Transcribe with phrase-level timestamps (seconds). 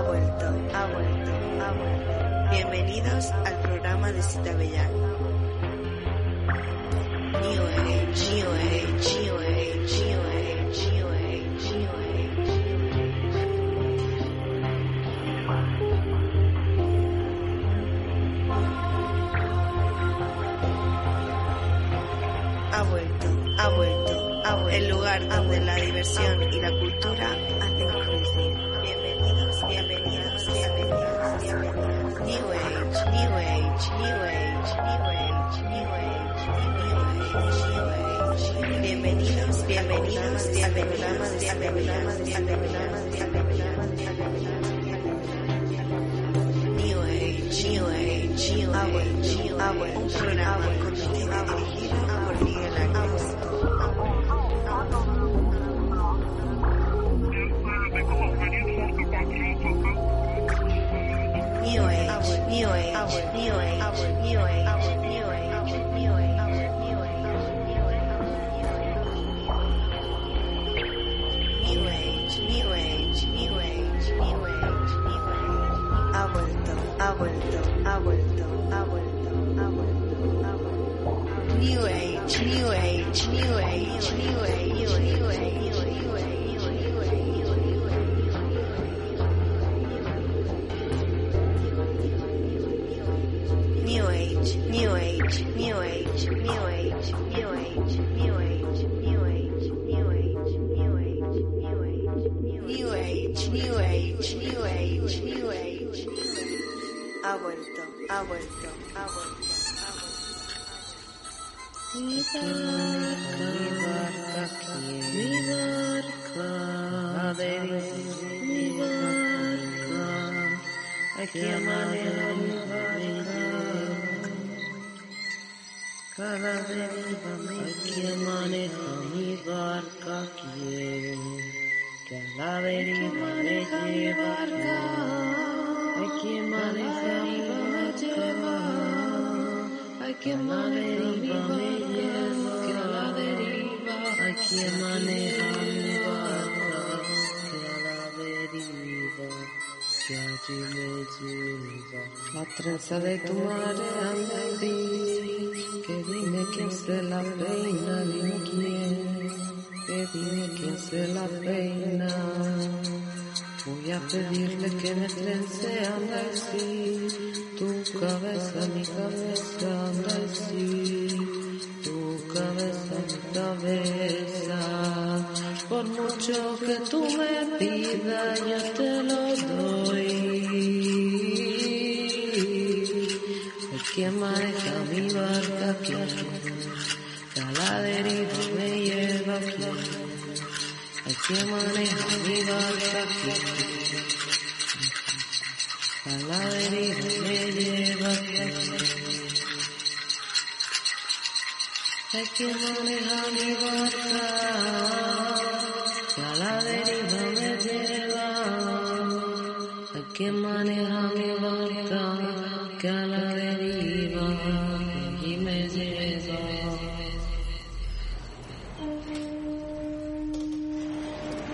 [0.00, 1.30] ha vuelto, ha vuelto,
[1.60, 2.50] ha vuelto.
[2.50, 5.09] Bienvenidos al programa de Cita.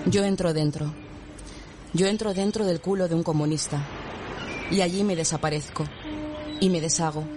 [0.07, 0.95] Yo entro dentro.
[1.95, 3.85] Yo entro dentro del culo de un comunista.
[4.71, 5.85] Y allí me desaparezco.
[6.61, 7.36] Y me deshago.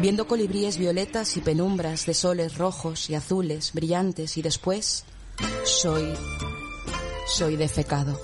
[0.00, 5.04] Viendo colibríes violetas y penumbras de soles rojos y azules, brillantes, y después
[5.64, 6.14] soy.
[7.26, 8.18] soy defecado.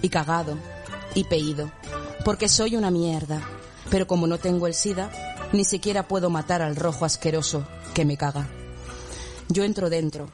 [0.00, 0.56] Y cagado.
[1.16, 1.72] Y peído.
[2.24, 3.42] Porque soy una mierda.
[3.90, 5.10] Pero como no tengo el SIDA,
[5.52, 8.48] ni siquiera puedo matar al rojo asqueroso que me caga.
[9.48, 10.28] Yo entro dentro,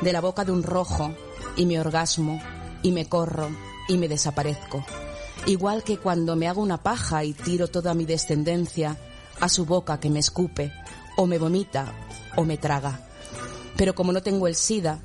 [0.00, 1.14] de la boca de un rojo,
[1.56, 2.42] y me orgasmo,
[2.82, 3.48] y me corro,
[3.88, 4.84] y me desaparezco.
[5.46, 8.98] Igual que cuando me hago una paja y tiro toda mi descendencia
[9.40, 10.72] a su boca que me escupe,
[11.16, 11.92] o me vomita,
[12.36, 13.00] o me traga.
[13.76, 14.98] Pero como no tengo el SIDA,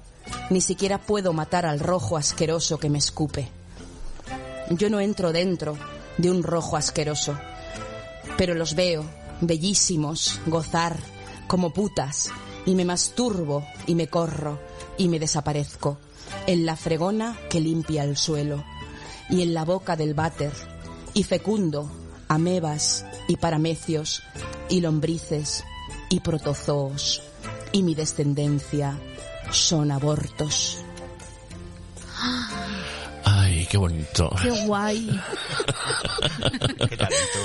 [0.50, 3.50] ni siquiera puedo matar al rojo asqueroso que me escupe.
[4.70, 5.78] Yo no entro dentro
[6.18, 7.38] de un rojo asqueroso,
[8.38, 9.06] pero los veo,
[9.42, 10.98] bellísimos, gozar,
[11.48, 12.32] como putas,
[12.66, 14.60] y me masturbo, y me corro,
[14.98, 15.98] y me desaparezco,
[16.48, 18.64] en la fregona que limpia el suelo,
[19.30, 20.52] y en la boca del váter,
[21.14, 21.90] y fecundo,
[22.28, 24.24] amebas, y paramecios,
[24.70, 25.64] y lombrices,
[26.10, 27.22] y protozoos,
[27.72, 28.98] y mi descendencia
[29.52, 30.85] son abortos.
[33.76, 34.34] Qué bonito.
[34.42, 35.06] Qué guay.
[36.90, 37.40] Qué talento.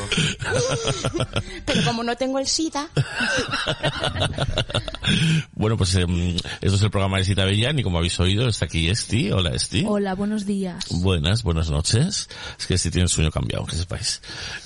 [1.67, 2.89] Pero como no tengo el SIDA,
[5.55, 8.67] Bueno, pues em, esto es el programa de Cita Bellán y como habéis oído está
[8.67, 9.33] aquí Esti.
[9.33, 9.85] Hola Esti.
[9.87, 10.85] Hola, buenos días.
[10.91, 12.29] Buenas, buenas noches.
[12.59, 14.23] Es que Esti tiene el sueño cambiado, que sepáis.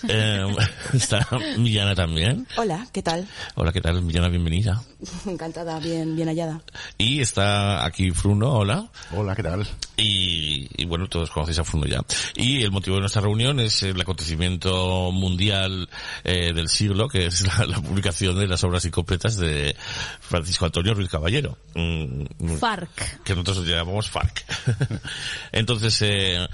[0.07, 0.55] Em,
[0.93, 1.27] está
[1.57, 2.47] Millana también.
[2.57, 3.27] hola, ¿qué tal?
[3.55, 4.03] Hola, ¿qué tal?
[4.03, 4.83] Millana, bienvenida.
[5.27, 6.61] Encantada, bien, bien hallada.
[6.99, 8.87] Y está aquí Fruno, hola.
[9.17, 9.67] Hola, ¿qué tal?
[9.97, 12.05] Y, y bueno, todos conocéis a ya.
[12.37, 15.89] Y el motivo de nuestra reunión es el acontecimiento mundial
[16.25, 19.77] eh, del siglo, que es la, la publicación de las obras incompletas de
[20.21, 21.59] Francisco Antonio Ruiz Caballero.
[21.75, 23.23] Mm, FARC.
[23.23, 24.45] que nosotros llamamos FARC.
[25.53, 26.47] Entonces, eh,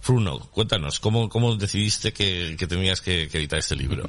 [0.00, 4.08] Fruno, cuéntanos, ¿cómo, cómo decidiste que, que tenías que, que editar este libro?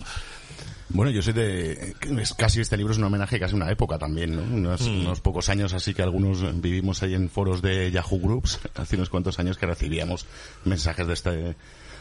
[0.90, 1.96] Bueno, yo soy de...
[2.20, 4.42] es casi este libro es un homenaje casi a una época también, ¿no?
[4.42, 8.96] Unos, unos pocos años así que algunos vivimos ahí en foros de Yahoo Groups, hace
[8.96, 10.26] unos cuantos años que recibíamos
[10.66, 11.56] mensajes de este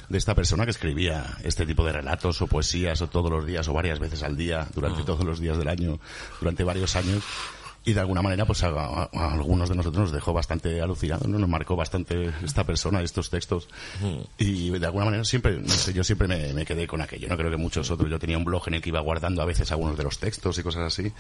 [0.09, 3.69] de esta persona que escribía este tipo de relatos o poesías o todos los días
[3.69, 6.01] o varias veces al día durante todos los días del año
[6.41, 7.23] durante varios años
[7.89, 11.27] y de alguna manera pues a, a- a algunos de nosotros nos dejó bastante alucinados,
[11.27, 11.39] ¿no?
[11.39, 13.69] Nos marcó bastante esta persona, estos textos.
[14.39, 17.37] Y de alguna manera siempre, no sé, yo siempre me, me quedé con aquello, no
[17.37, 19.71] creo que muchos otros, yo tenía un blog en el que iba guardando a veces
[19.73, 21.13] algunos de los textos y cosas así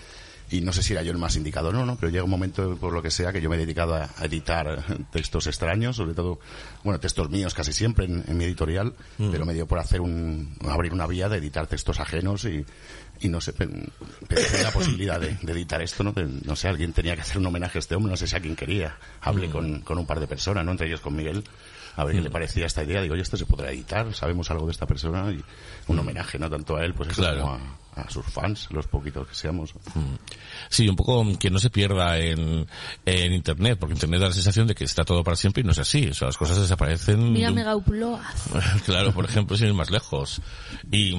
[0.51, 2.31] y no sé si era yo el más indicado o no, no, pero llega un
[2.31, 5.97] momento por lo que sea que yo me he dedicado a, a editar textos extraños,
[5.97, 6.39] sobre todo,
[6.85, 8.95] bueno, textos míos casi siempre en, en mi editorial,
[9.31, 12.65] pero me dio por hacer un, abrir una vía de editar textos ajenos y,
[13.21, 13.91] y no sé, pen-
[14.29, 16.15] pensé en la posibilidad de, de editar esto, ¿no?
[16.45, 18.41] No sé, alguien tenía que hacer un homenaje a este hombre, no sé si a
[18.41, 18.97] quien quería.
[19.21, 20.71] Hablé con, con un par de personas, ¿no?
[20.73, 21.43] Entre ellos con Miguel,
[21.97, 23.03] a ver qué le parecía esta idea.
[23.03, 25.43] Digo, oye, esto se podrá editar, sabemos algo de esta persona y
[25.89, 26.49] un homenaje, ¿no?
[26.49, 27.41] Tanto a él, pues eso, Claro.
[27.43, 27.55] como
[27.97, 29.75] a, a sus fans, los poquitos que seamos.
[30.71, 32.67] Sí, un poco que no se pierda en,
[33.07, 35.73] en Internet, porque Internet da la sensación de que está todo para siempre y no
[35.73, 36.07] es así.
[36.09, 37.33] O sea, las cosas desaparecen.
[37.33, 38.19] Mira de un- Mega Upload.
[38.85, 40.41] claro, por ejemplo, sin ir más lejos.
[40.91, 41.15] Y,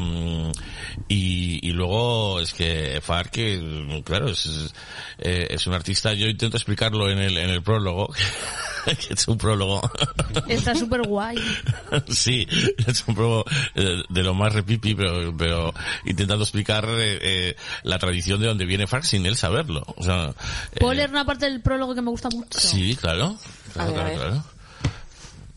[1.08, 4.74] y, y luego es que Farc, que, claro, es,
[5.20, 8.12] eh, es un artista, yo intento explicarlo en el, en el prólogo,
[8.86, 9.82] que es un prólogo.
[10.48, 11.38] Está súper guay.
[12.10, 12.48] sí,
[12.88, 13.46] es un prólogo
[13.76, 15.74] eh, de lo más repipi, pero, pero
[16.06, 19.84] intentando explicar eh, eh, la tradición de donde viene Farc sin él saberlo.
[19.98, 20.34] O sea,
[20.80, 22.60] ¿Puedo eh, leer una parte del prólogo que me gusta mucho?
[22.60, 23.38] Sí, claro.
[23.74, 24.18] Claro, A ver, a claro, ver.
[24.30, 24.44] claro.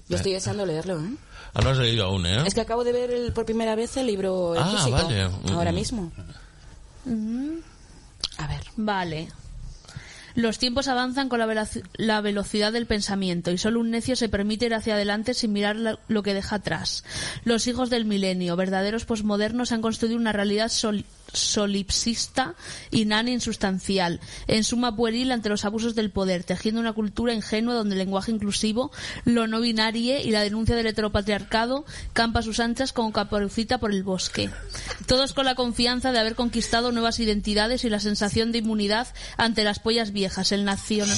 [0.08, 1.10] Yo estoy deseando leerlo, ¿eh?
[1.54, 2.42] Ah, no has leído aún, ¿eh?
[2.46, 4.90] Es que acabo de ver el- por primera vez el libro en Ah, físico.
[4.92, 5.28] vale.
[5.28, 5.48] Mm.
[5.52, 6.10] Ahora mismo.
[8.38, 8.60] A ver.
[8.76, 9.28] Vale.
[10.34, 14.30] Los tiempos avanzan con la, velaci- la velocidad del pensamiento y solo un necio se
[14.30, 17.04] permite ir hacia adelante sin mirar la- lo que deja atrás.
[17.44, 22.54] Los hijos del milenio, verdaderos posmodernos, han construido una realidad sol- solipsista,
[22.90, 27.74] inane e insustancial, en suma pueril ante los abusos del poder, tejiendo una cultura ingenua
[27.74, 28.90] donde el lenguaje inclusivo,
[29.24, 34.02] lo no binario y la denuncia del heteropatriarcado campa sus anchas como caperucita por el
[34.02, 34.50] bosque.
[35.06, 39.64] Todos con la confianza de haber conquistado nuevas identidades y la sensación de inmunidad ante
[39.64, 41.08] las pollas viejas, el nacion-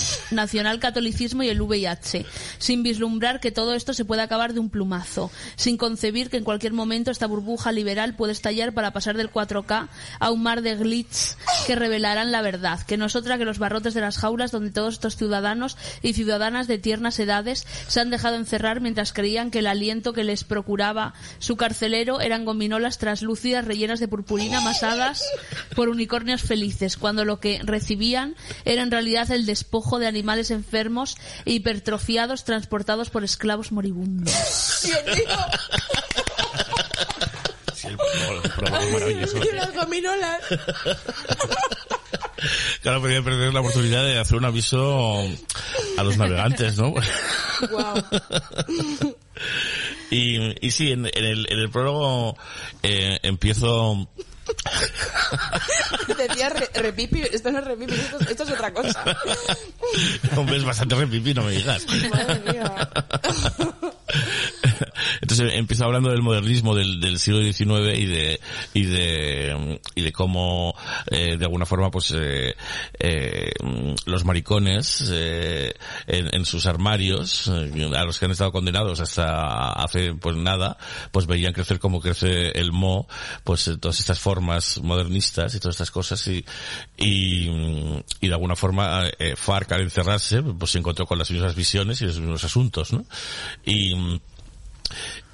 [1.43, 2.27] y el VIH,
[2.59, 6.45] sin vislumbrar que todo esto se puede acabar de un plumazo, sin concebir que en
[6.45, 10.77] cualquier momento esta burbuja liberal puede estallar para pasar del 4K a un mar de
[10.77, 14.51] glitz que revelarán la verdad, que no es otra que los barrotes de las jaulas
[14.51, 19.51] donde todos estos ciudadanos y ciudadanas de tiernas edades se han dejado encerrar mientras creían
[19.51, 25.23] que el aliento que les procuraba su carcelero eran gominolas translúcidas rellenas de purpurina amasadas
[25.75, 28.35] por unicornios felices, cuando lo que recibían
[28.65, 34.35] era en realidad el despojo de animales enfermos e hipertrofiados transportados por esclavos moribundos.
[37.85, 39.39] Sí, el prólogo- el es maravilloso.
[39.55, 40.41] las gominolas.
[42.83, 45.21] Claro, que perder la oportunidad de hacer un aviso
[45.97, 46.93] a los navegantes, ¿no?
[47.71, 48.05] Guau.
[50.11, 52.37] y, y sí, en, en el, en el prólogo
[52.83, 54.07] eh, empiezo...
[56.19, 59.03] Decía re- repipi, esto no es repipi, esto, esto es otra cosa.
[60.37, 61.87] Hombre, es bastante repipi, no me digas.
[62.11, 62.91] Madre mía.
[65.21, 68.41] Entonces empiezo hablando del modernismo del, siglo XIX y de
[68.73, 70.75] y de y de cómo
[71.11, 72.55] eh, de alguna forma pues eh,
[72.99, 73.53] eh,
[74.07, 75.05] los maricones
[76.07, 80.77] en, sus armarios a los que han estado condenados hasta hace pues nada
[81.11, 83.07] pues veían crecer como crece el mo
[83.45, 86.45] pues todas estas formas modernistas y todas estas cosas y
[86.97, 87.49] y,
[88.21, 89.05] de alguna forma
[89.37, 93.05] Farc al encerrarse pues se encontró con las mismas visiones y los mismos asuntos ¿no?
[93.65, 94.21] y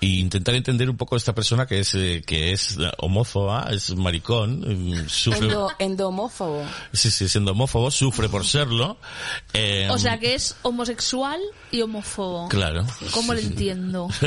[0.00, 4.60] y intentar entender un poco esta persona que es eh, que es homófoba, es maricón,
[4.60, 6.64] mm, sufre, Endo, endomófobo.
[6.92, 8.96] sí, sí, siendo homófobo, sufre por serlo.
[9.52, 11.38] eh, O sea que es homosexual
[11.70, 12.48] y homófobo.
[12.48, 12.86] Claro.
[13.12, 14.08] ¿Cómo lo entiendo?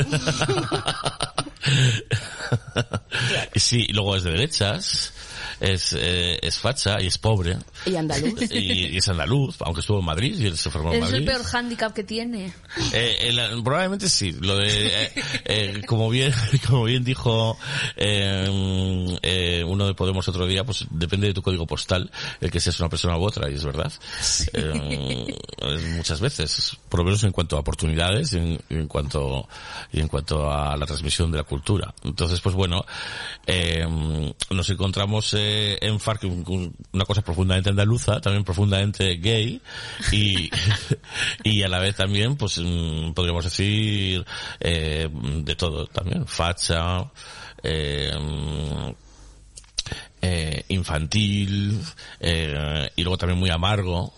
[3.56, 5.12] Sí, y luego es de derechas,
[5.60, 7.56] es, eh, es facha y es pobre.
[7.86, 8.40] Y andaluz.
[8.50, 11.12] Y, y es andaluz, aunque estuvo en Madrid y él se formó en Es el
[11.22, 11.26] Madrid.
[11.26, 12.52] peor hándicap que tiene.
[12.92, 14.32] Eh, el- probablemente sí.
[14.32, 15.12] Lo de, eh,
[15.44, 16.32] eh, como bien,
[16.66, 17.56] como bien dijo
[17.96, 22.60] eh, eh, uno de Podemos otro día, pues depende de tu código postal el que
[22.60, 23.92] seas una persona u otra y es verdad.
[24.52, 25.26] Eh,
[25.96, 29.48] muchas veces, por lo menos en cuanto a oportunidades, y en, cuanto
[29.92, 31.94] y en cuanto a la transmisión de la cultura.
[32.02, 32.84] Entonces, pues bueno,
[33.46, 33.86] eh,
[34.50, 39.60] nos encontramos eh, en FARC un- un- una cosa profundamente andaluza, también profundamente gay
[40.12, 40.50] y
[41.44, 44.24] y a la vez también, pues mm, podríamos decir
[44.60, 47.10] eh, de todo también, facha,
[47.62, 48.10] eh,
[50.22, 51.78] eh, infantil
[52.20, 54.12] eh, y luego también muy amargo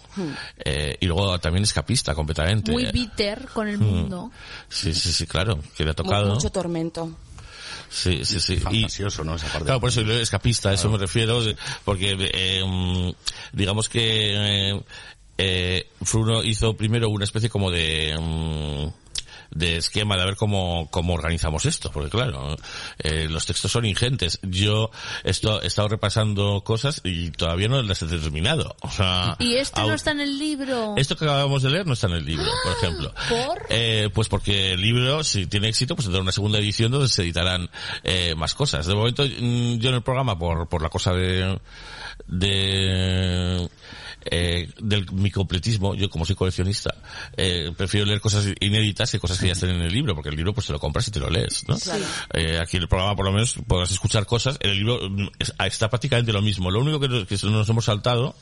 [0.65, 2.71] eh, y luego también escapista completamente.
[2.73, 4.31] Muy bitter con el mundo.
[4.69, 6.35] Sí, sí, sí, claro, que le ha tocado.
[6.35, 7.11] Mucho tormento.
[7.89, 8.55] Sí, sí, sí.
[8.55, 9.37] Y, Fantasioso, ¿no?
[9.37, 9.65] Esa parte.
[9.65, 11.41] Claro, por eso yo escapista, a eso me refiero,
[11.85, 13.11] porque eh, mm,
[13.53, 14.81] digamos que eh,
[15.39, 19.06] eh, Fruno hizo primero una especie como de mm,
[19.51, 22.57] de esquema de ver cómo, cómo organizamos esto, porque claro,
[22.99, 24.39] eh, los textos son ingentes.
[24.43, 24.91] Yo
[25.25, 28.77] esto, he estado repasando cosas y todavía no las he terminado.
[28.81, 30.95] O sea, Y este no está en el libro.
[30.97, 33.15] esto que acabamos de leer no está en el libro, por ejemplo.
[33.29, 33.67] ¿Por?
[33.71, 37.23] Eh, pues porque el libro, si tiene éxito, pues tendrá una segunda edición donde se
[37.23, 37.71] editarán
[38.05, 38.87] eh, más cosas.
[38.87, 41.59] De momento, mm, yo en el programa, por, por la cosa de,
[42.27, 43.69] de
[44.31, 46.95] eh, del mi completismo, yo como soy coleccionista,
[47.37, 50.37] eh, prefiero leer cosas inéditas que cosas que ya estén en el libro, porque el
[50.37, 51.77] libro pues te lo compras y te lo lees, ¿no?
[51.79, 52.05] Claro.
[52.33, 55.01] Eh, aquí en el programa por lo menos podrás escuchar cosas, en el libro
[55.39, 56.71] es- está prácticamente lo mismo.
[56.71, 58.35] Lo único que nos, que nos hemos saltado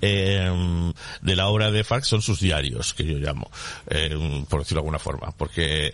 [0.00, 3.50] eh, de la obra de Farc son sus diarios, que yo llamo,
[3.88, 4.10] eh,
[4.48, 5.92] por decirlo de alguna forma, porque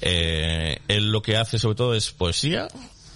[0.00, 2.68] eh, él lo que hace sobre todo es poesía,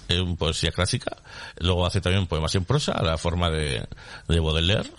[0.08, 1.16] eh, poesía clásica,
[1.58, 3.86] luego hace también poemas en prosa, a la forma de,
[4.28, 4.90] de Baudelaire,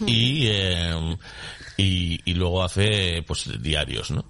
[0.06, 1.16] y, eh,
[1.76, 4.24] y, y luego hace pues diarios, ¿no?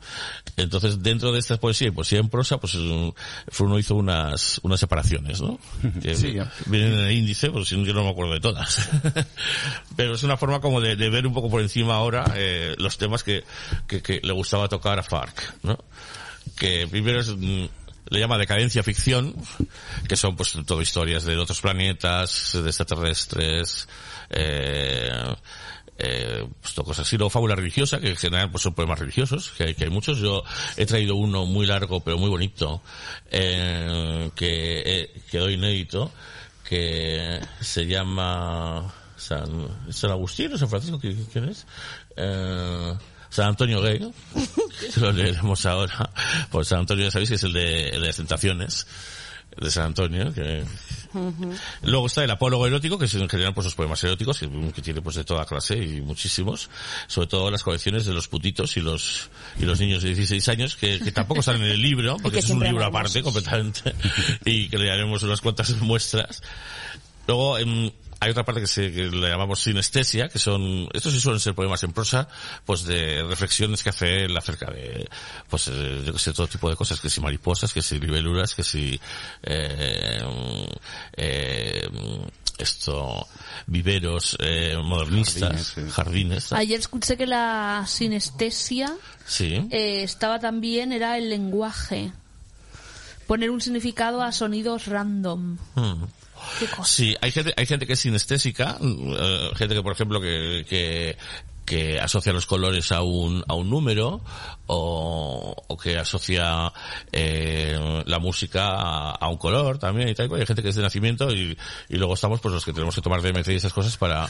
[0.56, 2.76] Entonces dentro de esta poesía y poesía en prosa, pues
[3.48, 5.58] Fruno hizo unas, unas separaciones, ¿no?
[6.02, 8.88] Que Sí, vienen en el índice, pues yo no me acuerdo de todas.
[9.96, 12.96] Pero es una forma como de, de ver un poco por encima ahora eh, los
[12.98, 13.44] temas que,
[13.86, 15.78] que, que le gustaba tocar a Farc, ¿no?
[16.56, 17.64] Que primero es, mm,
[18.08, 19.34] le llama decadencia ficción,
[20.08, 23.88] que son pues todo historias de otros planetas, de extraterrestres,
[24.30, 25.10] eh,
[25.98, 27.16] eh, pues cosas así.
[27.16, 30.18] Luego fábula religiosa, que en general pues son poemas religiosos, que hay, que hay muchos.
[30.18, 30.42] Yo
[30.76, 32.82] he traído uno muy largo pero muy bonito,
[33.30, 36.10] eh, que eh, quedó inédito,
[36.68, 41.66] que se llama San, San Agustín o San Francisco, ¿qui- ¿quién es?
[42.16, 42.94] Eh,
[43.30, 43.98] San Antonio Gay,
[44.94, 46.10] que lo leeremos ahora.
[46.50, 48.86] Pues San Antonio ya sabéis que es el de, el de las tentaciones
[49.60, 50.64] de San Antonio, que
[51.82, 54.82] Luego está el apólogo erótico, que es en general pues los poemas eróticos, que, que
[54.82, 56.70] tiene pues de toda clase y muchísimos.
[57.06, 60.76] Sobre todo las colecciones de los putitos y los, y los niños de 16 años,
[60.76, 63.94] que, que tampoco están en el libro, porque es un libro aparte completamente,
[64.44, 66.42] y que le haremos unas cuantas muestras.
[67.26, 67.58] Luego,
[68.20, 71.54] hay otra parte que, se, que le llamamos sinestesia, que son, estos sí suelen ser
[71.54, 72.28] poemas en prosa,
[72.64, 75.08] pues de reflexiones que hace él acerca de,
[75.48, 78.54] pues, eh, yo que sé, todo tipo de cosas, que si mariposas, que si libélulas,
[78.54, 79.00] que si,
[79.42, 80.22] eh,
[81.16, 81.88] eh,
[82.58, 83.26] esto,
[83.66, 85.80] viveros, eh, modernistas, Jardines, sí.
[85.90, 86.58] jardines, tal.
[86.60, 88.94] Ayer escuché que la sinestesia
[89.26, 89.66] sí.
[89.70, 92.12] eh, estaba también, era el lenguaje.
[93.26, 95.56] Poner un significado a sonidos random.
[95.74, 96.04] Mm.
[96.84, 101.16] Sí, hay gente, hay gente que es sinestésica, eh, gente que, por ejemplo, que, que,
[101.64, 104.20] que asocia los colores a un, a un número,
[104.66, 106.72] o, o que asocia
[107.12, 110.32] eh, la música a, a un color también y tal.
[110.34, 111.56] Hay gente que es de nacimiento y,
[111.88, 114.28] y luego estamos pues los que tenemos que tomar DMT y esas cosas para,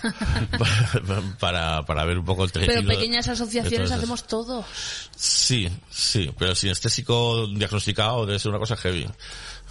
[0.58, 2.74] para, para, para ver un poco el tejido.
[2.74, 4.64] Pero pequeñas asociaciones hacemos todo.
[5.16, 9.06] Sí, sí, pero el sinestésico diagnosticado debe ser una cosa heavy.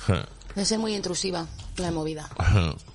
[0.55, 1.45] Debe ser muy intrusiva
[1.77, 2.29] la movida.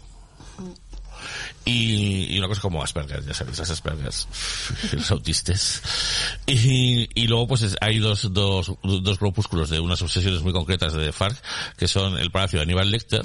[1.69, 4.11] y, y una cosa como Asperger, ya sabéis, las Asperger,
[4.93, 5.83] los autistas.
[6.47, 10.93] Y, y luego pues es- hay dos, dos, dos grupúsculos de unas obsesiones muy concretas
[10.95, 11.37] de FARC,
[11.77, 13.23] que son el Palacio de Aníbal Lecter,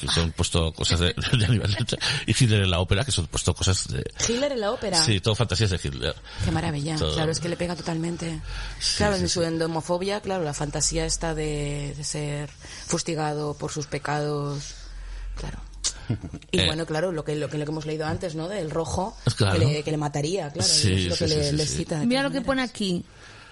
[0.00, 3.26] que son puesto cosas de, de Aníbal Lecter, y Hitler en la ópera, que son
[3.26, 4.04] puesto cosas de...
[4.28, 5.02] Hitler en la ópera.
[5.02, 6.14] Sí, todo fantasías de Hitler.
[6.44, 6.96] Qué maravilla.
[6.96, 7.14] Todo.
[7.14, 8.40] Claro, es que le pega totalmente.
[8.96, 9.34] claro, sí, en sí.
[9.34, 12.50] su endomofobia, claro, la fantasía está de, de ser
[12.86, 14.74] fustigado por sus pecados.
[15.36, 15.58] Claro.
[16.50, 16.66] Y Eh.
[16.66, 18.48] bueno, claro, lo que, lo que lo que hemos leído antes, ¿no?
[18.48, 19.58] Del rojo, Claro.
[19.58, 20.68] que, le, que le mataría, claro.
[20.68, 23.04] Sí, es lo sí, que sí, le, sí, le de Mira lo que pone aquí.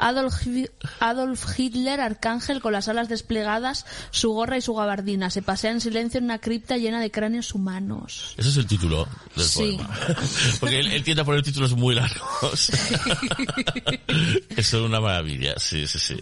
[0.02, 0.68] Adolf, Hi-
[1.00, 5.30] Adolf Hitler, arcángel, con las alas desplegadas, su gorra y su gabardina.
[5.30, 8.34] Se pasea en silencio en una cripta llena de cráneos humanos.
[8.36, 9.06] Ese es el título
[9.36, 9.76] del Sí.
[9.78, 9.90] poema.
[10.60, 12.70] Porque él, él tiende a poner títulos muy largos.
[14.56, 16.16] Eso es una maravilla, sí, sí, sí.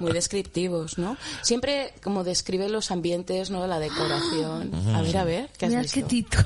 [0.00, 1.16] Muy descriptivos, ¿no?
[1.42, 3.66] Siempre como describe los ambientes, ¿no?
[3.66, 4.70] La decoración.
[4.94, 5.94] A ver, a ver, ¿qué has Mira visto?
[6.00, 6.44] qué título.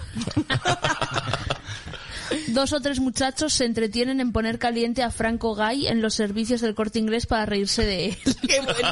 [2.49, 6.61] Dos o tres muchachos se entretienen en poner caliente a Franco Gay en los servicios
[6.61, 8.17] del corte inglés para reírse de él.
[8.49, 8.89] Qué bueno.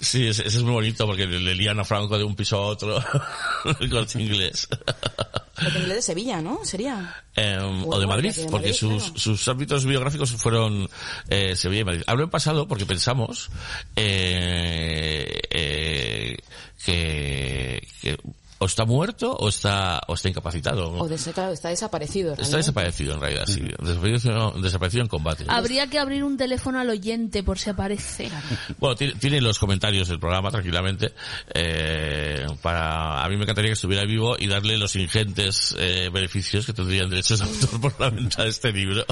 [0.00, 2.56] Sí, ese, ese es muy bonito porque le, le lían a Franco de un piso
[2.56, 3.02] a otro.
[3.80, 4.68] El corte inglés.
[4.68, 6.64] Corte inglés de Sevilla, ¿no?
[6.64, 7.22] Sería.
[7.34, 9.18] Eh, o de Madrid, de Madrid, porque sus, claro.
[9.18, 10.88] sus ámbitos biográficos fueron
[11.28, 12.02] eh, Sevilla y Madrid.
[12.06, 13.50] Hablo en pasado porque pensamos
[13.96, 16.36] eh, eh,
[16.84, 18.18] que, que
[18.64, 20.90] o está muerto o está o está incapacitado.
[20.92, 22.32] O de, claro, está desaparecido.
[22.32, 22.56] Está realmente.
[22.56, 23.60] desaparecido en realidad, sí.
[23.78, 25.44] Desaparecido, desaparecido en combate.
[25.48, 28.30] Habría que abrir un teléfono al oyente por si aparece.
[28.78, 31.12] Bueno, tiene, tiene los comentarios del programa tranquilamente.
[31.52, 36.66] Eh, para a mí me encantaría que estuviera vivo y darle los ingentes eh, beneficios
[36.66, 39.04] que tendrían derechos de autor por la venta de este libro.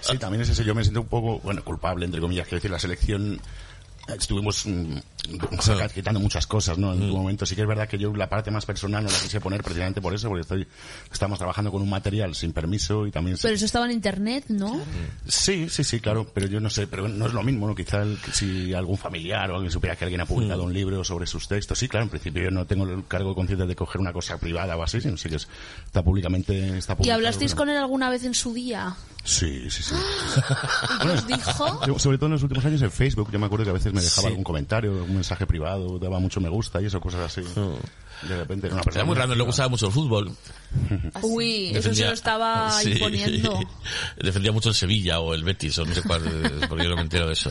[0.00, 0.62] Sí, también es eso.
[0.62, 2.46] Yo me siento un poco, bueno, culpable, entre comillas.
[2.46, 3.40] Quiero decir, la selección
[4.16, 4.96] estuvimos mm,
[5.60, 6.92] saca- quitando muchas cosas, ¿no?
[6.94, 7.08] En Mm.
[7.10, 9.40] tu momento sí que es verdad que yo la parte más personal no la quise
[9.40, 10.66] poner precisamente por eso, porque estoy,
[11.12, 13.36] estamos trabajando con un material sin permiso y también...
[13.40, 14.80] Pero eso estaba en internet, ¿no?
[15.26, 17.74] Sí, sí, sí, claro, pero yo no sé, pero no es lo mismo, ¿no?
[17.74, 20.66] Quizá el- si algún familiar o alguien supiera que alguien ha publicado Mm.
[20.66, 23.66] un libro sobre sus textos, sí, claro, en principio yo no tengo el cargo consciente
[23.66, 25.48] de coger una cosa privada o así, sino sí que es-
[25.84, 27.58] está públicamente, está ¿Y hablasteis bueno.
[27.58, 28.94] con él alguna vez en su día?
[29.24, 29.94] Sí, sí, sí.
[30.94, 31.98] ¿Y qué os dijo?
[31.98, 34.00] Sobre todo en los últimos años en Facebook, yo me acuerdo que a veces me
[34.00, 34.28] dejaba Sí.
[34.28, 37.42] algún comentario, algún mensaje privado, daba mucho me gusta y eso, cosas así.
[38.22, 40.36] De repente, era una persona Era muy raro, le gustaba mucho el fútbol.
[41.22, 42.92] Uy, eso se lo estaba Sí.
[42.92, 43.60] imponiendo.
[44.22, 46.96] Defendía mucho el Sevilla o el Betis, o no sé cuál, eh, porque yo no
[46.96, 47.50] me entero de eso.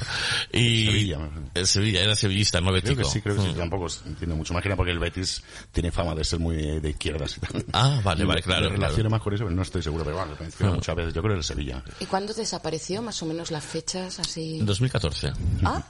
[0.52, 1.20] Y Sevilla.
[1.54, 3.02] El Sevilla, era sevillista, no Creo bético.
[3.02, 3.58] que sí, creo que sí, Mm.
[3.58, 4.54] tampoco entiendo mucho.
[4.54, 7.66] Imagina porque el Betis tiene fama de ser muy de izquierdas y tal.
[7.74, 8.82] Ah, vale, vale, claro, Me claro.
[8.82, 11.14] relaciono más con eso, pero no estoy seguro, pero bueno, lo menciona muchas veces.
[11.14, 11.84] Yo creo que el Sevilla.
[12.00, 13.02] ¿Y cuándo desapareció?
[13.02, 14.60] Más o menos las fechas así.
[14.60, 15.32] En 2014.
[15.64, 15.84] Ah.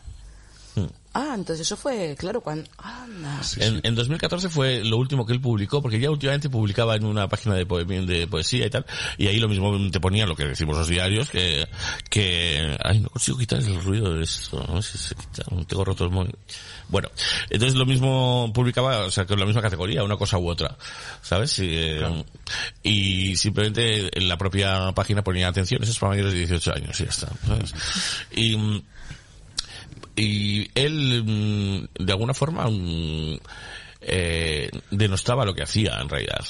[1.13, 2.69] Ah, entonces eso fue, claro, cuando...
[2.77, 3.41] Anda.
[3.57, 7.27] En, en 2014 fue lo último que él publicó, porque ya últimamente publicaba en una
[7.27, 8.85] página de, poe- de poesía y tal,
[9.17, 11.67] y ahí lo mismo te ponía lo que decimos los diarios, que,
[12.11, 15.83] que, ay, no consigo quitar el ruido de esto, no sé si se quita, tengo
[15.83, 16.35] roto el móvil.
[16.87, 17.09] Bueno,
[17.49, 20.77] entonces lo mismo publicaba, o sea, con la misma categoría, una cosa u otra,
[21.23, 21.57] ¿sabes?
[21.57, 22.23] Y, eh,
[22.83, 26.99] y simplemente en la propia página ponía atención, eso es para mayores de 18 años,
[26.99, 27.73] y ya está, ¿sabes?
[28.35, 28.81] Y, mm,
[30.17, 33.37] y él mm, de alguna forma mm,
[34.01, 36.45] eh, denostaba lo que hacía en realidad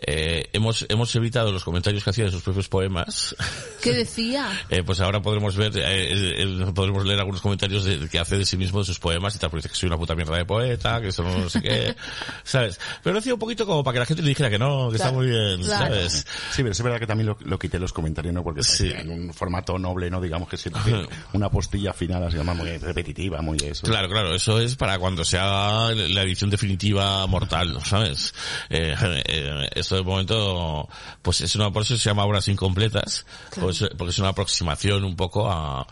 [0.00, 3.34] Eh, hemos hemos evitado los comentarios que hacía de sus propios poemas
[3.82, 4.48] ¿Qué decía?
[4.70, 8.56] Eh, pues ahora podremos ver eh, podremos leer algunos comentarios de, que hace de sí
[8.56, 11.00] mismo de sus poemas y tal porque dice que soy una puta mierda de poeta
[11.00, 11.94] que eso no, no sé qué
[12.44, 14.90] sabes pero lo hacía un poquito como para que la gente le dijera que no
[14.90, 15.94] que está muy bien claro.
[15.94, 18.42] sabes Sí, pero es verdad que también lo, lo quité los comentarios, ¿no?
[18.42, 18.90] Porque Sí.
[18.94, 20.20] en un formato noble, ¿no?
[20.20, 23.86] Digamos que siempre una postilla final así, además muy repetitiva, muy eso.
[23.86, 28.34] Claro, claro, eso es para cuando se haga la edición definitiva mortal, ¿sabes?
[28.70, 28.94] Eh,
[29.26, 30.88] eh, esto de momento,
[31.22, 33.26] pues es una, por eso se llama obras incompletas,
[33.58, 35.86] pues, porque es una aproximación un poco a,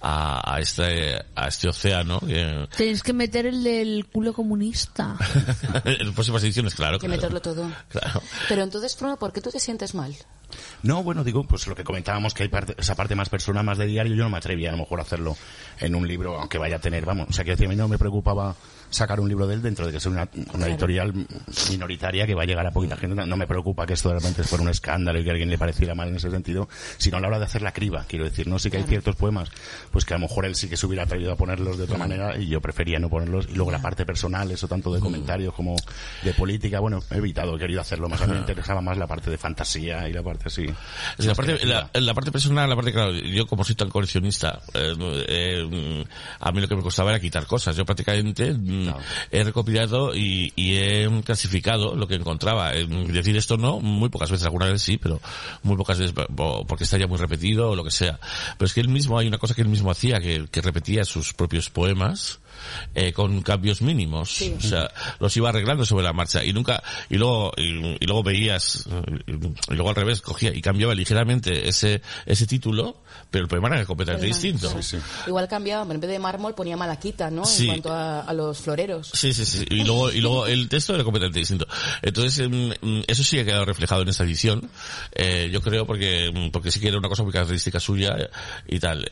[0.00, 2.20] a, a este, a este océano.
[2.20, 5.16] que- Tenéis que meter el del culo comunista.
[5.84, 6.94] en próximas ediciones, claro.
[6.94, 7.20] Hay que claro.
[7.22, 7.70] meterlo todo.
[7.88, 8.22] Claro.
[8.48, 10.14] Pero entonces, Frodo, ¿por qué tú te sientes mal?
[10.82, 13.78] No, bueno, digo, pues lo que comentábamos, que hay parte, esa parte más personal, más
[13.78, 15.36] de diario, yo no me atrevía a lo mejor a hacerlo
[15.78, 17.98] en un libro, aunque vaya a tener, vamos, o sea, que a mí no me
[17.98, 18.56] preocupaba
[18.90, 21.12] sacar un libro de él dentro de que sea una, una editorial
[21.70, 24.42] minoritaria que va a llegar a poquita gente, no me preocupa que esto de repente
[24.44, 27.20] fuera un escándalo y que a alguien le pareciera mal en ese sentido, sino a
[27.20, 29.50] la hora de hacer la criba, quiero decir, no, sí que hay ciertos poemas,
[29.90, 31.98] pues que a lo mejor él sí que se hubiera atrevido a ponerlos de otra
[31.98, 35.54] manera y yo prefería no ponerlos, y luego la parte personal, eso tanto de comentarios
[35.54, 35.76] como
[36.22, 39.06] de política, bueno, he evitado, he querido hacerlo más, a mí me interesaba más la
[39.06, 40.66] parte de fantasía y la parte así.
[41.18, 44.94] La parte, la, la parte personal, la parte, claro, yo como soy tan coleccionista, eh,
[45.28, 46.04] eh,
[46.40, 47.76] a mí lo que me costaba era quitar cosas.
[47.76, 48.79] Yo prácticamente mm.
[49.30, 52.74] He recopilado y, y he clasificado lo que encontraba.
[52.74, 55.20] Eh, decir esto no, muy pocas veces, alguna vez sí, pero
[55.62, 58.18] muy pocas veces po- porque está ya muy repetido o lo que sea.
[58.58, 61.04] Pero es que él mismo, hay una cosa que él mismo hacía, que, que repetía
[61.04, 62.40] sus propios poemas,
[62.94, 64.30] eh, con cambios mínimos.
[64.30, 64.54] Sí.
[64.56, 68.22] O sea, los iba arreglando sobre la marcha y nunca, y luego, y, y luego
[68.22, 73.48] veías, eh, y luego al revés, cogía y cambiaba ligeramente ese, ese título, pero el
[73.48, 74.68] poema era completamente distinto.
[74.68, 74.98] Sí, sí.
[75.26, 77.44] Igual cambiaba, en vez de mármol ponía malaquita, ¿no?
[77.44, 77.64] Sí.
[77.64, 79.10] En cuanto a, a los floreros.
[79.14, 79.64] Sí, sí, sí.
[79.70, 81.66] Y luego, y luego el texto era completamente distinto.
[82.02, 84.68] Entonces, em, em, eso sí ha quedado reflejado en esta edición.
[85.12, 88.30] Eh, yo creo porque, em, porque sí que era una cosa muy característica suya eh,
[88.68, 89.10] y tal.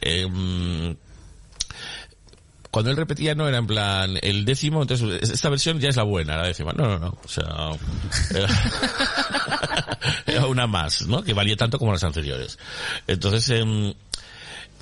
[2.71, 6.03] Cuando él repetía no era en plan el décimo, entonces esta versión ya es la
[6.03, 6.73] buena, la décima.
[6.73, 7.19] No, no, no.
[7.25, 7.45] O sea,
[8.35, 8.49] era,
[10.27, 11.23] era una más, ¿no?
[11.23, 12.59] Que valía tanto como las anteriores.
[13.07, 13.95] Entonces, em,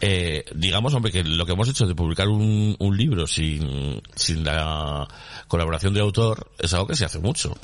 [0.01, 4.45] eh, digamos, hombre, que lo que hemos hecho de publicar un, un libro sin, sin
[4.45, 5.07] la
[5.49, 7.57] colaboración de autor es algo que se hace mucho.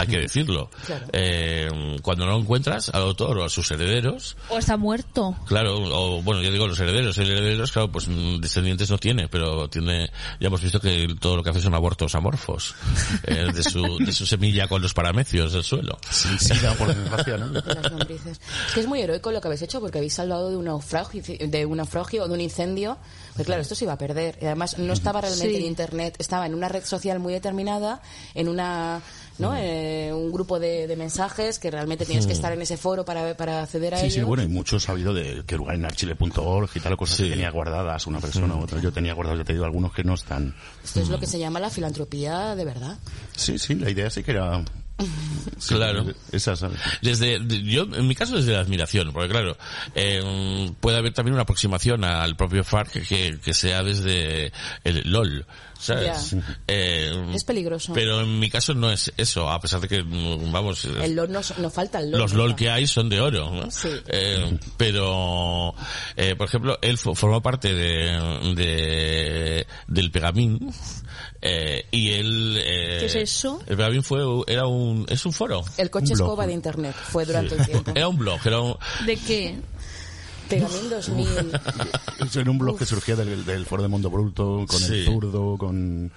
[0.00, 0.70] Hay que decirlo.
[0.90, 1.06] Claro.
[1.12, 1.68] Eh,
[2.02, 5.36] cuando no encuentras al autor o a sus herederos, O está muerto.
[5.46, 7.16] Claro, o bueno, yo digo los herederos.
[7.18, 10.10] El herederos, claro, pues mm, descendientes no tiene, pero tiene,
[10.40, 12.74] ya hemos visto que todo lo que hace son abortos amorfos,
[13.24, 15.98] eh, de su, de su semilla con los paramecios del suelo.
[16.10, 17.46] Sin sida, por desgracia, ¿no?
[17.48, 18.40] Las lombrices.
[18.68, 21.22] Es que es muy heroico lo que habéis hecho porque habéis salvado de un naufragio,
[21.22, 22.98] de un naufragio o de un incendio.
[23.44, 24.38] Claro, esto se iba a perder.
[24.40, 25.56] Y además no estaba realmente Sí.
[25.56, 28.02] en internet, estaba en una red social muy determinada,
[28.34, 29.00] en una,
[29.38, 29.54] ¿no?
[29.56, 33.36] Eh, un grupo de, de mensajes que realmente tenías que estar en ese foro para,
[33.36, 34.14] para acceder a Sí, ello.
[34.14, 37.24] sí, bueno, y mucho he sabido de que lugar en archile.org y tal, cosas Sí.
[37.24, 38.80] que tenía guardadas una persona u otra.
[38.80, 40.54] Yo tenía guardados, ya te digo, algunos que no están.
[40.84, 42.98] Esto es lo que se llama la filantropía de verdad.
[43.36, 44.62] Sí, sí, la idea sí que era...
[45.58, 46.06] sí, Claro.
[46.32, 46.78] Esa, ¿sabes?
[47.02, 49.56] Desde, de- yo, en mi caso, desde la admiración, porque claro,
[49.94, 54.52] eh, puede haber también una aproximación al propio FARC que, que sea desde
[54.84, 55.46] el LOL,
[55.78, 56.36] ¿sabes?
[56.66, 57.92] Eh, Es peligroso.
[57.92, 61.30] Pero en mi caso no es eso, a pesar de que, mm, vamos, El LOL
[61.32, 62.20] no, no falta el LOL.
[62.20, 62.32] los.
[62.34, 63.70] LOL que hay son de oro, ¿no?
[63.70, 63.88] Sí.
[64.08, 65.74] Eh, pero,
[66.16, 70.58] eh, por ejemplo, él fo- formó parte de, de del Pegamín,
[71.42, 73.60] eh, y él, eh, ¿Qué es eso?
[73.66, 75.62] El Pegamín fue, era un, es un foro.
[75.78, 77.90] El coche escoba de internet fue durante un tiempo.
[77.94, 78.76] Era un blog, era un,
[79.06, 79.56] ¿De qué?
[80.48, 81.28] Pegamín 2000.
[82.26, 84.94] Eso era un blog que surgía del, del foro de Mundo Bruto, con Sí.
[84.94, 86.10] el zurdo, con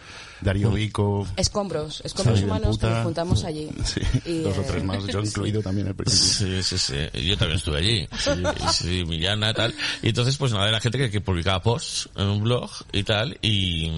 [0.43, 1.27] Darío Vico.
[1.37, 3.69] Escombros, escombros humanos que nos juntamos allí.
[3.85, 6.61] Sí, Y, dos o eh, tres más, yo incluido también al principio.
[6.61, 7.21] Sí, sí, sí.
[7.25, 8.07] Yo también estuve allí.
[8.19, 8.31] Sí,
[8.71, 9.73] sí, Millana, tal.
[10.01, 13.37] Y entonces, pues nada, era gente que, que publicaba posts en un blog y tal.
[13.41, 13.91] Y,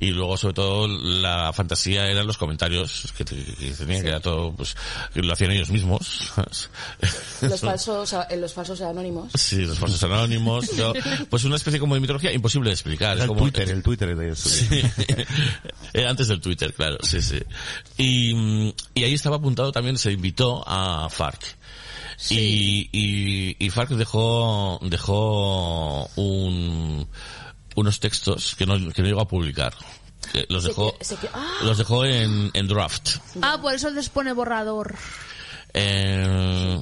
[0.00, 4.20] y luego, sobre todo, la fantasía eran los comentarios que, te- que tenían, que era
[4.20, 4.76] todo, pues,
[5.12, 6.32] que lo hacían ellos mismos.
[7.42, 9.30] Los falsos, eh, los falsos anónimos.
[9.34, 10.70] Sí, los falsos anónimos.
[11.28, 13.16] Pues una especie como de mitología imposible de explicar.
[13.16, 14.48] Es el como, Twitter, el Twitter de eso.
[14.48, 14.82] Sí.
[15.94, 17.40] Eh, Antes del Twitter, claro, sí, sí.
[17.98, 21.56] Y, mm, y ahí estaba apuntado también, se invitó a FARC.
[22.30, 27.08] Y, y, y FARC dejó, dejó un,
[27.74, 29.74] unos textos que no, que no llegó a publicar.
[30.32, 31.50] Que Los Se dejó, que- se que- ¡Ah!
[31.64, 33.16] los dejó en, en draft.
[33.42, 34.94] Ah, por eso les pone borrador.
[35.74, 36.80] Eh,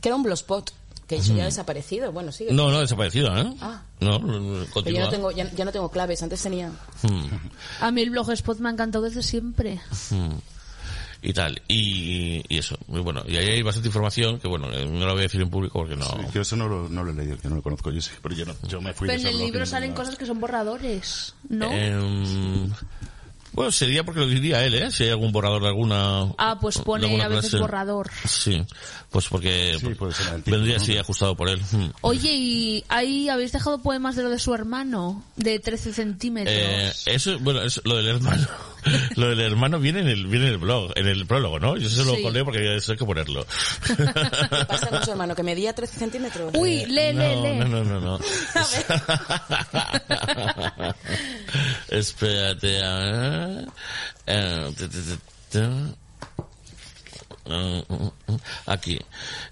[0.00, 0.72] Que era un blogspot.
[1.10, 2.12] Que eso ya ha desaparecido.
[2.12, 2.52] Bueno, sigue.
[2.52, 3.52] no, no ha desaparecido, ¿eh?
[3.60, 3.82] Ah.
[3.98, 5.00] No, Pero ya continúa.
[5.02, 6.22] no tengo, ya, ya no tengo claves.
[6.22, 6.68] Antes tenía.
[7.02, 7.24] Hmm.
[7.80, 9.80] A mí el blogspot me ha encantado desde siempre.
[11.22, 14.86] y tal y, y eso muy bueno y ahí hay bastante información que bueno eh,
[14.86, 17.10] no la voy a decir en público porque no Yo eso no lo, no lo
[17.10, 19.14] he leído, yo no lo conozco, yo sí, pero yo, no, yo me fui de
[19.16, 21.70] Pero en el blog libro no- salen cosas que son borradores, ¿no?
[21.72, 22.72] Em,
[23.52, 26.78] bueno sería porque lo diría él eh si hay algún borrador de alguna ah, pues
[26.78, 27.58] pone alguna a veces clase.
[27.60, 28.10] borrador.
[28.24, 28.64] sí
[29.10, 30.82] pues porque Sí, puede ser antiguo, vendría ¿no?
[30.82, 31.90] así ajustado por él Hmm.
[32.02, 35.24] Oye, ¿y ahí habéis dejado poemas de lo de su hermano?
[35.36, 36.54] De 13 centímetros.
[36.56, 38.46] Eh, eso, bueno, eso- lo del hermano,
[39.16, 41.76] lo del hermano viene en el, viene en el blog, en el prólogo, ¿no?
[41.76, 42.22] Yo eso Sí.
[42.22, 43.44] lo leo porque eso hay que ponerlo.
[43.86, 43.94] ¿Qué
[44.68, 45.34] pasa con su hermano?
[45.34, 46.52] Que medía 13 centímetros.
[46.54, 47.58] Uy, lee, lee, no, lee.
[47.58, 48.18] no, no, no, no.
[51.88, 53.68] Espérate, a ver.
[54.26, 54.98] Eh, tu, tu,
[55.50, 55.58] tu.
[55.58, 55.94] Eh,
[58.66, 58.98] Aquí.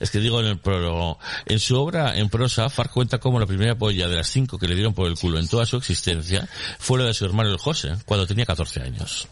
[0.00, 1.18] Es que digo en el prólogo.
[1.46, 4.68] En su obra en prosa, Farc cuenta cómo la primera polla de las cinco que
[4.68, 7.58] le dieron por el culo en toda su existencia fue la de su hermano el
[7.58, 9.28] José, cuando tenía 14 años.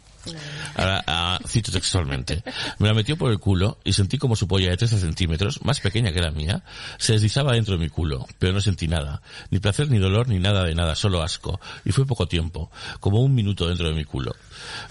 [0.74, 2.42] Ahora, ah, cito textualmente.
[2.78, 5.80] Me la metió por el culo y sentí como su polla de 13 centímetros, más
[5.80, 6.62] pequeña que la mía,
[6.98, 9.22] se deslizaba dentro de mi culo, pero no sentí nada.
[9.50, 11.60] Ni placer, ni dolor, ni nada de nada, solo asco.
[11.84, 14.34] Y fue poco tiempo, como un minuto dentro de mi culo.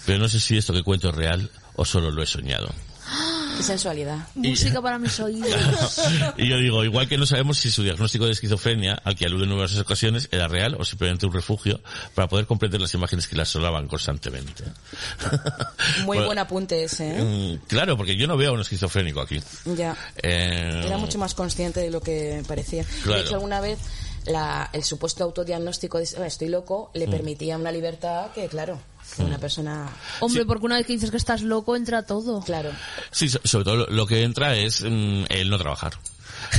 [0.04, 2.68] Pero no sé si esto que cuento es real o solo lo he soñado.
[3.56, 4.18] Qué sensualidad.
[4.34, 5.50] Música para mis oídos.
[6.36, 9.44] Y yo digo, igual que no sabemos si su diagnóstico de esquizofrenia, al que alude
[9.44, 11.80] en numerosas ocasiones, era real o simplemente un refugio
[12.14, 14.64] para poder comprender las imágenes que la asolaban constantemente.
[16.00, 17.22] Muy Bueno, buen apunte ese, ¿eh?
[17.62, 19.40] mm, Claro, porque yo no veo a un esquizofrénico aquí.
[19.64, 19.96] Ya.
[20.22, 22.84] Eh, Era mucho más consciente de lo que parecía.
[23.02, 23.18] Claro.
[23.20, 23.78] De hecho, alguna vez
[24.26, 26.98] la- el supuesto autodiagnóstico de "Ah, estoy loco Mm.
[26.98, 28.78] le permitía una libertad que, claro,
[29.14, 29.88] que una persona...
[30.20, 30.46] Hombre, Sí.
[30.48, 32.40] porque una vez que dices que estás loco, entra todo.
[32.42, 32.70] Claro.
[33.10, 35.92] Sí, so- sobre todo lo- que entra es mm, el no trabajar.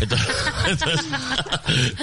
[0.01, 0.27] Entonces,
[0.67, 1.05] entonces,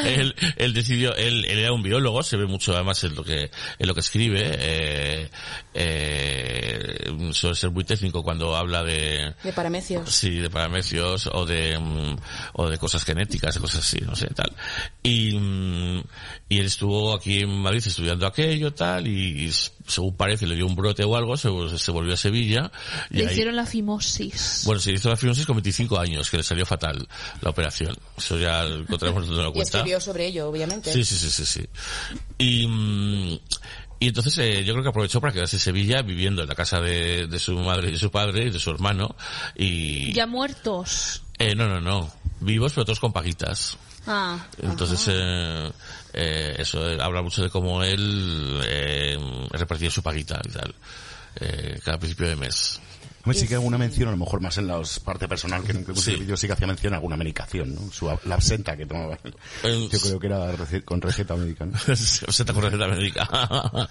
[0.04, 3.50] él, él decidió, él, él era un biólogo, se ve mucho además en lo que,
[3.78, 5.30] en lo que escribe, eh,
[5.74, 10.08] eh, suele ser muy técnico cuando habla de, De paramecios.
[10.10, 12.16] Sí, de paramecios o de mm,
[12.54, 14.52] o de cosas genéticas, de cosas así, no sé, tal.
[15.02, 16.02] Y mm,
[16.48, 19.52] y él estuvo aquí en Madrid estudiando aquello, tal, y, y
[19.86, 22.70] según parece le dio un brote o algo, se, se volvió a Sevilla.
[23.10, 24.62] Y Le ahí- hicieron la fimosis.
[24.66, 27.08] bueno, se hizo la fibrosis con 25 años, que le salió fatal
[27.40, 27.96] la operación.
[28.16, 29.78] Eso ya encontramos dando la Y cuenta.
[29.78, 30.92] escribió sobre ello, obviamente.
[30.92, 31.66] Sí, sí, sí, sí, sí.
[32.38, 33.38] Y, mm,
[34.00, 36.78] y entonces eh, yo creo que aprovechó para quedarse en Sevilla viviendo en la casa
[36.80, 39.16] de, de su madre y de su padre y de su hermano.
[39.56, 41.22] Y, Ya muertos.
[41.38, 42.12] eh, no, no, no.
[42.40, 43.78] Vivos, pero todos con paguitas.
[44.06, 44.46] Ah.
[44.60, 45.72] Entonces, eh,
[46.14, 49.18] eh, eso habla mucho de cómo él eh,
[49.50, 50.74] repartía su paguita y tal.
[51.40, 52.80] Eh, cada principio de mes.
[53.24, 55.96] Hombre, sí que alguna mención, a lo mejor más en la parte personal que en
[55.96, 56.10] Sí.
[56.12, 57.90] el vídeo sí que hacía mención a alguna medicación, ¿no?
[57.90, 59.18] Su, la absenta que tomaba.
[59.62, 61.72] Eh, Yo creo que era rece- con receta médica, ¿no?
[61.96, 63.26] se te con receta médica.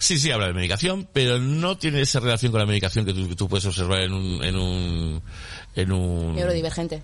[0.00, 3.28] sí, sí, habla de medicación, pero no tiene esa relación con la medicación que tú,
[3.28, 5.22] que tú puedes observar en un, en un,
[5.76, 7.00] en un Neurodivergente.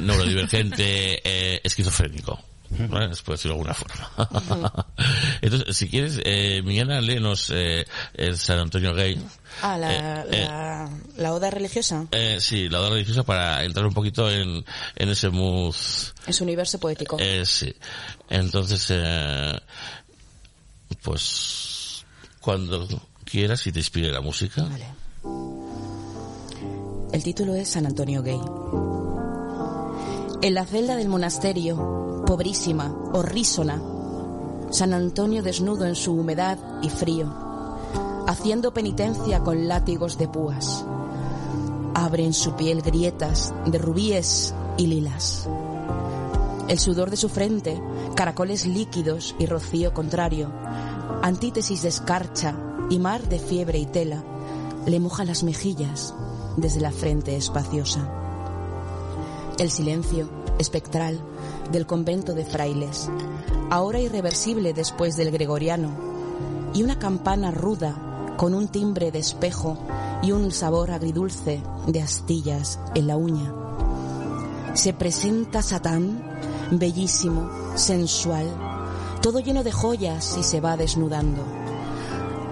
[0.00, 1.20] neurodivergente
[1.54, 2.38] eh, esquizofrénico.
[2.76, 4.86] Se puede decirlo de alguna forma.
[5.40, 9.20] Entonces, si quieres, eh, Miguel, léenos eh, el San Antonio Gay.
[9.62, 10.44] Ah, la, Eh, eh.
[10.44, 12.06] la, la oda religiosa.
[12.12, 14.64] Eh, sí, la hora religiosa para entrar un poquito en,
[14.96, 15.74] en ese mood.
[16.26, 17.16] En su universo poético.
[17.18, 17.74] Eh, sí.
[18.28, 18.92] Entonces,
[21.02, 22.04] pues,
[22.40, 22.86] cuando
[23.24, 24.62] quieras y te inspire la música.
[24.62, 24.86] Vale.
[27.12, 28.38] El título es San Antonio Gay.
[30.40, 33.80] En la celda del monasterio, pobrísima, horrísona,
[34.68, 37.32] San Antonio desnudo en su humedad y frío,
[38.26, 40.84] haciendo penitencia con látigos de púas.
[41.94, 45.48] Abre en su piel grietas de rubíes y lilas.
[46.68, 47.80] El sudor de su frente,
[48.14, 50.52] caracoles líquidos y rocío contrario,
[51.22, 52.54] antítesis de escarcha
[52.90, 54.22] y mar de fiebre y tela,
[54.84, 56.14] le moja las mejillas
[56.58, 58.06] desde la frente espaciosa.
[59.58, 61.20] El silencio espectral
[61.72, 63.10] del convento de frailes,
[63.70, 65.90] ahora irreversible después del gregoriano,
[66.74, 69.76] y una campana ruda con un timbre de espejo
[70.22, 73.52] y un sabor agridulce de astillas en la uña.
[74.74, 76.22] Se presenta Satán,
[76.70, 78.46] bellísimo, sensual,
[79.20, 81.42] todo lleno de joyas y se va desnudando,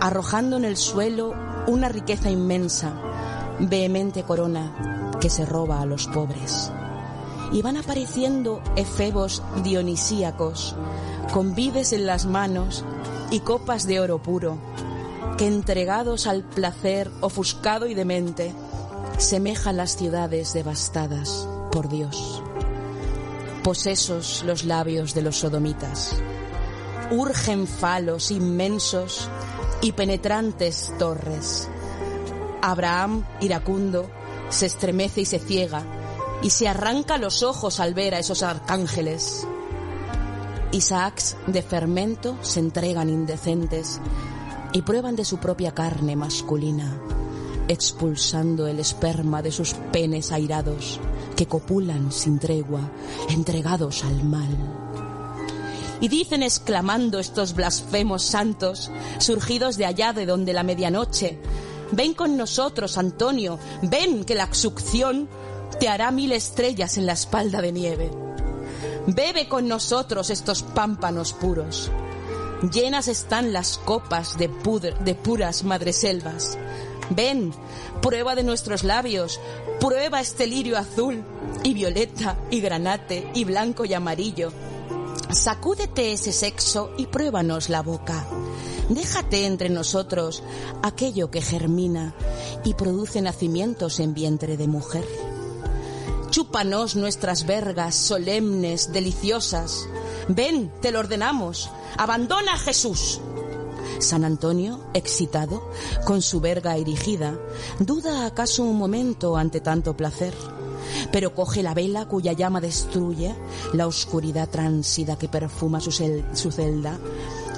[0.00, 1.32] arrojando en el suelo
[1.66, 2.92] una riqueza inmensa,
[3.60, 6.72] vehemente corona que se roba a los pobres.
[7.52, 10.74] Y van apareciendo efebos dionisíacos,
[11.32, 12.84] con vides en las manos
[13.30, 14.58] y copas de oro puro,
[15.38, 18.52] que entregados al placer ofuscado y demente,
[19.18, 22.42] semejan las ciudades devastadas por Dios.
[23.62, 26.16] Posesos los labios de los sodomitas,
[27.10, 29.28] urgen falos inmensos
[29.82, 31.68] y penetrantes torres.
[32.62, 34.10] Abraham, iracundo,
[34.48, 35.84] se estremece y se ciega
[36.42, 39.46] y se arranca los ojos al ver a esos arcángeles.
[40.72, 44.00] Isaacs de fermento se entregan indecentes
[44.72, 47.00] y prueban de su propia carne masculina,
[47.68, 51.00] expulsando el esperma de sus penes airados
[51.36, 52.90] que copulan sin tregua,
[53.28, 54.48] entregados al mal.
[56.00, 61.38] Y dicen exclamando estos blasfemos santos, surgidos de allá de donde la medianoche,
[61.92, 65.28] ven con nosotros, Antonio, ven que la succión
[65.78, 68.10] te hará mil estrellas en la espalda de nieve.
[69.06, 71.90] Bebe con nosotros estos pámpanos puros.
[72.72, 74.48] Llenas están las copas de,
[75.00, 76.58] de puras madreselvas.
[77.10, 77.52] Ven,
[78.02, 79.38] prueba de nuestros labios,
[79.78, 81.22] prueba este lirio azul
[81.62, 84.52] y violeta y granate y blanco y amarillo.
[85.30, 88.26] Sacúdete ese sexo y pruébanos la boca.
[88.88, 90.42] Déjate entre nosotros
[90.82, 92.14] aquello que germina
[92.64, 95.04] y produce nacimientos en vientre de mujer.
[96.36, 99.88] Chúpanos nuestras vergas solemnes, deliciosas.
[100.28, 101.70] Ven, te lo ordenamos.
[101.96, 103.22] Abandona a Jesús.
[104.00, 105.70] San Antonio, excitado,
[106.04, 107.38] con su verga erigida,
[107.78, 110.34] duda acaso un momento ante tanto placer,
[111.10, 113.34] pero coge la vela cuya llama destruye
[113.72, 116.98] la oscuridad tránsida que perfuma su, cel- su celda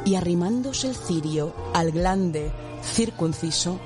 [0.05, 2.53] y arrimándose el cirio al glande
[2.95, 3.81] circunciso,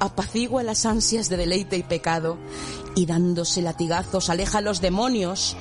[0.00, 2.38] apacigua las ansias de deleite y pecado
[2.94, 5.56] y dándose latigazos aleja a los demonios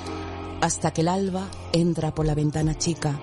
[0.62, 3.20] hasta que el alba entra por la ventana chica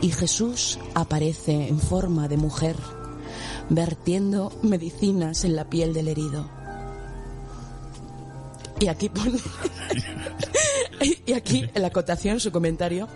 [0.00, 2.76] y Jesús aparece en forma de mujer,
[3.70, 6.48] vertiendo medicinas en la piel del herido.
[8.80, 9.38] Y aquí pone,
[11.26, 13.08] y aquí la acotación su comentario.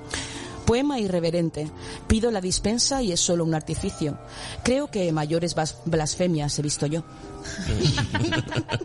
[0.64, 1.70] Poema irreverente.
[2.06, 4.18] Pido la dispensa y es solo un artificio.
[4.62, 7.04] Creo que mayores blasfemias he visto yo.
[7.48, 8.76] ハハハ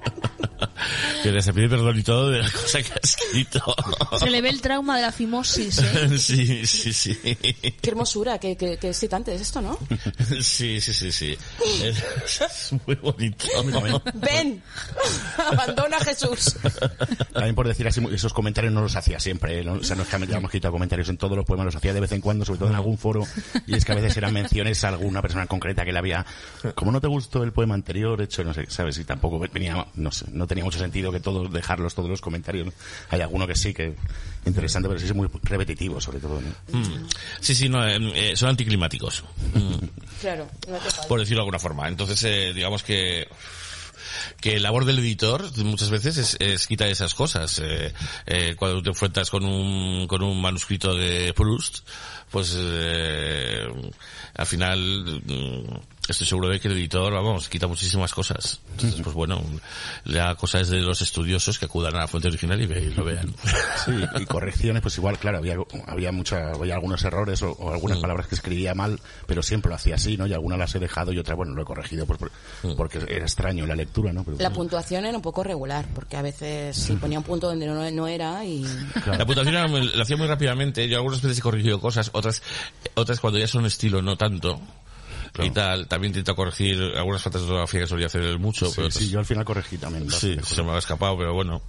[0.60, 0.69] ハ!
[1.22, 3.76] Que se pide perdón y todo de la cosa que ha escrito.
[4.19, 6.17] Se le ve el trauma de la fimosis, ¿eh?
[6.17, 7.15] Sí, sí, sí.
[7.22, 9.78] Qué hermosura, qué, qué, qué excitante es esto, ¿no?
[10.41, 11.38] Sí, sí, sí, sí.
[11.84, 13.46] Es, es muy bonito.
[14.15, 14.62] Ven,
[15.38, 16.56] abandona a Jesús.
[17.34, 19.62] También por decir así, esos comentarios no los hacía siempre.
[19.62, 19.69] ¿eh?
[19.69, 21.93] O sea, no es que me hayamos quitado comentarios en todos los poemas, los hacía
[21.93, 23.26] de vez en cuando, sobre todo en algún foro.
[23.67, 26.26] Y es que a veces eran menciones a alguna persona concreta que le había.
[26.76, 28.98] Como no te gustó el poema anterior, hecho, no sé, ¿sabes?
[28.98, 32.67] Y tampoco venía, no sé, no tenía mucho sentido que todos dejarlos, todos los comentarios.
[32.67, 32.73] ¿no?
[33.09, 33.95] Hay alguno que sí, que
[34.45, 36.41] interesante, pero sí es muy repetitivo, sobre todo.
[36.41, 36.79] ¿no?
[36.79, 37.07] Mm.
[37.39, 37.97] Sí, sí, no, eh,
[38.31, 39.23] eh, son anticlimáticos.
[39.53, 39.86] Mm.
[40.23, 41.07] Claro, no te falta.
[41.09, 41.86] por decirlo de alguna forma.
[41.89, 43.27] Entonces, eh, digamos que
[44.39, 47.59] que la labor del editor muchas veces es, es quitar esas cosas.
[47.59, 47.93] Eh,
[48.25, 51.79] eh, cuando te enfrentas con un, con un manuscrito de Proust,
[52.31, 53.67] pues eh,
[54.36, 58.59] al final mm, estoy seguro de que el editor, vamos, quita muchísimas cosas.
[58.71, 59.41] Entonces, pues bueno,
[60.03, 62.93] la cosa es de los estudiosos que acudan a la fuente original y, ve- y
[62.93, 63.33] lo vean.
[63.85, 65.55] Sí, y correcciones, pues igual, claro, había,
[65.87, 69.75] había mucha, había algunos errores o, o algunas palabras que escribía mal, pero siempre lo
[69.75, 70.27] hacía así, ¿no?
[70.27, 72.31] Y algunas las he dejado y otras, bueno, lo he corregido por-
[72.75, 74.23] porque era extraño la lectura, ¿no?
[74.25, 74.55] Pero, La bueno.
[74.55, 78.07] puntuación era un poco regular, porque a veces sí ponía un punto donde no, no
[78.07, 78.65] era y...
[79.05, 80.87] La puntuación era muy- la hacía muy rápidamente.
[80.89, 82.41] Yo algunas veces he corregido cosas, otras,
[82.95, 84.59] otras cuando ya son estilo no tanto.
[85.39, 88.91] Y tal, también intento corregir algunas faltas de ortografía que solía hacer mucho, Sí, pero
[88.91, 90.10] sí, yo al final corregí también.
[90.12, 91.62] Sí, se me ha escapado, pero bueno.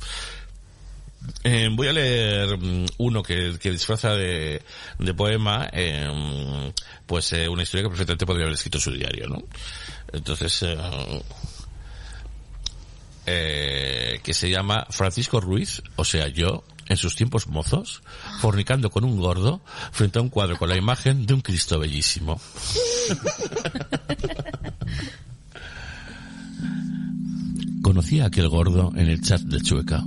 [1.42, 4.60] Eh, voy a leer mm, uno que, que disfraza de,
[4.98, 6.72] de poema, eh, mm,
[7.06, 9.42] pues eh, una historia que perfectamente podría haber escrito en su diario, ¿no?
[10.12, 10.64] Entonces,
[13.26, 18.02] eh, que se llama Francisco Ruiz, o sea, yo, en sus tiempos mozos,
[18.40, 19.60] fornicando con un gordo,
[19.92, 22.40] frente a un cuadro con la imagen de un Cristo bellísimo.
[27.82, 30.04] Conocí a aquel gordo en el chat de Chueca.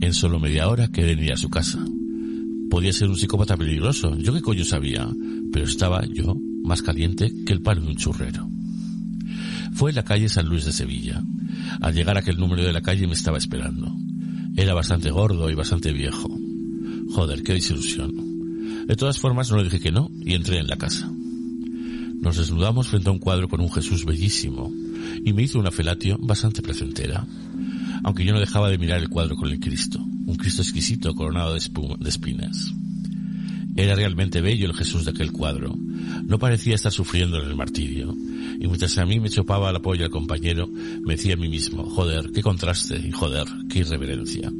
[0.00, 1.78] En solo media hora quería ir a su casa.
[2.70, 5.08] Podía ser un psicópata peligroso, yo qué coño sabía,
[5.52, 8.48] pero estaba yo más caliente que el palo de un churrero.
[9.74, 11.22] Fue en la calle San Luis de Sevilla.
[11.80, 13.94] Al llegar a aquel número de la calle me estaba esperando.
[14.56, 16.28] Era bastante gordo y bastante viejo.
[17.10, 18.86] Joder, qué desilusión.
[18.86, 21.10] De todas formas no le dije que no y entré en la casa.
[22.20, 24.72] Nos desnudamos frente a un cuadro con un Jesús bellísimo
[25.24, 27.26] y me hizo una felatio bastante placentera.
[28.04, 31.54] Aunque yo no dejaba de mirar el cuadro con el Cristo, un Cristo exquisito coronado
[31.54, 32.72] de, espu- de espinas.
[33.74, 35.74] Era realmente bello el Jesús de aquel cuadro.
[36.24, 38.14] No parecía estar sufriendo en el martirio.
[38.60, 41.84] Y mientras a mí me chopaba la polla el compañero, me decía a mí mismo,
[41.84, 44.52] joder, qué contraste y joder, qué irreverencia.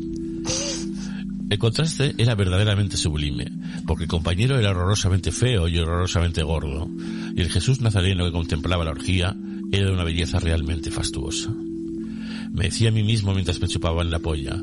[1.51, 3.47] El contraste era verdaderamente sublime,
[3.87, 6.89] porque el compañero era horrorosamente feo y horrorosamente gordo,
[7.37, 9.37] y el Jesús nazareno que contemplaba la orgía
[9.71, 11.51] era de una belleza realmente fastuosa.
[12.53, 14.63] Me decía a mí mismo mientras me chupaban la polla,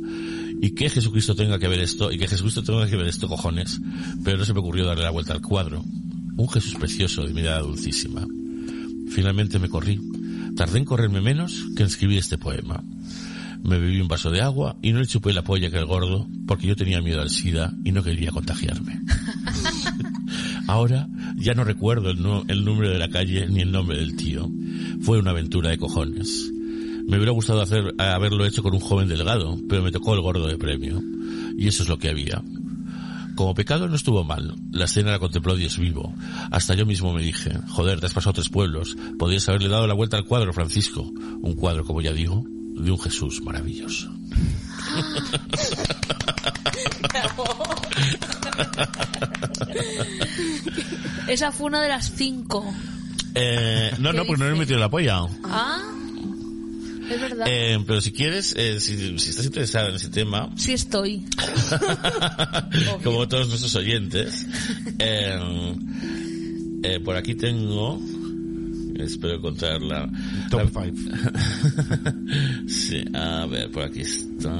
[0.61, 3.79] y que Jesucristo tenga que ver esto, y que Jesucristo tenga que ver esto, cojones,
[4.23, 5.83] pero no se me ocurrió darle la vuelta al cuadro.
[6.35, 8.25] Un Jesús precioso de mirada dulcísima.
[9.09, 9.99] Finalmente me corrí.
[10.55, 12.83] Tardé en correrme menos que en escribir este poema.
[13.63, 16.27] Me bebí un vaso de agua y no le chupé la polla que el gordo
[16.47, 19.01] porque yo tenía miedo al SIDA y no quería contagiarme.
[20.67, 24.49] Ahora ya no recuerdo el, el número de la calle ni el nombre del tío.
[25.01, 26.51] Fue una aventura de cojones.
[27.09, 30.45] Me hubiera gustado hacer, haberlo hecho con un joven delgado, pero me tocó el gordo
[30.45, 31.01] de premio.
[31.57, 32.43] Y eso es lo que había.
[33.35, 34.53] Como pecado no estuvo mal.
[34.71, 36.13] La escena la contempló Dios vivo.
[36.51, 38.95] Hasta yo mismo me dije, joder, te has pasado tres pueblos.
[39.17, 41.01] Podrías haberle dado la vuelta al cuadro, Francisco.
[41.01, 44.07] Un cuadro, como ya digo, de un Jesús maravilloso.
[51.27, 52.71] Esa fue una de las cinco.
[53.33, 55.21] Eh, no, no, porque no le he metido la polla.
[55.45, 55.95] Ah,
[57.09, 57.45] es verdad.
[57.49, 61.23] Eh, pero si quieres, eh, si, si estás interesado en ese tema, Sí estoy.
[63.03, 64.45] como todos nuestros oyentes,
[64.99, 65.75] eh,
[66.83, 67.99] eh, por aquí tengo
[68.99, 70.09] espero encontrarla.
[70.49, 70.97] Top La- 5.
[72.67, 74.53] sí, a ver, por aquí está.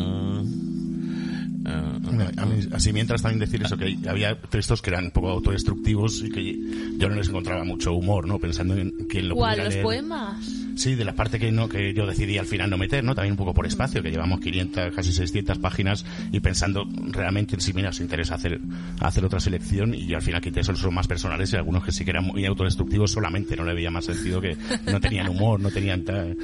[1.65, 1.99] Ah,
[2.37, 6.23] A mí, así mientras también decir eso, que había textos que eran un poco autodestructivos
[6.23, 6.59] y que
[6.97, 8.39] yo no les encontraba mucho humor, ¿no?
[8.39, 9.59] Pensando en quién lo ¿Cuál?
[9.59, 9.83] ¿Los leer.
[9.83, 10.37] poemas?
[10.75, 13.13] Sí, de la parte que no que yo decidí al final no meter, ¿no?
[13.13, 17.61] También un poco por espacio, que llevamos 500, casi 600 páginas y pensando realmente en
[17.61, 18.61] si mira, os interesa hacer
[19.01, 21.91] hacer otra selección y yo al final quité esos son más personales y algunos que
[21.91, 24.55] sí que eran muy autodestructivos solamente, no le veía más sentido que
[24.85, 26.37] no tenían humor, no tenían tal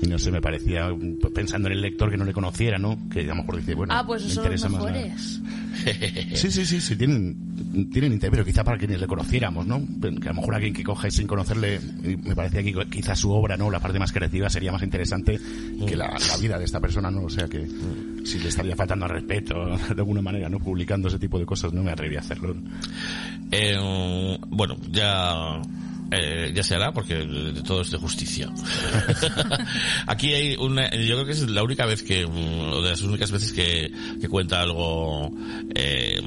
[0.00, 0.88] y no sé, me parecía
[1.34, 2.98] pensando en el lector que no le conociera, ¿no?
[3.08, 5.16] Que a lo mejor dice, bueno, Ah, pues me los interesa más la-.
[6.34, 9.80] Sí, sí, sí, sí, tienen, tienen interés, pero quizá para quienes le conociéramos, ¿no?
[10.00, 13.56] Que a lo mejor alguien que coge sin conocerle, me parecía que quizá su obra,
[13.56, 13.70] ¿no?
[13.70, 15.38] La parte más creativa sería más interesante
[15.86, 17.22] que la, la vida de esta persona, ¿no?
[17.22, 17.66] O sea que
[18.24, 19.54] si le estaría faltando al respeto
[19.94, 20.58] de alguna manera, ¿no?
[20.58, 22.56] Publicando ese tipo de cosas, no me atreví a hacerlo.
[23.50, 25.60] Eh, bueno, ya
[26.10, 28.50] eh, ya se hará porque de todo es de justicia.
[30.06, 33.02] Aquí hay una, yo creo que es la única vez que, mm, o de las
[33.02, 35.30] únicas veces que, que cuenta algo
[35.74, 36.20] eh,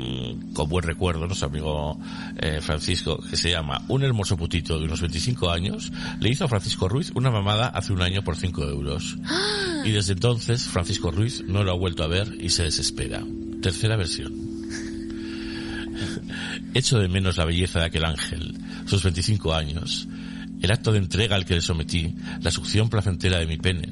[0.53, 1.99] con buen recuerdo nuestro amigo
[2.37, 6.47] eh, Francisco, que se llama Un hermoso putito de unos 25 años, le hizo a
[6.47, 9.17] Francisco Ruiz una mamada hace un año por 5 euros.
[9.83, 13.23] Y desde entonces Francisco Ruiz no lo ha vuelto a ver y se desespera.
[13.61, 14.33] Tercera versión.
[16.73, 18.55] Echo de menos la belleza de aquel ángel,
[18.91, 20.05] sus 25 años,
[20.61, 23.89] el acto de entrega al que le sometí, la succión placentera de mi pene,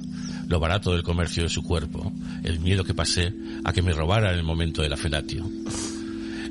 [0.50, 2.12] lo barato del comercio de su cuerpo,
[2.44, 3.34] el miedo que pasé
[3.64, 5.50] a que me robara en el momento de la felatio.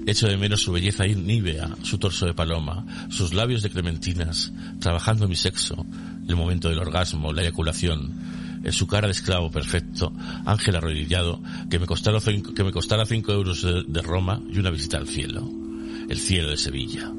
[0.06, 5.28] Echo de menos su belleza nívea, su torso de paloma, sus labios de clementinas, trabajando
[5.28, 5.84] mi sexo,
[6.26, 8.14] el momento del orgasmo, la eyaculación,
[8.64, 10.10] en su cara de esclavo perfecto,
[10.46, 15.06] ángel arrodillado, que me costara que cinco euros de, de Roma y una visita al
[15.06, 15.46] cielo,
[16.08, 17.12] el cielo de Sevilla.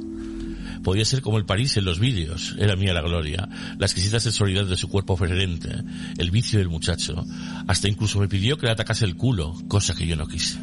[0.84, 4.66] Podía ser como el París en los vídeos, era mía la gloria, la exquisita sensualidad
[4.66, 5.70] de su cuerpo oferente,
[6.18, 7.26] el vicio del muchacho,
[7.68, 10.58] hasta incluso me pidió que le atacase el culo, cosa que yo no quise.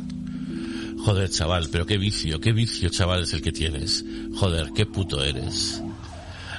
[1.06, 4.04] Joder, chaval, pero qué vicio, qué vicio, chaval, es el que tienes.
[4.34, 5.80] Joder, qué puto eres.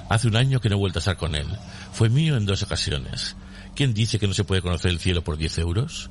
[0.09, 1.47] Hace un año que no he vuelto a estar con él.
[1.91, 3.35] Fue mío en dos ocasiones.
[3.75, 6.09] ¿Quién dice que no se puede conocer el cielo por 10 euros?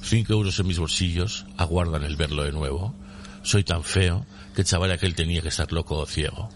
[0.00, 2.94] Cinco euros en mis bolsillos aguardan el verlo de nuevo.
[3.42, 4.24] Soy tan feo
[4.54, 6.50] que el chaval aquel tenía que estar loco o ciego.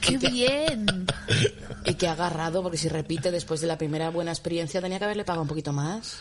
[0.00, 1.06] ¡Qué bien!
[1.84, 5.04] Y que ha agarrado, porque si repite después de la primera buena experiencia tenía que
[5.04, 6.18] haberle pagado un poquito más.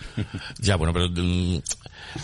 [0.60, 1.60] Ya, bueno, pero mm,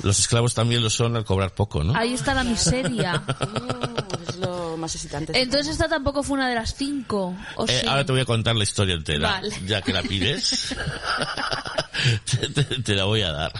[0.03, 1.95] los esclavos también lo son al cobrar poco, ¿no?
[1.95, 3.13] Ahí está la miseria.
[3.17, 5.39] Mm, es lo más excitante.
[5.39, 7.35] Entonces esta tampoco fue una de las cinco.
[7.55, 7.87] ¿o Eh, sí?
[7.87, 9.55] ahora te voy a contar la historia entera, Vale.
[9.65, 10.75] ya que la pides.
[12.29, 13.51] te, te- te la voy a dar.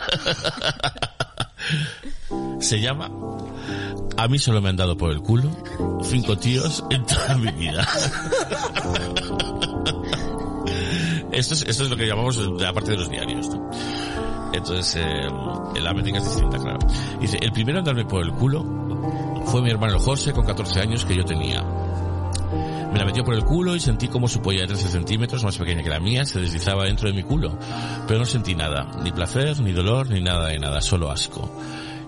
[2.60, 3.10] Se llama
[4.18, 5.50] A mí solo me han dado por el culo
[6.04, 7.88] cinco tíos en toda mi vida.
[11.32, 13.50] esto, es, esto es lo que llamamos la parte de los diarios.
[13.50, 13.72] ¿no?
[14.54, 15.30] Entonces, eh,
[15.80, 16.80] la métrica es distinta, claro.
[17.20, 18.64] Dice, el primero en darme por el culo
[19.46, 21.64] fue mi hermano José con 14 años que yo tenía.
[22.92, 25.58] Me la metió por el culo y sentí como su polla de 13 centímetros, más
[25.58, 27.58] pequeña que la mía, se deslizaba dentro de mi culo.
[28.06, 31.50] Pero no sentí nada, ni placer, ni dolor, ni nada de nada, solo asco.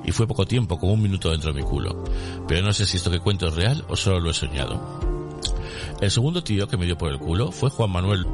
[0.03, 2.03] Y fue poco tiempo, como un minuto dentro de mi culo.
[2.47, 5.13] Pero no sé si esto que cuento es real o solo lo he soñado.
[6.01, 8.25] El segundo tío que me dio por el culo fue Juan Manuel,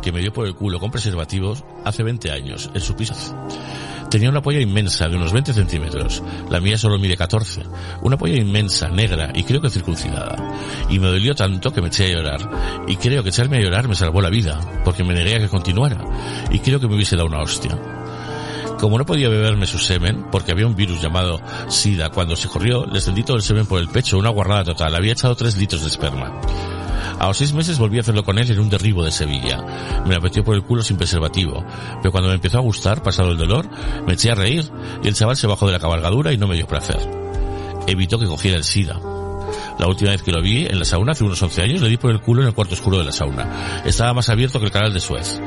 [0.00, 3.14] que me dio por el culo con preservativos hace 20 años, en su piso.
[4.10, 6.22] Tenía una polla inmensa, de unos 20 centímetros.
[6.48, 7.62] La mía solo mide 14.
[8.02, 10.36] Una polla inmensa, negra y creo que circuncidada.
[10.88, 12.84] Y me dolió tanto que me eché a llorar.
[12.86, 15.48] Y creo que echarme a llorar me salvó la vida, porque me negué a que
[15.48, 16.04] continuara.
[16.52, 17.95] Y creo que me hubiese dado una hostia.
[18.78, 22.84] Como no podía beberme su semen, porque había un virus llamado SIDA, cuando se corrió,
[22.86, 24.94] le extendí todo el semen por el pecho, una guarrada total.
[24.94, 26.40] Había echado 3 litros de esperma.
[27.18, 29.62] A los seis meses volví a hacerlo con él en un derribo de Sevilla.
[30.06, 31.64] Me la metió por el culo sin preservativo.
[32.02, 33.68] Pero cuando me empezó a gustar, pasado el dolor,
[34.06, 34.70] me eché a reír
[35.02, 36.98] y el chaval se bajó de la cabalgadura y no me dio placer.
[37.86, 39.00] Evitó que cogiera el SIDA.
[39.78, 41.96] La última vez que lo vi en la sauna, hace unos 11 años, le di
[41.96, 43.82] por el culo en el cuarto oscuro de la sauna.
[43.84, 45.40] Estaba más abierto que el canal de Suez.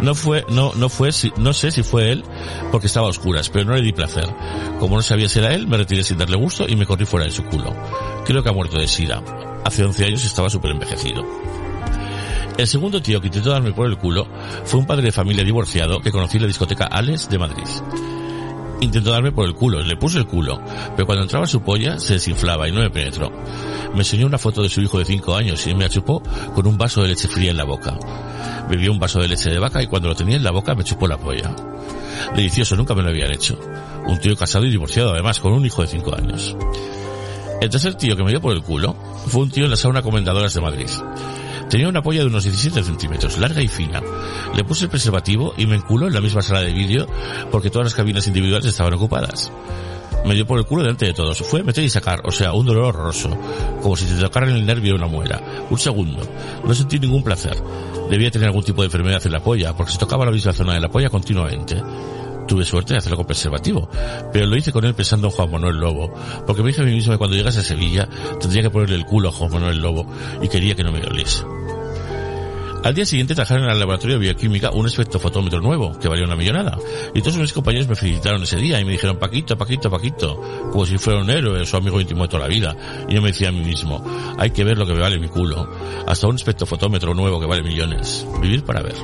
[0.00, 2.24] No fue, no, no fue, no sé si fue él,
[2.70, 4.28] porque estaba a oscuras, pero no le di placer.
[4.78, 7.26] Como no sabía si era él, me retiré sin darle gusto y me corrí fuera
[7.26, 7.74] de su culo.
[8.24, 9.22] Creo que ha muerto de sida.
[9.64, 11.24] Hace 11 años estaba súper envejecido.
[12.58, 14.26] El segundo tío que intentó darme por el culo
[14.64, 17.64] fue un padre de familia divorciado que conocí en la discoteca Alex de Madrid.
[18.82, 20.60] Intentó darme por el culo, le puse el culo,
[20.96, 23.30] pero cuando entraba su polla se desinflaba y no me penetró.
[23.92, 26.20] Me enseñó una foto de su hijo de 5 años y me la chupó
[26.52, 27.96] con un vaso de leche fría en la boca.
[28.68, 30.82] Bebió un vaso de leche de vaca y cuando lo tenía en la boca me
[30.82, 31.54] chupó la polla.
[32.34, 33.56] Delicioso, nunca me lo habían hecho.
[34.08, 36.56] Un tío casado y divorciado además, con un hijo de 5 años.
[37.60, 38.96] El tercer tío que me dio por el culo
[39.28, 40.88] fue un tío en la sauna Comendadoras de Madrid.
[41.72, 44.02] Tenía una polla de unos 17 centímetros, larga y fina.
[44.54, 47.06] Le puse el preservativo y me enculó en la misma sala de vídeo
[47.50, 49.50] porque todas las cabinas individuales estaban ocupadas.
[50.26, 51.38] Me dio por el culo delante de todos.
[51.38, 53.30] Fue meter y sacar, o sea, un dolor horroroso.
[53.80, 55.40] Como si te tocaran el nervio de una muela.
[55.70, 56.20] Un segundo.
[56.62, 57.56] No sentí ningún placer.
[58.10, 60.74] Debía tener algún tipo de enfermedad en la polla, porque se tocaba la misma zona
[60.74, 61.82] de la polla continuamente.
[62.46, 63.88] Tuve suerte de hacerlo con preservativo,
[64.30, 66.12] pero lo hice con él pensando en Juan Manuel Lobo,
[66.46, 68.06] porque me dije a mí mismo que cuando llegase a Sevilla
[68.38, 70.06] tendría que ponerle el culo a Juan Manuel Lobo
[70.42, 71.44] y quería que no me doliese.
[72.84, 76.76] Al día siguiente trajeron al laboratorio de bioquímica un espectrofotómetro nuevo, que valía una millonada.
[77.14, 80.40] Y todos mis compañeros me felicitaron ese día y me dijeron, Paquito, Paquito, Paquito,
[80.72, 82.76] como si fuera un héroe su amigo íntimo de toda la vida.
[83.08, 84.04] Y yo me decía a mí mismo,
[84.36, 85.70] hay que ver lo que me vale mi culo.
[86.08, 88.26] Hasta un espectrofotómetro nuevo que vale millones.
[88.40, 88.96] Vivir para ver.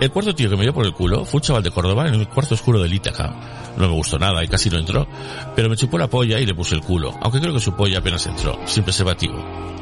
[0.00, 2.14] El cuarto tío que me dio por el culo fue un chaval de Córdoba en
[2.14, 3.74] el cuarto oscuro del Ítaca.
[3.76, 5.08] No me gustó nada y casi no entró,
[5.56, 7.98] pero me chupó la polla y le puse el culo, aunque creo que su polla
[7.98, 9.73] apenas entró, sin preservativo.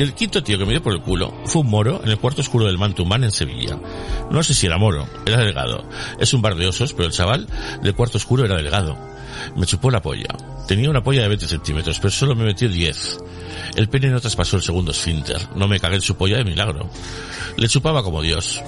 [0.00, 2.16] Y el quinto tío que me dio por el culo fue un moro en el
[2.16, 3.78] cuarto oscuro del Mantumán en Sevilla.
[4.30, 5.84] No sé si era moro, era delgado.
[6.18, 7.46] Es un bar de osos, pero el chaval
[7.82, 8.96] del cuarto oscuro era delgado.
[9.56, 10.34] Me chupó la polla.
[10.66, 13.18] Tenía una polla de 20 centímetros, pero solo me metió 10.
[13.76, 15.36] El pene no traspasó el segundo esfínter.
[15.54, 16.88] No me cagué en su polla de milagro.
[17.58, 18.62] Le chupaba como Dios.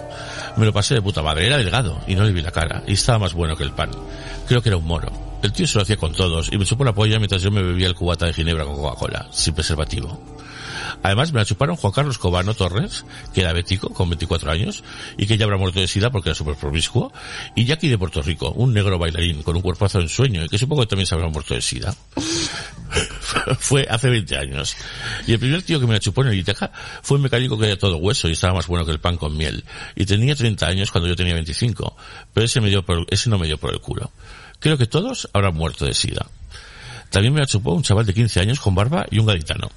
[0.59, 1.47] Me lo pasé de puta madre.
[1.47, 2.85] Era delgado y no le vi la cara.
[2.87, 3.89] Y estaba más bueno que el pan.
[4.47, 5.11] Creo que era un moro.
[5.43, 7.63] El tío se lo hacía con todos y me chupó la polla mientras yo me
[7.63, 10.32] bebía el cubata de ginebra con Coca-Cola, sin preservativo.
[11.03, 14.85] Además, me la chuparon Juan Carlos Cobano Torres, que era bético, con 24 años,
[15.17, 17.13] y que ya habrá muerto de sida porque era súper promiscuo,
[17.57, 20.59] y Jackie de Puerto Rico, un negro bailarín con un cuerpazo en sueño, y que
[20.59, 21.95] supongo que también se habrá muerto de sida.
[23.59, 24.77] fue hace 20 años.
[25.27, 26.71] Y el primer tío que me la chupó en el Itaca
[27.03, 29.37] fue un mecánico que era todo hueso y estaba más bueno que el pan con
[29.37, 29.65] miel.
[29.97, 31.97] Y tenía 30 años cuando yo tenía 25,
[32.33, 34.11] pero ese, me dio por, ese no me dio por el culo.
[34.59, 36.27] Creo que todos habrán muerto de sida.
[37.11, 39.71] También me la chupó un chaval de 15 años con barba y un gaditano.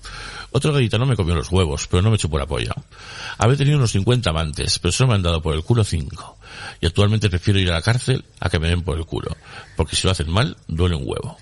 [0.55, 2.73] Otro gaditano me comió los huevos, pero no me chupó la polla.
[3.37, 6.37] Había tenido unos 50 amantes, pero solo me han dado por el culo 5.
[6.79, 9.35] Y actualmente prefiero ir a la cárcel a que me den por el culo,
[9.75, 11.37] porque si lo hacen mal, duele un huevo.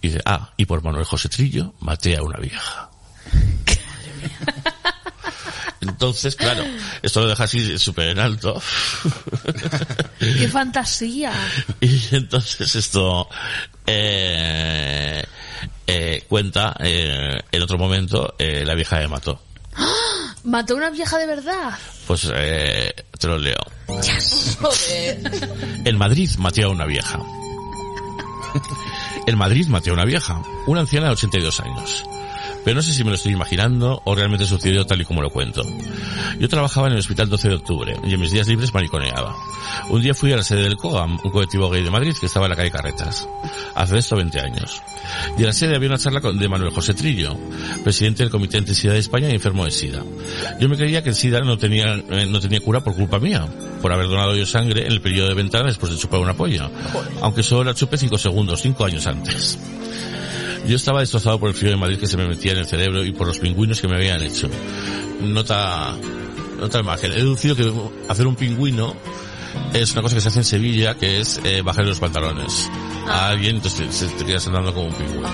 [0.00, 2.88] Y dice, ah, y por Manuel José Trillo maté a una vieja.
[5.88, 6.64] Entonces, claro,
[7.02, 8.60] esto lo deja así súper en alto.
[10.18, 11.32] ¡Qué fantasía!
[11.80, 13.28] Y entonces esto
[13.86, 15.24] eh,
[15.86, 19.40] eh, cuenta eh, en otro momento eh, la vieja me mató.
[20.44, 21.78] ¿Mató a una vieja de verdad?
[22.06, 23.60] Pues eh, te lo leo.
[25.84, 27.18] En Madrid maté a una vieja.
[29.26, 32.04] En Madrid maté a una vieja, una anciana de 82 años.
[32.68, 35.30] Pero no sé si me lo estoy imaginando o realmente sucedió tal y como lo
[35.30, 35.62] cuento.
[36.38, 39.34] Yo trabajaba en el hospital 12 de octubre y en mis días libres mariconeaba.
[39.88, 42.44] Un día fui a la sede del COAM, un colectivo gay de Madrid que estaba
[42.44, 43.26] en la calle Carretas.
[43.74, 44.82] Hace esto 20 años.
[45.38, 47.34] Y en la sede había una charla de Manuel José Trillo,
[47.82, 50.04] presidente del Comité Anti-Sida de España y enfermo de SIDA.
[50.60, 53.48] Yo me creía que el SIDA no tenía, eh, no tenía cura por culpa mía,
[53.80, 56.68] por haber donado yo sangre en el periodo de ventana después de chupar una polla.
[57.22, 59.58] Aunque solo la chupé 5 segundos, 5 años antes.
[60.68, 63.02] Yo estaba destrozado por el frío de Madrid que se me metía en el cerebro
[63.04, 64.48] y por los pingüinos que me habían hecho.
[65.22, 65.96] Nota,
[66.60, 67.12] nota al margen.
[67.12, 67.72] He deducido que
[68.08, 68.94] hacer un pingüino
[69.72, 72.70] es una cosa que se hace en Sevilla, que es eh, bajarle los pantalones
[73.08, 75.28] a alguien, entonces te, te quedas andando como un pingüino.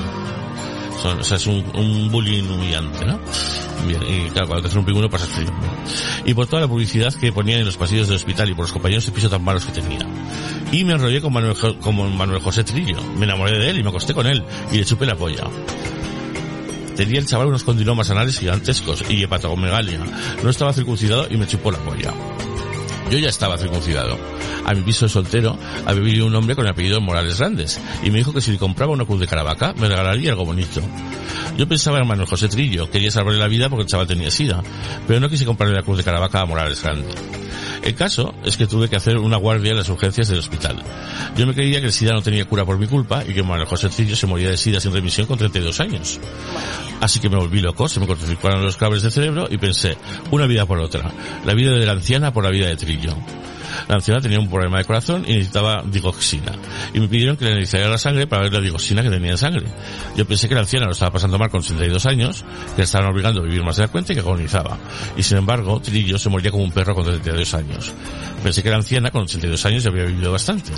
[1.02, 3.18] Son- o sea, es un, un bullying humillante, ¿no?
[3.86, 5.50] Bien, y claro, cuando te hacen un pingüino pasas frío.
[6.24, 8.72] Y por toda la publicidad que ponían en los pasillos del hospital y por los
[8.72, 10.06] compañeros de piso tan malos que tenía.
[10.74, 12.96] Y me enrollé con Manuel, con Manuel José Trillo.
[13.16, 14.42] Me enamoré de él y me acosté con él.
[14.72, 15.44] Y le chupé la polla.
[16.96, 20.00] Tenía el chaval unos condilomas anales gigantescos y hepatomegalia.
[20.42, 22.12] No estaba circuncidado y me chupó la polla.
[23.08, 24.18] Yo ya estaba circuncidado.
[24.64, 25.56] A mi piso de soltero
[25.86, 28.58] había venido un hombre con el apellido Morales Grandes y me dijo que si le
[28.58, 30.80] compraba una cruz de Caravaca me regalaría algo bonito.
[31.56, 34.60] Yo pensaba en Manuel José Trillo, quería salvarle la vida porque el chaval tenía sida,
[35.06, 37.43] pero no quise comprarle la cruz de Caravaca a Morales Grande.
[37.84, 40.82] El caso es que tuve que hacer una guardia en las urgencias del hospital.
[41.36, 43.68] Yo me creía que el SIDA no tenía cura por mi culpa y que Manuel
[43.68, 46.18] José Trillo se moría de SIDA sin remisión con 32 años.
[47.02, 49.98] Así que me volví loco, se me cortificaron los cables del cerebro y pensé,
[50.30, 51.12] una vida por otra.
[51.44, 53.14] La vida de la anciana por la vida de Trillo.
[53.88, 56.52] La anciana tenía un problema de corazón y necesitaba digoxina.
[56.92, 59.38] Y me pidieron que le analizara la sangre para ver la digoxina que tenía en
[59.38, 59.66] sangre.
[60.16, 62.44] Yo pensé que la anciana lo estaba pasando mal con 62 años,
[62.74, 64.78] que le estaban obligando a vivir más de la cuenta y que agonizaba.
[65.16, 67.92] Y sin embargo, Trillo se moría como un perro con 32 años.
[68.42, 70.70] Pensé que la anciana con 82 años ya había vivido bastante.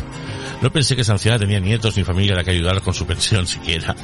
[0.63, 3.07] No pensé que esa anciana tenía nietos ni familia a la que ayudar con su
[3.07, 3.95] pensión siquiera.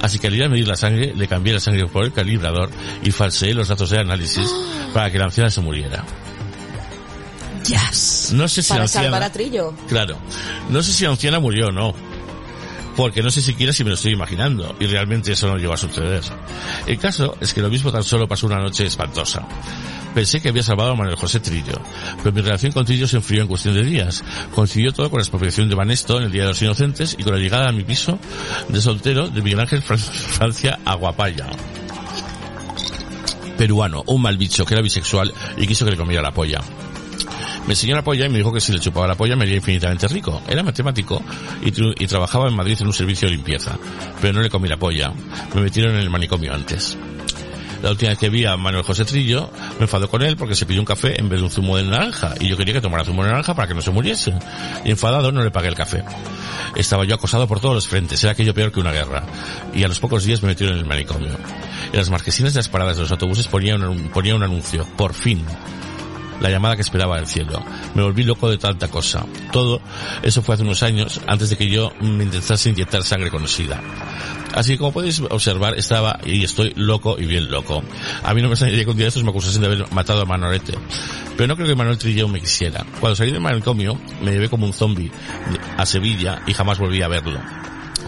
[0.00, 2.70] Así que al ir a medir la sangre, le cambié la sangre por el calibrador
[3.02, 4.50] y falseé los datos de análisis
[4.92, 6.04] para que la anciana se muriera.
[7.66, 8.30] Yes.
[8.34, 9.04] No sé si Para la anciana...
[9.06, 9.74] salvar a Trillo.
[9.88, 10.16] Claro.
[10.70, 11.94] No sé si la anciana murió o no.
[12.96, 15.76] porque no sé siquiera si me lo estoy imaginando, y realmente eso no llegó a
[15.76, 16.22] suceder.
[16.86, 19.44] El caso es que lo mismo tan solo pasó una noche espantosa.
[20.14, 21.80] Pensé que había salvado a Manuel José Trillo,
[22.22, 24.22] pero mi relación con Trillo se enfrió en cuestión de días.
[24.54, 27.32] Coincidió todo con la expropiación de Banesto en el Día de los Inocentes y con
[27.34, 28.16] la llegada a mi piso
[28.68, 31.46] de soltero de Miguel Ángel Fran- Francia Aguapaya.
[33.58, 36.60] Peruano, un mal bicho que era bisexual y quiso que le comiera la polla.
[37.66, 39.56] Me enseñó la polla y me dijo que si le chupaba la polla me haría
[39.56, 40.42] infinitamente rico.
[40.46, 41.22] Era matemático
[41.64, 41.68] y,
[42.02, 43.78] y trabajaba en Madrid en un servicio de limpieza.
[44.20, 45.12] Pero no le comí la polla.
[45.54, 46.98] Me metieron en el manicomio antes.
[47.84, 50.64] La última vez que vi a Manuel José Trillo, me enfadó con él porque se
[50.64, 52.34] pidió un café en vez de un zumo de naranja.
[52.40, 54.32] Y yo quería que tomara zumo de naranja para que no se muriese.
[54.86, 56.02] Y enfadado no le pagué el café.
[56.76, 58.22] Estaba yo acosado por todos los frentes.
[58.24, 59.24] Era aquello peor que una guerra.
[59.74, 61.28] Y a los pocos días me metieron en el manicomio.
[61.92, 64.86] En las marquesinas de las paradas de los autobuses ponía un, ponía un anuncio.
[64.96, 65.44] Por fin
[66.40, 67.62] la llamada que esperaba del cielo.
[67.94, 69.24] Me volví loco de tanta cosa.
[69.52, 69.80] Todo
[70.22, 73.80] eso fue hace unos años, antes de que yo me intentase inyectar sangre con sida.
[74.54, 77.82] Así que como podéis observar, estaba y estoy loco y bien loco.
[78.22, 80.22] A mí no me extrañaría que un día de estos me acusasen de haber matado
[80.22, 80.74] a Manolete.
[81.36, 82.86] Pero no creo que Manuel Trillo me quisiera.
[83.00, 85.10] Cuando salí del manicomio, me llevé como un zombie
[85.76, 87.40] a Sevilla y jamás volví a verlo.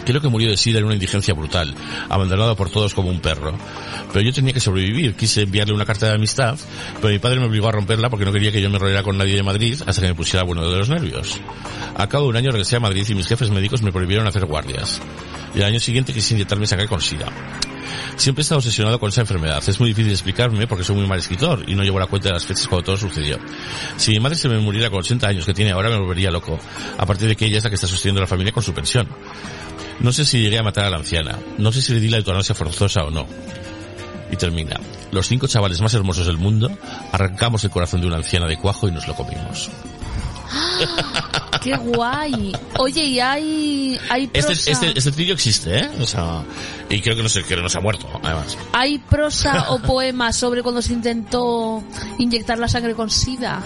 [0.07, 1.75] Creo que murió de sida en una indigencia brutal,
[2.07, 3.53] abandonado por todos como un perro.
[4.13, 5.15] Pero yo tenía que sobrevivir.
[5.15, 6.57] Quise enviarle una carta de amistad,
[7.01, 9.17] pero mi padre me obligó a romperla porque no quería que yo me rodeara con
[9.17, 11.41] nadie de Madrid hasta que me pusiera bueno de los nervios.
[11.93, 14.45] A cabo de un año regresé a Madrid y mis jefes médicos me prohibieron hacer
[14.45, 15.01] guardias.
[15.53, 17.25] Y el año siguiente quise inyectarme sangre con sida.
[18.15, 19.61] Siempre he estado obsesionado con esa enfermedad.
[19.67, 22.35] Es muy difícil explicarme porque soy muy mal escritor y no llevo la cuenta de
[22.35, 23.37] las fechas cuando todo sucedió.
[23.97, 26.57] Si mi madre se me muriera con 80 años que tiene ahora me volvería loco.
[26.97, 29.07] A partir de que ella es la que está sosteniendo la familia con su pensión.
[29.99, 31.39] No sé si llegué a matar a la anciana.
[31.57, 33.25] No sé si le di la eutanasia forzosa o no.
[34.31, 34.79] Y termina.
[35.11, 36.69] Los cinco chavales más hermosos del mundo
[37.11, 39.69] arrancamos el corazón de una anciana de cuajo y nos lo comimos.
[41.61, 42.53] ¡Qué guay!
[42.79, 45.89] Oye, y hay, hay prosa, Este, este, este trillo existe, ¿eh?
[45.99, 46.43] O sea,
[46.89, 48.57] y creo que no se, que no se ha muerto, además.
[48.73, 51.83] hay prosa o poemas sobre cuando se intentó
[52.17, 53.61] inyectar la sangre con sida.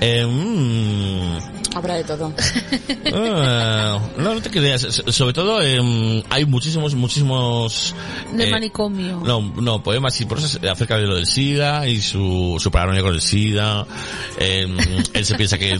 [0.00, 2.32] Eh, mm, Habrá de todo.
[3.14, 4.82] ah, no, no te creas.
[4.82, 7.94] Sobre todo, eh, hay muchísimos, muchísimos...
[8.32, 9.22] De eh, manicomio.
[9.24, 13.14] No, no, poemas y prosas acerca de lo del SIDA y su, su paranoia con
[13.14, 13.86] el SIDA.
[14.38, 14.66] Eh,
[15.14, 15.78] él se piensa que,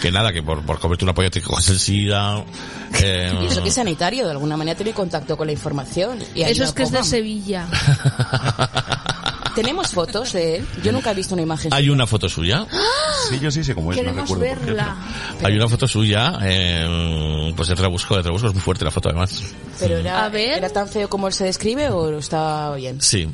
[0.00, 2.44] que nada, que por, por comerte una polla te coges el SIDA.
[3.02, 6.16] Eh, Y eso que es sanitario, de alguna manera tiene contacto con la información.
[6.32, 7.02] Y ahí Eso es que es de.
[7.02, 7.66] Sevilla.
[9.54, 10.66] Tenemos fotos de él.
[10.82, 11.72] Yo nunca he visto una imagen.
[11.72, 11.92] hay suya.
[11.92, 12.66] una foto suya.
[13.28, 14.64] Sí, yo sí sé cómo es, no Queremos recuerdo por qué.
[14.72, 14.96] verla.
[15.44, 19.08] Hay una foto suya, eh, pues de Trabusco, de Trabusco es muy fuerte la foto
[19.10, 19.42] además.
[19.78, 20.58] Pero era, A ver.
[20.58, 23.00] ¿era tan feo como él se describe o está bien?
[23.00, 23.28] Sí,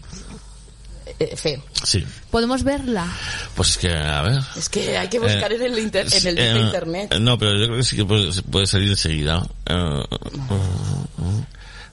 [1.20, 1.62] Eh, feo.
[1.84, 2.02] sí.
[2.30, 3.06] ¿Podemos verla?
[3.54, 4.40] Pues es que, a ver.
[4.56, 7.14] Es que hay que buscar Eh, en el, inter- en el eh, internet.
[7.20, 9.46] No, pero yo creo que sí que puede, salir enseguida.
[9.66, 11.42] Eh, uh,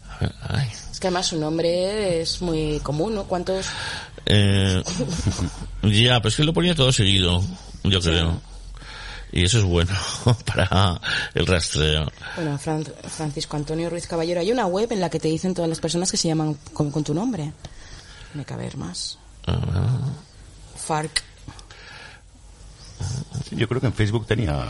[0.09, 0.67] a ver, ay.
[0.91, 3.25] Es que además su nombre es muy común, ¿no?
[3.25, 3.65] ¿Cuántos?
[4.25, 4.81] Eh,
[5.83, 7.43] ya, pero es que lo ponía todo seguido,
[7.83, 8.41] yo creo.
[9.31, 9.91] Y eso es bueno
[10.45, 11.01] para
[11.33, 12.09] el rastreo.
[12.37, 14.39] Bueno, Fran- Francisco Antonio Ruiz Caballero.
[14.39, 16.91] Hay una web en la que te dicen todas las personas que se llaman con,
[16.91, 17.51] con tu nombre.
[18.37, 19.17] Tiene que haber más.
[19.47, 20.11] Ah,
[20.75, 21.23] FARC.
[23.49, 24.67] Yo creo que en Facebook tenía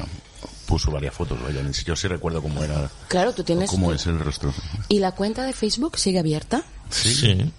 [0.67, 3.69] puso varias fotos, vaya, ni sí recuerdo cómo era, Claro, tú tienes...
[3.69, 4.53] cómo es el rostro.
[4.87, 6.63] ¿Y la cuenta de Facebook sigue abierta?
[6.89, 7.51] Sí.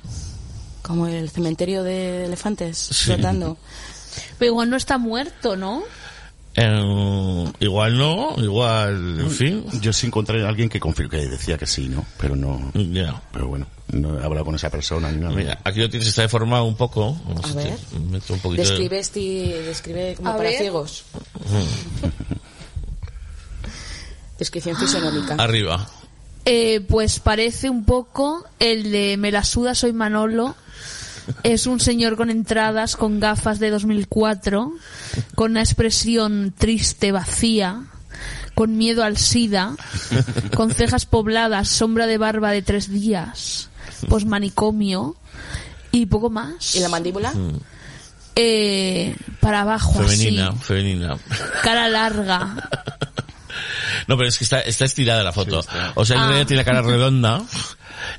[0.80, 3.04] Como el cementerio de elefantes Sí.
[3.04, 3.58] flotando.
[4.38, 5.82] Pero igual no está muerto, ¿no?
[6.60, 9.64] Eh, igual no, igual, en fin.
[9.80, 12.04] Yo sí encontré a alguien que que decía que sí, ¿no?
[12.18, 13.22] Pero no, Ya.
[13.32, 15.34] pero bueno, no he hablado con esa persona ni nada.
[15.34, 17.16] Mira, aquí lo tienes, está deformado un poco.
[17.32, 17.76] No sé, ver.
[17.76, 20.58] te meto un poquito de- Describe, esti- describe como A para ver.
[20.58, 21.04] ciegos.
[24.38, 25.34] Descripción fisionómica.
[25.38, 25.86] Arriba.
[26.44, 30.54] Eh, pues parece un poco el de Me la suda, soy Manolo.
[31.42, 34.72] Es un señor con entradas, con gafas de 2004,
[35.34, 37.82] con una expresión triste, vacía,
[38.54, 39.74] con miedo al SIDA,
[40.56, 43.70] con cejas pobladas, sombra de barba de tres días,
[44.08, 45.16] posmanicomio
[45.92, 46.74] y poco más.
[46.74, 47.32] ¿Y la mandíbula?
[48.40, 51.16] Eh, para abajo Femenina, así, femenina.
[51.62, 52.54] cara larga.
[54.06, 55.64] No, pero es que está, está estirada la foto.
[55.94, 56.26] O sea, en Ah.
[56.28, 57.42] realidad tiene la cara redonda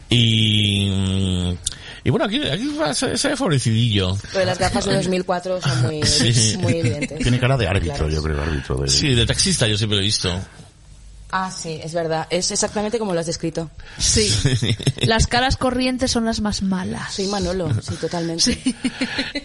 [0.10, 1.58] y...
[2.04, 4.18] Y bueno, aquí, aquí va- se, se ve favorecidillo.
[4.34, 6.58] Lo de las gafas de 2004 son muy, Sí.
[6.58, 7.20] muy evidentes.
[7.20, 8.10] Tiene cara de árbitro, Claro.
[8.14, 8.88] yo creo, árbitro de...
[8.90, 10.32] Sí, de taxista yo siempre lo he visto.
[11.32, 12.26] Ah, sí, es verdad.
[12.32, 13.70] Es exactamente como lo has descrito.
[14.00, 14.34] Sí.
[15.02, 17.14] Las caras corrientes son las más malas.
[17.14, 18.60] Soy Manolo, sí, totalmente.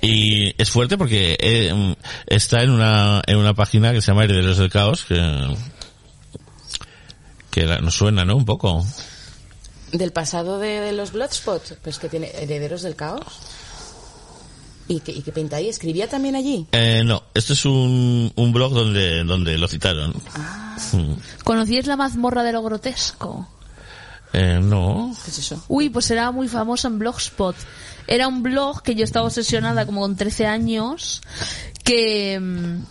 [0.01, 1.93] Y es fuerte porque eh, mm,
[2.27, 5.55] está en una, en una página que se llama Herederos del Caos, que,
[7.51, 8.37] Que nos suena, ¿no?
[8.37, 8.83] Un poco.
[9.95, 13.41] Del pasado de, de los Bloodspot, pues que tiene Herederos del Caos.
[14.87, 15.69] ¿Y qué, y qué pinta ahí?
[15.69, 16.67] ¿Escribía también allí?
[16.73, 20.13] Eh, no, esto es un, un blog donde, donde lo citaron.
[20.93, 21.15] Mm.
[21.43, 23.49] ¿Conocíais la mazmorra de lo grotesco?
[24.35, 25.15] Eh, no.
[25.25, 25.65] ¿Qué es eso?
[25.69, 27.57] Uy, pues era muy famoso en Blogspot.
[28.07, 31.23] Era un blog que yo estaba obsesionada como con 13 años,
[31.85, 32.83] que mm,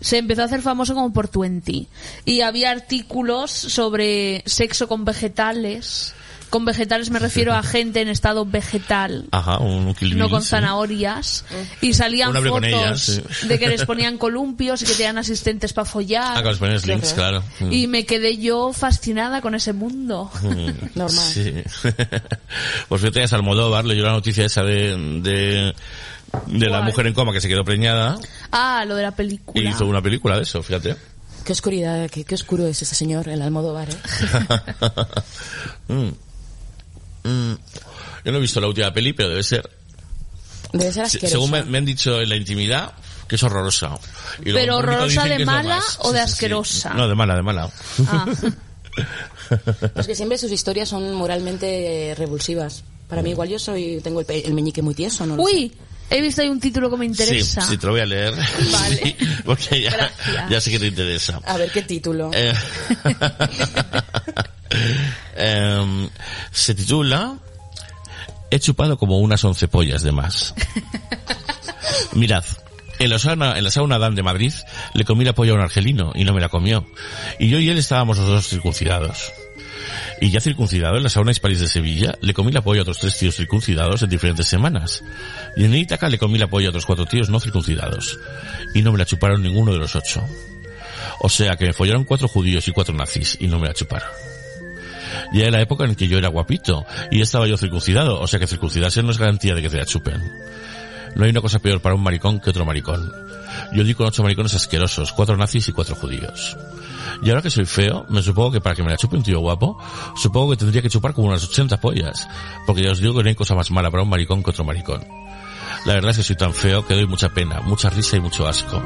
[0.00, 1.88] se empezó a hacer famoso como por 20.
[2.26, 6.14] Y había artículos sobre sexo con vegetales.
[6.54, 9.26] Con vegetales me refiero a gente en estado vegetal.
[9.32, 10.50] Ajá, un no con sí.
[10.50, 11.44] zanahorias
[11.80, 13.48] y salían fotos con ellas, sí.
[13.48, 16.86] de que les ponían columpios y que tenían asistentes para follar Ah, que los pones
[16.86, 17.42] links, claro.
[17.58, 17.72] Mm.
[17.72, 20.70] y me quedé yo fascinada con ese mundo Mm.
[20.94, 21.32] Normal.
[21.32, 21.52] Sí.
[22.88, 25.74] pues fíjate, a Almodóvar leyó la noticia esa de, de,
[26.46, 28.16] de la mujer en coma que se quedó preñada
[28.52, 30.94] ah lo de la y película hizo una película de eso, fíjate.
[31.44, 33.96] Qué oscuridad, qué, qué oscuro es ese señor, el Almodóvar, ¿eh?
[35.88, 36.23] Mm.
[37.24, 37.52] Mm.
[38.24, 39.68] Yo no he visto la última peli, pero debe ser.
[40.72, 41.28] Debe ser se- asqueroso.
[41.32, 42.92] Según me, me han dicho en la intimidad,
[43.28, 43.98] que es horrorosa.
[44.44, 46.94] Y Pero horrorosa de mala o de asquerosa.
[46.94, 47.70] No, de mala, de mala.
[48.06, 48.26] Ah.
[49.96, 52.84] Es que siempre sus historias son moralmente revulsivas.
[53.08, 55.34] Para mí igual yo soy tengo el, el meñique muy tieso, ¿no?
[55.34, 55.72] uy
[56.10, 58.34] he visto ahí un título que me interesa Sí, sí, te lo voy a leer.
[58.72, 58.96] Vale.
[58.96, 60.48] Sí, porque ya, Gracias.
[60.50, 61.40] ya sé que te interesa.
[61.44, 62.30] A ver qué título.
[62.32, 62.52] Eh,
[65.36, 66.08] em,
[66.50, 67.38] se titula
[68.50, 70.54] He chupado como unas once pollas de más.
[72.12, 72.44] Mirad,
[73.00, 74.52] en la, sauna, en la sauna Dan de Madrid
[74.92, 76.86] le comí la polla a un argelino y no me la comió.
[77.40, 79.32] Y yo y él estábamos los dos circuncidados.
[80.20, 82.98] Y ya circuncidado en la sauna Hispalis de Sevilla, le comí la polla a otros
[82.98, 85.02] tres tíos circuncidados en diferentes semanas.
[85.56, 88.18] Y en Ítaca le comí la polla a otros cuatro tíos no circuncidados.
[88.74, 90.24] Y no me la chuparon ninguno de los ocho.
[91.18, 94.08] O sea que me follaron cuatro judíos y cuatro nazis y no me la chuparon.
[95.32, 98.38] Ya era la época en que yo era guapito y estaba yo circuncidado, o sea
[98.38, 100.22] que circuncidarse no es garantía de que te la chupen.
[101.14, 103.12] No hay una cosa peor para un maricón que otro maricón.
[103.72, 106.56] Yo di con ocho maricones asquerosos, cuatro nazis y cuatro judíos.
[107.22, 109.40] Y ahora que soy feo, me supongo que para que me la chupe un tío
[109.40, 109.78] guapo,
[110.16, 112.28] supongo que tendría que chupar como unas 80 pollas,
[112.66, 114.64] porque ya os digo que no hay cosa más mala para un maricón que otro
[114.64, 115.04] maricón.
[115.84, 118.46] La verdad es que soy tan feo que doy mucha pena, mucha risa y mucho
[118.46, 118.82] asco.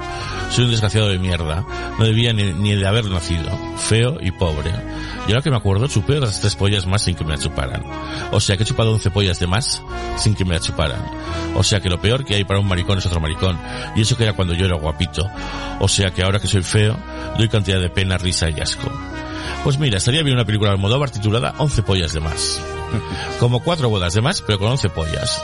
[0.51, 1.65] Soy un desgraciado de mierda.
[1.97, 3.49] No debía ni, de haber nacido.
[3.77, 4.73] Feo y pobre.
[5.29, 7.85] Y ahora que me acuerdo, chupé otras tres pollas más sin que me la chuparan.
[8.33, 9.81] O sea que he chupado 11 pollas de más
[10.17, 11.05] sin que me la chuparan.
[11.55, 13.57] O sea que lo peor que hay para un maricón es otro maricón.
[13.95, 15.25] Y eso que era cuando yo era guapito.
[15.79, 16.99] O sea que ahora que soy feo,
[17.37, 18.91] doy cantidad de pena, risa y asco.
[19.65, 22.61] Pues mira, estaría bien una película de Almodóvar titulada 11 pollas de más.
[23.41, 25.43] Como cuatro bodas de más, pero con 11 pollas.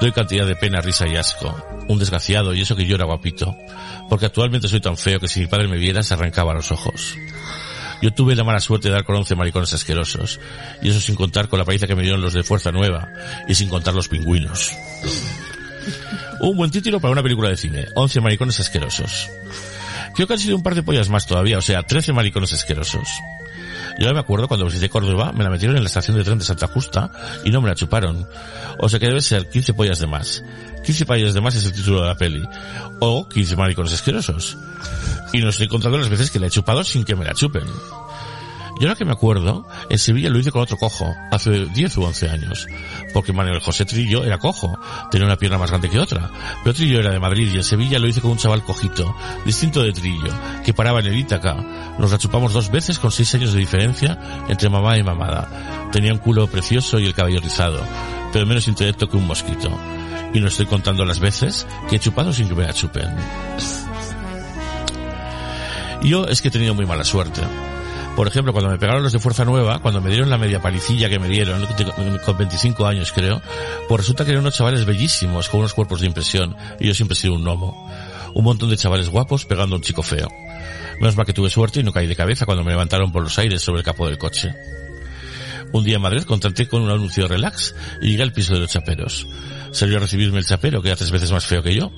[0.00, 1.54] Doy cantidad de pena, risa y asco.
[1.88, 3.56] Un desgraciado, y eso que yo era guapito.
[4.08, 7.16] Porque actualmente soy tan feo que si mi padre me viera se arrancaba los ojos.
[8.02, 10.40] Yo tuve la mala suerte de dar con 11 maricones asquerosos.
[10.82, 13.08] Y eso sin contar con la paliza que me dieron los de Fuerza Nueva.
[13.46, 14.72] Y sin contar los pingüinos.
[16.40, 17.86] Un buen título para una película de cine.
[17.94, 19.28] 11 maricones asquerosos.
[20.14, 23.08] Creo que han sido un par de pollas más todavía, o sea, 13 maricones asquerosos.
[23.98, 26.44] Yo me acuerdo cuando visité Córdoba, me la metieron en la estación de tren de
[26.44, 27.10] Santa Justa
[27.44, 28.26] y no me la chuparon.
[28.78, 30.42] O sea que debe ser 15 pollas de más.
[30.84, 32.42] 15 pollas de más es el título de la peli.
[33.00, 34.56] O 15 maricones asquerosos.
[35.32, 37.64] Y no estoy contando las veces que la he chupado sin que me la chupen.
[38.80, 42.02] Yo ahora que me acuerdo, en Sevilla lo hice con otro cojo, hace 10 u
[42.02, 42.66] 11 años.
[43.12, 46.30] Porque Manuel José Trillo era cojo, tenía una pierna más grande que otra.
[46.64, 49.14] Pero Trillo era de Madrid y en Sevilla lo hice con un chaval cojito,
[49.44, 50.32] distinto de Trillo,
[50.64, 51.56] que paraba en el Ítaca.
[51.98, 54.18] Nos la chupamos dos veces con 6 años de diferencia
[54.48, 55.90] entre mamá y mamada.
[55.92, 57.86] Tenía un culo precioso y el cabello rizado,
[58.32, 59.70] pero menos intelecto que un mosquito.
[60.32, 63.14] Y no estoy contando las veces que he chupado sin que me la chupen.
[66.02, 67.42] Yo es que he tenido muy mala suerte.
[68.20, 71.08] Por ejemplo, cuando me pegaron los de Fuerza Nueva, cuando me dieron la media palicilla
[71.08, 71.66] que me dieron,
[72.22, 73.40] con 25 años creo,
[73.88, 77.14] pues resulta que eran unos chavales bellísimos, con unos cuerpos de impresión, y yo siempre
[77.14, 77.90] he sido un gnomo.
[78.34, 80.28] Un montón de chavales guapos pegando a un chico feo.
[81.00, 83.38] Menos mal que tuve suerte y no caí de cabeza cuando me levantaron por los
[83.38, 84.52] aires sobre el capó del coche.
[85.72, 88.70] Un día en Madrid contraté con un anuncio relax y llegué al piso de los
[88.70, 89.26] chaperos.
[89.72, 91.90] Salió a recibirme el chapero, que era tres veces más feo que yo.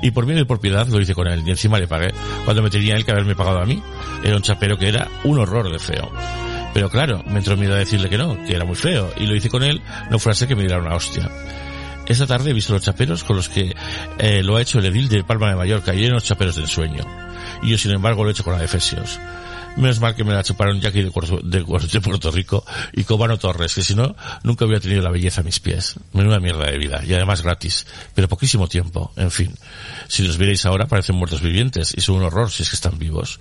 [0.00, 2.12] Y por miedo y por piedad lo hice con él, y encima le pagué,
[2.44, 3.82] cuando me tenía él que haberme pagado a mí.
[4.24, 6.10] Era un chapero que era un horror de feo.
[6.74, 9.36] Pero claro, me entró miedo a decirle que no, que era muy feo, y lo
[9.36, 11.28] hice con él, no fuera a ser que me diera una hostia.
[12.12, 13.74] Esta tarde he visto los chaperos con los que
[14.18, 16.68] eh, lo ha hecho el edil de Palma de Mallorca, y eran los chaperos del
[16.68, 17.06] sueño.
[17.62, 19.18] Y yo, sin embargo, lo he hecho con la de Efesios.
[19.78, 21.10] Menos mal que me la chuparon Jackie de,
[21.42, 25.40] de, de Puerto Rico y Cobano Torres, que si no, nunca hubiera tenido la belleza
[25.40, 25.94] a mis pies.
[26.12, 29.54] Menuda mierda de vida, y además gratis, pero poquísimo tiempo, en fin.
[30.06, 32.98] Si los vierais ahora parecen muertos vivientes, y son un horror si es que están
[32.98, 33.40] vivos.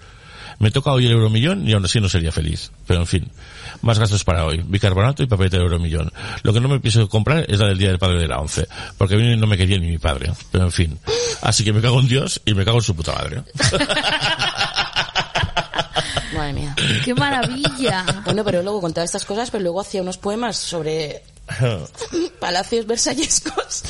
[0.61, 2.69] Me toca hoy el euromillón y aún así no sería feliz.
[2.85, 3.27] Pero en fin,
[3.81, 4.61] más gastos para hoy.
[4.63, 6.13] Bicarbonato y papel de euromillón.
[6.43, 8.67] Lo que no me pienso comprar es la del Día del Padre de la once.
[8.95, 10.31] Porque a mí no me quería ni mi padre.
[10.51, 10.99] Pero en fin.
[11.41, 13.41] Así que me cago en Dios y me cago en su puta madre.
[16.35, 16.75] Madre mía.
[17.03, 18.05] ¡Qué maravilla!
[18.23, 21.23] Bueno, pero luego contaba estas cosas, pero luego hacía unos poemas sobre
[22.39, 23.83] palacios versallescos.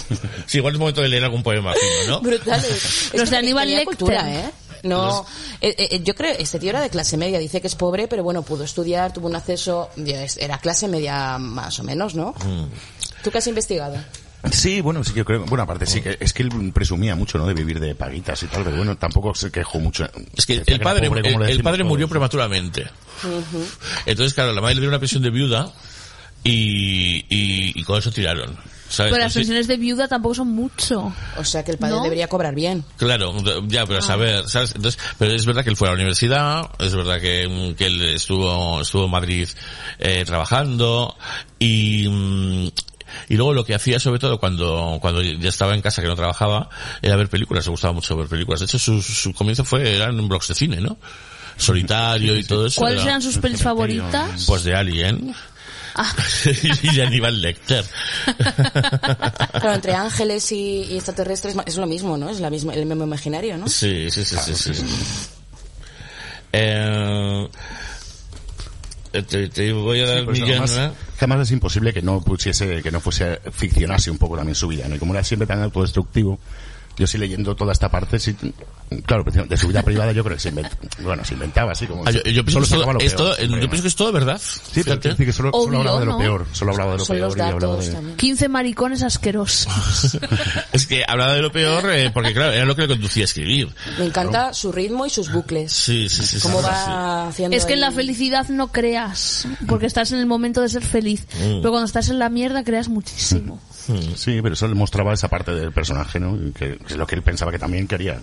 [0.47, 2.21] Sí, igual es momento de leer algún poema fino, ¿no?
[2.21, 3.11] Brutales.
[3.13, 3.85] Los de Aníbal Lecter.
[3.85, 4.51] cultura, ¿eh?
[4.83, 5.25] No,
[5.61, 8.23] eh, eh, yo creo, este tío era de clase media, dice que es pobre, pero
[8.23, 9.89] bueno, pudo estudiar, tuvo un acceso,
[10.37, 12.31] era clase media más o menos, ¿no?
[12.45, 12.65] Mm.
[13.23, 13.97] ¿Tú qué has investigado?
[14.51, 15.45] Sí, bueno, sí que creo.
[15.45, 17.45] Bueno, aparte sí que es que él presumía mucho, ¿no?
[17.45, 20.09] De vivir de paguitas y tal, pero bueno, tampoco se quejó mucho.
[20.35, 22.87] Es que el padre, pobre, el, padre murió prematuramente.
[24.07, 25.71] Entonces, claro, la madre le dio una pensión de viuda
[26.43, 28.57] y, y, y con eso tiraron.
[28.91, 29.11] ¿Sabes?
[29.13, 31.13] Pero las Así- pensiones de viuda tampoco son mucho.
[31.37, 32.03] O sea, que el padre ¿No?
[32.03, 32.83] debería cobrar bien.
[32.97, 33.33] Claro,
[33.67, 33.85] ya, Ah.
[33.87, 34.73] pero a saber, ¿sabes?
[34.75, 38.01] Entonces, pero es verdad que él fue a la universidad, es verdad que, que él
[38.01, 39.47] estuvo, estuvo en Madrid
[39.99, 41.15] eh, trabajando
[41.57, 42.67] y, mm,
[43.29, 46.15] y luego lo que hacía sobre todo cuando, cuando ya estaba en casa que no
[46.15, 46.69] trabajaba
[47.01, 48.59] era ver películas, le gustaba mucho ver películas.
[48.59, 50.97] De hecho, su, su comienzo fue, eran en blogs de cine, ¿no?
[51.57, 52.81] Solitario y todo eso.
[52.81, 54.45] ¿Cuáles era- eran sus pelis favoritas?
[54.47, 55.33] Pues de Alien.
[55.95, 56.13] Ah.
[56.83, 57.85] y de Aníbal Lecter.
[59.51, 62.29] Claro, entre ángeles y, y extraterrestres es lo mismo, ¿no?
[62.29, 63.67] Es la misma, el mismo imaginario, ¿no?
[63.67, 64.85] Sí, sí, sí, sí, sí.
[66.53, 67.47] Eh,
[69.11, 72.91] te, te voy a dar Sí, pues que además es imposible que no pusiese, que
[72.91, 74.95] no fuese, ficcionase un poco también su vida, ¿no?
[74.95, 76.39] Y como era siempre tan autodestructivo,
[77.01, 78.35] yo sí leyendo toda esta parte, sí,
[79.07, 82.05] claro, de su vida privada yo creo que se inventaba, bueno, se inventaba así como...
[82.05, 84.39] Ah, yo, yo pienso solo que es todo, yo pienso que es todo verdad.
[84.39, 86.17] Sí, pero decir que solo, solo Obvio, hablaba de lo ¿no?
[86.19, 87.93] peor, solo hablaba de lo Son peor los y de...
[87.95, 88.17] también.
[88.17, 89.67] 15 maricones asquerosos.
[90.73, 93.25] Es que hablaba de lo peor eh, porque, claro, era lo que le conducía a
[93.25, 93.73] escribir.
[93.97, 95.73] Me encanta su ritmo y sus bucles.
[95.73, 96.39] Sí, sí, sí.
[96.39, 100.27] Cómo sí, va haciendo Es que en la felicidad no creas, porque estás en el
[100.27, 101.25] momento de ser feliz.
[101.39, 101.61] Mm.
[101.61, 103.59] Pero cuando estás en la mierda creas muchísimo.
[104.15, 106.37] Sí, pero eso le mostraba esa parte del personaje, ¿no?
[106.53, 108.19] Que, que es lo que él pensaba que también quería.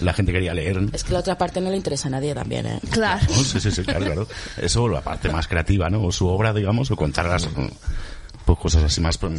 [0.00, 0.80] La gente quería leer.
[0.80, 0.90] ¿no?
[0.92, 2.80] Es que la otra parte no le interesa a nadie también, ¿eh?
[2.90, 3.26] Claro.
[3.28, 4.28] Sí, sí, sí, claro, claro.
[4.56, 6.04] Eso, la parte más creativa, ¿no?
[6.04, 7.48] O su obra, digamos, o contar las
[8.44, 9.32] pues, cosas así más pues,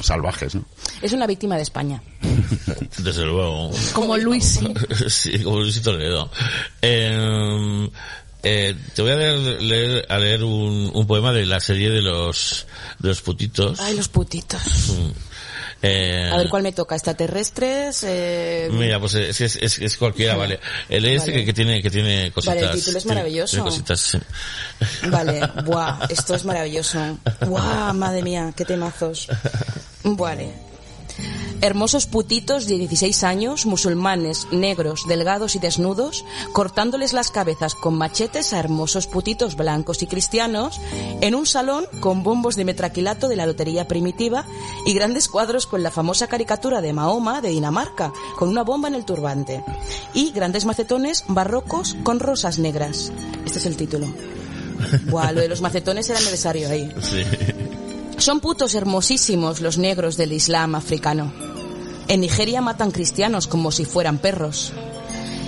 [0.00, 0.64] salvajes, ¿no?
[1.00, 2.02] Es una víctima de España.
[2.98, 3.70] Desde luego.
[3.92, 4.60] Como Luis.
[5.08, 6.30] sí, como Luisito Toledo.
[6.80, 7.90] Eh,
[8.42, 12.02] eh, te voy a leer, leer- a leer un, un poema de la serie de
[12.02, 12.66] los,
[12.98, 13.78] de los putitos.
[13.80, 14.60] Ay, los putitos.
[15.84, 16.94] Eh, A ver cuál me toca.
[16.94, 18.04] Extraterrestres.
[18.06, 18.68] Eh...
[18.72, 20.60] Mira, pues es, es, es, es cualquiera, vale.
[20.88, 21.40] El este Vale.
[21.40, 22.54] que, que tiene, que tiene cositas.
[22.54, 23.56] Vale, el título es tiene- maravilloso.
[23.56, 24.18] tiene cositas, sí.
[25.08, 27.18] Vale, buah, esto es maravilloso.
[27.46, 29.26] Buah, madre mía, qué temazos.
[30.04, 30.52] Vale.
[31.60, 38.52] Hermosos putitos de 16 años, musulmanes, negros, delgados y desnudos, cortándoles las cabezas con machetes
[38.52, 40.80] a hermosos putitos blancos y cristianos,
[41.20, 44.44] en un salón con bombos de metraquilato de la lotería primitiva
[44.84, 48.94] y grandes cuadros con la famosa caricatura de Mahoma de Dinamarca, con una bomba en
[48.94, 49.62] el turbante,
[50.14, 53.12] y grandes macetones barrocos con rosas negras.
[53.46, 54.12] Este es el título.
[55.10, 56.92] Buah, lo de los macetones era necesario ahí.
[57.00, 57.24] Sí.
[58.22, 61.32] Son putos hermosísimos los negros del Islam africano.
[62.06, 64.72] En Nigeria matan cristianos como si fueran perros.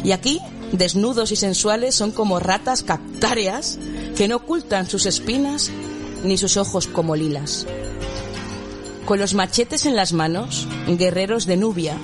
[0.03, 0.41] Y aquí,
[0.73, 3.79] desnudos y sensuales, son como ratas cactáreas
[4.17, 5.71] que no ocultan sus espinas
[6.25, 7.65] ni sus ojos como lilas.
[9.05, 11.97] Con los machetes en las manos, guerreros de Nubia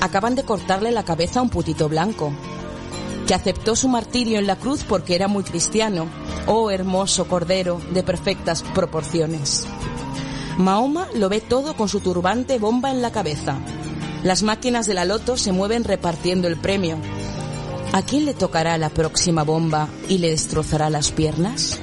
[0.00, 2.32] acaban de cortarle la cabeza a un putito blanco,
[3.26, 6.06] que aceptó su martirio en la cruz porque era muy cristiano.
[6.46, 9.66] Oh hermoso cordero de perfectas proporciones.
[10.58, 13.58] Mahoma lo ve todo con su turbante bomba en la cabeza.
[14.22, 16.98] Las máquinas de la loto se mueven repartiendo el premio.
[17.92, 21.78] ¿A quién le tocará la próxima bomba y le destrozará las piernas?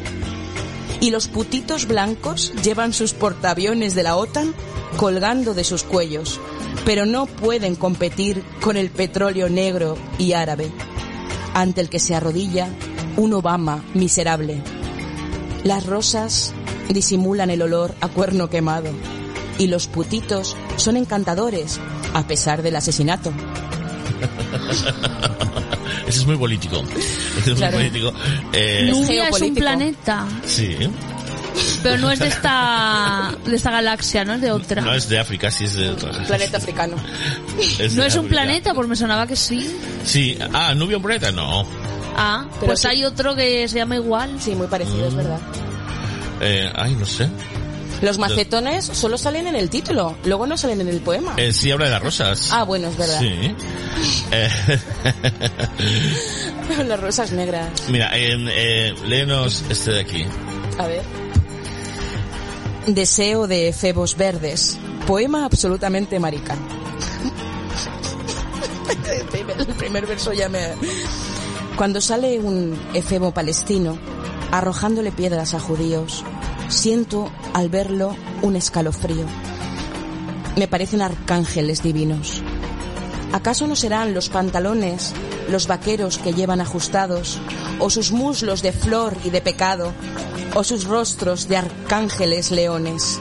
[1.00, 4.54] Y los putitos blancos llevan sus portaaviones de la OTAN
[4.98, 6.40] colgando de sus cuellos,
[6.86, 10.72] pero no pueden competir con el petróleo negro y árabe,
[11.54, 12.68] ante el que se arrodilla
[13.18, 14.62] un Obama miserable.
[15.64, 16.54] Las rosas
[16.90, 18.90] disimulan el olor a cuerno quemado
[19.58, 21.80] y los putitos son encantadores
[22.14, 23.32] a pesar del asesinato.
[26.08, 26.82] Ese es muy político.
[27.40, 27.78] Ese es Claro.
[27.78, 28.14] muy político.
[28.54, 28.92] Eh,
[29.32, 30.76] es un planeta, sí.
[31.84, 34.82] Pero no es de esta de esta galaxia, no es de otra.
[34.82, 36.12] No es de África, sí es de otra.
[36.26, 36.96] Planeta africano.
[37.80, 38.42] Es No es un África.
[38.44, 39.76] planeta, pues me sonaba que sí.
[40.06, 40.38] Sí.
[40.54, 41.66] Ah, Nubia un planeta, no.
[42.16, 42.88] Ah, Pero pues sí.
[42.88, 44.36] hay otro que se llama igual.
[44.40, 45.40] Sí, muy parecido, es verdad.
[46.42, 47.30] Eh, ay, no sé.
[48.02, 51.34] Los macetones solo salen en el título, luego no salen en el poema.
[51.38, 52.50] Eh, sí habla de las rosas.
[52.52, 53.20] Ah, bueno, es verdad.
[53.20, 53.56] Sí.
[54.32, 54.50] Eh,
[56.88, 57.70] Las rosas negras.
[57.90, 60.26] Mira, eh, eh, léenos este de aquí.
[60.80, 61.02] A ver.
[62.88, 64.78] Deseo de efebos verdes.
[65.06, 66.56] Poema absolutamente marica.
[69.12, 70.60] El primer, el primer verso ya me...
[71.78, 73.98] Cuando sale un efebo palestino
[74.52, 76.24] arrojándole piedras a judíos,
[76.70, 79.26] siento al verlo un escalofrío.
[80.56, 82.42] Me parecen arcángeles divinos.
[83.32, 85.14] ¿Acaso no serán los pantalones,
[85.50, 87.40] los vaqueros que llevan ajustados,
[87.80, 89.94] o sus muslos de flor y de pecado,
[90.56, 93.20] o sus rostros de arcángeles leones?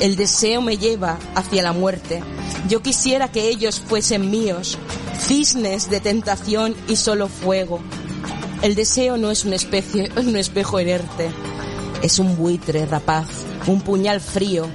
[0.00, 2.22] El deseo me lleva hacia la muerte.
[2.68, 4.78] Yo quisiera que ellos fuesen míos,
[5.18, 7.80] cisnes de tentación y solo fuego.
[8.62, 11.30] El deseo no es una especie, un espejo inerte,
[12.02, 13.26] es un buitre rapaz,
[13.66, 14.66] un puñal frío.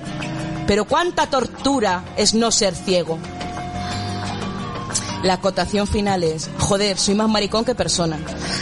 [0.67, 3.19] Pero cuánta tortura es no ser ciego.
[5.25, 8.19] La acotación final es, joder, soy más maricón que persona.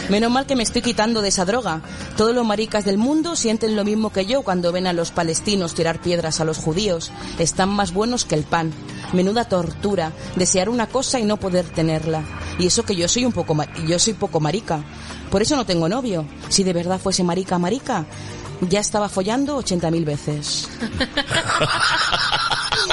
[0.07, 1.81] Menos mal que me estoy quitando de esa droga.
[2.15, 5.73] Todos los maricas del mundo sienten lo mismo que yo cuando ven a los palestinos
[5.73, 7.11] tirar piedras a los judíos.
[7.37, 8.71] Están más buenos que el pan.
[9.11, 12.23] Menuda tortura, desear una cosa y no poder tenerla.
[12.57, 14.85] Y eso que yo soy un poco, yo soy poco marica.
[15.29, 16.25] Por eso no tengo novio.
[16.47, 18.05] Si de verdad fuese marica, marica,
[18.69, 20.69] ya estaba follando 80.000 veces.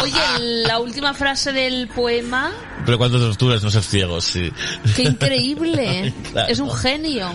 [0.03, 2.53] Oye, la última frase del poema,
[2.86, 4.51] Pero cuánto tortura es no ser ciegos, sí.
[4.96, 6.12] qué increíble.
[6.32, 6.53] Claro.
[6.53, 7.28] Es un genio.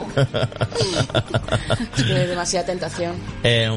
[1.98, 3.14] Es que demasiada tentación.
[3.44, 3.70] Eh,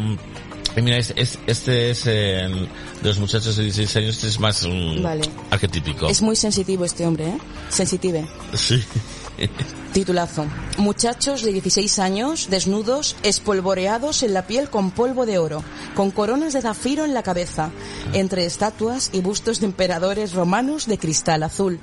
[0.76, 2.48] y mira, este, es- este es eh,
[3.02, 5.22] de los muchachos de 16 años, este es más un Vale.
[5.50, 6.08] arquetípico.
[6.08, 7.38] Es muy sensitivo este hombre, ¿eh?
[7.68, 8.26] Sensitive.
[8.54, 8.82] Sí.
[9.92, 10.46] Titulazo.
[10.76, 15.64] Muchachos de 16 años, desnudos, espolvoreados en la piel con polvo de oro,
[15.94, 17.70] con coronas de zafiro en la cabeza,
[18.12, 21.80] entre estatuas y bustos de emperadores romanos de cristal azul,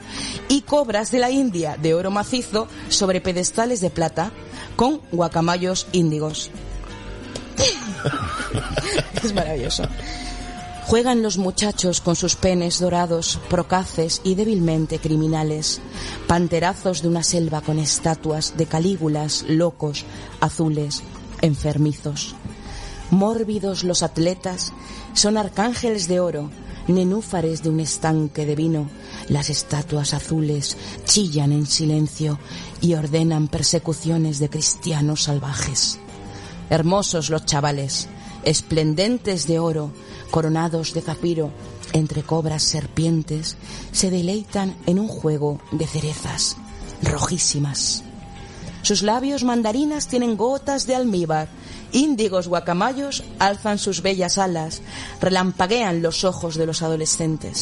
[0.47, 4.32] y cobras de la India de oro macizo sobre pedestales de plata,
[4.76, 6.51] con guacamayos índigos.
[9.24, 9.84] es maravilloso.
[10.88, 15.81] Juegan los muchachos con sus penes dorados, procaces y débilmente criminales,
[16.27, 20.05] panterazos de una selva con estatuas de calígulas locos,
[20.41, 21.01] azules,
[21.41, 22.36] enfermizos.
[23.09, 24.73] Mórbidos los atletas,
[25.13, 26.51] son arcángeles de oro,
[26.88, 28.88] nenúfares de un estanque de vino.
[29.27, 32.38] Las estatuas azules chillan en silencio
[32.79, 35.97] y ordenan persecuciones de cristianos salvajes.
[36.69, 38.07] Hermosos los chavales,
[38.43, 39.91] esplendentes de oro,
[40.36, 41.49] coronados de zafiro,
[41.93, 43.55] entre cobras serpientes,
[43.93, 46.57] se deleitan en un juego de cerezas
[47.01, 48.03] rojísimas.
[48.81, 51.47] Sus labios mandarinas tienen gotas de almíbar.
[51.93, 54.81] Índigos guacamayos alzan sus bellas alas,
[55.21, 57.61] relampaguean los ojos de los adolescentes.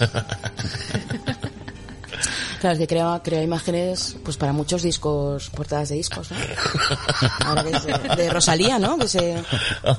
[2.62, 6.36] Claro, es que crea, crea imágenes pues para muchos discos, portadas de discos, ¿no?
[7.44, 8.96] Ahora que es de, de Rosalía, ¿no?
[8.98, 9.42] Que se,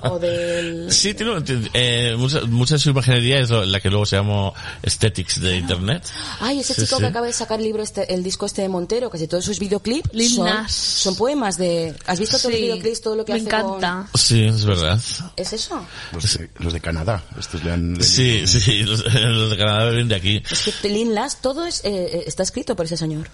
[0.10, 0.90] o del...
[0.90, 1.44] Sí, tiene,
[1.74, 6.08] eh, mucha, mucha de su imaginería es la que luego se llama Aesthetics de Internet.
[6.40, 7.02] Ay, ese Sí, chico sí.
[7.02, 9.60] que acaba de sacar el libro este, el disco este de Montero, casi todos sus
[9.60, 11.94] videoclips son, son poemas de...
[12.08, 14.08] ¿Has visto todos los Sí, videoclips, todo lo que me hace encanta.
[14.16, 15.02] Sí, es verdad.
[15.20, 15.32] con...
[15.36, 15.86] ¿Es eso?
[16.14, 17.22] Los de, los de Canadá.
[17.38, 18.02] Estos le han...
[18.02, 20.42] Sí, sí, los, los de Canadá vienen de aquí.
[20.50, 23.28] Es que Lil Nas, todo es, eh, eh, está escrito por ese señor.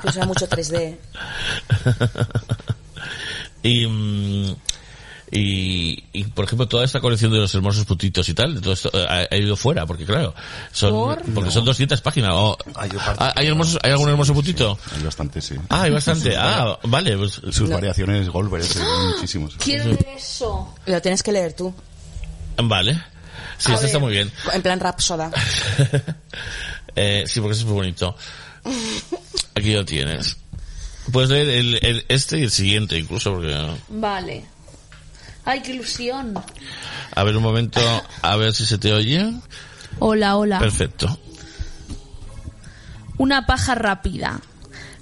[0.00, 0.96] Que usa mucho 3D.
[3.62, 4.56] y, mm,
[5.32, 8.90] y, y, por ejemplo, toda esta colección de los hermosos putitos y tal, todo esto
[8.94, 10.34] eh, ha, ha ido fuera, porque claro,
[10.72, 11.22] son, ¿Por?
[11.34, 12.30] porque son 200 páginas.
[12.32, 12.90] o- Hay
[13.36, 14.78] ¿hay, hermosos, ¿Hay algún hermoso putito?
[14.96, 15.56] Hay bastante, sí.
[15.68, 16.34] Ah, hay bastante.
[16.38, 17.16] Ah, vale.
[17.18, 19.54] Pues, Sus variaciones Goldberg, sí, hay muchísimos.
[19.58, 20.74] Quiero ver eso.
[20.86, 21.74] Lo tienes que leer tú.
[22.56, 22.98] vale.
[23.58, 24.32] Sí, A esto está muy bien.
[24.54, 25.30] En plan rapsoda.
[26.96, 28.16] eh, sí, porque es muy bonito.
[29.54, 30.36] Aquí lo tienes.
[31.12, 33.76] Puedes leer el, el- este y el siguiente, incluso, porque...
[33.88, 34.44] Vale.
[35.44, 36.34] Ay, qué ilusión.
[37.14, 37.80] A ver un momento,
[38.22, 39.32] a ver si se te oye.
[39.98, 40.58] Hola, hola.
[40.58, 41.18] Perfecto.
[43.18, 44.40] Una paja rápida.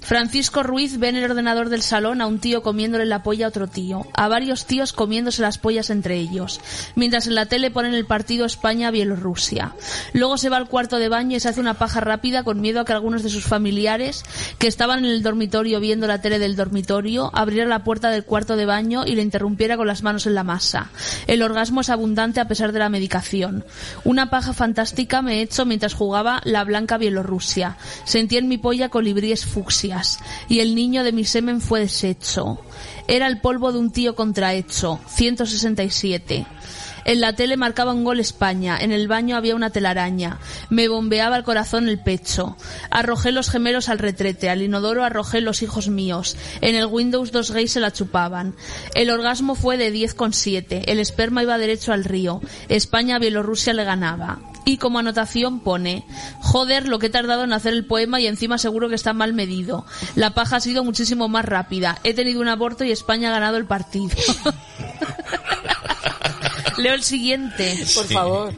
[0.01, 3.49] Francisco Ruiz ve en el ordenador del salón a un tío comiéndole la polla a
[3.49, 6.59] otro tío, a varios tíos comiéndose las pollas entre ellos,
[6.95, 9.75] mientras en la tele ponen el partido España-Bielorrusia.
[10.13, 12.79] Luego se va al cuarto de baño y se hace una paja rápida con miedo
[12.79, 14.23] a que algunos de sus familiares,
[14.57, 18.55] que estaban en el dormitorio viendo la tele del dormitorio, abriera la puerta del cuarto
[18.55, 20.89] de baño y le interrumpiera con las manos en la masa.
[21.27, 23.65] El orgasmo es abundante a pesar de la medicación.
[24.03, 27.77] Una paja fantástica me he hecho mientras jugaba la blanca Bielorrusia.
[28.05, 29.45] Sentí en mi polla colibríes
[30.47, 32.59] y el niño de mi semen fue deshecho.
[33.07, 34.99] Era el polvo de un tío contrahecho.
[35.07, 36.45] 167.
[37.05, 40.37] En la tele marcaba un gol España, en el baño había una telaraña.
[40.69, 42.55] Me bombeaba el corazón el pecho.
[42.91, 46.37] Arrojé los gemelos al retrete, al inodoro arrojé los hijos míos.
[46.61, 48.55] En el Windows dos gays se la chupaban.
[48.93, 50.83] El orgasmo fue de 10,7.
[50.85, 52.41] El esperma iba derecho al río.
[52.67, 54.39] España a Bielorrusia le ganaba.
[54.69, 56.05] Y como anotación pone,
[56.41, 59.33] joder lo que he tardado en hacer el poema y encima seguro que está mal
[59.33, 59.83] medido.
[60.13, 61.97] La paja ha sido muchísimo más rápida.
[62.03, 64.09] He tenido un aborto y España ha ganado el partido.
[66.77, 67.83] Leo el siguiente.
[67.95, 68.53] Por favor.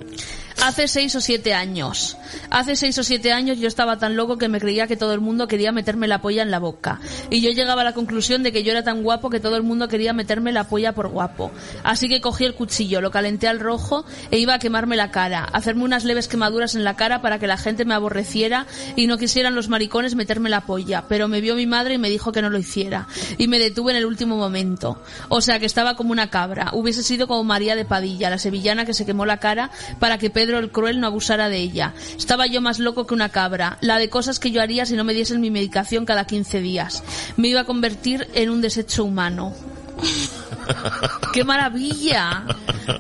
[0.64, 2.18] Hace seis o siete años.
[2.50, 5.22] Hace seis o siete años yo estaba tan loco que me creía que todo el
[5.22, 7.00] mundo quería meterme la polla en la boca.
[7.30, 9.64] Y yo llegaba a la conclusión de que yo era tan guapo que todo el
[9.64, 11.52] mundo quería meterme la polla por guapo.
[11.84, 15.48] Así que cogí el cuchillo, lo calenté al rojo e iba a quemarme la cara,
[15.52, 19.08] a hacerme unas leves quemaduras en la cara para que la gente me aborreciera y
[19.08, 21.06] no quisieran los maricones meterme la polla.
[21.08, 23.08] Pero me vio mi madre y me dijo que no lo hiciera.
[23.38, 25.02] Y me detuve en el último momento.
[25.30, 26.72] O sea que estaba como una cabra.
[26.74, 30.30] Hubiese sido como María de Padilla, la sevillana que se quemó la cara para que
[30.30, 31.94] Pedro el Cruel no abusara de ella.
[32.18, 35.04] Estaba yo más loco que una cabra, la de cosas que yo haría si no
[35.04, 37.04] me diesen mi medicación cada 15 días.
[37.38, 39.54] Me iba a convertir en un desecho humano.
[41.34, 42.44] ¡Qué maravilla!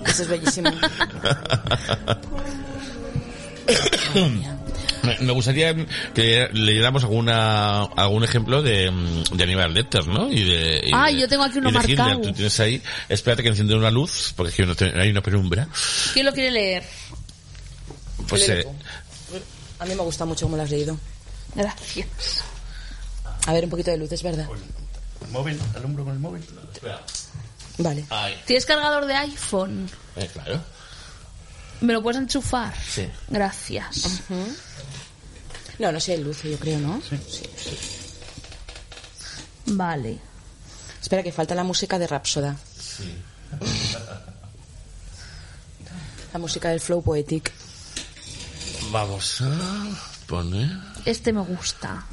[0.05, 0.71] Eso es bellísimo.
[5.21, 5.73] Me, gustaría
[6.13, 10.31] que leyéramos alguna, algún ejemplo de, mm, de Aníbal Lecter, ¿no?
[10.31, 12.21] Y de, y Ah, de- yo tengo aquí uno marcado.
[12.21, 12.79] Tú tienes ahí,
[13.09, 15.67] espérate que enciende una luz, porque aquí hay una penumbra.
[16.13, 16.83] ¿Quién lo quiere leer?
[18.31, 18.65] Pues, eh.
[19.79, 20.97] A mí me gusta mucho cómo lo has leído.
[21.53, 22.43] Gracias.
[23.45, 24.47] A ver, un poquito de luz, es verdad.
[25.31, 25.59] ¿Móvil?
[25.75, 26.45] ¿Alumbro con el móvil?
[27.77, 28.05] Vale.
[28.09, 28.41] ahí.
[28.45, 29.89] ¿Tienes cargador de iPhone?
[30.15, 30.63] Eh, claro.
[31.81, 32.73] ¿Me lo puedes enchufar?
[32.79, 33.05] Sí.
[33.27, 34.21] Gracias.
[35.77, 37.01] No, no sé, luz, yo creo, ¿no?
[39.65, 40.19] Vale.
[41.01, 42.55] Espera, que falta la música de Rapsoda.
[46.31, 47.51] La música del Flow Poetic.
[48.91, 50.69] Vamos a poner...
[51.05, 52.03] Este me gusta.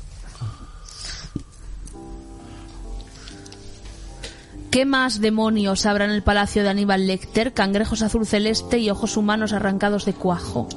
[4.71, 7.55] ¿Qué más demonios habrá en el palacio de Aníbal Lecter?
[7.55, 10.69] Cangrejos azul celeste y ojos humanos arrancados de cuajo.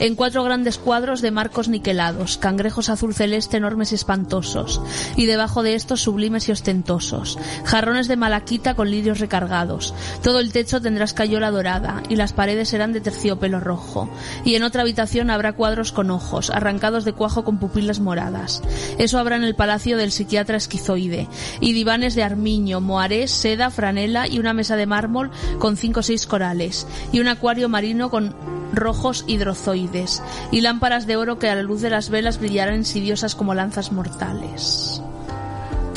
[0.00, 4.80] En cuatro grandes cuadros de marcos niquelados, cangrejos azul celeste enormes y espantosos.
[5.14, 7.38] Y debajo de estos sublimes y ostentosos.
[7.64, 9.94] Jarrones de malaquita con lirios recargados.
[10.20, 14.10] Todo el techo tendrá escayola dorada y las paredes serán de terciopelo rojo.
[14.44, 18.62] Y en otra habitación habrá cuadros con ojos, arrancados de cuajo con pupilas moradas.
[18.98, 21.28] Eso habrá en el palacio del psiquiatra esquizoide.
[21.60, 26.02] Y divanes de armiño, moarés, seda, franela y una mesa de mármol con cinco o
[26.02, 26.86] seis corales.
[27.12, 28.34] Y un acuario marino con
[28.72, 30.22] rojos hidrozoides.
[30.50, 33.92] Y lámparas de oro que a la luz de las velas brillarán insidiosas como lanzas
[33.92, 35.02] mortales.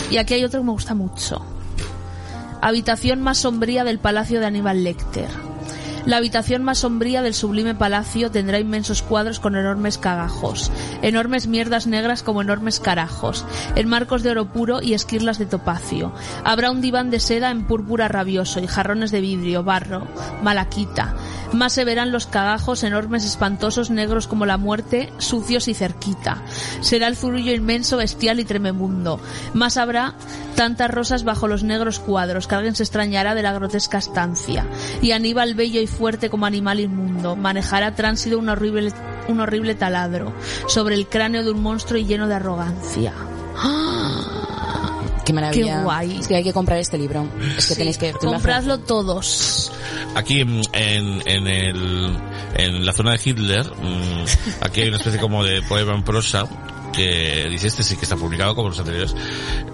[0.09, 1.41] Y aquí hay otro que me gusta mucho.
[2.61, 5.51] Habitación más sombría del palacio de Aníbal Lecter.
[6.06, 10.72] La habitación más sombría del sublime palacio tendrá inmensos cuadros con enormes cagajos,
[11.02, 13.45] enormes mierdas negras como enormes carajos,
[13.76, 16.12] en marcos de oro puro y esquirlas de topacio.
[16.43, 20.08] Habrá un diván de seda en púrpura rabioso y jarrones de vidrio, barro,
[20.41, 21.16] malaquita.
[21.54, 26.41] Más se verán los cagajos enormes, espantosos, negros como la muerte, sucios y cerquita.
[26.80, 29.20] Será el zurullo inmenso, bestial y tremebundo.
[29.54, 30.16] Más habrá
[30.56, 34.66] tantas rosas bajo los negros cuadros que alguien se extrañará de la grotesca estancia.
[35.02, 38.91] Y Aníbal bello y fuerte como animal inmundo manejará tránsito un horrible,
[39.27, 40.33] un horrible taladro
[40.67, 43.13] sobre el cráneo de un monstruo y lleno de arrogancia.
[45.25, 45.77] Qué maravilla.
[45.77, 46.19] Qué guay.
[46.19, 47.27] Es que hay que comprar este libro.
[47.57, 48.11] Es que tenéis que...
[48.13, 49.71] Compradlo todos.
[50.15, 52.17] Aquí mm, en, en, el,
[52.55, 54.25] en la zona de Hitler, mm,
[54.61, 56.47] aquí hay una especie como de poema en prosa
[56.91, 59.15] que dice este sí que está publicado como los anteriores.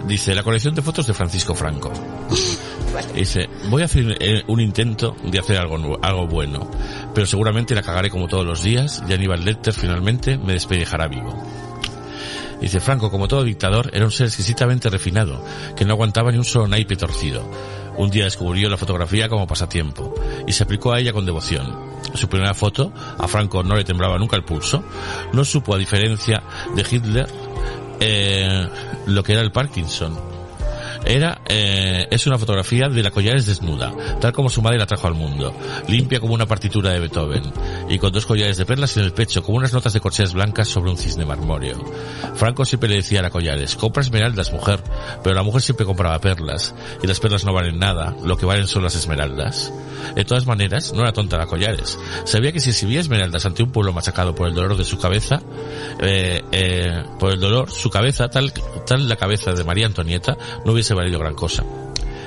[0.06, 1.92] Dice la colección de fotos de Francisco Franco.
[3.14, 6.70] Dice, voy a hacer eh, un intento de hacer algo, algo bueno,
[7.14, 11.42] pero seguramente la cagaré como todos los días y Aníbal Lecter finalmente me despellejará vivo.
[12.60, 15.44] Dice Franco, como todo dictador, era un ser exquisitamente refinado,
[15.76, 17.48] que no aguantaba ni un solo naipe torcido.
[17.96, 20.14] Un día descubrió la fotografía como pasatiempo
[20.46, 21.98] y se aplicó a ella con devoción.
[22.14, 24.84] Su primera foto, a Franco no le temblaba nunca el pulso,
[25.32, 26.42] no supo, a diferencia
[26.74, 27.26] de Hitler,
[28.00, 28.68] eh,
[29.06, 30.37] lo que era el Parkinson.
[31.08, 35.06] Era, eh, es una fotografía de la Collares desnuda, tal como su madre la trajo
[35.06, 35.56] al mundo,
[35.88, 37.50] limpia como una partitura de Beethoven,
[37.88, 40.68] y con dos collares de perlas en el pecho, como unas notas de corcheas blancas
[40.68, 41.82] sobre un cisne marmóreo.
[42.34, 44.84] Franco siempre le decía a la Collares, compra esmeraldas, mujer,
[45.24, 48.66] pero la mujer siempre compraba perlas, y las perlas no valen nada, lo que valen
[48.66, 49.72] son las esmeraldas.
[50.14, 51.98] De todas maneras, no era tonta la Collares.
[52.24, 55.40] Sabía que si exhibía esmeraldas ante un pueblo machacado por el dolor de su cabeza,
[56.00, 58.52] eh, eh, por el dolor, su cabeza, tal,
[58.86, 61.64] tal la cabeza de María Antonieta, no hubiese valido gran cosa.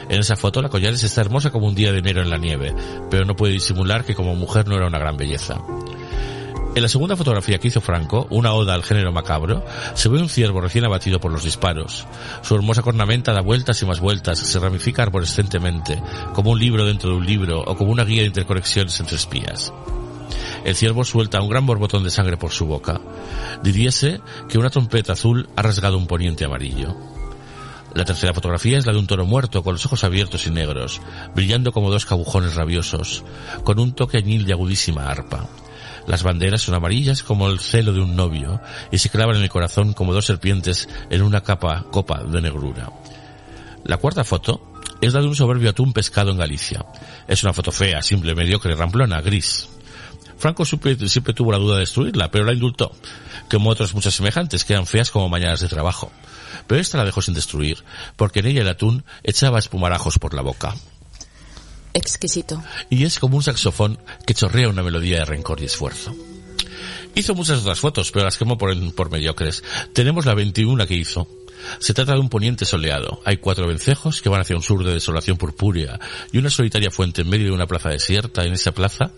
[0.10, 2.76] En esa foto la Collares está hermosa como un día de enero en la nieve,
[3.10, 5.62] pero no puede disimular que como mujer no era una gran belleza.
[6.74, 10.30] En la segunda fotografía que hizo Franco, una oda al género macabro, se ve un
[10.30, 12.08] ciervo recién abatido por los disparos.
[12.44, 16.02] Su hermosa cornamenta da vueltas y más vueltas, se ramifica arborescentemente,
[16.34, 19.74] como un libro dentro de un libro o como una guía de interconexiones entre espías.
[20.64, 23.02] El ciervo suelta un gran borbotón de sangre por su boca.
[23.62, 26.96] Diríase que una trompeta azul ha rasgado un poniente amarillo.
[27.94, 31.02] La tercera fotografía es la de un toro muerto con los ojos abiertos y negros,
[31.36, 33.26] brillando como dos cabujones rabiosos,
[33.66, 35.50] con un toque añil de agudísima arpa.
[36.08, 38.62] Las banderas son amarillas como el celo de un novio
[38.92, 42.92] y se clavan en el corazón como dos serpientes en una capa, copa de negrura.
[43.84, 44.72] La cuarta foto
[45.02, 46.86] es la de un soberbio atún pescado en Galicia.
[47.28, 49.70] Es una foto fea, simple, mediocre, ramplona, gris.
[50.38, 50.96] Franco siempre,
[51.36, 52.92] tuvo la duda de destruirla, pero la indultó,
[53.50, 56.12] como otras muchas semejantes, que eran feas como mañanas de trabajo.
[56.66, 57.84] Pero esta la dejó sin destruir,
[58.16, 60.74] porque en ella el atún echaba espumarajos por la boca.
[61.94, 62.64] Exquisito.
[62.90, 66.16] Y es como un saxofón que chorrea una melodía de rencor y esfuerzo.
[67.14, 69.64] Hizo muchas otras fotos, pero las quemó por, por mediocres.
[69.94, 71.28] Tenemos la 21 que hizo.
[71.80, 73.22] Se trata de un poniente soleado.
[73.26, 76.00] Hay cuatro vencejos que van hacia un sur de desolación purpúrea
[76.32, 78.44] y una solitaria fuente en medio de una plaza desierta.
[78.44, 79.12] En esa plaza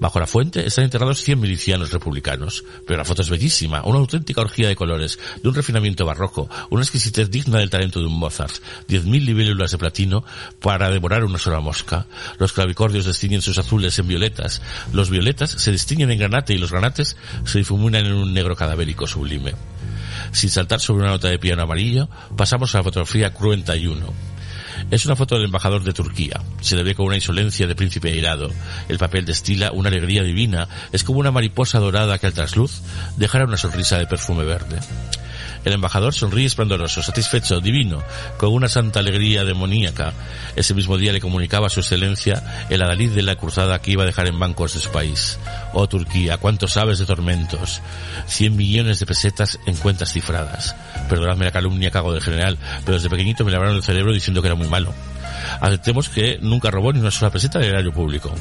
[0.00, 4.40] Bajo la fuente están enterrados 100 milicianos republicanos, pero la foto es bellísima, una auténtica
[4.40, 8.54] orgía de colores, de un refinamiento barroco, una exquisitez digna del talento de un Mozart,
[8.88, 10.24] 10.000 libélulas de platino
[10.60, 12.06] para devorar una sola mosca.
[12.38, 14.62] Los clavicordios destiñen sus azules en violetas,
[14.92, 19.06] los violetas se distinguen en granate y los granates se difuminan en un negro cadavérico
[19.06, 19.54] sublime.
[20.32, 24.12] Sin saltar sobre una nota de piano amarillo, pasamos a la fotografía cruenta y uno.
[24.90, 26.40] Es una foto del embajador de Turquía.
[26.60, 28.50] Se le ve con una insolencia de príncipe airado.
[28.88, 30.68] El papel destila una alegría divina.
[30.92, 32.80] Es como una mariposa dorada que al trasluz
[33.16, 34.78] dejara una sonrisa de perfume verde.
[35.64, 38.02] El embajador sonríe esplendoroso, satisfecho, divino,
[38.38, 40.12] con una santa alegría demoníaca.
[40.56, 44.04] Ese mismo día le comunicaba a su excelencia el adalid de la cruzada que iba
[44.04, 45.38] a dejar en bancos de su país.
[45.74, 47.80] Oh Turquía, cuánto sabes de tormentos.
[48.26, 50.74] Cien millones de pesetas en cuentas cifradas.
[51.08, 54.48] Perdonadme la calumnia hago del general, pero desde pequeñito me lavaron el cerebro diciendo que
[54.48, 54.94] era muy malo.
[55.60, 58.32] Aceptemos que nunca robó ni una sola peseta del erario público.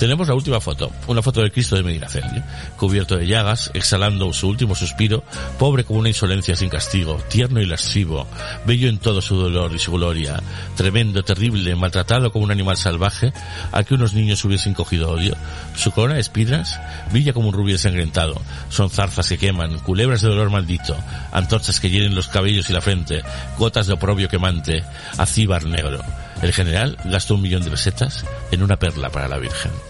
[0.00, 2.42] Tenemos la última foto, una foto del Cristo de Medinaceli,
[2.78, 5.22] cubierto de llagas, exhalando su último suspiro,
[5.58, 8.26] pobre como una insolencia sin castigo, tierno y lascivo,
[8.64, 10.42] bello en todo su dolor y su gloria,
[10.74, 13.34] tremendo, terrible, maltratado como un animal salvaje,
[13.72, 15.36] al que unos niños hubiesen cogido odio.
[15.76, 16.80] Su corona de espinas
[17.12, 18.40] brilla como un rubio ensangrentado,
[18.70, 20.96] son zarzas que queman, culebras de dolor maldito,
[21.30, 23.22] antorchas que hieren los cabellos y la frente,
[23.58, 24.82] gotas de oprobio quemante,
[25.18, 26.02] acíbar negro.
[26.40, 29.89] El general gastó un millón de pesetas en una perla para la Virgen.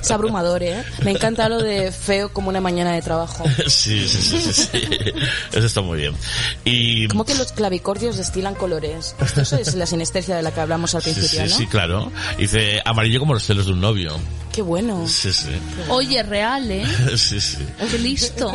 [0.00, 0.82] Es abrumador, ¿eh?
[1.04, 3.44] Me encanta lo de feo como una mañana de trabajo.
[3.70, 4.88] Sí, sí, sí, sí, sí.
[5.52, 6.14] Eso está muy bien.
[6.64, 7.08] Y...
[7.08, 9.14] Como que los clavicordios destilan colores.
[9.20, 11.56] Esto es la sinestesia de la que hablamos al Sí, principio, sí, ¿no?
[11.56, 12.12] sí, claro.
[12.38, 14.18] Dice amarillo como los celos de un novio.
[14.52, 15.06] Qué bueno.
[15.06, 15.48] Sí, sí.
[15.88, 16.84] Oye, real, ¿eh?
[17.16, 17.58] Sí, sí.
[17.90, 18.52] Qué listo.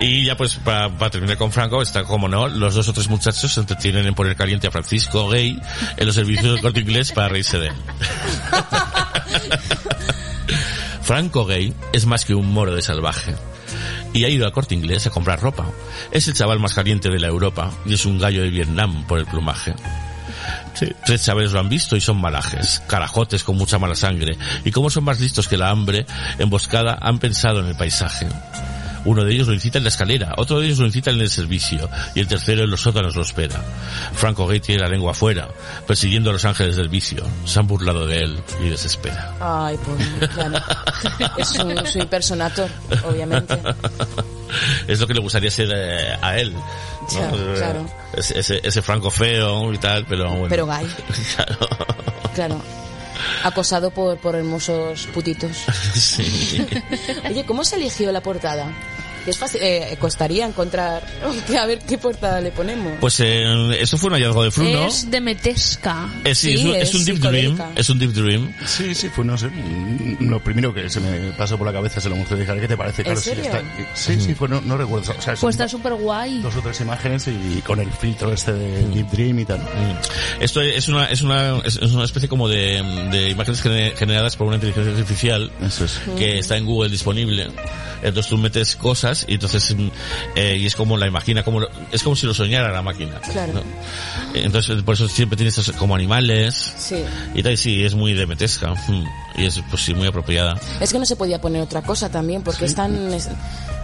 [0.00, 3.52] Y ya pues para terminar con Franco, está como no, los dos o tres muchachos
[3.52, 5.60] se entretienen en poner caliente a Francisco Gay
[5.96, 7.74] en los servicios del corte inglés para reírse de él.
[11.06, 13.32] Franco Gay es más que un moro de salvaje.
[14.12, 15.70] Y ha ido al corte inglés a comprar ropa.
[16.10, 19.20] Es el chaval más caliente de la Europa y es un gallo de Vietnam por
[19.20, 19.72] el plumaje.
[21.06, 24.90] Tres chavales lo han visto y son malajes, carajotes con mucha mala sangre, y como
[24.90, 26.06] son más listos que la hambre,
[26.38, 28.26] emboscada han pensado en el paisaje.
[29.06, 31.30] Uno de ellos lo incita en la escalera, otro de ellos lo incita en el
[31.30, 33.62] servicio, y el tercero en los sótanos lo espera.
[34.14, 35.48] Franco Gay tiene la lengua afuera,
[35.86, 37.24] persiguiendo a los ángeles del vicio.
[37.44, 39.34] Se han burlado de él y desespera.
[39.40, 40.58] Ay, pues claro.
[41.38, 42.68] Es un, su impersonator,
[43.04, 43.56] obviamente.
[44.86, 46.54] es lo que le gustaría ser eh, a él.
[47.56, 47.86] claro.
[48.14, 50.48] Ese, ese, ese Franco feo y tal, pero bueno.
[50.48, 50.86] Pero gay.
[51.36, 51.58] Claro.
[52.34, 52.62] Claro.
[53.44, 55.56] Acosado por, por hermosos putitos.
[55.94, 56.66] Sí.
[57.28, 58.66] Oye, ¿cómo se eligió la portada?
[59.26, 61.02] Que Es fácil, eh, costaría encontrar.
[61.60, 62.92] A ver qué portada le ponemos.
[63.00, 63.44] Pues eh,
[63.80, 64.86] eso fue un hallazgo de Fruno.
[64.86, 66.08] Es de Metesca.
[66.24, 67.58] Eh, sí, es, Sí, un- es es un deep dream.
[67.74, 68.54] Es un deep dream.
[68.64, 72.00] Sí, sí, fue, no sé, mm, lo primero que se me pasó por la cabeza
[72.00, 73.02] se lo mostré y dije, ¿qué te parece?
[73.02, 73.44] Claro, sí, serio?
[73.44, 73.62] está-
[73.94, 75.10] sí, sí, fue, no, no recuerdo.
[75.10, 76.40] O sea, son Pues está súper guay.
[76.40, 79.58] dos o tres imágenes y con el filtro este de Deep Dream y tal.
[79.58, 80.42] Mm.
[80.42, 82.80] Esto es una, es una, es una especie como de,
[83.10, 86.00] de imágenes gene- generadas por una inteligencia artificial Eso es.
[86.16, 87.48] que está en Google disponible.
[88.02, 89.88] Entonces tú metes cosas y entonces mm,
[90.36, 93.20] eh, y es como la imagina, como lo- es como si lo soñara la máquina.
[93.32, 93.52] Claro.
[93.54, 93.62] ¿no?
[94.34, 97.02] Entonces por eso siempre tienes estos como animales Sí.
[97.34, 97.52] y tal.
[97.52, 99.04] Y sí, es muy de metesca mm,
[99.40, 100.58] y es pues sí muy apropiada.
[100.80, 103.12] Es que no se podía poner otra cosa también, porque es tan...
[103.14, 103.28] es-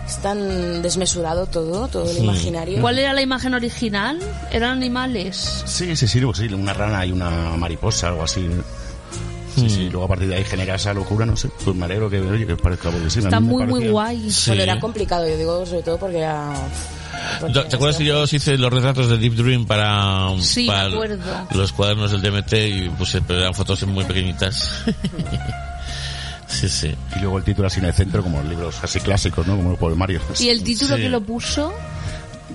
[0.05, 2.81] Es tan desmesurado todo, todo el imaginario.
[2.81, 4.19] ¿Cuál era la imagen original?
[4.51, 5.63] ¿Eran animales?
[5.65, 8.45] Sí, sí, sí, sí, una rana y una mariposa, algo así.
[9.55, 11.49] Sí, sí, luego a partir de ahí genera esa locura, no sé.
[11.65, 14.31] Pues me alegro que, oye, que parezca porque sí, Está muy, muy guay.
[14.31, 14.51] Sí.
[14.51, 16.53] Bueno, era complicado, yo digo, sobre todo porque era...
[17.41, 20.69] porque ¿Te acuerdas que yo os hice los retratos de Deep Dream para, Sí,
[21.55, 24.85] los cuadernos del DMT y puse, pero eran fotos muy pequeñitas?
[26.47, 26.95] sí, sí.
[27.17, 29.57] Y luego el título así en el centro, como los libros así clásicos, ¿no?
[29.57, 30.23] Como los poemarios.
[30.41, 31.03] ¿Y el título Sí.
[31.03, 31.73] que lo puso?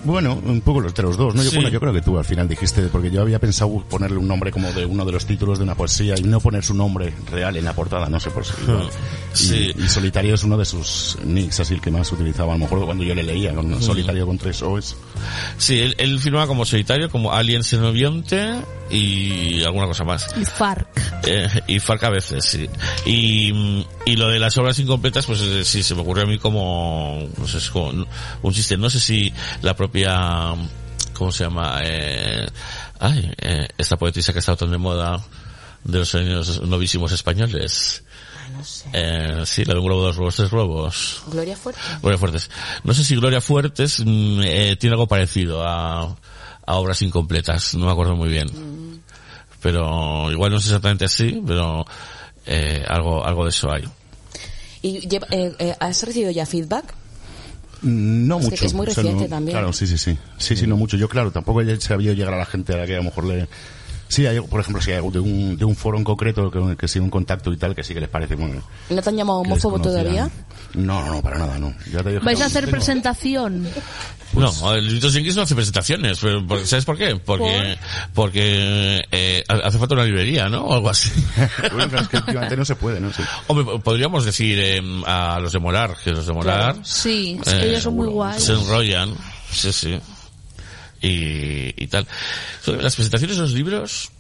[0.04, 1.44] Bueno, un poco los de los dos, ¿no?
[1.44, 1.56] Yo, Sí.
[1.58, 4.52] bueno, yo creo que tú al final dijiste, porque yo había pensado ponerle un nombre
[4.52, 7.56] como de uno de los títulos de una poesía y no poner su nombre real
[7.58, 8.54] en la portada, no sé por si.
[8.64, 8.90] igual.
[9.34, 9.72] Y, Sí.
[9.78, 12.86] y Solitario es uno de sus nicks, así el que más utilizaba, a lo mejor
[12.86, 14.96] cuando yo le leía, con Solitario con tres O's.
[15.58, 18.54] Sí, él, él firmaba como solitario, como Alien Xenobionte
[18.90, 20.28] y alguna cosa más.
[20.40, 20.88] Y Farc.
[21.26, 22.68] Eh, y Farc a veces, sí.
[23.06, 26.38] Y, y lo de las obras incompletas, pues eh, sí, se me ocurrió a mí
[26.38, 28.06] como, no sé, es como
[28.42, 28.78] un chiste.
[28.78, 29.97] No sé si la propia,
[31.14, 31.80] ¿cómo se llama?
[31.84, 32.48] Eh,
[33.00, 35.24] ay, eh, esta poetisa que ha estado tan de moda
[35.84, 38.04] de los años novísimos españoles.
[38.44, 38.90] Ay, no sé.
[38.94, 41.24] Eh, sí, la de un globo, dos globos, tres globos.
[41.28, 41.82] Gloria Fuerte.
[42.02, 42.50] Gloria Fuertes.
[42.84, 46.16] No sé si Gloria Fuertes mm, eh, tiene algo parecido a,
[46.68, 48.48] a obras incompletas, no me acuerdo muy bien.
[49.62, 51.86] Pero igual no es exactamente así, pero
[52.46, 53.84] eh, algo algo de eso hay.
[54.82, 56.94] ¿Y eh, eh, has recibido ya feedback?
[57.82, 58.66] No Es que mucho.
[58.66, 59.58] es muy O sea, reciente no- también.
[59.58, 60.18] Claro, sí, sí, sí.
[60.38, 60.98] Sí, sí, no mucho.
[60.98, 63.26] Yo, claro, tampoco he sabido llegar a la gente a la que a lo mejor
[63.26, 63.48] le...
[64.10, 66.88] Sí, hay, por ejemplo, si hay de un, de un foro en concreto que, que
[66.88, 68.62] sigue un contacto y tal, que sí que les parece bueno.
[68.90, 70.30] ¿No te han llamado que homófobo todavía?
[70.74, 71.74] No, no, no, para nada, no.
[71.92, 73.68] Ya te digo que ¿Vais a hacer tengo- presentación?
[74.34, 77.16] no, el Litos Yankees no hace presentaciones, pero, porque- ¿sabes por qué?
[77.16, 77.78] Porque,
[78.14, 80.64] porque eh, hace falta una librería, ¿no?
[80.64, 81.10] O algo así.
[81.74, 83.12] Bueno, es que últimamente no se puede, ¿no?
[83.14, 83.24] Sí.
[83.48, 87.84] Hombre, podríamos decir eh, a los de Morar, que los de Morar Sí, Eh, ellos
[87.84, 88.44] son muy guays.
[88.44, 89.14] se enrollan,
[89.52, 90.00] sí, sí.
[91.02, 92.08] Y, y tal.
[92.62, 94.12] Sobre las presentaciones de los libros,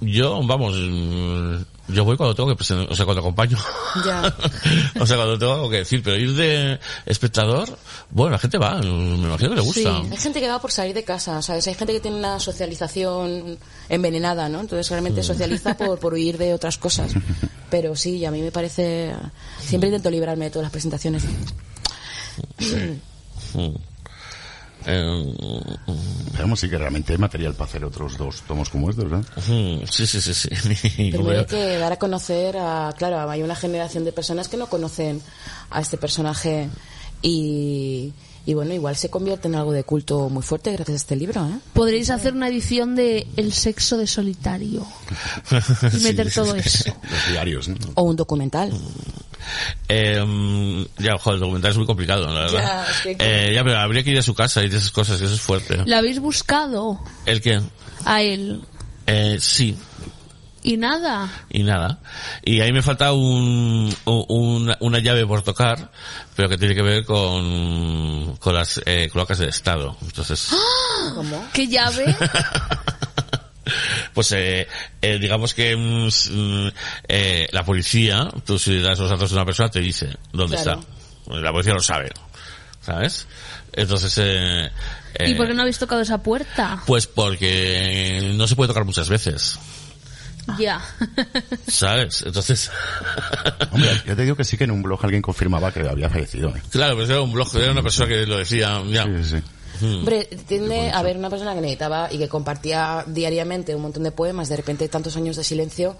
[0.00, 1.56] yo, vamos, mm,
[1.88, 3.56] yo voy cuando tengo que presentar, o sea, cuando acompaño.
[4.04, 4.34] Ya.
[5.00, 7.78] o sea, cuando tengo algo que decir, pero ir de espectador,
[8.10, 9.98] bueno, la gente va, me imagino que le gusta.
[9.98, 11.66] Hay gente que va por salir de casa, ¿sabes?
[11.68, 13.58] Hay gente que tiene una socialización
[13.88, 14.60] envenenada, ¿no?
[14.60, 17.12] Entonces realmente socializa por, por huir de otras cosas.
[17.70, 19.14] Pero sí, a mí me parece...
[19.60, 21.24] Siempre intento librarme de todas las presentaciones.
[23.54, 23.74] Mm.
[24.86, 25.34] Eh,
[26.36, 29.18] Veamos sí que realmente hay material para hacer otros dos tomos como estos, ¿no?
[29.18, 30.48] mm, sí, sí, sí, sí.
[30.98, 32.94] Y Primero hay que dar a conocer a...
[32.96, 35.22] Claro, hay una generación de personas que no conocen
[35.70, 36.68] a este personaje
[37.22, 38.12] y...
[38.48, 41.44] Y bueno, igual se convierte en algo de culto muy fuerte gracias a este libro,
[41.46, 41.58] ¿eh?
[41.72, 44.86] Podréis hacer una edición de El sexo de solitario
[45.92, 46.84] y meter todo eso.
[47.10, 47.76] Los diarios, ¿no?
[47.96, 48.72] O un documental.
[49.88, 52.52] eh, ya, joder, el documental es muy complicado, la verdad.
[52.52, 54.90] Ya, es que- Eh, ya, pero habría que ir a su casa y de esas
[54.90, 55.78] cosas, que eso es fuerte.
[55.84, 57.60] ¿La habéis buscado ¿El qué?
[58.04, 58.62] a él?
[59.08, 59.76] Eh, sí,
[60.68, 61.28] Y nada.
[61.48, 62.00] y nada.
[62.44, 65.92] Y ahí me falta un, un- una, una llave por tocar,
[66.34, 69.96] pero que tiene que ver con, con las eh, cloacas del Estado.
[70.02, 70.48] Entonces,
[71.14, 71.46] ¿Cómo?
[71.52, 72.16] ¿Qué llave?
[74.14, 74.66] pues eh,
[75.02, 76.68] eh, digamos que mm, mm,
[77.08, 80.80] eh, la policía, tú si das los datos de una persona, te dice dónde Claro.
[80.80, 81.36] está.
[81.40, 82.10] La policía lo sabe,
[82.80, 83.26] ¿sabes?
[83.72, 84.70] Entonces, eh,
[85.20, 86.82] ¿Y eh, por qué no habéis tocado esa puerta?
[86.86, 89.58] Pues porque no se puede tocar muchas veces,
[90.58, 90.80] Ya.
[91.66, 92.22] ¿sabes?
[92.26, 92.70] Entonces,
[93.72, 96.50] Hombre, yo te digo que sí que en un blog alguien confirmaba que había fallecido.
[96.50, 96.62] ¿eh?
[96.70, 99.04] claro, pues era un blog, era una persona que lo decía, ya.
[99.04, 99.42] Sí, sí,
[99.80, 99.86] sí.
[99.86, 104.10] Hombre, tiende a haber una persona que necesitaba y que compartía diariamente un montón de
[104.10, 105.98] poemas, de repente tantos años de silencio,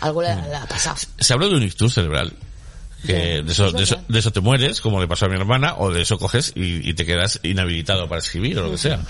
[0.00, 0.96] algo le, le ha pasado.
[1.18, 2.32] Se habló de un ictus cerebral.
[3.06, 4.08] Que Ya, de, eso, es de, eso, verdad.
[4.08, 6.88] de eso te mueres, como le pasó a mi hermana, o de eso coges y,
[6.88, 9.00] y te quedas inhabilitado para escribir o lo que sea.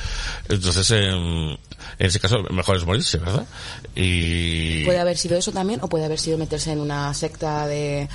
[0.49, 1.57] Entonces, em,
[1.99, 3.47] en ese caso, mejor es morirse, ¿verdad?
[3.95, 4.85] Y...
[4.85, 8.09] Puede haber sido eso también, o puede haber sido meterse en una secta de,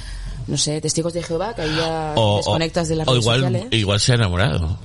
[0.48, 3.40] no sé, testigos de Jehová, que ahí ya o, desconectas de las o redes igual,
[3.42, 3.68] sociales.
[3.72, 4.80] igual se ha enamorado.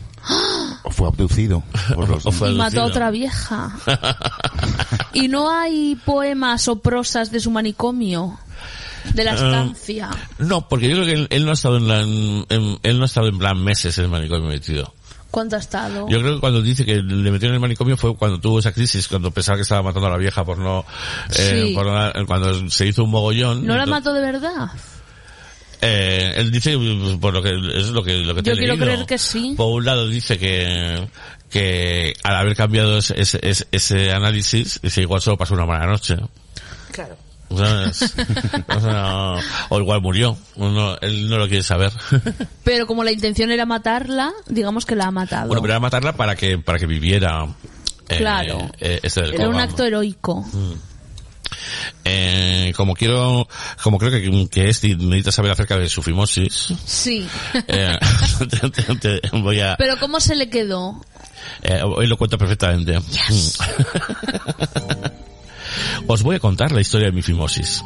[0.82, 1.62] O fue abducido
[1.94, 2.26] por los...
[2.26, 3.76] O fue Y mató a otra vieja.
[5.12, 8.38] ¿Y no hay poemas o prosas de su manicomio?
[9.14, 10.10] De la estancia.
[10.38, 12.96] No, porque yo creo que él, él no ha estado en, la, en- en- él
[12.98, 14.92] no ha estado en plan meses en el manicomio metido.
[15.30, 16.08] ¿Cuánto ha estado?
[16.08, 18.72] Yo creo que cuando dice que le metió en el manicomio fue cuando tuvo esa
[18.72, 20.84] crisis, cuando pensaba que estaba matando a la vieja por no,
[21.36, 21.74] eh, Sí.
[21.74, 23.66] por no- cuando se hizo un mogollón.
[23.66, 24.68] ¿No la mató de verdad?
[25.82, 28.58] Eh, él dice, pues, por lo que, es lo que, lo que te Yo he
[28.58, 28.86] quiero leído.
[28.86, 29.52] creer que sí.
[29.56, 31.06] Por un lado dice que,
[31.50, 35.86] que al haber cambiado ese, ese, ese- ese análisis, dice igual solo pasó una mala
[35.86, 36.16] noche.
[36.92, 37.16] Claro.
[37.54, 38.14] ¿Sabes?
[38.68, 39.34] O, sea,
[39.70, 40.36] o igual murió.
[40.56, 41.92] Uno- él no lo quiere saber.
[42.64, 45.46] Pero como la intención era matarla, digamos que la ha matado.
[45.48, 47.46] Bueno, pero era matarla para que, para que viviera.
[48.08, 48.70] eh, Claro.
[48.80, 50.44] eh, este del era un acto heroico.
[52.04, 53.48] Eh, como quiero,
[53.82, 57.26] como creo que, que Esti necesita saber acerca de su fimosis, Sí.
[57.68, 57.98] eh,
[58.50, 61.00] te- te- te voy a, Pero ¿cómo se le quedó?
[61.62, 62.98] eh, hoy lo cuento perfectamente.
[66.06, 67.84] Os voy a contar la historia de mi fimosis.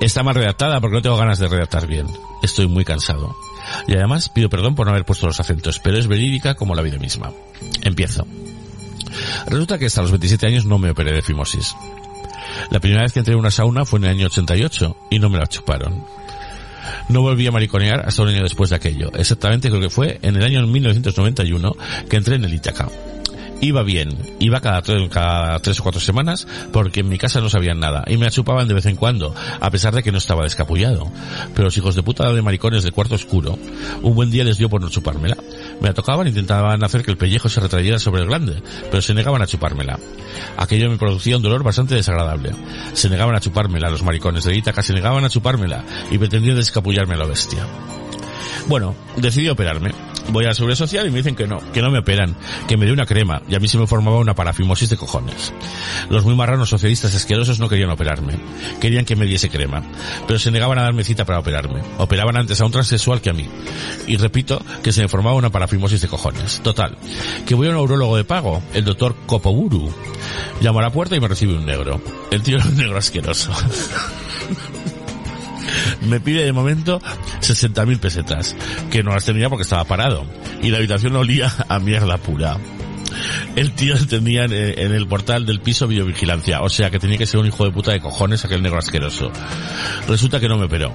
[0.00, 2.06] Está mal redactada porque no tengo ganas de redactar bien.
[2.42, 3.34] Estoy muy cansado.
[3.86, 6.82] Y además pido perdón por no haber puesto los acentos, pero es verídica como la
[6.82, 7.32] vida misma.
[7.82, 8.26] Empiezo.
[9.46, 11.74] Resulta que hasta los 27 años no me operé de fimosis.
[12.70, 15.28] La primera vez que entré en una sauna fue en el año 88 y no
[15.28, 16.04] me la chuparon.
[17.08, 19.10] No volví a mariconear hasta un año después de aquello.
[19.14, 21.72] Exactamente creo que fue en el año 1991
[22.08, 22.88] que entré en el Ítaca.
[23.60, 27.48] Iba bien, iba cada, tre- cada tres o cuatro semanas porque en mi casa no
[27.48, 30.18] sabían nada y me la chupaban de vez en cuando, a pesar de que no
[30.18, 31.10] estaba descapullado.
[31.54, 33.58] Pero los hijos de puta de maricones del cuarto oscuro,
[34.02, 35.36] un buen día les dio por no chupármela.
[35.80, 39.14] Me la tocaban intentaban hacer que el pellejo se retrayera sobre el glande, pero se
[39.14, 39.98] negaban a chupármela.
[40.58, 42.50] Aquello me producía un dolor bastante desagradable.
[42.92, 47.14] Se negaban a chupármela, los maricones de Ítaca se negaban a chupármela y pretendían descapullarme
[47.14, 47.66] a la bestia.
[48.68, 49.92] Bueno, decidí operarme.
[50.32, 52.36] Voy a la seguridad social y me dicen que no, que no me operan,
[52.66, 55.52] que me dé una crema, y a mí se me formaba una parafimosis de cojones.
[56.10, 58.34] Los muy marranos socialistas asquerosos no querían operarme,
[58.80, 59.82] querían que me diese crema,
[60.26, 61.80] pero se negaban a darme cita para operarme.
[61.98, 63.48] Operaban antes a un transexual que a mí.
[64.06, 66.60] Y repito que se me formaba una parafimosis de cojones.
[66.60, 66.96] Total,
[67.46, 69.92] que voy a un neurólogo de pago, el doctor Kopoburu.
[70.60, 72.00] Llamo a la puerta y me recibe un negro.
[72.30, 73.52] El tío era un negro asqueroso.
[76.08, 77.00] me pide de momento
[77.40, 78.56] 60.000 pesetas,
[78.90, 80.26] que no las tenía porque estaba parado,
[80.62, 82.56] y la habitación olía a mierda pura.
[83.54, 87.40] El tío tenía en, el portal del piso videovigilancia, o sea que tenía que ser
[87.40, 89.30] un hijo de puta de cojones aquel negro asqueroso.
[90.08, 90.92] Resulta que no me operó.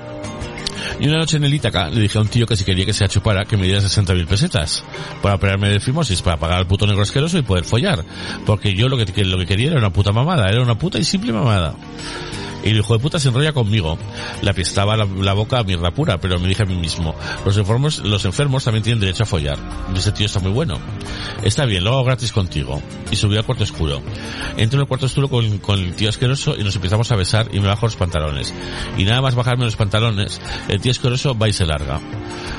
[0.99, 2.93] Y una noche en el Ítaca le dije a un tío que si quería que
[2.93, 4.83] se chupara que me diera 60.000 pesetas
[5.21, 8.03] para operarme de fimosis, para pagar al puto negro asqueroso y poder follar.
[8.45, 11.03] Porque yo lo que- lo que quería era una puta mamada, era una puta y
[11.03, 11.73] simple mamada.
[12.63, 13.97] Y el hijo de puta se enrolla conmigo.
[14.41, 17.15] Le apestaba la, boca a mierda pura, pero me dije a mí mismo,
[17.45, 19.57] los enfermos, los enfermos también tienen derecho a follar.
[19.93, 20.79] Y ese tío está muy bueno.
[21.43, 22.81] Está bien, lo hago gratis contigo.
[23.11, 24.01] Y subí al cuarto oscuro.
[24.57, 27.59] Entro en el cuarto oscuro con, el tío asqueroso y nos empezamos a besar y
[27.59, 28.53] me bajo los pantalones.
[28.97, 31.99] Y nada más bajarme los pantalones, el tío asqueroso va y se larga.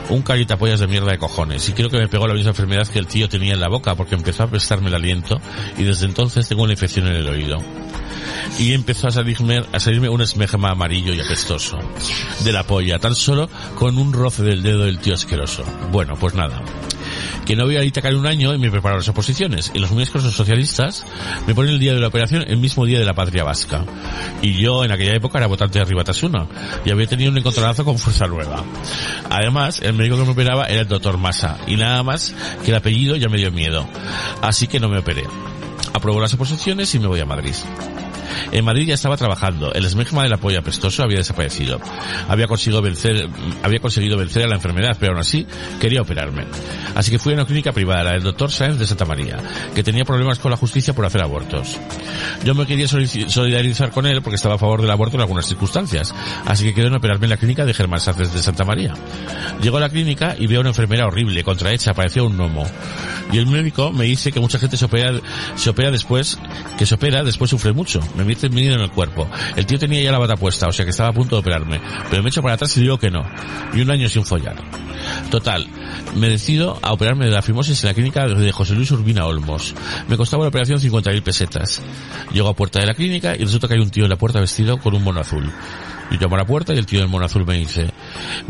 [0.08, 1.68] Un pollas de mierda de cojones.
[1.68, 3.94] Y creo que me pegó la misma enfermedad que el tío tenía en la boca
[3.94, 5.40] porque empezó a apestarme el aliento
[5.78, 7.58] y desde entonces tengo una infección en el oído
[8.58, 11.78] y empezó a salirme, a salirme un esmejema amarillo y apestoso
[12.44, 15.64] de la polla, tan solo con un roce del dedo del tío asqueroso.
[15.90, 16.62] Bueno, pues nada.
[17.44, 19.72] Que no voy a Ítaca en un año y me preparo las oposiciones.
[19.74, 21.04] Y los miembros socialistas
[21.46, 23.84] me ponen el día de la operación el mismo día de la patria vasca.
[24.42, 26.46] Y yo en aquella época era votante de Ribatasuna
[26.84, 28.64] y había tenido un encontronazo con Fuerza Nueva.
[29.28, 32.34] Además, el médico que me operaba era el doctor Massa y nada más
[32.64, 33.88] que el apellido ya me dio miedo.
[34.40, 35.24] Así que no me operé.
[35.92, 37.54] Apruebo las oposiciones y me voy a Madrid.
[38.50, 39.72] En Madrid ya estaba trabajando.
[39.72, 41.80] El esmegma del apoyo apestoso había desaparecido.
[42.28, 43.28] Había conseguido vencer,
[43.62, 45.46] había conseguido vencer a la enfermedad, pero aún así
[45.80, 46.44] quería operarme.
[46.94, 49.38] Así que fui a una clínica privada, la del doctor Sáenz de Santa María,
[49.74, 51.78] que tenía problemas con la justicia por hacer abortos.
[52.44, 56.14] Yo me quería solidarizar con él porque estaba a favor del aborto en algunas circunstancias.
[56.46, 58.94] Así que quedé en operarme en la clínica de Germán Sáenz de Santa María.
[59.62, 62.66] Llego a la clínica y veo a una enfermera horrible, contrahecha, parecía un gnomo.
[63.32, 65.12] Y el médico me dice que mucha gente se opera,
[65.56, 66.38] se opera después,
[66.78, 68.00] que se opera, después sufre mucho.
[68.24, 69.28] Mete venir en el cuerpo.
[69.56, 71.80] El tío tenía ya la bata puesta, o sea que estaba a punto de operarme.
[72.10, 73.22] Pero me echo para atrás y digo que no.
[73.74, 74.56] Y un año sin follar.
[75.30, 75.66] Total,
[76.14, 79.74] me decido a operarme de la fimosis en la clínica de José Luis Urbina Olmos.
[80.08, 81.82] Me costaba la operación 50.000 pesetas.
[82.32, 84.40] Llego a puerta de la clínica y resulta que hay un tío en la puerta
[84.40, 85.50] vestido con un mono azul.
[86.10, 87.90] Yo llamo a la puerta y el tío del mono azul me dice,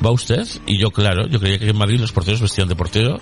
[0.05, 0.47] ¿va usted?
[0.67, 3.21] Y yo, claro, yo creía que en Madrid los porteros vestían de portero,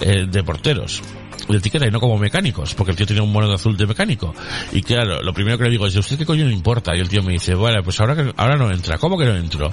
[0.00, 1.02] eh, de porteros
[1.48, 3.86] de etiqueta y no como mecánicos, porque el tío tenía un mono de azul de
[3.86, 4.34] mecánico.
[4.72, 6.96] Y claro, lo primero que le digo es, ¿de usted qué coño le importa?
[6.96, 8.98] Y el tío me dice, vale, pues ahora, ahora no entra.
[8.98, 9.70] ¿Cómo que no entro?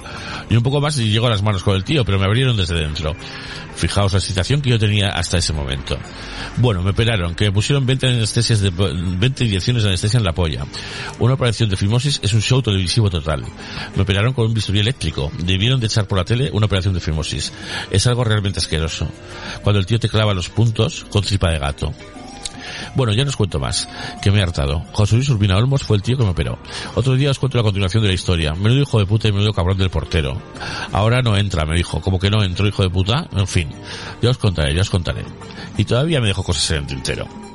[0.48, 2.56] Y un poco más y llego a las manos con el tío, pero me abrieron
[2.56, 3.14] desde dentro.
[3.74, 5.96] Fijaos la situación que yo tenía hasta ese momento.
[6.58, 10.32] Bueno, me operaron, que me pusieron 20 anestesias de, 20 inyecciones de anestesia en la
[10.32, 10.66] polla.
[11.18, 13.44] Una operación de fimosis es un show televisivo total.
[13.96, 15.30] Me operaron con un bisturí eléctrico.
[15.38, 17.52] Debieron de echar por la tele una operación de fimosis.
[17.90, 19.08] Es algo realmente asqueroso.
[19.62, 21.92] Cuando el tío te clava los puntos con tripa de gato.
[22.94, 23.88] Bueno, ya no os cuento más,
[24.22, 24.84] que me he hartado.
[24.92, 26.58] José Luis Urbina Olmos fue el tío que me operó.
[26.94, 28.54] Otro día os cuento la continuación de la historia.
[28.54, 30.40] Menudo hijo de puta y menudo cabrón del portero.
[30.92, 32.00] Ahora no entra, me dijo.
[32.00, 33.28] Como que no entró, hijo de puta.
[33.32, 33.70] En fin,
[34.20, 35.24] ya os contaré, ya os contaré.
[35.76, 37.49] Y todavía me dejó cosas en el tintero.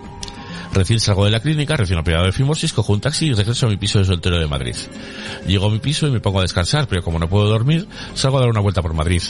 [0.76, 3.70] Recién salgo de la clínica, recién operado de fimosis, cojo un taxi y regreso a
[3.70, 4.76] mi piso de soltero de Madrid.
[5.48, 8.40] Llego a mi piso y me pongo a descansar, pero como no puedo dormir, salgo
[8.40, 9.22] a dar una vuelta por Madrid.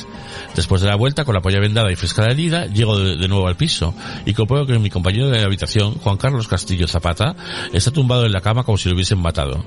[0.56, 3.28] Después de la vuelta, con la polla vendada y fresca de herida, llego de, de
[3.28, 3.94] nuevo al piso
[4.26, 7.36] y compruebo que mi compañero de habitación, Juan Carlos Castillo Zapata,
[7.72, 9.64] está tumbado en la cama como si lo hubiesen matado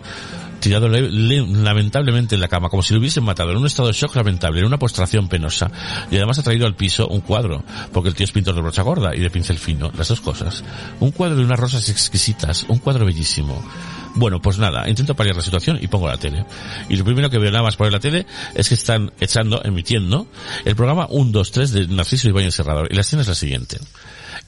[0.60, 3.88] tirado le- le- lamentablemente en la cama, como si lo hubiesen matado, en un estado
[3.88, 5.70] de shock lamentable, en una postración penosa.
[6.10, 7.62] Y además ha traído al piso un cuadro,
[7.92, 10.64] porque el tío es pintor de brocha gorda y de pincel fino, las dos cosas.
[11.00, 13.62] Un cuadro de unas rosas exquisitas, un cuadro bellísimo.
[14.14, 16.44] Bueno, pues nada, intento paliar la situación y pongo la tele.
[16.88, 20.26] Y lo primero que veo nada más por la tele es que están echando, emitiendo,
[20.64, 22.88] el programa 1, 2, 3 de Narciso Ibáñez Serrador.
[22.90, 23.78] Y la escena es la siguiente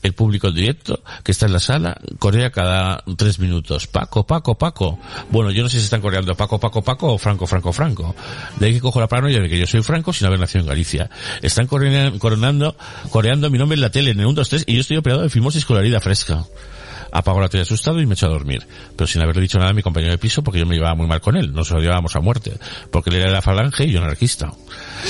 [0.02, 3.86] el público en directo que está en la sala corea cada tres minutos.
[3.86, 4.98] Paco, Paco, Paco.
[5.30, 8.14] Bueno, yo no sé si están coreando Paco, Paco, Paco o Franco, Franco, Franco.
[8.58, 10.68] De ahí que cojo la paranoia de que yo soy Franco sin haber nacido en
[10.68, 11.10] Galicia.
[11.42, 12.76] Están coreando,
[13.10, 15.22] coreando mi nombre en la tele en el 1, 2, 3 y yo estoy operado
[15.22, 16.44] de fimosis con fresca.
[17.12, 18.66] Apago la tele asustado y me echo a dormir.
[18.96, 21.06] Pero sin haberle dicho nada a mi compañero de piso porque yo me llevaba muy
[21.06, 21.52] mal con él.
[21.52, 22.52] Nos llevábamos a muerte.
[22.90, 24.52] Porque él era de la falange y yo anarquista.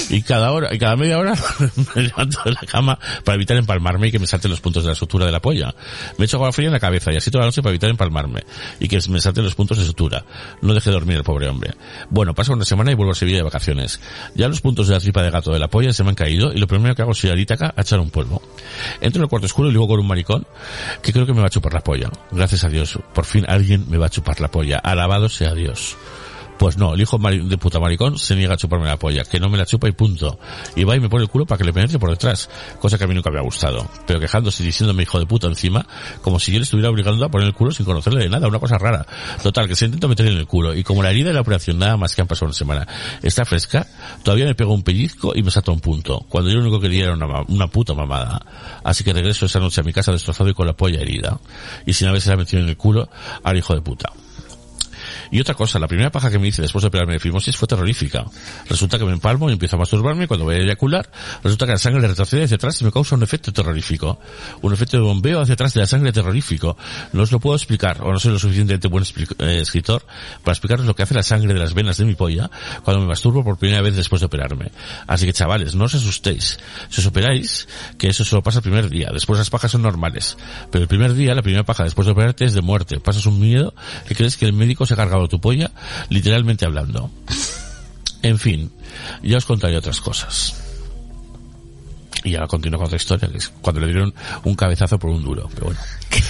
[0.08, 1.34] Y cada hora, y cada media hora
[1.94, 4.90] me levanto de la cama para evitar empalmarme y que me salten los puntos de
[4.90, 5.74] la sutura de la polla.
[6.18, 8.42] Me echo agua fría en la cabeza y así toda la noche para evitar empalmarme
[8.78, 10.24] y que me salten los puntos de sutura.
[10.62, 11.72] No deje de dormir el pobre hombre.
[12.08, 14.00] Bueno, pasa una semana y vuelvo a Sevilla de vacaciones.
[14.34, 16.52] Ya los puntos de la tripa de gato de la polla se me han caído
[16.52, 18.42] y lo primero que hago es ir a Ítaca a echar un polvo.
[19.00, 20.46] Entro en el cuarto oscuro y luego con un maricón
[21.02, 21.89] que creo que me va a chupar la polla.
[22.30, 22.98] Gracias a Dios.
[23.14, 24.78] Por fin alguien me va a chupar la polla.
[24.78, 25.96] Alabado sea Dios.
[26.60, 29.48] Pues no, el hijo de puta maricón se niega a chuparme la polla, que no
[29.48, 30.38] me la chupa y punto.
[30.76, 33.04] Y va y me pone el culo para que le penetre por detrás, cosa que
[33.04, 33.88] a mí nunca me ha gustado.
[34.06, 35.86] Pero quejándose y diciéndome hijo de puta encima,
[36.20, 38.58] como si yo le estuviera obligando a poner el culo sin conocerle de nada, una
[38.58, 39.06] cosa rara.
[39.42, 41.78] Total, que se intenta meter en el culo, y como la herida de la operación
[41.78, 42.86] nada más que han pasado una semana
[43.22, 43.86] está fresca,
[44.22, 46.88] todavía me pego un pellizco y me salta un punto, cuando yo lo único que
[46.88, 48.38] quería era una, una puta mamada.
[48.84, 51.40] Así que regreso esa noche a mi casa destrozado y con la polla herida.
[51.86, 53.08] Y sin haberse metido en el culo
[53.42, 54.12] al hijo de puta.
[55.30, 57.68] Y otra cosa, la primera paja que me hice después de operarme de fimosis fue
[57.68, 58.24] terrorífica.
[58.68, 61.08] Resulta que me empalmo y empiezo a masturbarme y cuando voy a eyacular,
[61.42, 64.18] resulta que la sangre retrocede hacia atrás y me causa un efecto terrorífico.
[64.62, 66.76] Un efecto de bombeo hacia atrás de la sangre terrorífico.
[67.12, 70.04] No os lo puedo explicar, o no soy lo suficientemente buen eh, escritor,
[70.42, 72.50] para explicaros lo que hace la sangre de las venas de mi polla
[72.84, 74.72] cuando me masturbo por primera vez después de operarme.
[75.06, 76.58] Así que chavales, no os asustéis.
[76.88, 79.10] Si os operáis, que eso solo pasa el primer día.
[79.12, 80.36] Después las pajas son normales.
[80.70, 83.00] Pero el primer día, la primera paja después de operarte es de muerte.
[83.00, 83.74] Pasas un miedo
[84.08, 85.70] que crees que el médico se ha cargado tu polla,
[86.08, 87.10] literalmente hablando.
[88.22, 88.70] En fin,
[89.22, 90.54] ya os contaré otras cosas.
[92.22, 94.12] Y ahora continúo con otra historia, que es cuando le dieron
[94.44, 95.48] un cabezazo por un duro.
[95.54, 95.80] Pero bueno.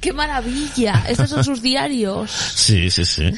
[0.00, 1.04] ¡Qué maravilla!
[1.08, 2.30] Estos son sus diarios.
[2.30, 3.28] Sí, sí, sí.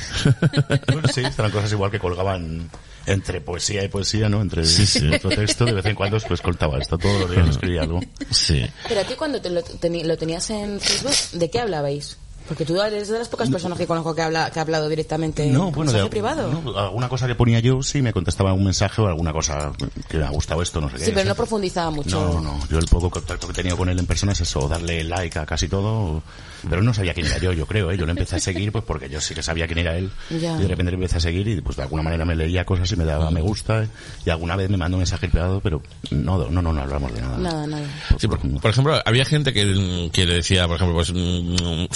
[1.15, 2.69] Sí, eran cosas igual que colgaban
[3.07, 4.43] entre poesía y poesía, ¿no?
[4.43, 5.09] Entre Sí, sí.
[5.09, 8.01] otro texto, de vez en cuando pues coltaba esto, todos los días escribía algo.
[8.31, 8.67] Sí.
[8.87, 12.19] Pero a ti cuando te lo, teni- lo tenías en Facebook, ¿de qué hablabais?
[12.49, 15.47] Porque tú eres de las pocas personas que conozco que, habla, que ha hablado directamente
[15.47, 16.49] No, en bueno, mensaje de, privado.
[16.65, 19.73] no, alguna cosa que ponía yo, sí, me contestaba un mensaje o alguna cosa
[20.09, 21.05] que me ha gustado esto, no sé qué.
[21.07, 22.19] sí, pero no profundizaba mucho.
[22.21, 24.67] No, no, yo el poco contacto que he tenido con él en persona es eso,
[24.69, 26.23] darle like a casi todo,
[26.69, 27.97] pero él no sabía quién era yo, yo creo, ¿eh?
[27.99, 30.57] yo le empecé a seguir pues porque yo sí que sabía quién era él, Ya.
[30.59, 32.91] y de repente le empecé a seguir y pues de alguna manera me leía cosas
[32.93, 33.89] y me daba me gusta, ¿eh?
[34.25, 37.21] y alguna vez me mandó un mensaje privado, pero no, no, no, no hablamos de
[37.21, 37.37] nada.
[37.39, 37.85] Nada, nada.
[38.19, 41.87] Sí, por, por ejemplo, había gente que, que le decía, por ejemplo, pues, mm,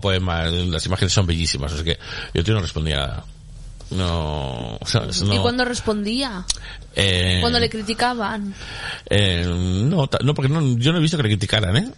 [0.00, 1.98] poema, las imágenes son bellísimas, no sé qué.
[2.34, 3.22] Yo tío no respondía.
[3.90, 5.20] No, ¿sabes?
[5.22, 6.46] No, ¿Y cuando respondía?
[6.96, 8.54] eh, Cuando le criticaban.
[9.10, 11.90] eh, no, no, porque no, yo no he visto que le criticaran, ¿eh?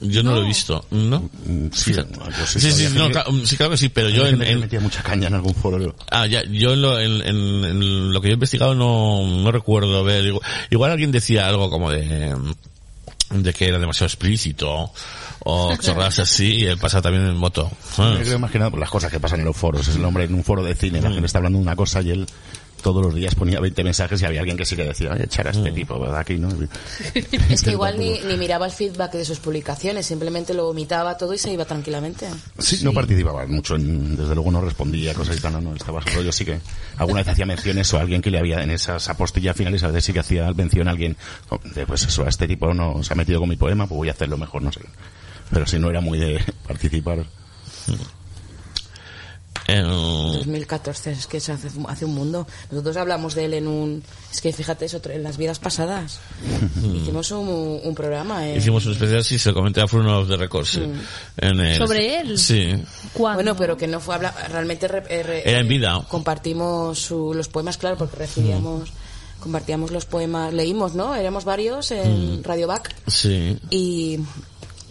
[0.00, 0.36] Yo no, No.
[0.38, 1.30] lo he visto, ¿no?
[1.46, 4.30] Mm, Sí, sí Sí, sí, no, que- claro, sí, claro que sí, pero yo que
[4.30, 5.94] en, me en- metía mucha caña en algún foro.
[6.10, 9.52] Ah, ya, yo en lo, en, en- en lo que yo he investigado no, no
[9.52, 10.40] recuerdo ver, digo,
[10.70, 12.34] igual alguien decía algo como de,
[13.30, 14.90] de que era demasiado explícito,
[15.44, 17.70] o chorradas así, y él pasa también en moto.
[17.70, 18.26] Yo ¿sabes?
[18.26, 19.86] creo más que nada por las cosas que pasan en los foros.
[19.88, 22.00] Es el hombre en un foro de cine, la gente está hablando de una cosa
[22.02, 22.26] y él
[22.82, 25.46] todos los días ponía 20 mensajes y había alguien que sí que decía, oye, echar
[25.46, 26.18] a este tipo, ¿verdad?
[26.18, 26.48] Aquí, ¿no?
[27.48, 31.32] Es que igual ni, ni miraba el feedback de sus publicaciones, simplemente lo vomitaba todo
[31.32, 32.26] y se iba tranquilamente.
[32.58, 36.02] Sí, no participaba mucho, en- desde luego no respondía, cosas y tal, no, no, estaba
[36.02, 36.58] su rollo, sí que
[36.96, 40.04] alguna vez hacía menciones o alguien que le había en esas apostillas finales, a veces
[40.06, 41.16] sí que hacía mención a alguien,
[41.50, 43.96] oh, de, pues eso, a este tipo no se ha metido con mi poema, pues
[43.96, 44.80] voy a hacerlo mejor, no sé.
[45.52, 47.24] Pero si no era muy de participar.
[49.68, 52.46] Eh, 2014, es que se hace, hace un mundo.
[52.70, 54.02] Nosotros hablamos de él en un...
[54.32, 56.18] Es que fíjate, eso, en las vidas pasadas.
[56.82, 58.48] Hicimos un, un programa.
[58.48, 60.68] en- hicimos un especial, sí, se lo comenté a Fruno the Records.
[60.70, 60.82] sí,
[61.36, 62.38] en el- ¿Sobre él?
[62.38, 62.74] Sí.
[63.12, 63.36] ¿Cuándo?
[63.42, 66.04] Bueno, pero que no fue habla realmente re- eh, re- Era en vida.
[66.08, 68.90] Compartimos su- los poemas, claro, porque recibíamos
[69.38, 71.16] compartíamos los poemas, leímos, ¿no?
[71.16, 73.58] Éramos varios en Radio Back Sí.
[73.70, 74.20] y,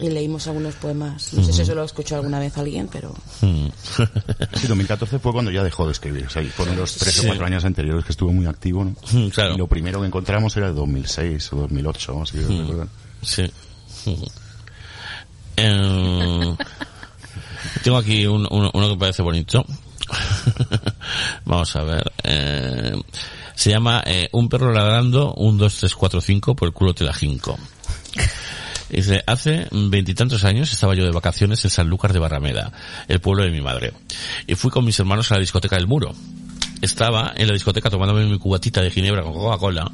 [0.02, 1.32] y leímos algunos poemas.
[1.32, 3.66] No sé si eso lo escuchó alguna vez alguien, pero Mm.
[4.54, 6.26] Sí, 2014 fue cuando ya dejó de escribir.
[6.26, 8.94] O sea, y fueron los tres o cuatro años anteriores que estuvo muy activo, ¿no?
[9.12, 9.54] Mm, claro.
[9.54, 12.88] Y lo primero que encontramos era el 2006 o 2008, así que recuerdo.
[13.22, 13.50] Sí.
[15.56, 16.56] Eh,
[17.84, 19.64] tengo aquí un- uno, uno que parece bonito.
[21.44, 22.12] Vamos a ver.
[22.24, 22.92] eh,
[23.54, 27.04] se llama eh, Un perro ladrando, un, dos, tres, cuatro, cinco, por el culo te
[27.04, 27.58] la jinco.
[28.92, 32.72] Dice, hace veintitantos años estaba yo de vacaciones en Sanlúcar de Barrameda,
[33.08, 33.94] el pueblo de mi madre.
[34.46, 36.14] Y fui con mis hermanos a la discoteca del Muro.
[36.82, 39.90] Estaba en la discoteca tomándome mi cubatita de ginebra con Coca-Cola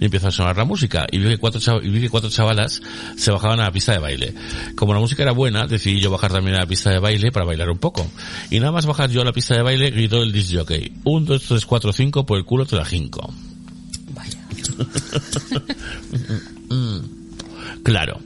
[0.00, 2.82] y empezó a sonar la música y vi que cuatro, y vi que cuatro chavalas
[3.16, 4.34] se bajaban a la pista de baile.
[4.76, 7.46] Como la música era buena, decidí yo bajar también a la pista de baile para
[7.46, 8.06] bailar un poco.
[8.50, 11.24] Y nada más bajar yo a la pista de baile, gritó el disc jockey, un,
[11.24, 13.32] dos, tres, cuatro, cinco, por el culo te la jinco.
[17.82, 18.20] Claro.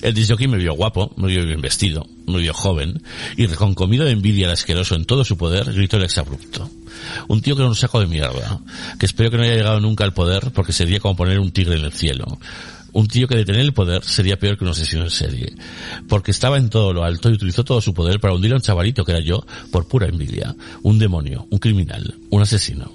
[0.00, 3.02] El disjockey me vio guapo, me vio bien vestido, me vio joven,
[3.36, 6.70] y reconcomido de envidia al asqueroso en todo su poder, gritó el exabrupto.
[7.28, 8.60] Un tío que era un saco de mierda,
[8.98, 11.76] que espero que no haya llegado nunca al poder porque sería como poner un tigre
[11.76, 12.38] en el cielo.
[12.92, 15.52] Un tío que de tener el poder sería peor que un asesino en serie.
[16.08, 18.60] Porque estaba en todo lo alto y utilizó todo su poder para hundir a un
[18.60, 20.54] chavalito que era yo por pura envidia.
[20.82, 22.92] Un demonio, un criminal, un asesino.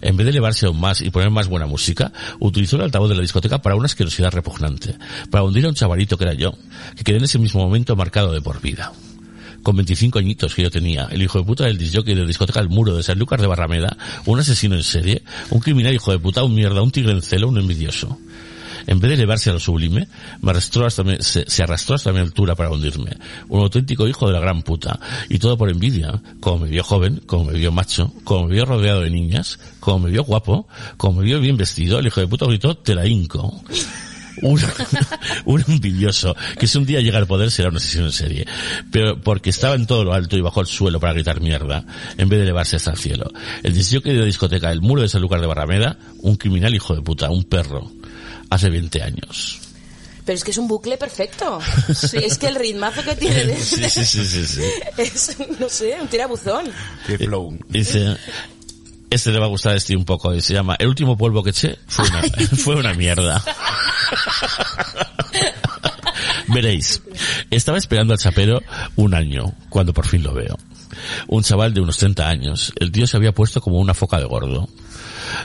[0.00, 3.16] En vez de elevarse aún más y poner más buena música, utilizó el altavoz de
[3.16, 4.96] la discoteca para una asquerosidad repugnante,
[5.30, 6.54] para hundir a un chavalito que era yo,
[6.96, 8.92] que quedé en ese mismo momento marcado de por vida.
[9.62, 12.60] Con 25 añitos que yo tenía, el hijo de puta del disjockey de la discoteca
[12.60, 16.20] El Muro de San Lucas de Barrameda, un asesino en serie, un criminal hijo de
[16.20, 18.16] puta, un mierda, un tigre en celo, un envidioso.
[18.86, 20.08] En vez de elevarse a lo sublime,
[20.40, 23.10] me arrastró hasta se, arrastró hasta mi altura para hundirme.
[23.48, 24.98] Un auténtico hijo de la gran puta.
[25.28, 26.20] Y todo por envidia.
[26.40, 30.00] Como me vio joven, como me vio macho, como me vio rodeado de niñas, como
[30.00, 33.06] me vio guapo, como me vio bien vestido, el hijo de puta gritó, te la
[33.06, 33.62] hinco.
[34.42, 34.60] Un,
[35.46, 38.46] un envidioso que si un día llega al poder será una sesión en serie.
[38.90, 41.84] Pero porque estaba en todo lo alto y bajó al suelo para gritar mierda,
[42.18, 43.30] en vez de elevarse hasta el cielo.
[43.62, 46.94] El disjockey de la discoteca El Muro de San Lucas de Barrameda, un criminal hijo
[46.94, 47.90] de puta, un perro.
[48.56, 49.60] Hace 20 años.
[50.24, 51.58] Pero es que es un bucle perfecto.
[52.14, 54.62] Es que el ritmazo que tiene de- Sí, sí, sí, sí, sí.
[54.96, 56.64] es, no sé, un tirabuzón.
[57.06, 57.56] Qué flow.
[57.68, 58.16] Dice,
[59.10, 61.42] este le va a gustar a este un poco, y se llama El último polvo
[61.42, 62.22] que eché fue una,
[62.56, 63.44] fue una mierda.
[66.48, 67.02] Veréis,
[67.50, 68.62] estaba esperando al chapero
[68.96, 70.56] un año, cuando por fin lo veo.
[71.28, 72.72] Un chaval de unos 30 años.
[72.76, 74.66] El tío se había puesto como una foca de gordo.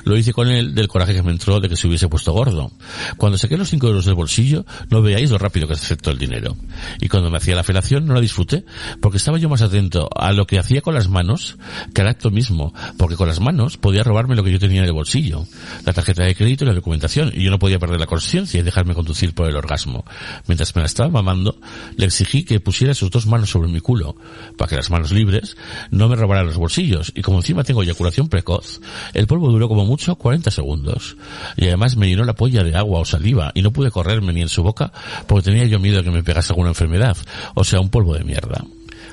[0.04, 2.72] Lo hice con él del coraje que me entró de que se hubiese puesto gordo.
[3.18, 6.56] Cuando saqué los 5 euros del bolsillo, no veáis lo rápido que aceptó el dinero.
[7.00, 8.66] Y cuando me hacía la felación, no la disfruté,
[9.02, 11.58] porque estaba yo más atento a lo que hacía con las manos
[11.94, 14.86] que al acto mismo, porque con las manos podía robarme lo que yo tenía en
[14.88, 15.46] el bolsillo,
[15.86, 18.64] la tarjeta de crédito y la documentación, y yo no podía perder la conciencia y
[18.64, 20.06] dejarme conducir por el orgasmo.
[20.48, 21.58] Mientras me la estaba mamando,
[21.96, 24.16] le exigí que pusiera sus dos manos sobre mi culo,
[24.58, 25.58] para que las manos libres
[25.90, 28.82] no me robaran los bolsillos, y como encima tengo eyaculación precoz,
[29.14, 31.16] el polvo duró como mucho 40 segundos.
[31.56, 34.42] Y además me llenó la polla de agua o saliva, y no pude correrme ni
[34.42, 34.92] en su boca,
[35.28, 37.16] porque tenía yo miedo de que me pegase alguna enfermedad,
[37.54, 38.66] o sea, un polvo de mierda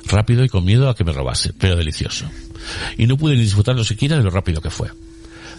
[0.06, 2.26] rápido y con miedo a que me robase, pero delicioso.
[2.96, 4.88] Y no pude ni disfrutarlo siquiera de lo rápido que fue.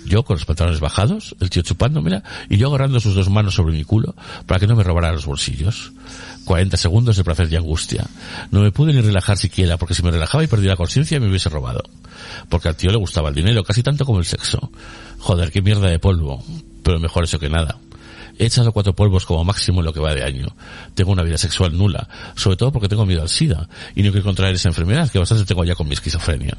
[0.04, 3.76] Yo con los pantalones bajados, el tío chupándomela y yo agarrando sus dos manos sobre
[3.76, 4.16] mi culo
[4.48, 5.94] para que no me robara los bolsillos.
[6.50, 8.08] 40 segundos de placer y angustia.
[8.50, 11.30] No me pude ni relajar siquiera porque si me relajaba y perdía la conciencia me
[11.30, 11.84] hubiese robado.
[12.50, 14.72] Porque al tío le gustaba el dinero casi tanto como el sexo.
[15.20, 16.44] Joder, qué mierda de polvo.
[16.82, 17.78] Pero mejor eso que nada.
[18.40, 20.48] He echado cuatro polvos como máximo en lo que va de año.
[20.96, 24.26] Tengo una vida sexual nula, sobre todo porque tengo miedo al SIDA y no quiero
[24.26, 26.58] contraer esa enfermedad que bastante tengo ya con mi esquizofrenia.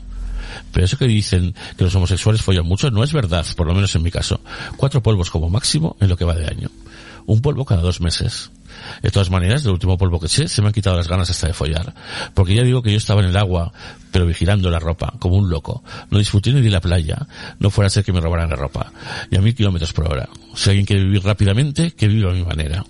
[0.71, 3.93] Pero eso que dicen que los homosexuales follan mucho no es verdad, por lo menos
[3.97, 4.41] en mi caso.
[4.77, 6.69] Cuatro polvos como máximo en lo que va de año.
[7.27, 8.53] Un polvo cada dos meses.
[9.03, 11.47] De todas maneras, del último polvo que eché, se me han quitado las ganas hasta
[11.47, 11.95] de follar.
[12.35, 13.73] Porque ya digo que yo estaba en el agua,
[14.11, 15.83] pero vigilando la ropa, como un loco.
[16.11, 17.27] No disfruté ni de la playa.
[17.59, 18.93] No fuera a ser que me robaran la ropa.
[19.31, 20.29] Y a mil kilómetros por hora.
[20.55, 22.85] Si alguien quiere vivir rápidamente, que viva a mi manera.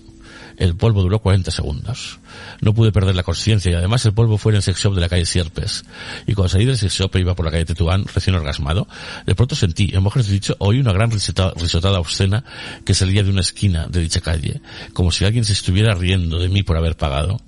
[0.57, 2.20] El polvo duró 40 segundos.
[2.61, 5.01] No pude perder la conciencia y además el polvo fue en el sex shop de
[5.01, 5.83] la calle Sierpes.
[6.27, 8.87] Y cuando salí del sex shop e iba por la calle Tetuán, recién orgasmado,
[9.25, 12.43] de pronto sentí, en mejor dicho, oí una gran risota- risotada obscena
[12.85, 14.61] que salía de una esquina de dicha calle,
[14.93, 17.41] como si alguien se estuviera riendo de mí por haber pagado.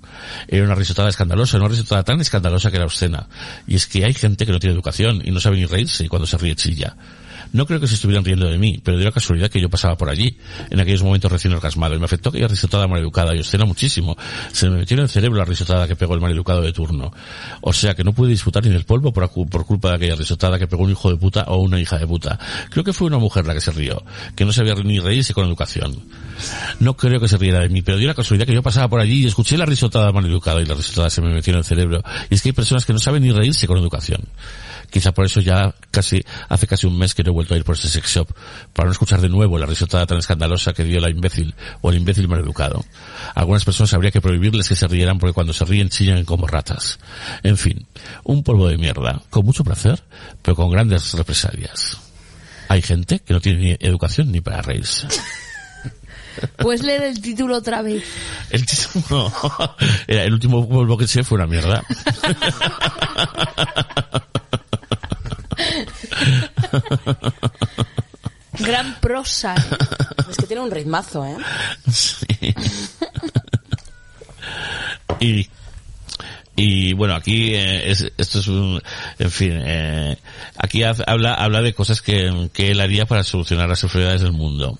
[0.48, 3.28] Era una risotada escandalosa, una risotada tan escandalosa que era obscena.
[3.66, 6.08] Y es que hay gente que no tiene educación y no sabe ni reírse y
[6.08, 6.96] cuando se ríe chilla.
[7.54, 9.96] No creo que se estuvieran riendo de mí, pero dio la casualidad que yo pasaba
[9.96, 10.36] por allí,
[10.70, 14.16] en aquellos momentos recién orgasmado, y me afectó aquella risotada maleducada y obscena muchísimo.
[14.50, 17.12] Se me metió en el cerebro la risotada que pegó el maleducado de turno.
[17.60, 20.58] O sea que no pude disfrutar ni del polvo por, por culpa de aquella risotada
[20.58, 22.40] que pegó un hijo de puta o una hija de puta.
[22.70, 24.02] Creo que fue una mujer la que se rió,
[24.34, 26.02] que no sabía ni reírse con educación.
[26.80, 28.98] No creo que se riera de mí, pero dio la casualidad que yo pasaba por
[28.98, 32.02] allí y escuché la risotada maleducada y la risotada se me metió en el cerebro.
[32.30, 34.22] Y es que hay personas que no saben ni reírse con educación.
[34.94, 37.64] Quizá por eso ya casi, hace casi un mes que no he vuelto a ir
[37.64, 38.28] por ese sex shop,
[38.72, 41.96] para no escuchar de nuevo la risotada tan escandalosa que dio la imbécil o el
[41.96, 42.84] imbécil maleducado.
[43.34, 47.00] Algunas personas habría que prohibirles que se rieran porque cuando se ríen chillan como ratas.
[47.42, 47.88] En fin,
[48.22, 50.00] un polvo de mierda, con mucho placer,
[50.42, 51.98] pero con grandes represalias.
[52.68, 55.08] Hay gente que no tiene ni educación ni para reírse.
[56.58, 58.04] Puedes leer el título otra vez.
[58.50, 59.32] El título,
[60.06, 61.82] era, el último polvo que sé fue una mierda.
[68.58, 69.54] Gran prosa.
[70.30, 71.36] Es que tiene un ritmazo, ¿eh?
[71.90, 72.26] Sí.
[75.20, 75.48] y
[76.56, 78.80] y bueno aquí eh, es, esto es un
[79.18, 80.16] en fin eh,
[80.56, 84.78] aquí habla habla de cosas que, que él haría para solucionar las enfermedades del mundo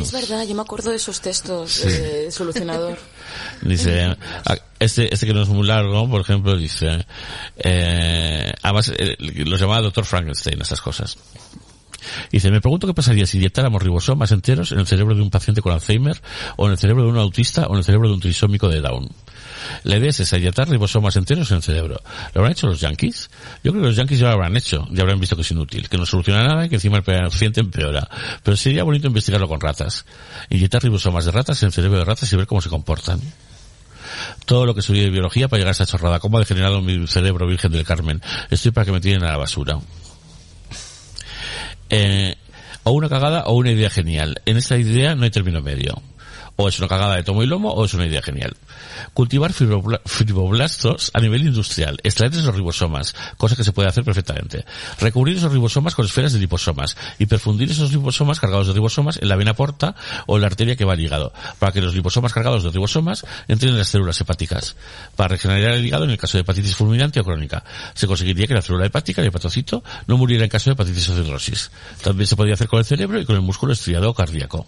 [0.00, 2.98] Es verdad, yo me acuerdo de esos textos eh, solucionador.
[3.62, 7.06] Dice, ah, este, este que no es muy largo, por ejemplo, dice,
[7.56, 11.16] eh, además, eh, los llamaba Doctor Frankenstein, estas cosas.
[12.30, 15.62] Dice, me pregunto qué pasaría si inyectáramos ribosomas enteros en el cerebro de un paciente
[15.62, 16.20] con Alzheimer,
[16.56, 18.80] o en el cerebro de un autista, o en el cerebro de un trisómico de
[18.80, 19.08] Down.
[19.84, 22.00] La idea es esa, inyectar ribosomas enteros en el cerebro.
[22.34, 23.30] ¿Lo habrán hecho los yankees?
[23.62, 25.88] Yo creo que los yankees ya lo habrán hecho, ya habrán visto que es inútil,
[25.88, 28.08] que no soluciona nada y que encima el paciente empeora.
[28.42, 30.04] Pero sería bonito investigarlo con ratas.
[30.50, 33.20] Inyectar ribosomas de ratas en el cerebro de ratas y ver cómo se comportan
[34.46, 36.20] todo lo que estudié de biología para llegar a esa chorrada.
[36.20, 38.20] ¿Cómo ha degenerado mi cerebro, Virgen del Carmen?
[38.50, 39.78] Estoy para que me tiren a la basura.
[41.94, 42.36] Eh,
[42.84, 44.40] o una cagada o una idea genial.
[44.46, 46.02] En esta idea no hay término medio.
[46.56, 48.54] O es una cagada de tomo y lomo o es una idea genial.
[49.14, 51.98] Cultivar fibrobla- fibroblastos a nivel industrial.
[52.02, 54.64] Extraer esos ribosomas, cosa que se puede hacer perfectamente.
[55.00, 59.28] Recubrir esos ribosomas con esferas de liposomas y perfundir esos liposomas cargados de ribosomas en
[59.28, 59.94] la vena porta
[60.26, 63.24] o en la arteria que va al hígado, para que los liposomas cargados de ribosomas
[63.48, 64.76] entren en las células hepáticas,
[65.16, 67.64] para regenerar el hígado en el caso de hepatitis fulminante o crónica.
[67.94, 71.16] Se conseguiría que la célula hepática, el hepatocito, no muriera en caso de hepatitis o
[71.16, 71.70] cirrosis.
[72.02, 74.66] También se podría hacer con el cerebro y con el músculo estriado o cardíaco.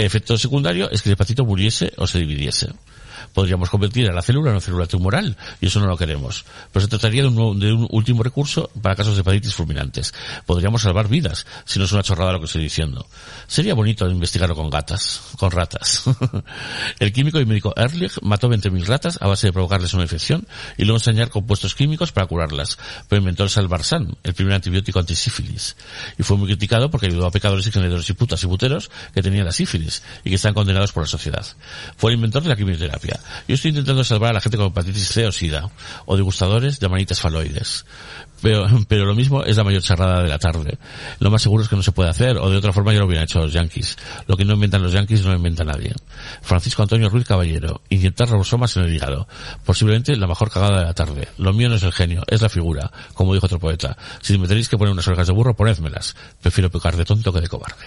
[0.00, 2.70] El efecto secundario es que el hepatito muriese o se dividiese.
[3.32, 6.44] Podríamos convertir a la célula en una célula tumoral y eso no lo queremos.
[6.72, 10.14] Pero se trataría de un, de último recurso para casos de hepatitis fulminantes.
[10.46, 13.06] Podríamos salvar vidas, si no es una chorrada lo que estoy diciendo.
[13.46, 16.04] Sería bonito investigarlo con gatas, con ratas.
[16.98, 20.46] el químico y médico Ehrlich mató 20.000 ratas a base de provocarles una infección
[20.76, 22.78] y luego enseñar compuestos químicos para curarlas.
[23.08, 25.76] Pero inventó el salvarsan, el primer antibiótico antisífilis.
[26.18, 29.22] Y fue muy criticado porque ayudó a pecadores y generadores y putas y puteros que
[29.22, 31.46] tenían la sífilis y que están condenados por la sociedad.
[31.96, 33.19] Fue el inventor de la quimioterapia.
[33.48, 35.70] Yo estoy intentando salvar a la gente con hepatitis C o SIDA,
[36.06, 37.84] o degustadores de manitas faloides.
[38.42, 40.78] Pero, pero lo mismo es la mayor charrada de la tarde.
[41.18, 43.06] Lo más seguro es que no se puede hacer, o de otra forma ya lo
[43.06, 43.96] hubieran hecho los yanquis.
[44.26, 45.92] Lo que no inventan los yanquis no lo inventa nadie.
[46.42, 49.28] Francisco Antonio Ruiz Caballero, inyectar ribosomas en el hígado.
[49.64, 51.28] Posiblemente la mejor cagada de la tarde.
[51.38, 53.96] Lo mío no es el genio, es la figura, como dijo otro poeta.
[54.20, 56.14] Si me tenéis que poner unas orejas de burro, ponedmelas.
[56.40, 57.86] Prefiero pecar de tonto que de cobarde.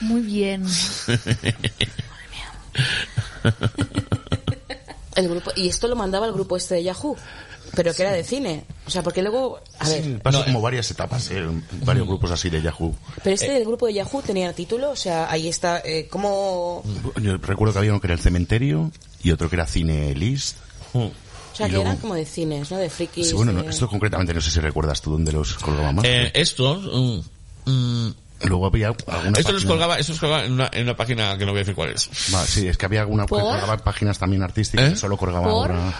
[0.00, 0.64] Muy bien.
[5.16, 7.16] El grupo, y esto lo mandaba el grupo este de Yahoo,
[7.74, 8.64] pero que era de cine.
[8.86, 11.44] O sea, porque luego, a ver, Sí, pasa como varias etapas, ¿eh?
[11.84, 12.94] varios grupos así de Yahoo.
[13.22, 16.82] pero este del grupo de Yahoo tenía título, o sea, ahí está, eh, ¿cómo?
[17.20, 18.90] Yo recuerdo que había uno que era el cementerio
[19.22, 20.56] y otro que era Cine List.
[20.94, 21.10] O
[21.54, 22.78] sea, Y que luego- eran como de cines, ¿no?
[22.78, 23.28] De frikis.
[23.28, 26.04] Sí, bueno, no, de- esto concretamente no sé si recuerdas tú dónde los colgaba más.
[26.04, 27.20] Eh, estos, mm,
[27.70, 30.96] mm, Luego había alguna esto los página- colgaba, esto los colgaba en una, en una
[30.96, 32.08] página que no voy a decir cuál es.
[32.34, 33.40] Va, sí, es que había alguna que ¿Por?
[33.42, 34.90] colgaba páginas también artísticas ¿Eh?
[34.92, 35.70] que solo colgaba ¿Por?
[35.72, 35.92] ahora.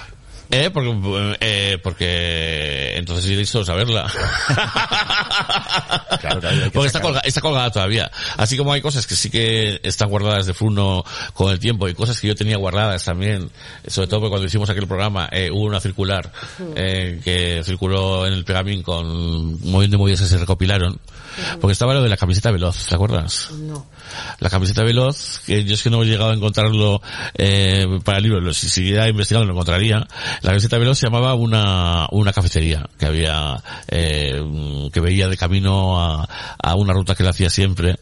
[0.53, 4.11] Eh, porque, eh, porque entonces iréis todos a verla.
[6.21, 7.13] Claro, claro, hay que porque está, sacar.
[7.15, 8.11] colga- está colgada todavía.
[8.37, 11.05] Así como hay cosas que sí que están guardadas de Funo
[11.35, 13.51] con el tiempo y cosas que yo tenía guardadas también,
[13.87, 16.31] sobre todo porque cuando hicimos aquel programa eh, hubo una circular
[16.77, 20.99] eh, que circuló en el Pegamín con un montón de movidas que se recopilaron.
[21.61, 23.51] Porque estaba lo de la camiseta veloz, ¿te acuerdas?
[23.53, 23.87] No.
[24.39, 27.03] La camiseta veloz, que yo es que no he llegado a encontrarlo
[27.35, 30.07] eh, para el libro, si siguiera investigando lo encontraría.
[30.43, 34.43] La camiseta veloz se llamaba una, una cafetería que había, eh,
[34.93, 36.29] que veía de camino a,
[36.59, 37.97] a una ruta que él hacía siempre,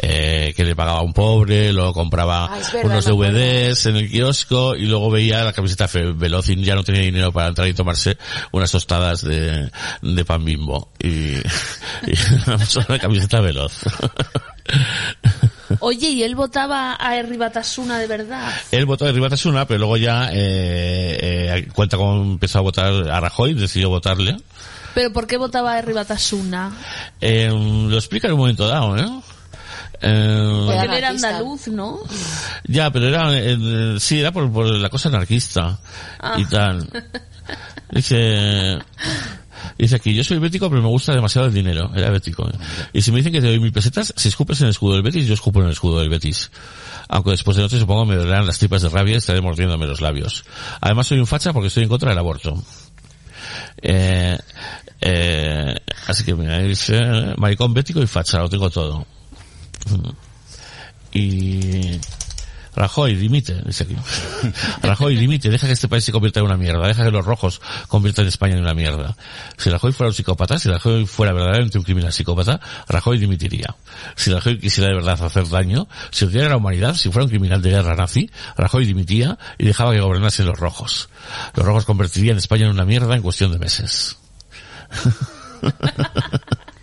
[0.00, 3.04] eh, que le pagaba a un pobre, luego compraba Ah, verdad, unos.
[3.06, 7.32] DVDs en el kiosco y luego veía la camiseta veloz y ya no tenía dinero
[7.32, 8.16] para entrar y tomarse
[8.52, 9.70] unas tostadas de,
[10.02, 10.92] de pan bimbo.
[10.98, 11.08] Y,
[12.06, 12.14] y
[12.88, 13.72] la camiseta veloz.
[15.80, 18.50] Oye, ¿y él votaba a Herri Batasuna de verdad?
[18.72, 23.20] Él votó de Ribatasuna, pero luego ya eh, eh, cuenta cómo empezó a votar a
[23.20, 24.36] Rajoy, decidió votarle.
[24.94, 26.72] ¿Pero por qué votaba a Herri Batasuna?
[27.20, 29.22] Eh, lo explica en un momento dado, ¿no?
[30.00, 31.98] Eh, Porque él era andaluz, ¿no?
[32.64, 35.78] ya, pero era, eh, sí, era por, por la cosa anarquista
[36.36, 36.88] y tal.
[37.90, 38.78] Dice,
[39.76, 41.90] dice aquí, yo soy bético, pero me gusta demasiado el dinero.
[41.94, 42.48] Era bético.
[42.92, 45.02] Y si me dicen que te doy mil pesetas, si escupes en el escudo del
[45.02, 46.50] Betis, yo escupo en el escudo del Betis.
[47.08, 50.00] Aunque después de noche supongo me dolerán las tripas de rabia y estaré mordiéndome los
[50.00, 50.44] labios.
[50.80, 52.62] Además soy un facha porque estoy en contra del aborto.
[53.80, 54.38] Eh,
[55.00, 55.74] eh,
[56.06, 57.00] así que mira, dice,
[57.36, 59.06] maricón bético y facha, lo tengo todo.
[61.12, 61.98] Y
[62.78, 63.96] Rajoy, dimite, dice aquí.
[64.82, 67.60] Rajoy, dimite, deja que este país se convierta en una mierda, deja que los rojos
[67.88, 69.16] conviertan España en una mierda.
[69.56, 73.74] Si Rajoy fuera un psicópata, si Rajoy fuera verdaderamente un criminal psicópata, Rajoy dimitiría.
[74.14, 77.60] Si Rajoy quisiera de verdad hacer daño, si odiara la humanidad, si fuera un criminal
[77.60, 81.08] de guerra nazi, Rajoy dimitía y dejaba que gobernasen los rojos.
[81.56, 84.18] Los rojos convertirían España en una mierda en cuestión de meses.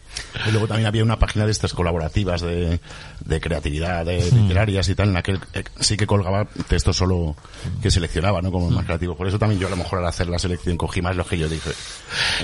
[0.47, 2.79] Y luego también había una página de estas colaborativas de,
[3.25, 7.35] de creatividad, de literarias y tal, en la que eh, sí que colgaba textos solo
[7.81, 8.51] que seleccionaba, ¿no?
[8.51, 9.17] Como más creativos.
[9.17, 11.37] Por eso también yo a lo mejor al hacer la selección cogí más lo que
[11.37, 11.71] yo dije.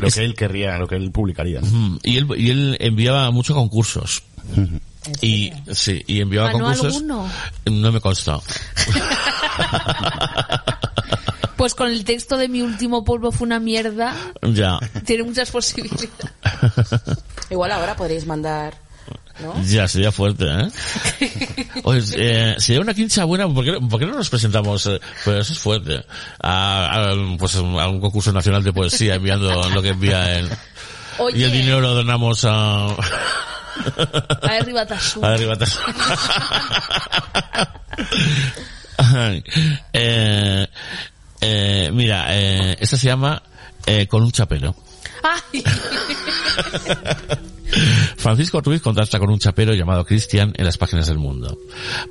[0.02, 1.61] Lo que él querría, lo que él publicaría.
[1.61, 1.68] ¿no?
[1.68, 4.23] Mm, Y él, y él enviaba muchos concursos.
[5.22, 6.95] Y, sí, y enviaba ¿Ganó concursos.
[6.95, 7.30] alguno?
[7.65, 8.40] No me consta.
[11.62, 14.80] Pues con el texto de mi último polvo fue una mierda, Ya.
[15.06, 16.10] tiene muchas posibilidades.
[17.52, 18.74] Igual ahora podréis mandar,
[19.44, 19.54] ¿no?
[19.66, 20.72] Ya, sería fuerte, ¿eh?
[21.84, 24.88] Oye, eh, sería una quincha buena, ¿por qué, por qué no nos presentamos?
[24.88, 26.04] eh, pues eso es fuerte.
[26.42, 30.50] A, a, pues, a un concurso nacional de poesía enviando lo que envía él.
[31.20, 32.88] Oye, Y el dinero lo donamos a...
[32.88, 35.36] a Batasuna.
[35.36, 35.38] A.
[38.98, 39.44] Ay,
[39.94, 40.68] eh,
[41.92, 43.42] eh, mira, eh, esta se llama
[43.86, 44.76] eh, Con un chapero.
[45.24, 45.64] Ay,
[48.18, 51.57] Francisco Ruiz contacta con un chapero llamado Cristian en las páginas del mundo.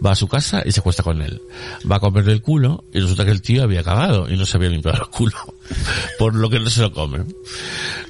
[0.04, 1.40] Va a su casa y se acuesta con él.
[1.90, 4.56] Va a comerle el culo y resulta que el tío había cagado y no se
[4.56, 5.36] había limpiado el culo.
[6.18, 7.24] Por lo que no se lo come.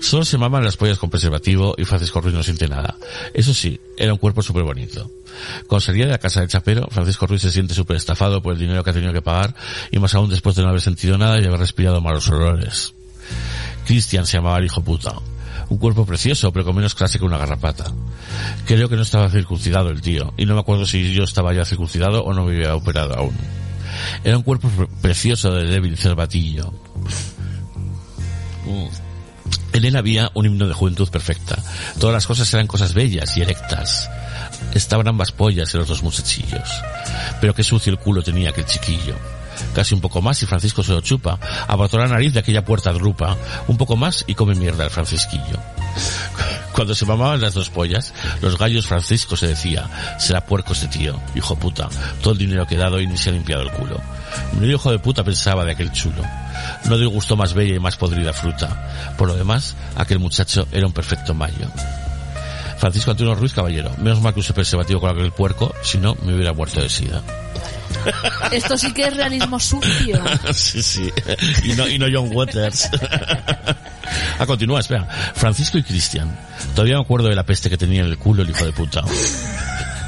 [0.00, 2.96] Solo se maman las pollas con preservativo y Francisco Ruiz no siente nada.
[3.34, 5.10] Eso sí, era un cuerpo súper bonito.
[5.66, 8.58] Cuando salía de la casa del chapero, Francisco Ruiz se siente súper estafado por el
[8.58, 9.54] dinero que ha tenido que pagar
[9.90, 12.94] y más aún después de no haber sentido nada y haber respirado malos olores.
[13.86, 15.14] Cristian se llamaba el hijo puta.
[15.70, 17.90] Un cuerpo precioso, pero con menos clase que una garrapata.
[18.66, 21.64] Creo que no estaba circuncidado el tío, y no me acuerdo si yo estaba ya
[21.64, 23.36] circuncidado o no me había operado aún.
[24.24, 26.72] Era un cuerpo pre- precioso de débil cervatillo.
[28.66, 28.86] Mm.
[29.72, 31.56] En él había un himno de juventud perfecta.
[31.98, 34.10] Todas las cosas eran cosas bellas y erectas.
[34.74, 36.68] Estaban ambas pollas en los dos muchachillos.
[37.40, 39.14] Pero qué sucio el culo tenía aquel chiquillo.
[39.74, 41.38] Casi un poco más y Francisco se lo chupa.
[41.68, 43.36] Apartó la nariz de aquella puerta drupa.
[43.68, 45.58] Un poco más y come mierda el francisquillo.
[46.72, 51.20] Cuando se mamaban las dos pollas, los gallos Francisco se decía, será puerco este tío,
[51.34, 51.88] hijo puta,
[52.22, 54.00] todo el dinero que he dado y ni se ha limpiado el culo.
[54.52, 56.22] Menudo hijo de puta pensaba de aquel chulo.
[56.84, 59.14] No dio gusto más bella y más podrida fruta.
[59.18, 61.68] Por lo demás, aquel muchacho era un perfecto mayo.
[62.78, 66.34] Francisco Antonio Ruiz Caballero, menos mal que usé preservativo con aquel puerco, si no me
[66.34, 67.20] hubiera muerto de sida.
[68.52, 70.22] esto sí que es realismo sucio.
[70.52, 71.10] sí, sí.
[71.64, 72.90] Y no, y no John Waters.
[74.38, 75.06] A continuar, espera.
[75.34, 76.36] Francisco y Cristian.
[76.74, 79.02] Todavía me acuerdo de la peste que tenía en el culo el hijo de puta.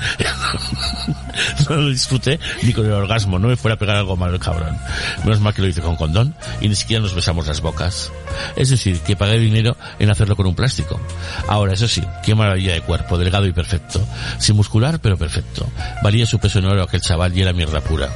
[1.68, 4.40] No lo disfruté ni con el orgasmo, no me fuera a pegar algo malo el
[4.40, 4.76] cabrón.
[5.24, 8.12] Menos mal que lo hice con condón y ni siquiera nos besamos las bocas.
[8.56, 11.00] Es decir, que pagué dinero en hacerlo con un plástico.
[11.48, 14.06] Ahora, eso sí, qué maravilla de cuerpo, delgado y perfecto.
[14.38, 15.66] Sin muscular, pero perfecto.
[16.02, 18.10] Valía su peso en oro aquel chaval y era mierda pura.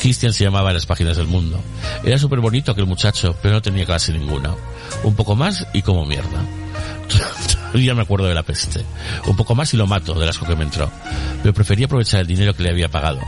[0.00, 1.60] Christian se llamaba en las páginas del mundo.
[2.04, 4.54] Era súper bonito aquel muchacho, pero no tenía clase ninguna.
[5.02, 6.44] Un poco más y como mierda.
[7.68, 8.84] Todavía me acuerdo de la peste.
[9.26, 10.90] Un poco más y lo mato, del asco que me entró.
[11.42, 13.20] Pero prefería aprovechar el dinero que le había pagado.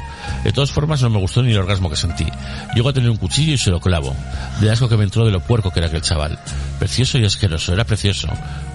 [0.44, 2.26] De todas formas, no me gustó ni el orgasmo que sentí.
[2.74, 4.14] Llego a tener un cuchillo y se lo clavo.
[4.60, 6.38] Del asco que me entró de lo puerco que era aquel chaval.
[6.78, 8.28] Precioso y asqueroso, era precioso.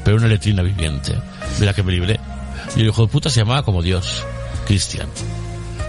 [0.03, 1.15] Pero una letrina viviente.
[1.60, 2.19] Mira que me libré.
[2.76, 4.23] Y el hijo de puta se llamaba como Dios.
[4.68, 5.10] Cristian.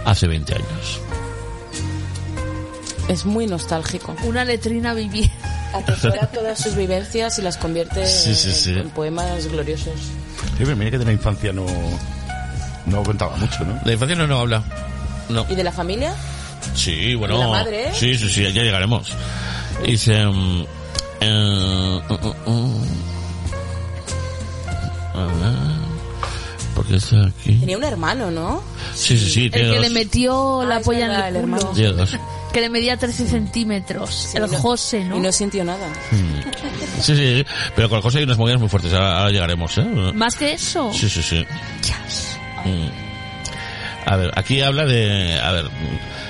[0.04, 1.05] Hace 20 años.
[3.08, 4.16] Es muy nostálgico.
[4.24, 5.32] Una letrina viviente.
[5.74, 8.70] Atesora todas sus vivencias y las convierte Sí, sí, en- sí.
[8.72, 9.94] en poemas gloriosos.
[9.96, 11.66] Sí, pero mira que de la infancia no,
[12.86, 13.78] no contaba mucho, ¿no?
[13.84, 14.62] La infancia no, no habla.
[15.28, 15.44] No.
[15.48, 16.14] ¿Y de la familia?
[16.74, 17.34] Sí, bueno.
[17.38, 17.90] ¿De la madre?
[17.94, 19.12] Sí, sí, sí, ya llegaremos.
[19.84, 20.22] Y dice...
[20.22, 22.82] eh, uh, uh, uh.
[25.14, 25.34] A ver,
[26.74, 27.54] ¿Por qué está aquí?
[27.56, 28.62] Tenía un hermano, ¿no?
[28.94, 29.90] Sí, sí, sí, El que le dos.
[29.90, 31.38] metió la Ah, polla en el el culo.
[31.40, 31.66] hermano.
[31.74, 32.16] Tiene dos.
[32.56, 34.34] Que le medía 13 centímetros.
[34.34, 35.18] el no- José, ¿no?
[35.18, 35.92] Y no sintió nada.
[37.02, 38.94] Sí, sí, pero con el José hay unas movidas muy fuertes.
[38.94, 39.84] Ahora, ahora llegaremos, ¿eh?
[40.14, 40.90] Más que eso.
[40.94, 41.44] Sí, sí, sí.
[42.64, 42.88] Mm.
[44.06, 45.66] A ver, aquí habla de, a ver,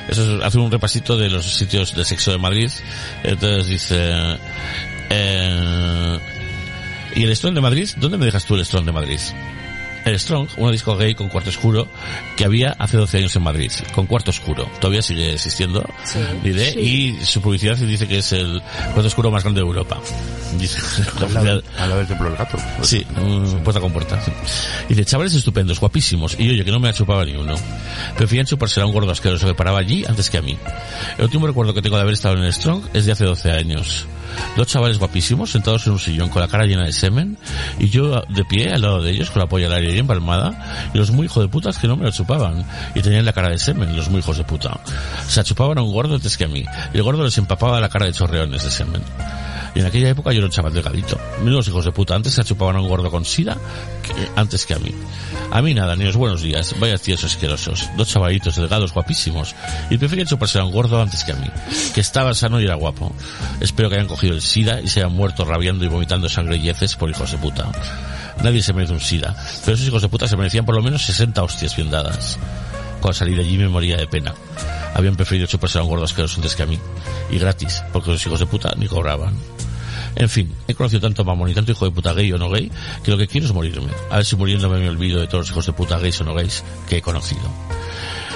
[0.09, 2.73] eso es- hace un repasito de los sitios de sexo de Madrid.
[3.23, 4.37] Entonces dice,
[5.11, 6.19] eh,
[7.15, 7.89] ¿y el Strong de Madrid?
[7.99, 9.21] ¿Dónde me dejas tú el Strong de Madrid?
[10.07, 11.87] El Strong, una disco gay con cuarto oscuro
[12.37, 14.71] que había hace 12 años en Madrid, con cuarto oscuro.
[14.81, 15.85] Todavía sigue existiendo.
[16.05, 16.21] Sí.
[16.45, 16.79] Sí.
[16.81, 18.63] Y su publicidad dice que es el
[18.95, 19.99] cuarto oscuro más grande de Europa.
[20.59, 22.57] Dice, la Al lado, publicidad- al lado del templo del gato.
[22.83, 24.25] Sí, mm, puerta con puerta.
[24.25, 24.31] sí.
[24.89, 26.37] Y dice, chavales estupendos, guapísimos.
[26.39, 27.57] Y oye, que no me ha chupado ni uno.
[28.17, 30.57] Preferían chuparse a un gordo asqueroso que paraba allí antes que a mí.
[31.19, 33.51] El último recuerdo que tengo de haber estado en el Strong es de hace 12
[33.51, 34.07] años.
[34.57, 37.39] Dos chavales guapísimos sentados en un sillón con la cara llena de semen
[37.79, 40.91] y yo de pie al lado de ellos con la polla al aire y empalmada
[40.95, 42.65] y los muy hijos de putas que no me lo chupaban
[42.95, 44.81] y tenían la cara de semen, los muy hijos de puta.
[45.27, 47.81] O sea, chupaban a un gordo antes que a mí y el gordo les empapaba
[47.81, 49.03] la cara de chorreones de semen.
[49.77, 51.19] Y en aquella época yo era un chaval delgadito.
[51.45, 52.15] Menudos hijos de puta.
[52.15, 53.59] Antes se chupaban a un gordo con sida
[54.03, 54.91] que- antes que a mí.
[55.53, 56.75] A mí nada, ni los buenos días.
[56.81, 57.91] Vaya tíos asquerosos.
[57.95, 59.55] Dos chavalitos delgados, guapísimos.
[59.91, 61.47] Y preferían chuparse a un gordo antes que a mí.
[61.95, 63.15] Que estaba sano y era guapo.
[63.61, 66.71] Espero que hayan cogido el sida y se hayan muerto rabiando y vomitando sangre y
[66.71, 67.71] heces por hijos de puta.
[68.43, 69.37] Nadie se merece un sida.
[69.67, 72.39] Pero esos hijos de puta se merecían por lo menos 60 hostias bien dadas.
[73.03, 74.35] Cuando salí de allí me moría de pena.
[74.95, 76.79] Habían preferido chuparse a un gordo asqueroso antes que a mí.
[77.31, 79.35] Y gratis, porque los hijos de puta ni cobraban.
[80.17, 82.71] En fin, he conocido tanto mamón y tanto hijo de puta gay o no gay
[83.05, 83.93] que lo que quiero es morirme.
[84.11, 86.35] A ver si muriéndome me olvido de todos los hijos de puta gays o no
[86.35, 87.43] gays que he conocido.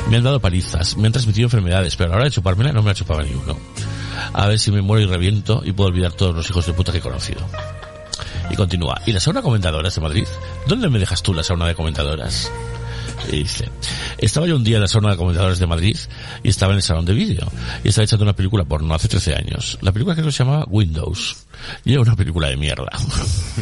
[0.08, 2.82] Me han dado palizas, me han transmitido enfermedades, pero a la hora de chupármela no
[2.82, 3.56] me la chupaba ni uno.
[4.32, 6.92] A ver si me muero y reviento y puedo olvidar todos los hijos de puta
[6.92, 7.40] que he conocido.
[8.50, 9.00] Y continúa.
[9.06, 10.26] ¿Y la sauna comentadoras de Madrid?
[10.66, 12.50] ¿Dónde me dejas tú la sauna de comentadoras?
[13.28, 13.68] Y dice,
[14.18, 15.96] estaba yo un día en la sauna de comentadoras de Madrid
[16.42, 17.46] y estaba en el salón de vídeo
[17.84, 19.78] y estaba echando una película porno hace 13 años.
[19.82, 21.46] La película creo que se llamaba Windows.
[21.84, 22.90] Y era una película de mierda.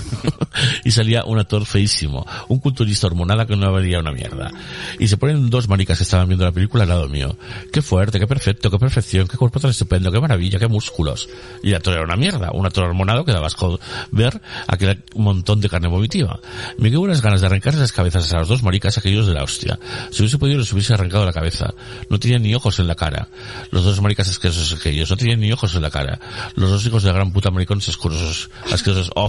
[0.84, 4.50] y salía un actor feísimo, un culturista hormonada que no valía una mierda.
[4.98, 7.36] Y se ponen dos maricas que estaban viendo la película al lado mío.
[7.72, 11.28] Qué fuerte, qué perfecto, qué perfección, qué cuerpo tan estupendo, qué maravilla, qué músculos.
[11.62, 13.78] Y el actor era una mierda, un actor hormonado que daba asco
[14.10, 16.40] ver aquel montón de carne vomitiva.
[16.78, 19.42] Me quedó unas ganas de arrancarse las cabezas a las dos maricas aquellos de la
[19.42, 19.78] hostia.
[20.10, 21.74] Si hubiese podido les hubiese arrancado la cabeza.
[22.10, 23.28] No tenían ni ojos en la cara.
[23.70, 26.20] Los dos maricas asquerosos aquellos no tenían ni ojos en la cara.
[26.54, 27.50] Los dos hijos de la gran puta
[27.88, 28.50] asquerosos,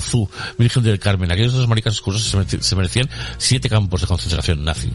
[0.02, 1.32] fu, Virgen del Carmen.
[1.32, 4.92] Aquellos dos maricas asquerosos se merecían siete campos de concentración nazi.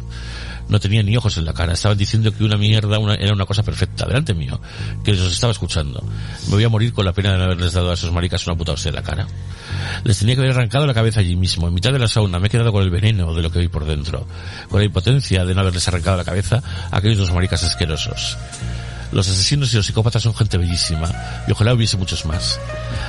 [0.68, 1.74] No tenían ni ojos en la cara.
[1.74, 4.60] Estaban diciendo que una mierda era una cosa perfecta, delante mío,
[5.04, 6.02] que les estaba escuchando.
[6.46, 8.56] Me voy a morir con la pena de no haberles dado a esos maricas una
[8.56, 9.26] puta hostia en la cara.
[10.04, 12.38] Les tenía que haber arrancado la cabeza allí mismo, en mitad de la sauna.
[12.38, 14.26] Me he quedado con el veneno de lo que vi por dentro.
[14.68, 18.38] Con la impotencia de no haberles arrancado la cabeza a aquellos dos maricas asquerosos.
[19.14, 21.08] Los asesinos y los psicópatas son gente bellísima,
[21.46, 22.58] y ojalá hubiese muchos más.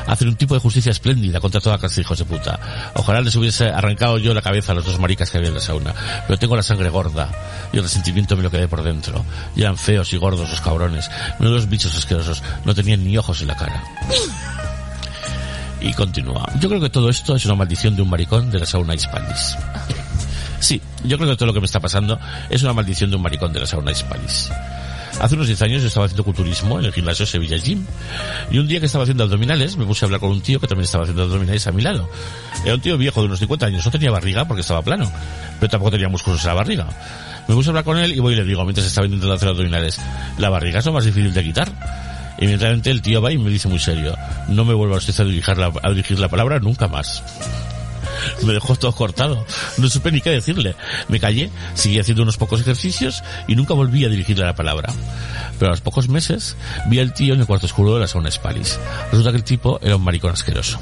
[0.06, 2.60] Hacen un tipo de justicia espléndida contra toda clase de hijos de puta.
[2.94, 5.62] Ojalá les hubiese arrancado yo la cabeza a los dos maricas que había en la
[5.62, 5.96] sauna.
[6.28, 7.32] Pero tengo la sangre gorda,
[7.74, 9.26] y el resentimiento me lo quedé por dentro.
[9.56, 11.10] Y eran feos y gordos los cabrones,
[11.40, 13.84] no los bichos asquerosos, no tenían ni ojos en la cara.
[15.82, 16.48] Y continúa.
[16.60, 19.58] Yo creo que todo esto es una maldición de un maricón de la sauna hispanis.
[20.60, 22.20] Sí, yo creo que todo lo que me está pasando
[22.50, 24.52] es una maldición de un maricón de la sauna hispanis.
[25.20, 27.86] Hace unos 10 años yo estaba haciendo culturismo en el gimnasio Sevilla Gym.
[28.52, 30.68] Y un día que estaba haciendo abdominales, me puse a hablar con un tío que
[30.68, 32.10] también estaba haciendo abdominales a mi lado.
[32.64, 35.12] Era un tío viejo de unos 50 años, no tenía barriga porque estaba plano,
[35.60, 36.88] pero tampoco tenía músculos en la barriga.
[37.48, 39.50] Me puse a hablar con él y voy y le digo, mientras estaba intentando hacer
[39.50, 40.00] abdominales,
[40.38, 41.72] la barriga es lo más difícil de quitar.
[42.38, 44.16] Inmediatamente el tío va y me dice muy serio,
[44.50, 47.24] no me vuelva usted a a dirigir la palabra nunca más.
[48.44, 49.46] Me dejó todo cortado.
[49.78, 50.76] No supe ni qué decirle.
[51.08, 54.94] Me callé, seguí haciendo unos pocos ejercicios y nunca volví a dirigirle la palabra.
[55.60, 56.56] Pero a los pocos meses
[56.88, 58.80] vi al tío en el cuarto oscuro de la sauna Spalis.
[59.12, 60.80] Resulta que el tipo era un maricón asqueroso.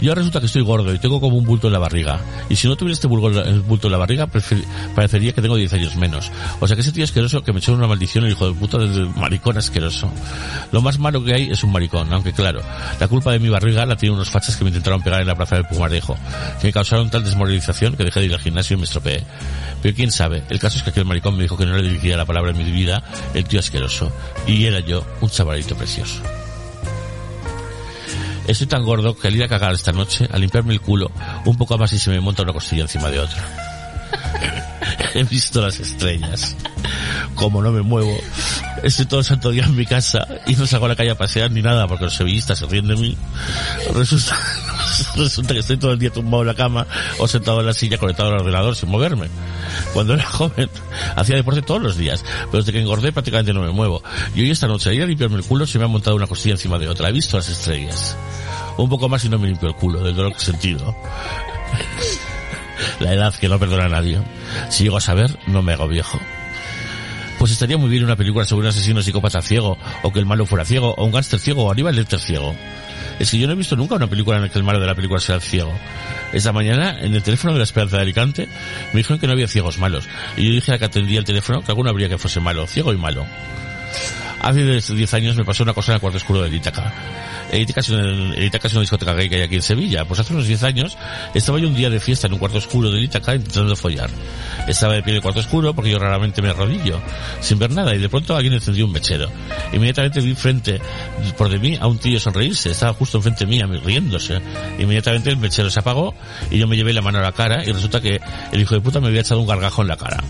[0.00, 2.20] Yo resulta que estoy gordo y tengo como un bulto en la barriga.
[2.48, 4.28] Y si no tuviera este bulto, el bulto en la barriga,
[4.94, 6.30] parecería que tengo 10 años menos.
[6.60, 8.78] O sea que ese tío asqueroso que me echó una maldición el hijo de puta
[8.78, 10.10] del maricón asqueroso.
[10.72, 12.60] Lo más malo que hay es un maricón, aunque claro,
[13.00, 15.34] la culpa de mi barriga la tienen unos fachas que me intentaron pegar en la
[15.34, 16.16] plaza del Pumarejo,
[16.60, 19.24] que me causaron tal desmoralización que dejé de ir al gimnasio y me estropeé.
[19.82, 22.16] Pero quién sabe, el caso es que aquel maricón me dijo que no le dirigiría
[22.16, 23.02] la palabra en mi vida,
[23.34, 24.12] el tío asqueroso.
[24.46, 26.22] Y era yo, un chavalito precioso.
[28.46, 31.10] Estoy tan gordo que al ir a cagar esta noche, al limpiarme el culo,
[31.44, 33.73] un poco más y se me monta una costilla encima de otra.
[35.14, 36.56] He visto las estrellas.
[37.34, 38.16] Como no me muevo,
[38.82, 41.18] estoy todo el santo día en mi casa y no salgo a la calle a
[41.18, 43.16] pasear ni nada porque los sevillistas se ríen de mí.
[43.92, 44.38] Resulta,
[45.16, 46.86] resulta que estoy todo el día tumbado en la cama
[47.18, 49.28] o sentado en la silla conectado al ordenador sin moverme.
[49.92, 50.68] Cuando era joven
[51.16, 54.02] hacía deporte todos los días, pero desde que engordé prácticamente no me muevo.
[54.34, 56.54] Y hoy esta noche, ir a limpiarme el culo, se me ha montado una costilla
[56.54, 57.08] encima de otra.
[57.08, 58.16] He visto las estrellas.
[58.76, 60.96] Un poco más y no me limpio el culo, del dolor que he sentido.
[63.00, 64.20] La edad que no perdona a nadie.
[64.70, 66.20] Si llego a saber, no me hago viejo.
[67.38, 70.46] Pues estaría muy bien una película sobre un asesino psicópata ciego, o que el malo
[70.46, 72.54] fuera ciego, o un gángster ciego, o Aníbal Lecter ciego.
[73.18, 74.86] Es que yo no he visto nunca una película en la que el malo de
[74.86, 75.72] la película sea ciego.
[76.32, 78.48] Esta mañana, en el teléfono de la Esperanza de Alicante,
[78.92, 80.08] me dijeron que no había ciegos malos.
[80.36, 82.92] Y yo dije a que atendía el teléfono que alguno habría que fuese malo, ciego
[82.92, 83.26] y malo.
[84.44, 86.92] Hace 10 años me pasó una cosa en el cuarto oscuro de Ítaca.
[87.50, 90.04] Ítaca es, es una discoteca gay que hay aquí en Sevilla.
[90.04, 90.98] Pues hace unos 10 años
[91.32, 94.10] estaba yo un día de fiesta en un cuarto oscuro de Ítaca intentando follar.
[94.68, 97.00] Estaba de pie en el cuarto oscuro porque yo raramente me arrodillo,
[97.40, 99.30] sin ver nada, y de pronto alguien encendió un mechero.
[99.72, 100.78] Inmediatamente vi frente,
[101.38, 102.70] por de mí, a un tío sonreírse.
[102.70, 104.42] Estaba justo enfrente mía, riéndose.
[104.78, 106.14] Inmediatamente el mechero se apagó
[106.50, 108.20] y yo me llevé la mano a la cara y resulta que
[108.52, 110.22] el hijo de puta me había echado un gargajo en la cara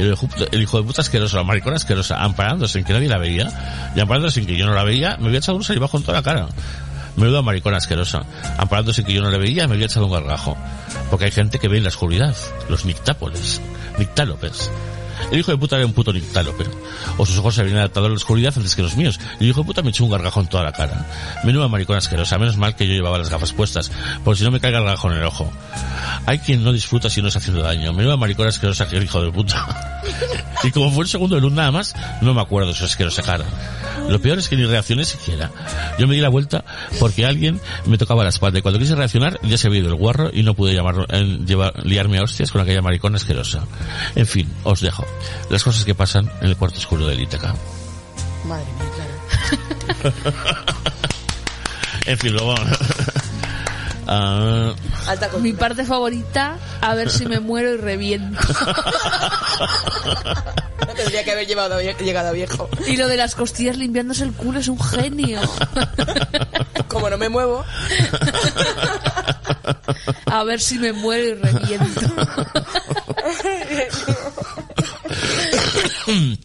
[0.00, 0.16] el,
[0.52, 4.00] el hijo de puta asqueroso, la maricona asquerosa, amparándose en que nadie la veía, y
[4.00, 6.22] amparándose en que yo no la veía, me había echado un salivajo en toda la
[6.22, 6.48] cara.
[7.16, 8.24] Menuda maricona asquerosa.
[8.56, 10.56] Amparándose en que yo no la veía, me había echado un gargajo.
[11.10, 12.34] Porque hay gente que ve en la oscuridad.
[12.68, 13.60] Los nictápoles.
[13.98, 14.70] Nictálopes.
[15.30, 16.64] El hijo de puta era un puto nictálope.
[17.16, 19.18] O sus ojos se habían adaptado a la oscuridad antes que los míos.
[19.38, 21.06] El hijo de puta me echó un gargajo en toda la cara.
[21.44, 22.38] Menuda maricona asquerosa.
[22.38, 23.90] Menos mal que yo llevaba las gafas puestas.
[24.24, 25.50] Porque si no me cae el gargajo en el ojo.
[26.26, 27.92] Hay quien no disfruta si no es haciendo daño.
[27.92, 30.02] Menuda maricona asquerosa que el hijo de puta.
[30.64, 33.22] y como fue el segundo de luz nada más, no me acuerdo de su asquerosa
[33.22, 33.44] cara.
[34.08, 35.50] Lo peor es que ni reaccioné siquiera.
[35.98, 36.64] Yo me di la vuelta
[36.98, 39.94] porque alguien me tocaba la espalda y cuando quise reaccionar ya se había ido el
[39.94, 41.06] guarro y no pude llevar,
[41.84, 43.64] liarme a hostias con aquella maricona asquerosa.
[44.14, 45.04] En fin, os dejo.
[45.48, 47.54] Las cosas que pasan en el cuarto oscuro del Ítaca.
[48.44, 50.14] Madre mía, claro.
[52.06, 52.54] en fin, luego...
[54.12, 54.74] Ah,
[55.06, 55.28] Alta.
[55.38, 58.40] Mi parte favorita, a ver si me muero y reviento.
[60.80, 62.68] No tendría que haber llevado, llegado a viejo.
[62.88, 65.40] Y lo de las costillas limpiándose el culo es un genio.
[66.88, 67.64] Como no me muevo.
[70.26, 72.00] A ver si me muero y reviento.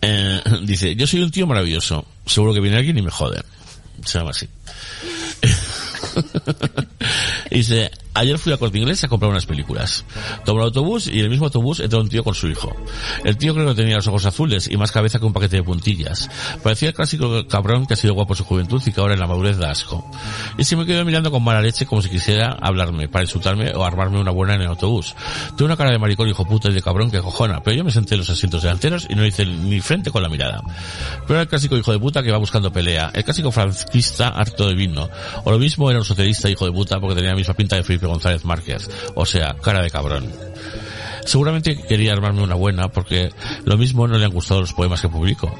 [0.00, 2.06] eh, dice, yo soy un tío maravilloso.
[2.26, 3.42] Seguro que viene alguien y me jode.
[4.04, 4.48] Se llama así.
[7.50, 10.04] dice, ayer fui a Corte Inglés a comprar unas películas.
[10.44, 12.74] Tomo el autobús y en el mismo autobús entró un tío con su hijo.
[13.24, 15.62] El tío creo que tenía los ojos azules y más cabeza que un paquete de
[15.62, 16.30] puntillas.
[16.62, 19.26] Parecía el clásico cabrón que ha sido guapo su juventud y que ahora en la
[19.26, 20.08] madurez da asco.
[20.58, 23.84] Y se me quedó mirando con mala leche como si quisiera hablarme, para insultarme o
[23.84, 25.14] armarme una buena en el autobús.
[25.56, 27.90] Tuve una cara de maricón hijo puta y de cabrón que cojona, pero yo me
[27.90, 30.62] senté en los asientos delanteros y no hice ni frente con la mirada.
[31.22, 34.68] Pero era el clásico hijo de puta que va buscando pelea, el clásico franquista harto
[34.68, 35.08] de vino.
[35.44, 37.82] O lo mismo era un socialista hijo de puta porque tenía la misma pinta de
[37.82, 38.88] Felipe González Márquez.
[39.16, 40.30] O sea, cara de cabrón.
[41.24, 43.30] Seguramente quería armarme una buena porque
[43.64, 45.52] lo mismo no le han gustado los poemas que publico.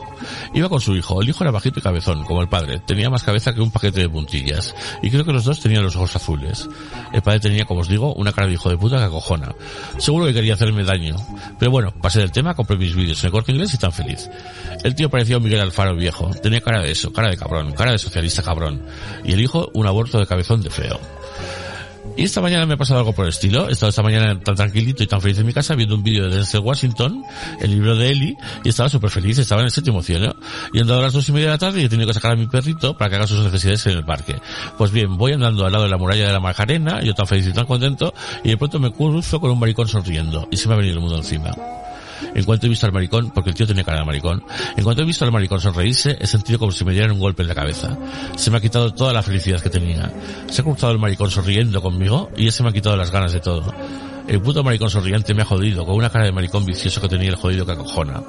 [0.52, 1.22] Iba con su hijo.
[1.22, 2.80] El hijo era bajito y cabezón, como el padre.
[2.86, 4.74] Tenía más cabeza que un paquete de puntillas.
[5.02, 6.68] Y creo que los dos tenían los ojos azules.
[7.12, 9.54] El padre tenía, como os digo, una cara de hijo de puta que acojona.
[9.98, 11.16] Seguro que quería hacerme daño.
[11.58, 14.28] Pero bueno, pasé del tema, compré mis vídeos en el corte inglés y tan feliz.
[14.82, 16.30] El tío parecía un Miguel Alfaro viejo.
[16.42, 18.82] Tenía cara de eso, cara de cabrón, cara de socialista cabrón.
[19.24, 21.00] Y el hijo, un aborto de cabezón de feo.
[22.16, 23.68] Y esta mañana me ha pasado algo por el estilo.
[23.68, 26.28] He estado esta mañana tan tranquilito y tan feliz en mi casa viendo un vídeo
[26.28, 27.24] de Denzel Washington,
[27.60, 30.34] el libro de Eli, y estaba súper feliz, estaba en el séptimo cielo.
[30.72, 32.32] Y han dado las dos y media de la tarde y he tenido que sacar
[32.32, 34.40] a mi perrito para que haga sus necesidades en el parque.
[34.78, 37.48] Pues bien, voy andando al lado de la muralla de la Macarena, yo tan feliz
[37.48, 38.14] y tan contento,
[38.44, 41.00] y de pronto me cruzo con un maricón sonriendo, y se me ha venido el
[41.00, 41.50] mundo encima.
[42.34, 44.42] En cuanto he visto al maricón, porque el tío tenía cara de maricón,
[44.76, 47.42] en cuanto he visto al maricón sonreírse, he sentido como si me dieran un golpe
[47.42, 47.96] en la cabeza.
[48.36, 50.12] Se me ha quitado toda la felicidad que tenía.
[50.48, 53.40] Se ha cruzado el maricón sonriendo conmigo y ese me ha quitado las ganas de
[53.40, 53.72] todo.
[54.26, 57.28] El puto maricón sonriente me ha jodido con una cara de maricón vicioso que tenía
[57.28, 58.22] el jodido que acojona.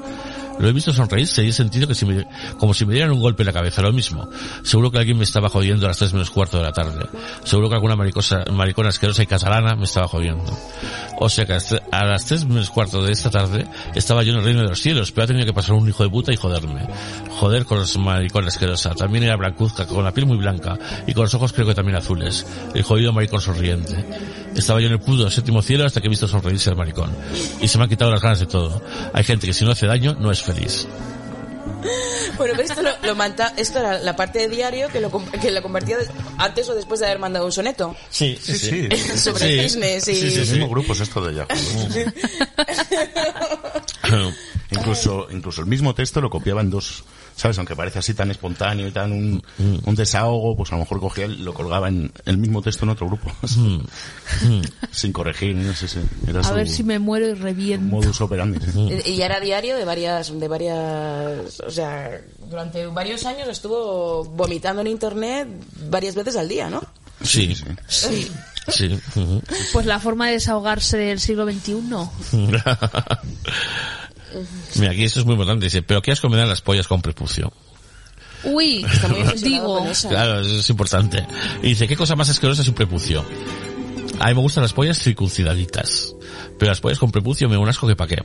[0.59, 2.25] Lo he visto sonreírse y he sentido que si me,
[2.57, 4.27] como si me dieran un golpe en la cabeza, lo mismo.
[4.63, 7.05] Seguro que alguien me estaba jodiendo a las tres menos cuarto de la tarde.
[7.43, 10.57] Seguro que alguna maricosa, maricona asquerosa y catalana me estaba jodiendo.
[11.17, 11.57] O sea que
[11.91, 14.81] a las tres menos cuarto de esta tarde estaba yo en el reino de los
[14.81, 16.87] cielos, pero ha tenido que pasar un hijo de puta y joderme.
[17.39, 18.93] Joder con los maricón asquerosa.
[18.95, 20.77] También era blancuzca, con la piel muy blanca
[21.07, 22.45] y con los ojos creo que también azules.
[22.73, 24.05] El jodido maricón sonriente.
[24.55, 27.11] Estaba yo en el puto séptimo cielo hasta que he visto sonreírse el maricón.
[27.61, 28.81] Y se me han quitado las ganas de todo.
[29.13, 30.87] Hay gente que si no hace daño no es feliz.
[32.37, 35.11] Bueno, pero esto, lo, lo manta- esto era la parte de diario que lo,
[35.41, 36.07] que lo compartía de-
[36.37, 37.95] antes o después de haber mandado un soneto.
[38.09, 38.89] Sí, Sí, sí.
[39.17, 41.47] Sobre cisnes y- Sí, sí, el mismo grupo es esto de Yahoo.
[44.71, 47.03] incluso, incluso el mismo texto lo copiaba en dos,
[47.35, 47.57] ¿sabes?
[47.57, 49.43] Aunque parece así tan espontáneo y tan un,
[49.83, 52.89] un desahogo, pues a lo mejor cogía y lo colgaba en el mismo texto en
[52.91, 53.31] otro grupo.
[54.91, 55.99] Sin corregir, no sé, sí.
[56.27, 57.95] Era A su ver si me muero y reviento.
[57.95, 58.59] modus operandi.
[58.71, 59.11] sí.
[59.11, 64.87] Y era diario de varias, de varias, o sea, durante varios años estuvo vomitando en
[64.87, 65.47] internet
[65.89, 66.81] varias veces al día, ¿no?
[67.21, 67.55] Sí,
[67.87, 68.29] Sí.
[68.67, 68.99] sí.
[69.15, 69.41] ujú.
[69.73, 71.75] Pues la forma de desahogarse del siglo XXI.
[74.79, 75.65] Mira, aquí esto es muy importante.
[75.65, 77.51] Dice, pero ¿qué asco me dan las pollas con prepucio?
[78.43, 79.91] Uy, Está muy obsesionado digo.
[80.09, 81.25] Claro, eso es importante.
[81.63, 83.25] Y dice, ¿qué cosa más asquerosa es un prepucio?
[84.19, 86.13] A mí me gustan las pollas circuncidaditas.
[86.57, 88.23] Pero las pollas con prepucio me da un asco que pa' qué.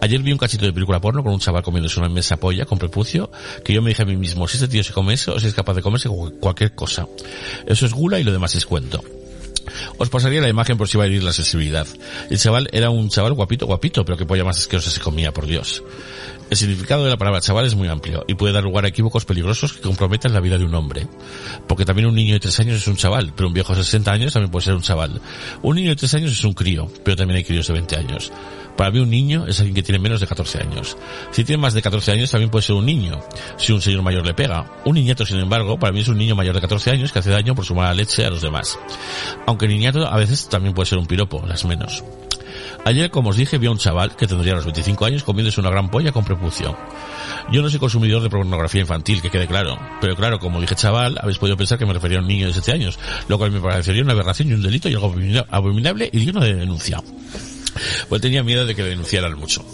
[0.00, 2.78] Ayer vi un cachito de película porno con un chaval comiéndose una mesa polla con
[2.78, 3.30] prepucio
[3.64, 5.48] que yo me dije a mí mismo, si este tío se come eso, o si
[5.48, 7.06] es capaz de comerse cu- cualquier cosa.
[7.66, 9.02] Eso es gula y lo demás es cuento.
[9.98, 11.86] Os pasaría la imagen por si va a herir la sensibilidad.
[12.30, 15.46] El chaval era un chaval guapito, guapito, pero que polla más asquerosa se comía, por
[15.46, 15.82] Dios.
[16.48, 19.24] El significado de la palabra chaval es muy amplio y puede dar lugar a equívocos
[19.24, 21.08] peligrosos que comprometan la vida de un hombre.
[21.66, 24.12] Porque también un niño de 3 años es un chaval, pero un viejo de 60
[24.12, 25.20] años también puede ser un chaval.
[25.62, 28.32] Un niño de 3 años es un crío, pero también hay críos de 20 años.
[28.76, 30.96] Para mí un niño es alguien que tiene menos de 14 años.
[31.32, 33.18] Si tiene más de 14 años también puede ser un niño,
[33.56, 34.70] si un señor mayor le pega.
[34.84, 37.30] Un niñato, sin embargo, para mí es un niño mayor de 14 años que hace
[37.30, 38.78] daño por su mala leche a los demás.
[39.46, 42.04] Aunque niñato a veces también puede ser un piropo, las menos.
[42.86, 45.70] Ayer, como os dije, vi a un chaval que tendría los 25 años comiéndose una
[45.70, 46.76] gran polla con prepucio.
[47.50, 49.76] Yo no soy consumidor de pornografía infantil, que quede claro.
[50.00, 52.52] Pero claro, como dije chaval, habéis podido pensar que me refería a un niño de
[52.52, 52.96] 7 años,
[53.26, 56.40] lo cual me parecería una aberración y un delito y algo abomina- abominable y digno
[56.40, 57.02] de denuncia.
[58.08, 59.64] Pues tenía miedo de que le denunciaran mucho.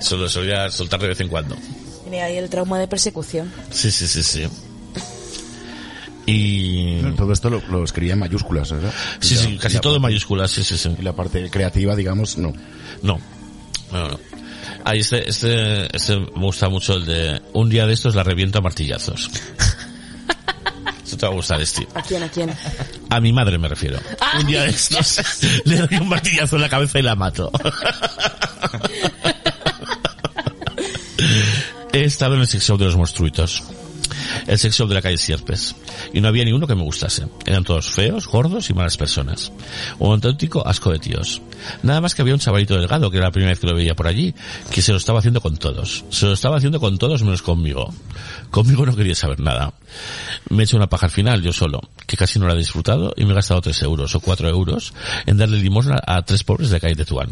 [0.00, 1.56] Solo solía soltar de vez en cuando.
[2.02, 3.52] Tiene ahí el trauma de persecución.
[3.70, 4.48] Sí, sí, sí, sí.
[6.26, 7.02] Y...
[7.16, 8.92] Todo esto lo, lo escribía en mayúsculas, ¿verdad?
[9.20, 10.94] Sí, sí, casi todo en mayúsculas, sí, sí, sí.
[10.98, 12.52] Y la parte creativa, digamos, no.
[13.02, 13.18] No.
[13.90, 14.18] No, no.
[14.84, 18.58] Ahí este, este, este me gusta mucho el de un día de estos la reviento
[18.58, 19.30] a martillazos.
[21.04, 21.88] Eso te va a gustar, Steve.
[21.94, 22.22] ¿A quién?
[22.22, 22.50] ¿A quién?
[23.10, 23.98] A mi madre me refiero.
[24.40, 25.20] Un día de estos
[25.64, 27.52] le doy un martillazo en la cabeza y la mato.
[31.92, 33.62] He estado en el sex shop de los monstruitos.
[34.46, 35.74] El sex shop de la calle Sierpes.
[36.12, 37.26] Y no había ni uno que me gustase.
[37.46, 39.52] Eran todos feos, gordos y malas personas.
[39.98, 41.42] Un auténtico asco de tíos.
[41.82, 43.94] Nada más que había un chavalito delgado, que era la primera vez que lo veía
[43.94, 44.34] por allí,
[44.70, 46.04] que se lo estaba haciendo con todos.
[46.10, 47.92] Se lo estaba haciendo con todos menos conmigo.
[48.50, 49.74] Conmigo no quería saber nada.
[50.48, 53.12] Me he hecho una paja al final, yo solo, que casi no la he disfrutado,
[53.16, 54.92] y me he gastado tres euros o cuatro euros
[55.26, 57.28] en darle limosna a tres pobres de la calle de Tuán.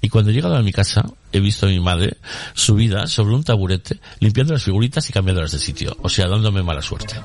[0.00, 2.16] Y cuando he llegado a mi casa, he visto a mi madre
[2.54, 5.96] subida sobre un taburete, limpiando las figuritas y cambiándolas de sitio.
[6.02, 7.16] O sea, dándome mala suerte.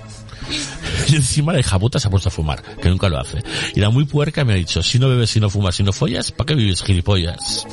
[1.07, 3.43] Y encima la hija puta se ha puesto a fumar, que nunca lo hace.
[3.75, 5.93] Y la muy puerca me ha dicho, si no bebes, si no fumas, si no
[5.93, 7.65] follas, ¿para qué vives gilipollas?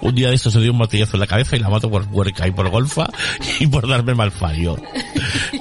[0.00, 2.08] Un día de estos se dio un martillazo en la cabeza y la mato por
[2.08, 3.08] puerca y por golfa
[3.60, 4.76] y por darme malfario.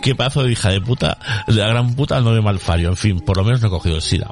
[0.01, 1.17] Qué pedazo de hija de puta,
[1.47, 2.89] de la gran puta no de malfario.
[2.89, 4.31] En fin, por lo menos no he cogido el SIDA.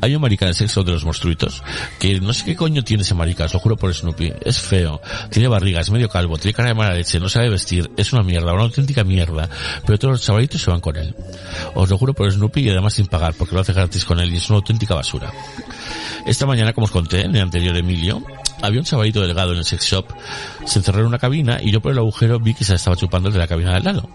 [0.00, 1.62] Hay un marica en el sexo de los monstruitos
[1.98, 4.32] que no sé qué coño tiene ese marica, os lo juro por Snoopy.
[4.44, 5.00] Es feo,
[5.30, 8.22] tiene barriga, es medio calvo, tiene cara de mala leche, no sabe vestir, es una
[8.22, 9.48] mierda, una auténtica mierda.
[9.84, 11.14] Pero todos los chavalitos se van con él.
[11.74, 14.32] Os lo juro por Snoopy y además sin pagar, porque lo hace gratis con él
[14.32, 15.32] y es una auténtica basura.
[16.26, 18.22] Esta mañana, como os conté en el anterior Emilio,
[18.62, 20.06] había un chavalito delgado en el sex shop,
[20.64, 23.28] se encerró en una cabina y yo por el agujero vi que se estaba chupando
[23.28, 24.08] el de la cabina del lado.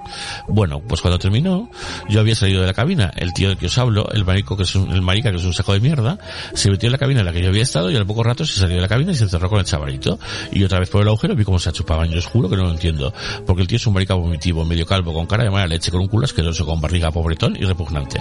[0.47, 1.69] Bueno, pues cuando terminó,
[2.09, 4.63] yo había salido de la cabina, el tío del que os hablo, el marico que
[4.63, 6.17] es un, el marica que es un saco de mierda,
[6.53, 8.45] se metió en la cabina en la que yo había estado y al poco rato
[8.45, 10.19] se salió de la cabina y se encerró con el chavalito.
[10.51, 12.09] Y otra vez por el agujero vi cómo se chupaban.
[12.09, 13.13] Yo os juro que no lo entiendo,
[13.45, 16.01] porque el tío es un marica vomitivo, medio calvo, con cara de mala leche, con
[16.01, 18.19] un culo asqueroso, con barriga pobretón y repugnante.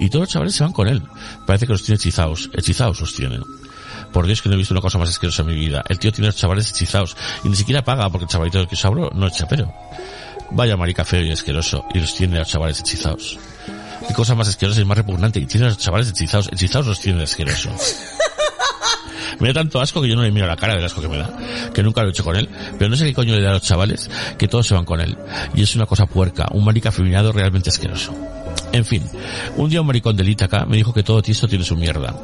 [0.00, 1.02] Y todos los chavales se van con él.
[1.46, 3.42] Parece que los tiene hechizados, hechizados los tienen.
[4.16, 5.84] Por Dios que no he visto una cosa más asquerosa en mi vida.
[5.90, 7.14] El tío tiene a los chavales hechizados
[7.44, 9.70] y ni siquiera paga porque el chavalito del que os hablo no es chapero.
[10.52, 13.38] Vaya marica feo y asqueroso y los tiene a los chavales hechizados.
[14.08, 15.38] Qué cosa más asquerosa y más repugnante.
[15.38, 16.48] Y tiene a los chavales hechizados.
[16.50, 17.68] Hechizados los tiene de asqueroso.
[19.38, 21.18] Me da tanto asco que yo no le miro la cara del asco que me
[21.18, 21.30] da.
[21.74, 22.48] Que nunca lo he hecho con él.
[22.78, 24.98] Pero no sé qué coño le da a los chavales que todos se van con
[24.98, 25.18] él.
[25.54, 26.48] Y es una cosa puerca.
[26.52, 28.14] Un marica afeminado realmente asqueroso.
[28.72, 29.02] En fin,
[29.56, 32.14] un día un maricón del Ítaca me dijo que todo tiesto tiene su mierda.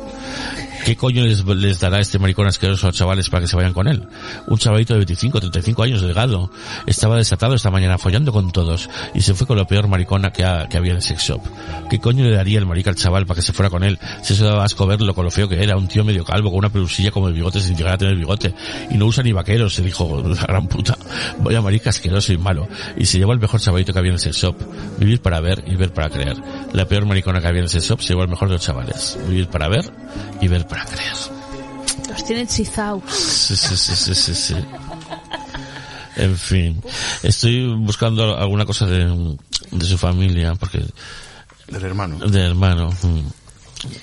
[0.84, 3.86] ¿Qué coño les, les dará este maricón asqueroso a chavales para que se vayan con
[3.86, 4.06] él?
[4.48, 6.50] Un chavalito de 25, 35 años, delgado.
[6.86, 10.44] Estaba desatado esta mañana follando con todos y se fue con lo peor maricona que,
[10.44, 11.40] ha- que había en el sex shop.
[11.88, 13.98] ¿Qué coño le daría el marica al chaval para que se fuera con él?
[14.22, 16.58] Si eso daba asco verlo con lo feo que era, un tío medio calvo con
[16.58, 18.52] una pelusilla como el bigote sin llegar a tener bigote.
[18.90, 20.98] Y no usa ni vaqueros, se dijo la gran puta.
[21.38, 22.66] Vaya marica asqueroso y malo.
[22.96, 24.56] Y se llevó el mejor chavalito que había en el sex shop.
[24.98, 26.36] Vivir para ver y ver para creer.
[26.72, 28.62] La peor maricona que había en el sex shop se llevó el mejor de los
[28.62, 29.16] chavales.
[29.28, 29.84] Vivir para ver
[30.40, 31.12] y ver para creer.
[32.08, 33.02] Los tiene hechizados.
[33.12, 34.54] Sí, sí, sí, sí, sí, sí.
[36.16, 36.82] En fin,
[37.22, 39.36] estoy buscando alguna cosa de,
[39.70, 40.84] de su familia, porque
[41.68, 42.18] Del hermano.
[42.28, 42.90] de hermano.
[43.02, 43.20] mm.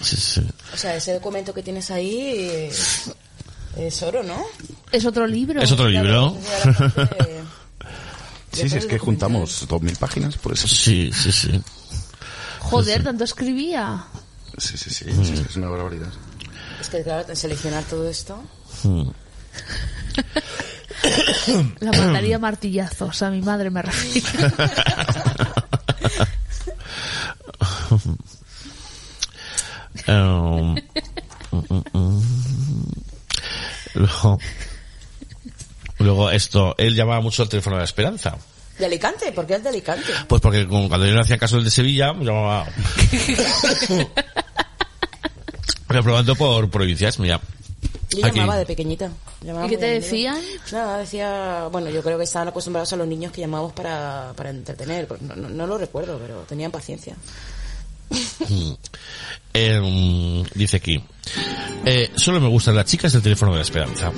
[0.01, 0.41] Sí, sí.
[0.73, 2.71] O sea, ese documento que tienes ahí eh,
[3.77, 4.43] es oro, ¿no?
[4.91, 5.61] Es otro libro.
[5.61, 6.35] Es otro libro.
[8.51, 10.67] Sí, sí, es que juntamos dos mil páginas, por eso.
[10.67, 11.61] Sí, sí, sí.
[12.61, 14.03] Joder, tanto escribía.
[14.57, 15.11] Sí, sí, sí, que
[15.49, 16.09] es una barbaridad.
[16.79, 18.41] Es que, claro, seleccionar todo esto.
[18.83, 19.09] Mm.
[21.79, 24.27] La mandaría a martillazos, a mi madre me refiero.
[30.07, 30.75] Um,
[31.51, 32.21] mm, mm, mm.
[33.95, 34.39] Luego,
[35.99, 38.37] luego esto, él llamaba mucho al teléfono de la esperanza.
[38.77, 39.31] ¿De Alicante?
[39.33, 40.11] ¿Por qué es de Alicante?
[40.27, 42.65] Pues porque cuando yo no hacía caso del de Sevilla, llamaba...
[45.89, 47.41] Reprobando por provincias, mira.
[48.11, 48.39] Yo Aquí.
[48.39, 49.11] llamaba de pequeñita.
[49.41, 50.37] Llamaba ¿Y qué te decían?
[50.71, 51.67] Nada, decía...
[51.71, 55.07] Bueno, yo creo que estaban acostumbrados a los niños que llamamos para, para entretener.
[55.21, 57.15] No, no- no lo recuerdo, pero tenían paciencia.
[59.53, 61.03] Eh, dice aquí.
[61.85, 64.11] Eh, solo me gustan las chicas del teléfono de la esperanza.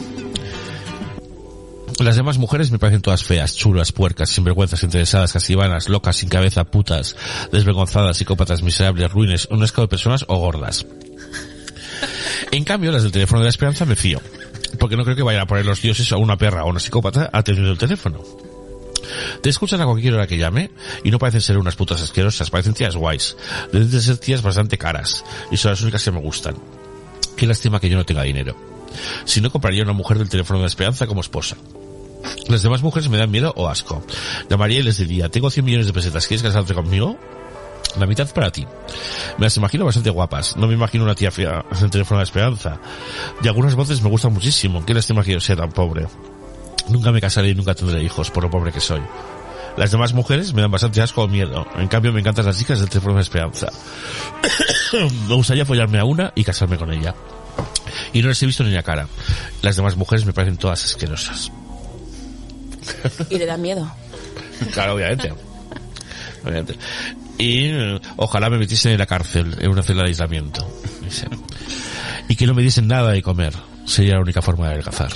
[1.99, 6.63] Las demás mujeres me parecen todas feas, chulas, puercas, sinvergüenzas, interesadas, casivanas, locas, sin cabeza,
[6.63, 7.15] putas,
[7.51, 10.85] desvergonzadas, psicópatas, miserables, ruines, un escado de personas o gordas.
[12.51, 14.19] En cambio, las del teléfono de la esperanza me fío.
[14.79, 17.29] Porque no creo que vayan a poner los dioses a una perra o una psicópata
[17.31, 18.23] atendiendo el teléfono.
[19.41, 20.71] Te escuchan a cualquier hora que llame
[21.03, 23.35] y no parecen ser unas putas asquerosas, parecen tías guays.
[23.71, 26.55] Deben de ser tías bastante caras y son las únicas que me gustan.
[27.35, 28.55] Qué lástima que yo no tenga dinero.
[29.25, 31.57] Si no, compraría una mujer del teléfono de la esperanza como esposa.
[32.47, 34.05] Las demás mujeres me dan miedo o asco.
[34.49, 37.17] Llamaría y les diría, tengo 100 millones de pesetas, ¿quieres casarte conmigo?
[37.99, 38.65] La mitad para ti.
[39.37, 40.55] Me las imagino bastante guapas.
[40.55, 42.79] No me imagino una tía fea en el teléfono de esperanza.
[43.43, 44.85] Y algunas voces me gustan muchísimo.
[44.85, 46.07] Qué lástima que yo sea tan pobre.
[46.89, 49.01] Nunca me casaré y nunca tendré hijos, por lo pobre que soy.
[49.77, 51.65] Las demás mujeres me dan bastante asco o miedo.
[51.77, 53.67] En cambio, me encantan las chicas del teléfono de esperanza.
[55.27, 57.15] me gustaría follarme a una y casarme con ella.
[58.13, 59.07] Y no les he visto ni la cara.
[59.61, 61.51] Las demás mujeres me parecen todas asquerosas.
[63.29, 63.89] Y le da miedo.
[64.73, 65.33] Claro, obviamente.
[66.43, 66.75] Obviamente.
[67.41, 67.71] Y
[68.17, 70.67] ojalá me metiesen en la cárcel, en una celda de aislamiento.
[72.29, 73.53] Y que no me diesen nada de comer.
[73.85, 75.11] Sería la única forma de adelgazar.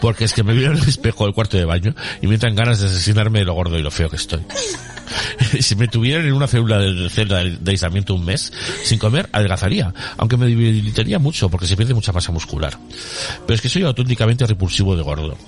[0.00, 2.56] Porque es que me veo en el espejo del cuarto de baño y me entran
[2.56, 4.40] ganas de asesinarme de lo gordo y lo feo que estoy.
[5.60, 8.52] si me tuvieran en una célula de, celda de aislamiento un mes,
[8.82, 9.94] sin comer, adelgazaría.
[10.16, 12.76] Aunque me debilitaría mucho porque se pierde mucha masa muscular.
[13.46, 15.38] Pero es que soy auténticamente repulsivo de gordo.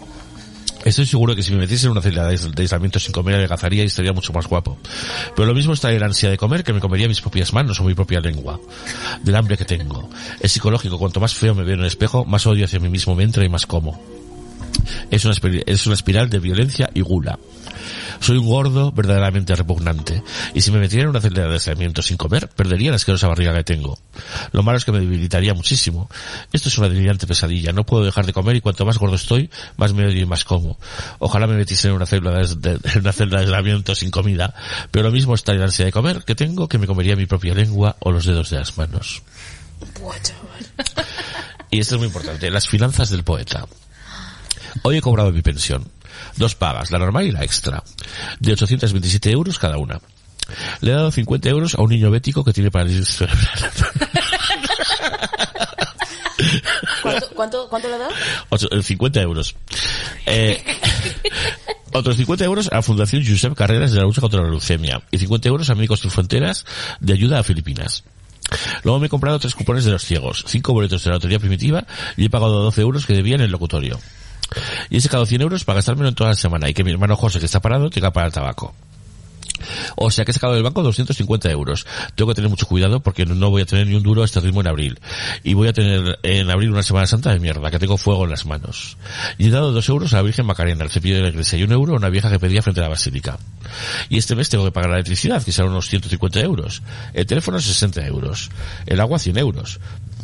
[0.84, 3.34] Estoy seguro que si me metiese en una celda de ais- de aislamiento sin comer
[3.36, 4.78] adelgazaría y estaría mucho más guapo.
[5.36, 7.78] Pero lo mismo está en la ansia de comer que me comería mis propias manos
[7.80, 8.58] o mi propia lengua.
[9.22, 10.08] Del hambre que tengo.
[10.40, 10.98] Es psicológico.
[10.98, 13.44] Cuanto más feo me veo en el espejo, más odio hacia mí mismo me entra
[13.44, 14.00] y más como.
[15.10, 15.34] Es una,
[15.66, 17.38] es una espiral de violencia y gula.
[18.20, 20.22] Soy un gordo verdaderamente repugnante.
[20.54, 23.54] Y si me metiera en una celda de aislamiento sin comer, perdería la asquerosa barriga
[23.54, 23.98] que tengo.
[24.52, 26.10] Lo malo es que me debilitaría muchísimo.
[26.52, 27.72] Esto es una delirante pesadilla.
[27.72, 30.44] No puedo dejar de comer y cuanto más gordo estoy, más me odio y más
[30.44, 30.78] como.
[31.18, 34.54] Ojalá me metiese en una celda de, en una celda de aislamiento sin comida.
[34.90, 37.26] Pero lo mismo está en la ansia de comer que tengo que me comería mi
[37.26, 39.22] propia lengua o los dedos de las manos.
[41.70, 42.50] Y esto es muy importante.
[42.50, 43.66] Las finanzas del poeta.
[44.82, 45.88] Hoy he cobrado mi pensión.
[46.36, 47.82] Dos pagas, la normal y la extra.
[48.38, 50.00] De 827 euros cada una.
[50.80, 53.48] Le he dado 50 euros a un niño bético que tiene parálisis cerebral.
[57.02, 58.08] ¿Cuánto, cuánto, cuánto le da?
[58.48, 59.54] Ocho- eh, 50 euros.
[60.26, 60.62] Eh,
[61.92, 65.02] otros 50 euros a Fundación Josep Carreras de la lucha contra la leucemia.
[65.10, 66.64] Y 50 euros a Médicos Sin Fronteras
[67.00, 68.04] de ayuda a Filipinas.
[68.82, 71.84] Luego me he comprado tres cupones de los ciegos, cinco boletos de la lotería primitiva
[72.16, 74.00] y he pagado 12 euros que debía en el locutorio.
[74.88, 77.16] Y he sacado 100 euros para gastármelo en toda la semana y que mi hermano
[77.16, 78.74] José, que está parado, tenga para el tabaco.
[79.96, 81.86] O sea que he sacado del banco 250 euros.
[82.14, 84.40] Tengo que tener mucho cuidado porque no voy a tener ni un duro a este
[84.40, 85.00] ritmo en abril.
[85.42, 88.30] Y voy a tener en abril una Semana Santa de mierda, que tengo fuego en
[88.30, 88.96] las manos.
[89.38, 91.62] Y he dado dos euros a la Virgen Macarena, al cepillo de la iglesia, y
[91.62, 93.38] un euro a una vieja que pedía frente a la basílica.
[94.08, 96.82] Y este mes tengo que pagar la electricidad, que serán unos 150 euros.
[97.12, 98.50] El teléfono 60 euros.
[98.86, 99.80] El agua 100 euros.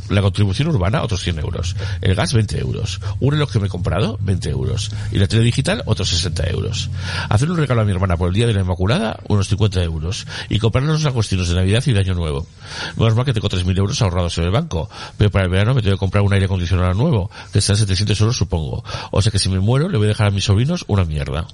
[0.09, 1.77] La contribución urbana, otros 100 euros.
[2.01, 3.01] El gas, 20 euros.
[3.21, 4.91] Un reloj que me he comprado, 20 euros.
[5.13, 6.91] Y la tele digital, otros 60 euros.
[7.29, 10.27] Hacer un regalo a mi hermana por el Día de la Inmaculada, unos 50 euros.
[10.49, 12.47] Y comprarnos las cuestiones de Navidad y de Año Nuevo.
[12.97, 14.89] Menos mal que tengo 3.000 euros ahorrados en el banco.
[15.17, 17.79] Pero para el verano me tengo que comprar un aire acondicionado nuevo, que está en
[17.79, 18.85] 700 euros supongo.
[19.11, 21.47] O sea que si me muero, le voy a dejar a mis sobrinos una mierda.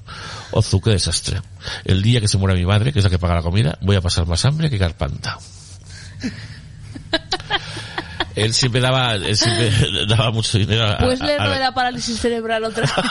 [0.50, 1.40] Ozu, qué desastre.
[1.84, 3.96] El día que se muera mi madre, que es la que paga la comida, voy
[3.96, 5.38] a pasar más hambre que carpanta.
[8.35, 9.70] Él siempre daba, él siempre
[10.09, 12.82] daba mucho dinero a, Puedes a- leer a lo la- de la parálisis cerebral otra
[12.82, 12.93] vez.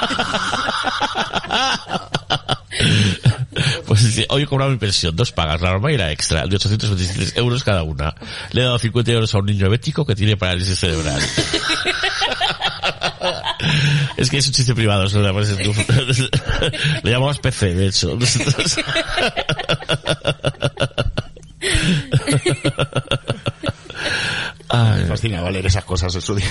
[3.85, 6.55] Pues dice, hoy he cobrado mi pensión, dos pagas, la normal y la extra, de
[6.55, 8.15] 823 euros cada una.
[8.53, 11.21] Le he dado 50 euros a un niño diabético que tiene parálisis cerebral.
[14.15, 15.19] es que es un chiste privado, eso.
[17.03, 18.17] Le llamamos PC, de hecho.
[24.73, 26.47] Ay, Me fascinaba leer esas cosas en su día.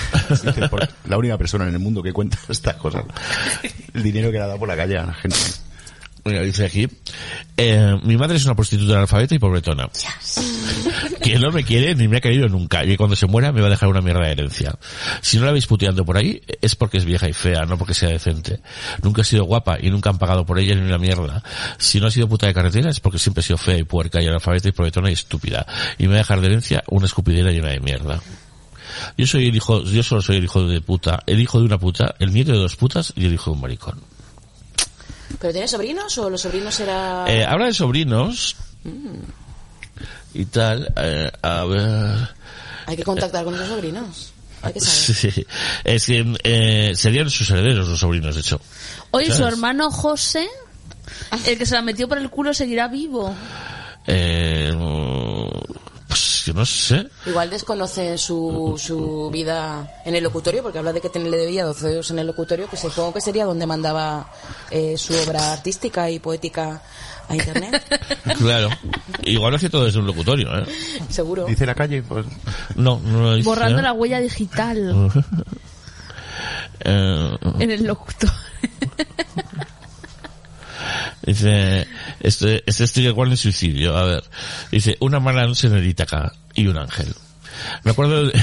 [1.09, 3.03] La única persona en el mundo que cuenta estas cosas.
[3.93, 5.37] El dinero que le ha dado por la calle a la gente.
[6.23, 6.87] Mira, dice aquí,
[7.57, 9.89] eh, mi madre es una prostituta analfabeta y pobretona.
[11.23, 13.67] Que no me quiere ni me ha querido nunca y cuando se muera me va
[13.67, 14.73] a dejar una mierda de herencia.
[15.21, 17.93] Si no la veis puteando por ahí es porque es vieja y fea, no porque
[17.93, 18.59] sea decente.
[19.03, 21.43] Nunca ha sido guapa y nunca han pagado por ella ni una mierda.
[21.77, 24.21] Si no ha sido puta de carretera es porque siempre ha sido fea y puerca
[24.21, 25.65] y analfabeta y pobretona y estúpida.
[25.99, 28.19] Y me va a dejar de herencia una escupidera llena de mierda.
[29.17, 31.77] Yo soy el hijo, yo solo soy el hijo de puta, el hijo de una
[31.77, 34.10] puta, el nieto de dos putas y el hijo de un maricón.
[35.39, 37.25] ¿Pero tienes sobrinos o los sobrinos era...?
[37.27, 38.55] Eh, habla de sobrinos
[40.33, 40.91] y tal.
[40.97, 42.29] eh, a ver.
[42.85, 44.33] Hay que contactar con esos sobrinos.
[44.61, 45.15] Hay que saber.
[45.15, 45.45] Sí,
[45.83, 48.61] es que eh, serían sus herederos los sobrinos, de hecho.
[49.11, 50.47] Oye, su hermano José,
[51.45, 53.33] el que se la metió por el culo, seguirá vivo.
[54.07, 54.71] Eh,
[56.11, 57.07] pues yo no sé.
[57.25, 61.63] Igual desconoce su, su vida en el locutorio, porque habla de que ten- le debía
[61.63, 64.29] 12 euros en el locutorio, que supongo que sería donde mandaba
[64.69, 66.81] eh, su obra artística y poética
[67.29, 67.81] a internet.
[68.37, 68.69] Claro.
[69.23, 70.65] Igual lo hace todo desde un locutorio, ¿eh?
[71.09, 71.45] Seguro.
[71.45, 72.25] Dice la calle, pues
[72.75, 73.47] No, no lo dice.
[73.47, 75.11] Borrando la huella digital
[76.83, 78.31] Eh, en el locutor.
[81.23, 81.87] Dice,
[82.21, 83.97] este, este estoy igual en suicidio.
[83.97, 84.23] A ver,
[84.71, 87.13] dice, una mala noche en el Ítaca y un ángel.
[87.83, 88.33] Me acuerdo de...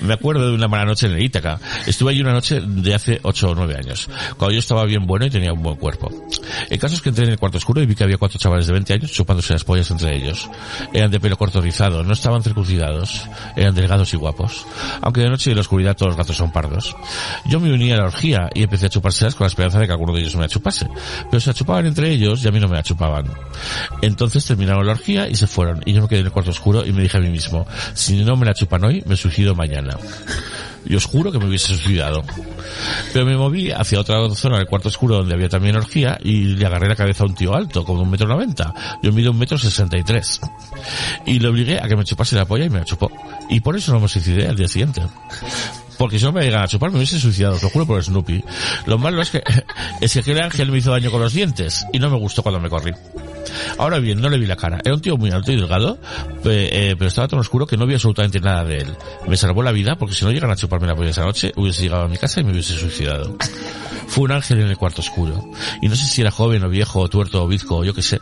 [0.00, 1.58] Me acuerdo de una mala noche en el Ítaca.
[1.86, 5.26] Estuve allí una noche de hace 8 o 9 años, cuando yo estaba bien bueno
[5.26, 6.10] y tenía un buen cuerpo.
[6.70, 8.66] El caso es que entré en el cuarto oscuro y vi que había cuatro chavales
[8.66, 10.48] de 20 años chupándose las pollas entre ellos.
[10.92, 13.22] Eran de pelo corto rizado, no estaban circuncidados,
[13.56, 14.66] eran delgados y guapos.
[15.02, 16.96] Aunque de noche y en la oscuridad todos los gatos son pardos.
[17.46, 19.92] Yo me uní a la orgía y empecé a chupárselas con la esperanza de que
[19.92, 20.88] alguno de ellos me la chupase.
[21.30, 23.26] Pero se la chupaban entre ellos y a mí no me la chupaban.
[24.02, 25.82] Entonces terminaron la orgía y se fueron.
[25.84, 28.22] Y yo me quedé en el cuarto oscuro y me dije a mí mismo, si
[28.22, 29.96] no me la chupan hoy, me suicido mañana.
[30.86, 32.22] Y os juro que me hubiese suicidado.
[33.12, 36.64] Pero me moví hacia otra zona del cuarto oscuro donde había también orgía y le
[36.64, 38.72] agarré la cabeza a un tío alto, como un metro noventa.
[39.02, 40.40] Yo mido un metro sesenta y tres.
[41.26, 43.10] Y le obligué a que me chupase la polla y me la chupó.
[43.48, 45.02] Y por eso no me suicidé al día siguiente.
[45.96, 48.44] Porque si no me llegan a chupar me hubiese suicidado, lo juro por Snoopy.
[48.86, 49.42] Lo malo es que,
[50.00, 52.60] es que aquel ángel me hizo daño con los dientes y no me gustó cuando
[52.60, 52.92] me corrí.
[53.78, 54.78] Ahora bien, no le vi la cara.
[54.84, 55.98] Era un tío muy alto y delgado,
[56.44, 58.96] pe- eh, pero estaba tan oscuro que no vi absolutamente nada de él.
[59.26, 61.82] Me salvó la vida porque si no llegan a chuparme la polla esa noche, hubiese
[61.82, 63.36] llegado a mi casa y me hubiese suicidado.
[64.06, 65.50] Fue un ángel en el cuarto oscuro.
[65.82, 68.02] Y no sé si era joven o viejo o tuerto o bizco o yo qué
[68.02, 68.20] sé.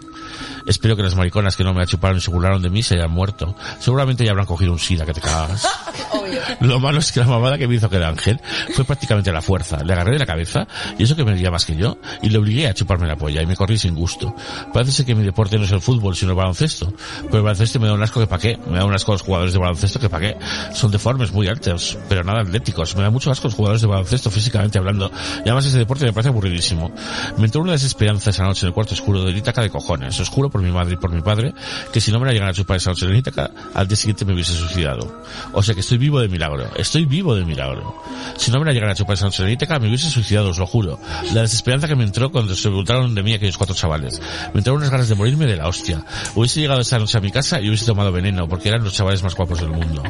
[0.67, 2.95] Espero que las mariconas que no me la chuparon y se burlaron de mí se
[2.97, 3.55] hayan muerto.
[3.79, 5.67] Seguramente ya habrán cogido un sida que te cagas.
[6.61, 8.41] Lo malo es que la mamada que me hizo aquel ángel
[8.75, 9.83] fue prácticamente a la fuerza.
[9.85, 10.67] Le agarré de la cabeza,
[10.99, 13.43] y eso que me medía más que yo, y le obligué a chuparme la polla,
[13.43, 14.35] y me corrí sin gusto.
[14.73, 16.93] Parece ser que mi deporte no es el fútbol, sino el baloncesto.
[17.25, 18.59] Pero el baloncesto me da un asco que pa' qué.
[18.69, 20.37] Me da un asco los jugadores de baloncesto que pa' qué.
[20.73, 22.97] Son deformes, muy altos, pero nada atléticos.
[22.97, 25.11] Me da mucho asco los jugadores de baloncesto físicamente hablando.
[25.39, 26.93] Y además ese deporte me parece aburridísimo.
[27.39, 30.19] Me entró una desesperanza esa noche en el cuarto oscuro de Ítaca de cojones.
[30.19, 31.53] Os juro por mi madre y por mi padre
[31.93, 34.25] que si no me la llegan a chupar esa noche en Ítaca, al día siguiente
[34.25, 35.23] me hubiese suicidado.
[35.53, 36.71] O sea que estoy vivo de milagro.
[36.77, 38.03] Estoy vivo de milagro.
[38.39, 40.59] Si no me la llegan a chupar esa noche en Ítaca, me hubiese suicidado, os
[40.59, 40.99] lo juro.
[41.35, 44.19] La desesperanza que me entró cuando se ocultaron de mí aquellos cuatro chavales.
[44.55, 46.03] Me entraron unas ganas de morirme de la hostia.
[46.35, 49.23] Hubiese llegado esa noche a mi casa y hubiese tomado veneno, porque eran los chavales
[49.23, 50.03] más guapos del mundo.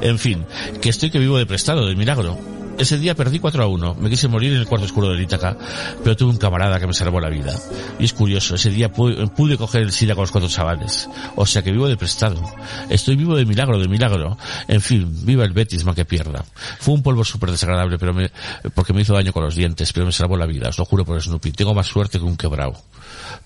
[0.00, 0.44] En fin,
[0.82, 2.59] que estoy que vivo de prestado, de milagro.
[2.80, 3.96] Ese día perdí 4 a 1.
[3.96, 5.54] Me quise morir en el cuarto oscuro del Ítaca,
[6.02, 7.54] pero tuve un camarada que me salvó la vida.
[7.98, 11.06] Y es curioso, ese día pude, pude coger el SIDA con los cuatro chavales.
[11.36, 12.42] O sea que vivo de prestado.
[12.88, 14.38] Estoy vivo de milagro, de milagro.
[14.66, 16.42] En fin, viva el Betis, más que pierda.
[16.78, 18.32] Fue un polvo súper desagradable, pero me,
[18.74, 20.70] porque me hizo daño con los dientes, pero me salvó la vida.
[20.70, 21.52] Os lo juro por Snoopy.
[21.52, 22.82] Tengo más suerte que un quebrado.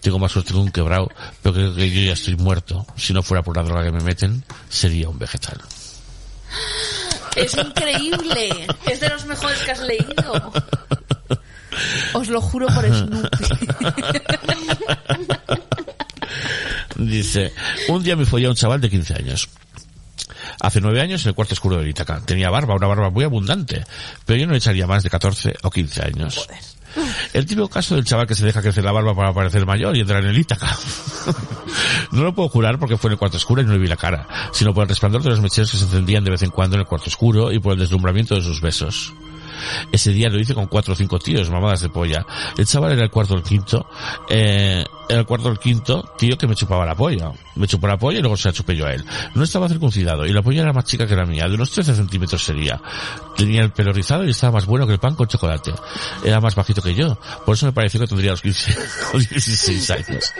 [0.00, 1.08] Tengo más suerte que un quebrado,
[1.42, 2.86] pero creo que yo ya estoy muerto.
[2.94, 5.58] Si no fuera por la droga que me meten, sería un vegetal.
[7.36, 8.66] Es increíble.
[8.86, 10.52] Es de los mejores que has leído.
[12.14, 13.44] Os lo juro por Snoopy.
[16.96, 17.52] Dice,
[17.88, 19.48] un día me follé a un chaval de 15 años.
[20.60, 22.20] Hace nueve años en el cuarto oscuro de Ítaca.
[22.24, 23.84] Tenía barba, una barba muy abundante,
[24.24, 26.48] pero yo no le echaría más de 14 o 15 años.
[27.32, 30.00] El típico caso del chaval que se deja crecer la barba para parecer mayor y
[30.00, 30.76] entrar en el Ítaca.
[32.12, 33.96] no lo puedo jurar porque fue en el cuarto oscuro y no le vi la
[33.96, 36.76] cara, sino por el resplandor de los mecheros que se encendían de vez en cuando
[36.76, 39.12] en el cuarto oscuro y por el deslumbramiento de sus besos.
[39.92, 42.26] Ese día lo hice con cuatro o cinco tíos, mamadas de polla.
[42.56, 43.86] El chaval era el cuarto o el quinto,
[44.28, 47.32] eh, era el cuarto o el quinto tío que me chupaba la polla.
[47.56, 49.04] Me chupó la polla y luego se la chupé yo a él.
[49.34, 51.94] No estaba circuncidado y la polla era más chica que la mía, de unos 13
[51.94, 52.80] centímetros sería.
[53.36, 55.72] Tenía el pelo rizado y estaba más bueno que el pan con chocolate.
[56.24, 58.76] Era más bajito que yo, por eso me pareció que tendría los 15
[59.14, 60.32] o 16 años.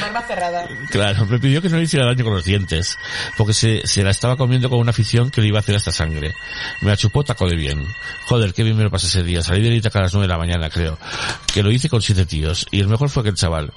[0.00, 0.68] Barba cerrada.
[0.90, 2.96] Claro, me pidió que no le hiciera daño con los dientes,
[3.36, 5.92] porque se, se la estaba comiendo con una afición que le iba a hacer hasta
[5.92, 6.34] sangre.
[6.82, 7.86] Me la chupó taco de bien.
[8.26, 9.42] Joder, qué bien me lo pasé ese día.
[9.42, 10.98] Salí de Ítaca a las nueve de la mañana, creo.
[11.52, 12.66] Que lo hice con siete tíos.
[12.70, 13.72] Y el mejor fue aquel chaval.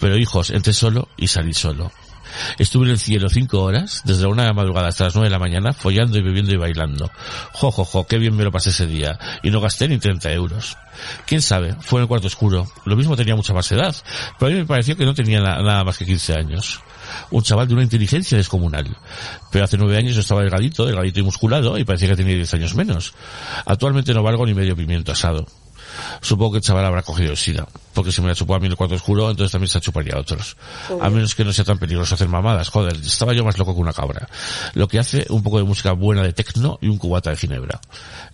[0.00, 1.90] Pero hijos, entré solo y salí solo.
[2.58, 5.28] Estuve en el cielo cinco horas, desde la una de la madrugada hasta las nueve
[5.28, 7.10] de la mañana, follando y bebiendo y bailando.
[7.52, 9.18] Jo, jo, jo, qué bien me lo pasé ese día.
[9.42, 10.76] Y no gasté ni 30 euros.
[11.24, 12.66] Quién sabe, fue en el cuarto oscuro.
[12.84, 13.94] Lo mismo tenía mucha más edad,
[14.38, 16.80] pero a mí me pareció que no tenía na- nada más que 15 años.
[17.30, 18.96] Un chaval de una inteligencia descomunal.
[19.52, 22.52] Pero hace nueve años yo estaba delgadito, delgadito y musculado, y parecía que tenía 10
[22.54, 23.14] años menos.
[23.64, 25.46] Actualmente no valgo ni medio pimiento asado.
[26.20, 28.66] Supongo que el chaval habrá cogido el SIDA, porque si me la chupó a mí
[28.66, 30.56] el cuarto oscuro, entonces también se la chuparía a otros.
[31.00, 33.80] A menos que no sea tan peligroso hacer mamadas, joder, estaba yo más loco que
[33.80, 34.28] una cabra.
[34.74, 37.80] Lo que hace un poco de música buena de tecno y un cubata de ginebra.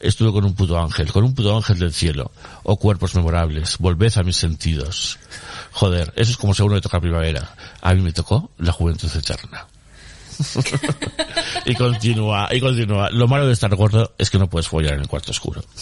[0.00, 2.32] Estuve con un puto ángel, con un puto ángel del cielo.
[2.62, 5.18] Oh cuerpos memorables, volved a mis sentidos.
[5.72, 7.54] Joder, eso es como si a uno le toca primavera.
[7.80, 9.66] A mí me tocó la juventud eterna.
[11.66, 13.10] y continúa, y continúa.
[13.10, 15.62] Lo malo de estar gordo es que no puedes follar en el cuarto oscuro.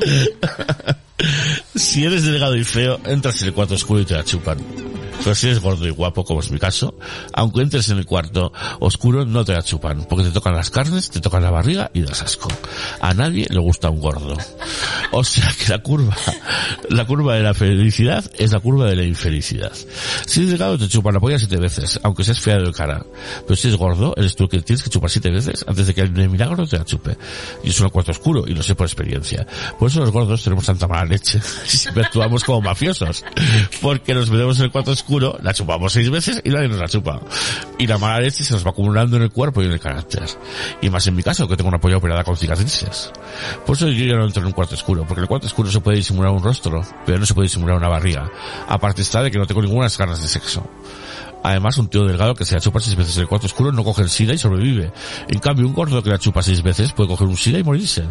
[1.74, 4.58] si eres delgado y feo, entras en el cuarto oscuro y te la chupan.
[5.18, 6.94] Pero si eres gordo y guapo, como es mi caso,
[7.32, 11.10] aunque entres en el cuarto oscuro, no te la chupan, porque te tocan las carnes,
[11.10, 12.48] te tocan la barriga y das asco.
[13.00, 14.36] A nadie le gusta un gordo.
[15.12, 16.16] O sea que la curva,
[16.90, 19.72] la curva de la felicidad es la curva de la infelicidad.
[20.26, 23.04] Si eres delgado, te chupan la polla siete veces, aunque seas fea de cara.
[23.46, 26.02] Pero si eres gordo, eres tú que tienes que chupar siete veces antes de que
[26.02, 27.16] el milagro te la chupe.
[27.64, 29.46] Y es un cuarto oscuro, y lo sé por experiencia.
[29.78, 31.40] Por eso los gordos tenemos tanta mala leche.
[31.66, 33.24] Siempre actuamos como mafiosos.
[33.80, 35.05] Porque nos metemos en el cuarto oscuro,
[35.42, 37.20] la chupamos seis veces y nadie nos la chupa.
[37.78, 40.24] Y la mala leche se nos va acumulando en el cuerpo y en el carácter.
[40.80, 43.12] Y más en mi caso, que tengo una polla operada con cicatrices.
[43.64, 45.70] Por eso yo ya no entro en un cuarto oscuro, porque en el cuarto oscuro
[45.70, 48.30] se puede disimular un rostro, pero no se puede disimular una barriga.
[48.68, 50.68] Aparte está de que no tengo ninguna ganas de sexo.
[51.48, 53.84] Además, un tío delgado que se la chupa seis veces en el cuarto oscuro no
[53.84, 54.90] coge el SIDA y sobrevive.
[55.28, 58.02] En cambio, un gordo que la chupa seis veces puede coger un SIDA y morirse.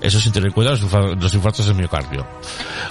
[0.00, 2.26] Eso sin tener en cuenta los, infa- los infartos de miocardio.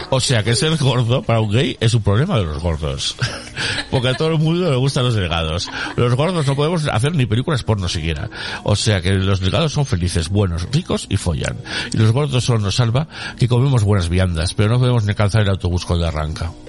[0.10, 3.18] O sea que ser gordo para un gay es un problema de los gordos.
[3.92, 5.68] Porque a todo el mundo le gustan los delgados.
[5.98, 8.30] Los gordos no podemos hacer ni películas porno siquiera.
[8.64, 11.58] O sea que los delgados son felices, buenos, ricos y follan.
[11.94, 15.42] Y los gordos solo nos salva que comemos buenas viandas, pero no podemos ni alcanzar
[15.42, 16.50] el autobús cuando arranca.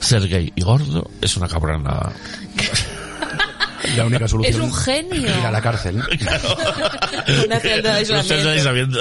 [0.00, 2.12] Ser gay y gordo es una cabronada.
[3.96, 5.20] La única Es solución un genio.
[5.22, 5.96] ir a la cárcel.
[7.46, 8.48] Una celda de aislamiento.
[8.50, 8.98] aislamiento.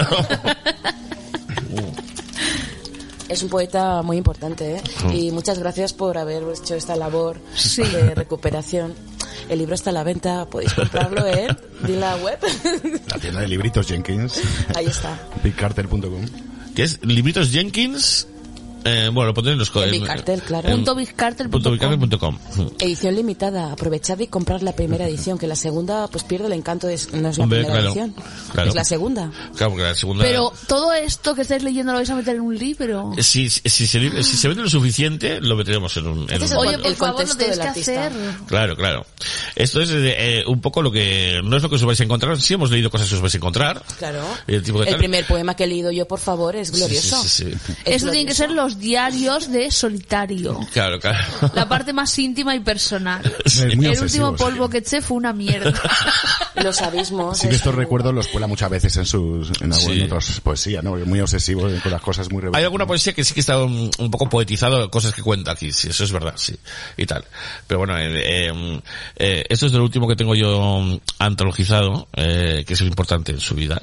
[3.30, 4.82] Es un poeta muy importante, ¿eh?
[5.14, 7.40] Y muchas gracias por haber hecho esta labor
[7.76, 8.94] de recuperación.
[9.50, 12.40] El libro está a la venta, podéis comprarlo en di la web.
[13.10, 14.40] La tienda de libritos Jenkins,
[14.76, 15.18] Ahí está.
[15.44, 16.26] bigcartel.com.
[16.76, 18.28] que es Libritos Jenkins.
[18.88, 20.70] Eh, bueno, lo pondré en los En mi cartel, claro.
[20.70, 22.38] en- Punto bizcartel punto punto com.
[22.80, 23.72] Edición limitada.
[23.72, 27.30] Aprovechad y comprad la primera edición, que la segunda pues pierde el encanto de no
[27.30, 28.16] es la Hombre, primera claro, edición.
[28.54, 28.70] claro.
[28.70, 29.32] Es la segunda.
[29.56, 30.24] Claro, porque la segunda...
[30.24, 33.12] Pero todo esto que estáis leyendo lo vais a meter en un libro.
[33.20, 36.30] Si, si, si se, si se vende lo suficiente, lo meteremos en un...
[36.32, 38.12] en Este un- Oye, el por favor, lo contexto tenéis que hacer.
[38.48, 39.06] Claro, claro.
[39.56, 41.42] Esto es eh, un poco lo que...
[41.44, 42.40] No es lo que os vais a encontrar.
[42.42, 43.84] Sí hemos leído cosas que os vais a encontrar.
[43.98, 44.24] Claro.
[44.48, 47.22] El tipo de tal- primer poema que he leído yo, por favor, es glorioso.
[47.24, 47.74] Sí, sí, sí, sí.
[47.86, 48.36] Es Esto tiene que glorioso.
[48.44, 50.60] ser los los diarios de solitario.
[50.72, 51.18] Claro, claro.
[51.54, 53.22] La parte más íntima y personal.
[53.62, 54.44] El obsesivo, último sí.
[54.44, 55.74] polvo que eché fue una mierda.
[56.64, 57.38] Los abismos.
[57.38, 60.02] Sí que estos recuerdos los cuela muchas veces en sus en algún Sí.
[60.02, 60.96] otros poesía, ¿no?
[60.96, 64.12] Muy obsesivo con las cosas muy Hay alguna poesía que sí que está un, un
[64.12, 66.56] poco poetizado, cosas que cuenta aquí, sí, eso es verdad, sí,
[66.98, 67.24] y tal.
[67.68, 68.82] Pero bueno, eh, eh,
[69.18, 73.32] eh, esto es lo último que tengo yo mm, antologizado, eh, que es muy importante
[73.32, 73.80] en su vida,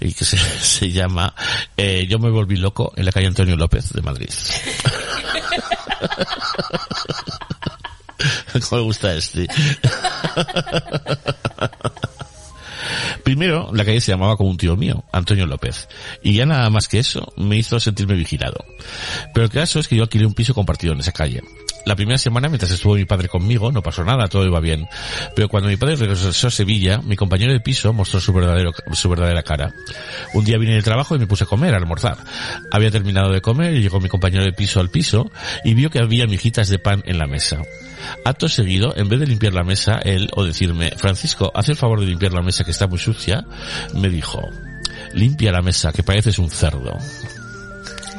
[0.00, 1.32] y que se, se llama
[1.76, 4.17] eh, Yo me volví loco en la calle Antonio López de Madrid.
[8.68, 9.46] ¿Cómo me gusta este?
[13.24, 15.88] Primero, la calle se llamaba como un tío mío, Antonio López.
[16.22, 18.64] Y ya nada más que eso me hizo sentirme vigilado.
[19.34, 21.42] Pero el caso es que yo alquilé un piso compartido en esa calle.
[21.88, 24.86] La primera semana, mientras estuvo mi padre conmigo, no pasó nada, todo iba bien.
[25.34, 29.08] Pero cuando mi padre regresó a Sevilla, mi compañero de piso mostró su, verdadero, su
[29.08, 29.72] verdadera cara.
[30.34, 32.18] Un día vine del trabajo y me puse a comer, a almorzar.
[32.70, 35.30] Había terminado de comer y llegó mi compañero de piso al piso
[35.64, 37.62] y vio que había mijitas de pan en la mesa.
[38.22, 42.00] Acto seguido, en vez de limpiar la mesa, él, o decirme, Francisco, haz el favor
[42.00, 43.46] de limpiar la mesa que está muy sucia,
[43.94, 44.46] me dijo,
[45.14, 46.98] limpia la mesa, que pareces un cerdo.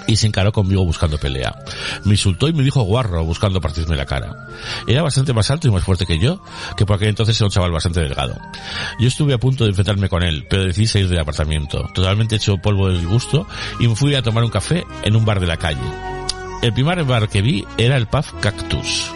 [0.10, 1.56] Y se encaró conmigo buscando pelea.
[2.04, 4.48] Me insultó y me dijo guarro, buscando partirme la cara.
[4.88, 6.42] Era bastante más alto y más fuerte que yo,
[6.76, 8.36] que por aquel entonces era un chaval bastante delgado.
[9.00, 12.58] Yo estuve a punto de enfrentarme con él, pero decidí salir del apartamento, totalmente hecho
[12.58, 13.48] polvo de disgusto,
[13.80, 15.80] y me fui a tomar un café en un bar de la calle.
[16.64, 19.12] El primer bar que vi era el pub Cactus.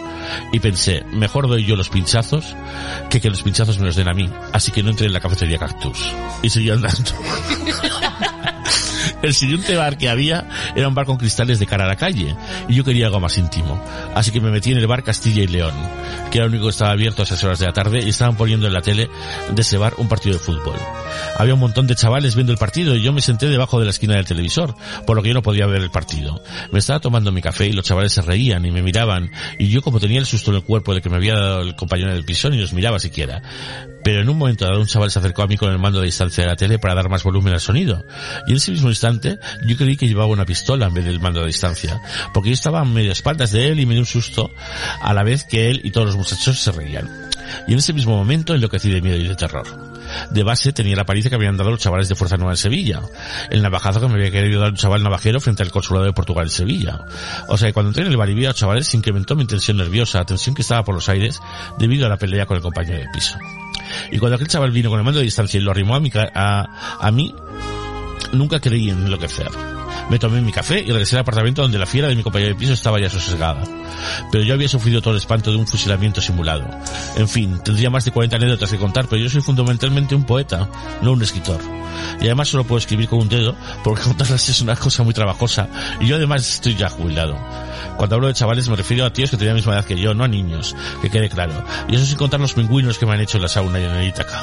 [0.52, 2.54] Y pensé, mejor doy yo los pinchazos
[3.10, 4.30] que que los pinchazos me los den a mí.
[4.52, 5.98] Así que no entré en la cafetería Cactus.
[6.42, 7.10] Y seguí andando.
[9.24, 10.46] El siguiente bar que había
[10.76, 12.36] era un bar con cristales de cara a la calle
[12.68, 13.82] y yo quería algo más íntimo.
[14.14, 15.72] Así que me metí en el bar Castilla y León,
[16.30, 18.36] que era el único que estaba abierto a esas horas de la tarde y estaban
[18.36, 19.08] poniendo en la tele
[19.50, 20.76] de ese bar un partido de fútbol.
[21.38, 23.92] Había un montón de chavales viendo el partido y yo me senté debajo de la
[23.92, 24.74] esquina del televisor,
[25.06, 26.42] por lo que yo no podía ver el partido.
[26.70, 29.80] Me estaba tomando mi café y los chavales se reían y me miraban y yo
[29.80, 32.26] como tenía el susto en el cuerpo de que me había dado el compañero del
[32.26, 33.40] piso ni los miraba siquiera.
[34.04, 36.06] Pero en un momento dado un chaval se acercó a mí con el mando de
[36.06, 38.04] distancia de la tele para dar más volumen al sonido.
[38.46, 41.40] Y en ese mismo instante yo creí que llevaba una pistola en vez del mando
[41.40, 42.00] de distancia.
[42.32, 44.50] Porque yo estaba a medio espaldas de él y me dio un susto
[45.00, 47.08] a la vez que él y todos los muchachos se reían.
[47.66, 49.66] Y en ese mismo momento enloquecí de miedo y de terror.
[50.30, 53.00] De base tenía la paliza que habían dado los chavales de Fuerza Nueva en Sevilla.
[53.50, 56.44] El navajazo que me había querido dar un chaval navajero frente al consulado de Portugal
[56.44, 57.00] en Sevilla.
[57.48, 59.34] O sea que cuando entré en el bar y vi a los chavales se incrementó
[59.34, 61.40] mi tensión nerviosa, tensión que estaba por los aires
[61.78, 63.38] debido a la pelea con el compañero de piso.
[64.10, 67.34] Y cuando aquel chaval vino con el mando de distancia y lo arrimó a, mí,
[68.32, 69.48] nunca creí en enloquecer.
[70.10, 72.58] Me tomé mi café y regresé al apartamento donde la fiera de mi compañero de
[72.58, 73.62] piso estaba ya sosegada.
[74.30, 76.68] Pero yo había sufrido todo el espanto de un fusilamiento simulado.
[77.16, 80.68] En fin, tendría más de 40 anécdotas que contar, pero yo soy fundamentalmente un poeta,
[81.02, 81.60] no un escritor.
[82.20, 85.68] Y además solo puedo escribir con un dedo, porque contarlas es una cosa muy trabajosa.
[86.00, 87.36] Y yo además estoy ya jubilado.
[87.96, 90.14] Cuando hablo de chavales me refiero a tíos que tenían la misma edad que yo,
[90.14, 91.64] no a niños, que quede claro.
[91.88, 93.90] Y eso sin contar los pingüinos que me han hecho en la sauna y en
[93.90, 94.42] el Ítaca.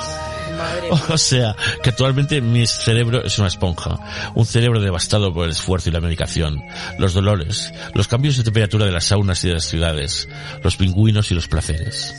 [1.09, 3.97] O sea, que actualmente mi cerebro es una esponja.
[4.35, 6.61] Un cerebro devastado por el esfuerzo y la medicación.
[6.97, 10.27] Los dolores, los cambios de temperatura de las saunas y de las ciudades,
[10.63, 12.13] los pingüinos y los placeres.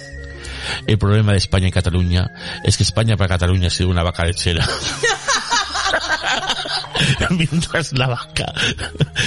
[0.86, 2.30] El problema de España y Cataluña
[2.64, 4.66] es que España para Cataluña ha sido una vaca lechera.
[7.30, 8.52] Mientras la vaca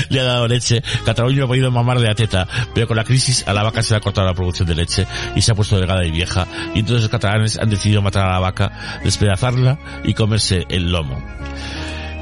[0.10, 3.48] le ha dado leche, Cataluña ha podido mamar de la teta, pero con la crisis
[3.48, 5.78] a la vaca se le ha cortado la producción de leche y se ha puesto
[5.78, 10.14] delgada y vieja, y entonces los catalanes han decidido matar a la vaca, despedazarla y
[10.14, 11.22] comerse el lomo.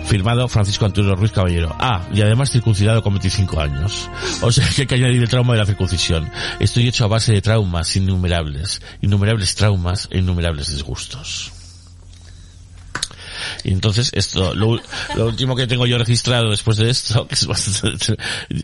[0.05, 1.75] Firmado Francisco Antonio Ruiz Caballero.
[1.79, 4.09] Ah, y además circuncidado con 25 años.
[4.41, 6.29] O sea que hay que añadir el trauma de la circuncisión.
[6.59, 8.81] Estoy hecho a base de traumas innumerables.
[9.01, 11.52] Innumerables traumas e innumerables disgustos.
[13.63, 14.79] Y entonces esto, lo,
[15.15, 18.17] lo último que tengo yo registrado después de esto, que es bastante,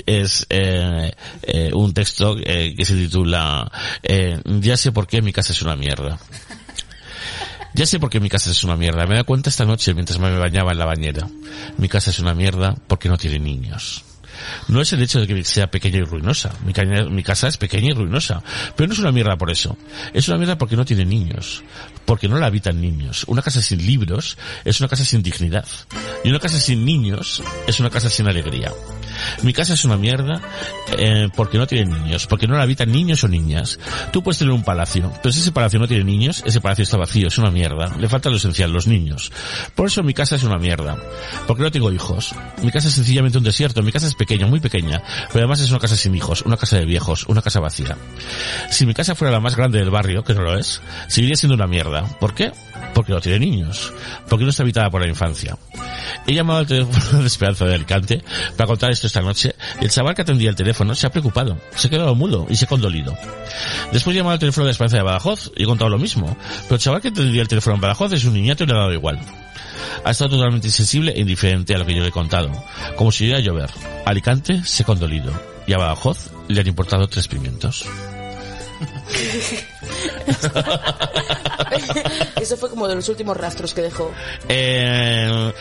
[0.06, 1.12] es eh,
[1.44, 3.72] eh, un texto eh, que se titula
[4.04, 6.20] eh, Ya sé por qué mi casa es una mierda.
[7.74, 9.06] Ya sé por qué mi casa es una mierda.
[9.06, 11.28] Me da cuenta esta noche mientras me bañaba en la bañera.
[11.78, 14.04] Mi casa es una mierda porque no tiene niños.
[14.68, 16.52] No es el hecho de que sea pequeña y ruinosa.
[16.66, 18.42] Mi, casa es pequeña y ruinosa.
[18.76, 19.78] Pero no es una mierda por eso.
[20.14, 21.64] Es una mierda porque no tiene niños.
[22.06, 23.26] Porque no la habitan niños.
[23.28, 25.66] Una casa sin libros es una casa sin dignidad.
[26.24, 28.72] Y una casa sin niños es una casa sin alegría.
[29.44, 30.42] Mi casa es una mierda
[30.98, 33.80] eh, porque no tiene niños, porque no la habitan niños o niñas.
[34.12, 36.98] Tú puedes tener un palacio, pero si ese palacio no tiene niños, ese palacio está
[36.98, 37.96] vacío, es una mierda.
[37.98, 39.32] Le falta lo esencial, los niños.
[39.76, 40.98] Por eso mi casa es una mierda.
[41.48, 42.34] Porque no tengo hijos.
[42.62, 45.60] Mi casa es sencillamente un desierto, mi casa es pequeña pequeña, muy pequeña, pero además
[45.60, 47.98] es una casa sin hijos, una casa de viejos, una casa vacía.
[48.70, 51.56] Si mi casa fuera la más grande del barrio, que no lo es, seguiría siendo
[51.56, 52.04] una mierda.
[52.20, 52.52] ¿Por qué?
[52.94, 53.92] Porque no tiene niños,
[54.30, 55.58] porque no está habitada por la infancia.
[56.28, 58.24] He llamado al teléfono de Esperanza de Alicante
[58.56, 61.88] para contar esto esta noche el chaval que atendía el teléfono se ha preocupado, se
[61.88, 63.18] ha quedado mudo y se ha condolido.
[63.92, 66.76] Después he llamado al teléfono de Esperanza de Badajoz y he contado lo mismo, pero
[66.76, 68.94] el chaval que atendía el teléfono en Badajoz es un niñato y le ha dado
[68.94, 69.20] igual.
[70.04, 72.52] Ha estado totalmente insensible e indiferente a lo que yo le he contado,
[72.96, 73.70] como si iba a llover.
[74.06, 75.32] Alicante se ha condolido
[75.68, 77.86] y a Badajoz le han importado tres pimientos.
[82.42, 84.12] Eso fue como de los últimos rastros que dejó.
[84.48, 85.52] Eh,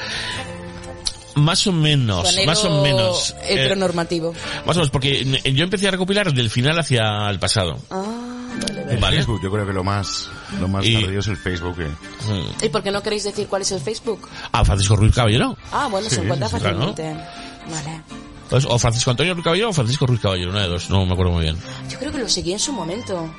[1.35, 3.35] más o menos, más o menos.
[3.43, 4.33] eh, Heteronormativo.
[4.65, 7.79] más o menos, porque yo empecé a recopilar del final hacia el pasado.
[7.91, 8.18] Ah,
[8.61, 9.17] vale, vale.
[9.17, 10.29] Facebook, yo creo que lo más,
[10.61, 11.77] lo más Y- tardío es el Facebook.
[11.81, 11.89] eh.
[12.29, 12.65] Mm.
[12.65, 14.29] ¿Y por qué no queréis decir cuál es el Facebook?
[14.53, 15.57] Ah, Francisco Ruiz Caballero.
[15.73, 16.79] Ah, bueno, se Sí, encuentra sí, claro.
[16.95, 17.25] fácilmente.
[17.71, 18.03] Vale.
[18.51, 21.13] Pues, o Francisco Antonio Ruiz Caballero o Francisco Ruiz Caballero, una de dos, no me
[21.13, 21.57] acuerdo muy bien.
[21.91, 23.31] Yo creo que lo seguí en su momento.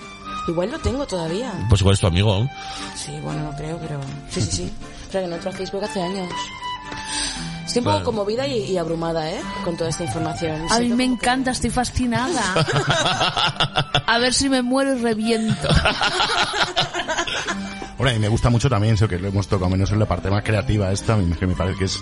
[0.48, 1.52] Igual lo tengo todavía.
[1.68, 2.48] Pues igual es tu amigo.
[2.96, 4.00] Sí, bueno, no creo, pero...
[4.30, 4.74] Sí, sí, sí.
[5.12, 6.30] Pero que no entro a Facebook hace años.
[7.70, 8.06] Estoy un poco Claro.
[8.06, 9.40] conmovida y, y abrumada, ¿eh?
[9.64, 10.66] Con toda esta información.
[10.72, 12.42] A mí me que- encanta, estoy fascinada.
[14.08, 15.68] A ver si me muero y reviento.
[17.98, 20.30] Bueno, y me gusta mucho también eso que lo hemos tocado menos en la parte
[20.30, 22.00] más creativa esta, me- que me parece que es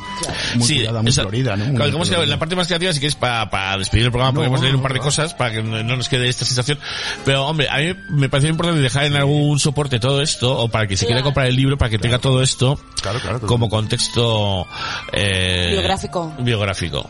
[0.53, 1.66] muy cuidada, muy esa- florida, ¿no?
[1.66, 4.40] Muy Claro, que la parte más creativa sí que es para despedir el programa, No,
[4.41, 5.06] podemos leer un no, par de no.
[5.06, 6.77] cosas para que no no nos quede esta sensación.
[7.25, 10.85] Pero, hombre, a mí me parece importante dejar en algún soporte todo esto, o para
[10.85, 11.25] que se quiera Claro.
[11.30, 13.40] comprar el libro, para que tenga todo esto Claro, claro.
[13.40, 13.48] todo.
[13.48, 14.67] como contexto
[15.11, 16.32] eh, Biográfico.
[16.40, 17.09] biográfico.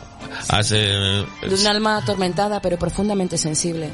[0.49, 1.25] Hace, De
[1.59, 3.89] un alma atormentada, pero profundamente sensible.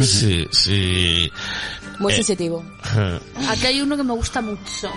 [0.00, 1.30] sí, sí.
[1.98, 2.16] Muy Eh.
[2.16, 2.64] sensitivo.
[3.48, 4.88] Aquí hay uno que me gusta mucho.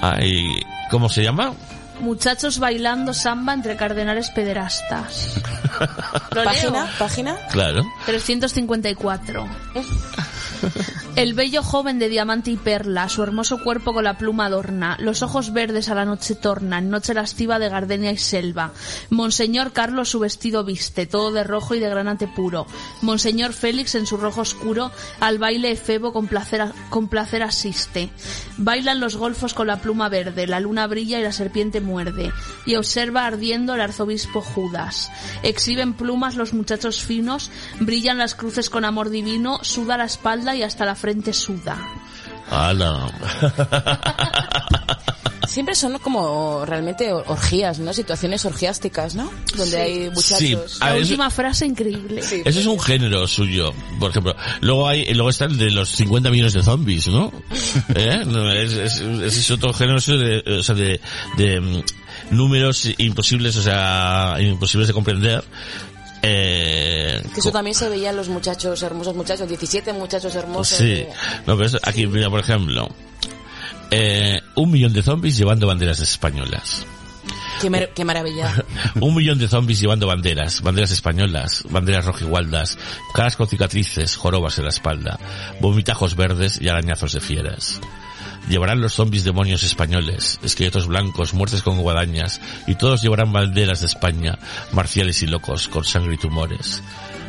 [0.00, 0.44] Ay,
[0.90, 1.54] ¿Cómo se llama?
[2.02, 5.34] Muchachos bailando samba entre cardenales pederastas.
[6.34, 6.84] ¿Lo ¿Página?
[6.84, 6.86] leo?
[6.98, 7.36] ¿Página?
[7.50, 7.84] Claro.
[8.06, 9.46] 354.
[11.16, 15.22] El bello joven de diamante y perla, su hermoso cuerpo con la pluma adorna, los
[15.22, 18.72] ojos verdes a la noche tornan, noche lastiva de gardenia y selva.
[19.10, 22.66] Monseñor Carlos su vestido viste, todo de rojo y de granate puro.
[23.02, 24.90] Monseñor Félix en su rojo oscuro,
[25.20, 28.08] al baile efebo con placer, a- con placer asiste.
[28.56, 32.32] Bailan los golfos con la pluma verde, la luna brilla y la serpiente muerde.
[32.64, 35.10] Y observa ardiendo el arzobispo Judas.
[35.42, 40.62] Exhiben plumas los muchachos finos, brillan las cruces con amor divino, suda la espalda y
[40.62, 41.76] hasta la frente suda.
[42.52, 43.10] ¡Hala!
[45.48, 47.92] Siempre son como realmente or- orgías, ¿no?
[47.92, 49.30] Situaciones orgiásticas, ¿no?
[49.56, 49.76] Donde Sí.
[49.76, 50.38] hay muchachos.
[50.38, 50.78] Sí.
[50.80, 52.22] La última frase increíble.
[52.22, 52.42] Sí.
[52.44, 54.34] Eso es un género suyo, por ejemplo.
[54.60, 57.32] Luego hay, luego está el de los 50 millones de zombies, ¿no?
[57.94, 58.22] ¿Eh?
[58.24, 61.00] No, es, es- es otro género suyo de, o sea, de,
[61.36, 61.82] de mm,
[62.30, 65.44] números imposibles, o sea, imposibles de comprender.
[66.22, 70.78] Eh, eso también se veía en los muchachos, hermosos muchachos, 17 muchachos hermosos.
[70.78, 71.08] Sí, de-
[71.46, 72.88] no, pero eso- aquí, mira, por ejemplo,
[73.90, 76.86] eh, un millón de zombies llevando banderas españolas.
[77.60, 78.52] Qué, mar- qué maravilla.
[79.00, 82.76] Un millón de zombies llevando banderas, banderas españolas, banderas rojigualdas,
[83.14, 85.20] caras con cicatrices, jorobas en la espalda,
[85.60, 87.80] vomitajos verdes y arañazos de fieras.
[88.48, 93.86] Llevarán los zombies demonios españoles, esqueletos blancos, muertes con guadañas, y todos llevarán banderas de
[93.86, 94.38] España,
[94.72, 96.82] marciales y locos, con sangre y tumores.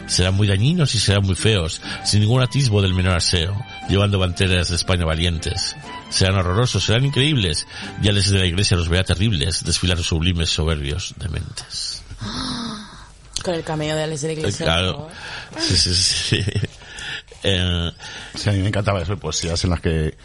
[0.07, 3.55] Serán muy dañinos y serán muy feos, sin ningún atisbo del menor aseo,
[3.87, 5.75] llevando banderas de España valientes.
[6.09, 7.67] Serán horrorosos, serán increíbles,
[8.01, 12.03] ya desde la iglesia los verá terribles, desfilar sublimes soberbios dementes.
[13.43, 14.65] Con el cameo de Alex de la Iglesia.
[14.65, 15.09] Claro.
[15.59, 16.43] Sí, sí, sí.
[17.45, 17.91] Eh,
[18.35, 20.15] Sí, a mí me encantaba eso, poesías en las que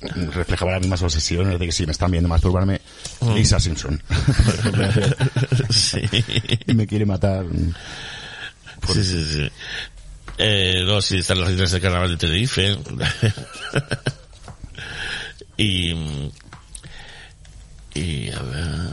[0.00, 2.80] reflejaba las mismas obsesiones de que si me están viendo masturbarme,
[3.34, 4.02] Lisa Simpson.
[4.06, 6.00] Por sí.
[6.66, 7.44] y me quiere matar.
[8.92, 9.50] Sí, sí, sí.
[10.38, 12.78] Eh, luego sí están las reinas del carnaval de Tenerife.
[15.58, 15.92] y,
[17.94, 18.90] y a ver.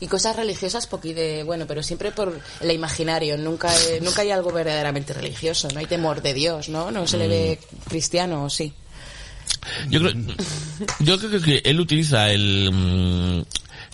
[0.00, 4.30] Y cosas religiosas porque de, bueno, pero siempre por el imaginario, nunca, eh, nunca hay
[4.30, 6.90] algo verdaderamente religioso, no hay temor de Dios, ¿no?
[6.90, 8.72] No se le ve cristiano, ¿o sí.
[9.88, 10.12] Yo creo,
[11.00, 13.42] yo creo que él utiliza el, mm,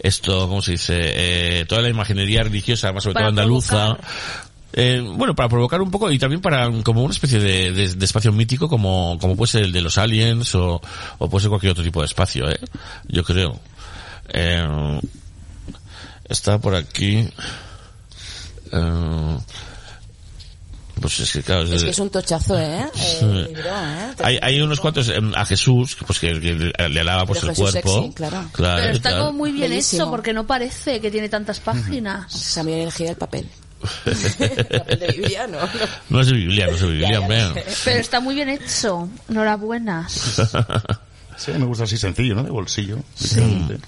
[0.00, 0.94] esto, ¿cómo se dice?
[0.98, 3.68] Eh, toda la imaginería religiosa, más sobre todo andaluza.
[3.96, 4.04] provocar.
[4.72, 8.04] Eh, bueno, para provocar un poco y también para como una especie de, de- de
[8.04, 10.82] espacio mítico como, como puede ser el de los aliens o,
[11.18, 12.58] o puede ser cualquier otro tipo de espacio, ¿eh?
[13.08, 13.58] Yo creo.
[14.34, 15.00] Eh,
[16.28, 17.26] está por aquí.
[20.96, 22.86] Eh, pues es que claro, Es que es un tochazo, ¿eh?
[23.20, 24.14] El libro, ¿eh?
[24.22, 27.50] hay, hay unos cuantos em, a Jesús que, pues que, que le alaba pues el
[27.50, 28.50] Jesús cuerpo sexy, claro.
[28.56, 29.26] Pero está claro.
[29.26, 30.02] como muy bien Bellísimo.
[30.02, 32.32] hecho porque no parece que tiene tantas páginas.
[32.32, 33.48] Se ha bien elegido el papel.
[34.04, 35.58] de Biblia, no.
[36.08, 36.20] no.
[36.20, 37.54] Es de Biblia, no es de Biblia, Ya.
[37.84, 39.08] Pero está muy bien hecho.
[39.28, 40.42] Enhorabuenas.
[41.36, 42.42] Sí, me gusta así sencillo, ¿no?
[42.44, 42.96] De bolsillo.
[43.20, 43.86] literalmente.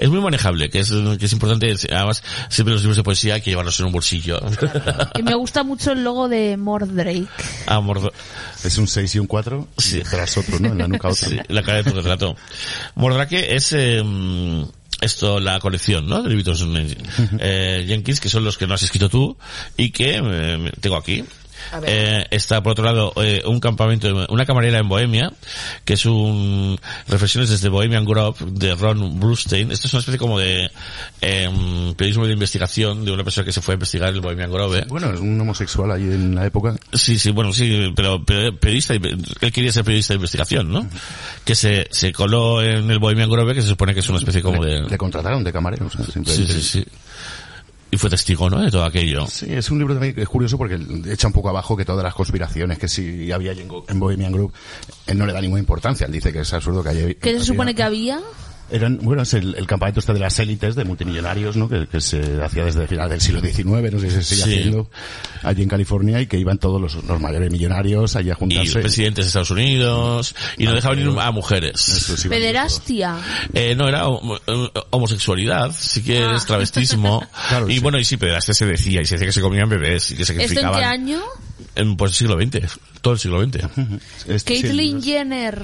[0.00, 1.74] Es muy manejable, que es, que es importante.
[1.92, 4.40] Además, siempre los libros de poesía hay que llevarlos en un bolsillo.
[5.18, 7.26] Y me gusta mucho el logo de Mordrake.
[7.66, 8.12] Ah, mordo-
[8.64, 10.00] Es un 6 y un 4 Sí.
[10.08, 10.68] tras otro, ¿no?
[10.68, 11.28] En la nuca otro.
[11.28, 12.34] Sí, la cara de tu retrato.
[12.94, 14.02] Mordrake es eh,
[15.02, 16.22] esto la colección, ¿no?
[16.22, 16.64] De libritos
[17.38, 19.36] eh, Jenkins, que son los que no has escrito tú
[19.76, 21.24] y que eh, tengo aquí.
[21.86, 25.32] Eh, está por otro lado eh, un campamento, una camarera en Bohemia,
[25.84, 29.70] que es un reflexiones desde Bohemian Grove de Ron Brustein.
[29.70, 30.70] Esto es una especie como de
[31.20, 34.84] em, periodismo de investigación de una persona que se fue a investigar el Bohemian Grove.
[34.88, 36.76] Bueno, es un homosexual ahí en la época.
[36.92, 40.86] Sí, sí, bueno, sí, pero pe- periodista, él quería ser periodista de investigación, ¿no?
[41.44, 44.42] Que se, se coló en el Bohemian Grove, que se supone que es una especie
[44.42, 44.88] como Le, de...
[44.90, 46.84] le contrataron de camarero, o sea, Sí, sí, sí.
[47.92, 48.62] Y fue testigo, ¿no?
[48.62, 49.26] De todo aquello.
[49.26, 50.78] Sí, es un libro también que es curioso porque
[51.10, 53.98] echa un poco abajo que todas las conspiraciones que sí había allí en Go- en
[53.98, 54.52] Bohemian Group,
[55.08, 56.06] él no le da ninguna importancia.
[56.06, 57.14] Él dice que es absurdo que haya...
[57.14, 58.20] ¿Qué se supone que había?
[58.72, 61.68] Eran, bueno, es el, el campamento este de las élites de multimillonarios, ¿no?
[61.68, 64.42] Que, que se hacía desde el final del siglo XIX, no sé si se sigue
[64.44, 64.52] Sí.
[64.58, 64.90] haciendo
[65.42, 68.80] allí en California y que iban todos los, los mayores millonarios allí a Y juntarse.
[68.80, 71.88] presidentes de Estados Unidos, y no dejaban ir a mujeres.
[71.88, 73.16] Eso sí, Pederastia.
[73.52, 76.46] Eh, no, era homo- eh, homosexualidad, si quieres, Ah.
[76.46, 77.26] travestismo.
[77.48, 77.80] Claro, y sí.
[77.80, 80.24] bueno, y sí, pederastia se decía, y se decía que se comían bebés, y que
[80.24, 80.78] se ¿Esto en sacrificaban.
[80.78, 81.20] qué año?
[81.76, 83.56] En, pues el siglo XX, todo el siglo XX.
[84.26, 85.62] Este, sí, Caitlyn es- Jenner,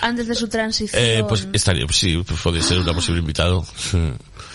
[0.00, 1.02] antes de su transición.
[1.04, 3.64] Eh, pues estaría, sí, pues podría ser una posible invitado.
[3.76, 3.98] Sí.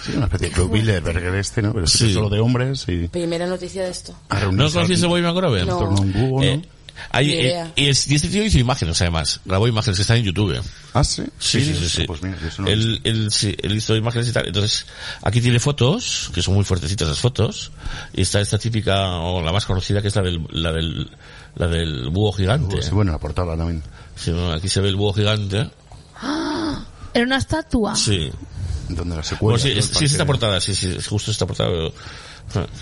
[0.05, 1.73] sí, una especie de Club Bilderberg de este, ¿no?
[1.73, 2.13] Pero sí Sí.
[2.13, 4.17] solo de hombres y Primera noticia de esto.
[4.51, 5.65] ¿No conocías el Bohemian Grove?
[5.65, 5.91] No.
[5.91, 6.61] ¿no?
[7.09, 10.23] Hay, eh, y, es- y este tío hizo imágenes además, grabó imágenes que están en
[10.25, 10.61] YouTube.
[10.93, 11.23] Ah, sí.
[11.39, 11.89] Sí, sí, sí.
[11.89, 12.03] sí.
[12.05, 14.47] Pues mira, eso no él, él, sí, él hizo imágenes y tal.
[14.47, 14.85] Entonces,
[15.23, 17.71] aquí tiene fotos, que son muy fuertecitas las fotos,
[18.13, 21.09] y está esta típica, o la más conocida, que es la del, la del,
[21.55, 22.81] la del búho gigante.
[22.81, 23.83] Sí, bueno, la portada también.
[24.15, 25.69] Sí, no, aquí se ve el búho gigante.
[27.13, 27.95] Era una estatua.
[27.95, 28.31] Sí.
[28.89, 29.57] Donde la secuela.
[29.57, 31.69] Bueno, sí, es, El sí es esta portada, sí, sí, es justo esta portada.
[31.69, 32.32] pero, ah,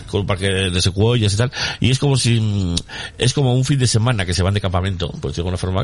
[0.08, 1.52] Con parque de secuoyas y tal.
[1.80, 2.76] Y es como si, mm,
[3.18, 5.84] es como un fin de semana que se van de campamento, pues de alguna forma,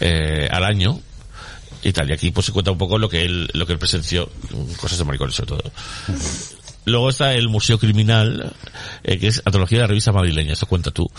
[0.00, 1.00] eh, al año.
[1.82, 3.78] Y tal, y aquí pues se cuenta un poco lo que él, lo que él
[3.78, 5.72] presenció, mm, cosas de maricones sobre todo.
[6.86, 8.52] Luego está el Museo Criminal,
[9.02, 11.10] eh, que es antología de la revista madrileña, eso cuenta tú,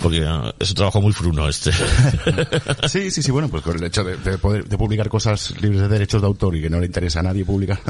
[0.00, 1.70] porque ah, es un trabajo muy fruno este.
[2.88, 5.82] Sí, sí, sí, bueno, pues con el hecho de, de poder de publicar cosas libres
[5.82, 7.80] de derechos de autor y que no le interesa a nadie publicar,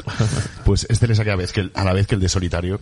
[0.65, 2.81] pues este le saca a, vez que a la vez que el de Solitario.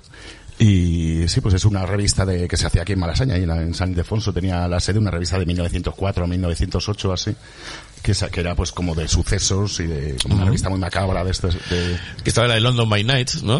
[0.61, 3.51] Y sí, pues es una revista de que se hacía aquí en Malasaña, y en,
[3.51, 4.33] en San Ildefonso.
[4.33, 7.35] Tenía la sede, una revista de 1904 a 1908 así,
[8.03, 11.25] que, esa- que era pues como de sucesos y de como una revista muy macabra
[11.25, 13.57] de estos, de que estaba la de London by Night, ¿no?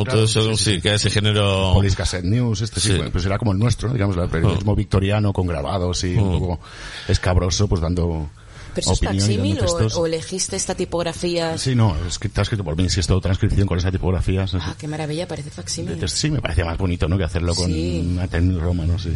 [0.00, 1.72] O todo eso, sí, sí, sí, que ese género...
[1.74, 5.46] Police Cassette News, este sí, pues era como el nuestro, digamos, el periodismo victoriano con
[5.46, 6.60] grabados y un poco
[7.08, 8.28] escabroso, pues dando
[8.74, 10.00] ¿Pero eso es opinión y facsímil dando o, textos.
[10.00, 11.58] o elegiste esta tipografía?
[11.58, 14.46] Sí, no, es que está escrito por mí, si es todo transcripción con esa tipografía.
[14.46, 14.64] sí, sí.
[14.66, 16.08] Ah, qué maravilla, parece facsímil.
[16.08, 17.16] Sí, me parecía más bonito, ¿no?
[17.18, 18.06] Que hacerlo con Sí.
[18.12, 19.10] una Times Roman, sí.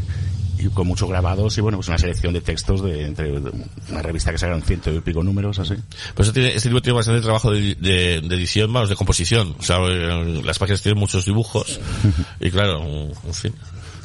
[0.59, 3.53] Y con muchos grabados y bueno, pues una selección de textos de entre de
[3.91, 5.75] una revista que sacaron ciento y pico números, así.
[6.15, 9.55] Pues este, este libro tiene bastante trabajo de, de, de edición, vamos, de composición.
[9.59, 11.79] O sea, eh, las páginas tienen muchos dibujos.
[12.41, 13.53] Y claro, en fin.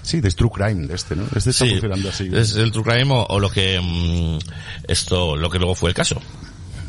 [0.04, 1.24] Sí, de True Crime, de este, ¿no?
[1.36, 2.30] Este está Sí, funcionando así.
[2.34, 4.40] es el true crime o, o lo que, mm,
[4.88, 6.20] esto, lo que luego fue el caso.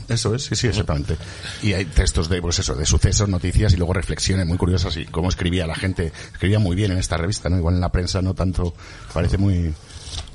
[0.08, 1.16] Eso es, sí, sí, exactamente.
[1.62, 5.04] Y hay textos de, pues eso, de sucesos, noticias y luego reflexiones muy curiosas y
[5.06, 6.12] cómo escribía la gente.
[6.32, 7.56] Escribía muy bien en esta revista, ¿no?
[7.56, 8.74] Igual en la prensa no tanto,
[9.14, 9.72] parece muy,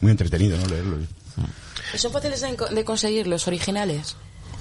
[0.01, 0.65] muy entretenido, ¿no?
[0.67, 0.97] Leerlo.
[1.95, 4.15] ¿Son fáciles de, de conseguir los originales?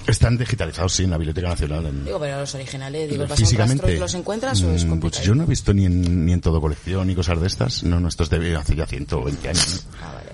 [0.07, 1.85] Están digitalizados, sí, en la Biblioteca Nacional.
[1.85, 4.71] En, Digo, pero los originales, digo, ¿vas a un físicamente rastro y los encuentras o
[4.71, 5.19] es mm, complicado?
[5.19, 7.83] pues yo no he visto ni en, ni en todo colección ni cosas de estas
[7.83, 9.97] no no estos de hace ya 120 años ¿no?
[10.01, 10.26] Ah, vale.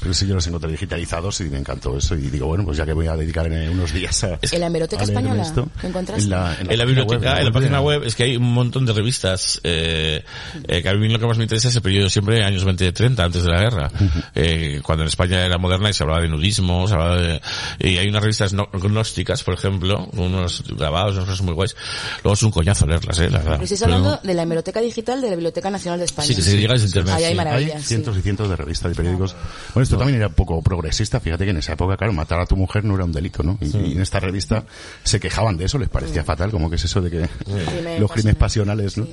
[0.00, 2.86] Pero sí yo los encontré digitalizados y me encantó eso y digo bueno pues ya
[2.86, 6.24] que voy a dedicar eh, unos días a ¿En la hemeroteca española esto, encontraste?
[6.24, 8.92] en la, En la biblioteca, en la página web, es que hay un montón de
[8.92, 10.24] revistas, eh,
[10.66, 13.18] eh, que a mí lo que más me interesa es el periodo siempre años 20-30,
[13.20, 13.90] antes de la guerra.
[14.34, 17.40] Eh, cuando en España era moderna y se hablaba de nudismo, se hablaba de,
[17.80, 21.76] y hay unas revistas no- gnósticas, por ejemplo, unos grabados, unas cosas muy guays.
[22.24, 23.52] Luego es un coñazo leerlas, eh, la verdad.
[23.52, 26.28] Pero estáis Pero- hablando de la hemeroteca digital de la Biblioteca Nacional de España.
[26.28, 27.14] Sí, que se llega desde internet.
[27.14, 27.36] Ahí hay sí.
[27.36, 27.74] maravillas.
[27.76, 27.88] hay sí.
[27.88, 29.34] cientos y cientos de revistas y periódicos.
[29.74, 31.20] Bueno, esto también era un poco progresista.
[31.20, 33.58] Fíjate que en esa época, claro, matar a tu mujer no era un delito, ¿no?
[33.60, 34.64] Y, y en esta revista
[35.04, 38.10] se quejaban de eso, les parecía fatal, como que es eso de que Crimen los
[38.12, 38.78] crímenes pasional.
[38.78, 39.06] pasionales, ¿no?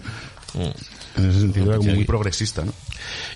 [1.18, 1.96] En ese sentido era como Sí.
[1.96, 2.74] muy progresista, ¿no?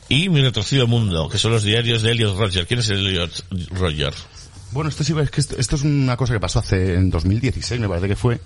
[0.10, 2.68] Y Mi Retorcido Mundo, que son los diarios de Elliot Roger.
[2.68, 3.32] ¿Quién es el Elliot
[3.72, 4.14] Roger?
[4.72, 7.82] Bueno, esto sí, es que esto, esto es una cosa que pasó hace en 2016,
[7.82, 8.40] me parece que fue,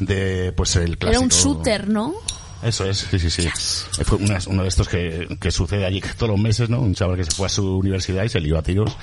[0.00, 1.10] de, pues el clásico...
[1.10, 2.14] Era un shooter, ¿no?
[2.62, 3.42] Eso es, sí, sí, sí.
[3.46, 6.80] Eh, Fue una- uno de estos que, que sucede allí todos los meses, ¿no?
[6.80, 8.96] Un chaval que se fue a su universidad y se lió a tiros.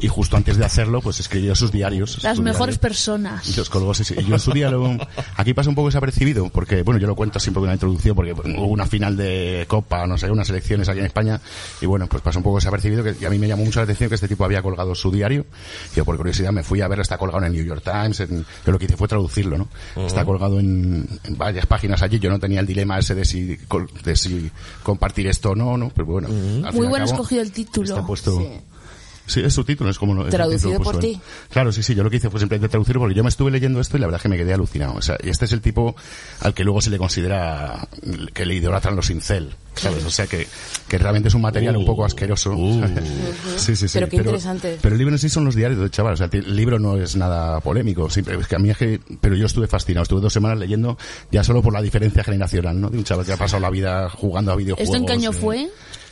[0.00, 2.22] Y justo antes de hacerlo, pues escribió sus diarios.
[2.22, 2.78] Las mejores diarios.
[2.78, 3.48] personas.
[3.48, 4.14] Y los colgó, sí, sí.
[4.18, 4.96] Y yo en su día lo,
[5.36, 8.32] aquí pasa un poco desapercibido, porque, bueno, yo lo cuento siempre con una introducción, porque
[8.32, 11.40] hubo una final de Copa, no sé, unas elecciones aquí en España,
[11.80, 13.84] y bueno, pues pasó un poco desapercibido, que y a mí me llamó mucho la
[13.84, 15.46] atención que este tipo había colgado su diario,
[15.92, 18.20] y yo por curiosidad me fui a ver, está colgado en el New York Times,
[18.20, 19.68] en- yo lo que hice fue traducirlo, ¿no?
[20.06, 23.58] Está colgado en, en varias páginas allí, yo no tenía el dilema ese de si,
[24.04, 24.50] de si
[24.82, 25.90] compartir esto o no, ¿no?
[25.90, 26.28] Pero bueno.
[26.28, 27.88] al fin Muy y al bueno cabo, escogido el título.
[27.88, 28.38] Está puesto...
[28.38, 28.46] Sí.
[29.28, 31.20] Sí, es su título, es como lo- es el Traducido título por puesto ti.
[31.50, 33.78] Claro, sí, sí, yo lo que hice fue simplemente traducirlo porque yo me estuve leyendo
[33.80, 34.94] esto y la verdad es que me quedé alucinado.
[34.94, 35.94] O sea, y este es el tipo
[36.40, 37.86] al que luego se le considera
[38.34, 40.04] que le idolatran los incel, ¿sabes?
[40.04, 40.48] O sea, que,
[40.88, 42.56] que realmente es un material un poco asqueroso.
[43.56, 43.98] sí, sí, sí.
[43.98, 44.78] Pero qué interesante.
[44.80, 46.14] Pero el libro en sí son los diarios del chaval.
[46.14, 48.08] O sea, el libro no es nada polémico.
[48.10, 50.02] Siempre, es que a mí es que, pero yo estuve fascinado.
[50.04, 50.96] Estuve dos semanas leyendo
[51.30, 52.88] ya solo por la diferencia generacional, ¿no?
[52.90, 54.88] De un chaval que ha pasado la vida jugando a videojuegos.
[54.88, 55.68] ¿Esto en qué año eh, fue?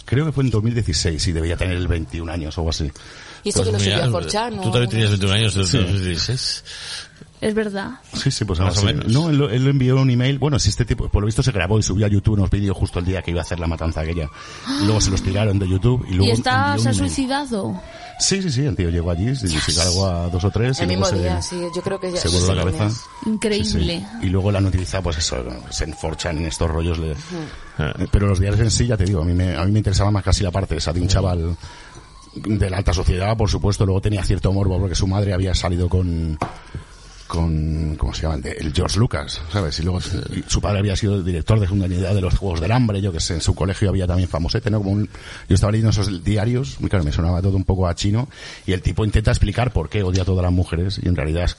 [0.06, 2.90] Creo que fue en 2016 y debía tener el 21 años o algo así.
[3.42, 5.76] Y esto que lo Pues mira, subió a Forchan, Tú también tenías 21 años, Sí.
[5.78, 6.64] 2016.
[7.40, 8.00] Es verdad.
[8.14, 9.06] Sí, sí, pues Más o menos.
[9.12, 10.38] No, él, lo- él envió un email.
[10.38, 12.76] Bueno, si este tipo, por lo visto se grabó y subió a YouTube unos vídeos
[12.76, 14.28] justo el día que iba a hacer la matanza aquella.
[14.84, 16.26] Luego se los tiraron de YouTube y luego.
[16.26, 17.80] ¿Y está, envió se ha suicidado?
[18.18, 20.78] Sí, sí, sí, el tío llegó allí, se, cargó a dos o tres.
[20.78, 22.16] y El mismo se- día, sí, yo creo que ya...
[22.18, 22.86] se voló la cabeza.
[22.86, 23.30] es- Sí, sí.
[23.30, 24.06] Increíble.
[24.22, 25.36] Y luego la han utilizado, pues eso,
[25.68, 26.98] se enforchan en estos rollos.
[26.98, 29.72] le- Eh, Pero los diarios en sí, ya te digo, a mí, me, a mí
[29.72, 31.54] me interesaba más casi la parte esa de un chaval
[32.36, 33.84] de la alta sociedad, por supuesto.
[33.84, 36.38] Luego tenía cierto morbo porque su madre había salido con
[37.36, 38.38] con ¿cómo se llama?
[38.38, 39.78] De- el George Lucas, ¿sabes?
[39.78, 42.72] Y luego su padre había sido el director de una unidad de los Juegos del
[42.72, 44.78] Hambre, yo que sé, en su colegio había también famosete, ¿no?
[44.78, 45.08] Como un,
[45.48, 48.28] yo estaba leyendo esos diarios, y claro, me sonaba todo un poco a chino,
[48.66, 51.50] y el tipo intenta explicar por qué odia a todas las mujeres, y en realidad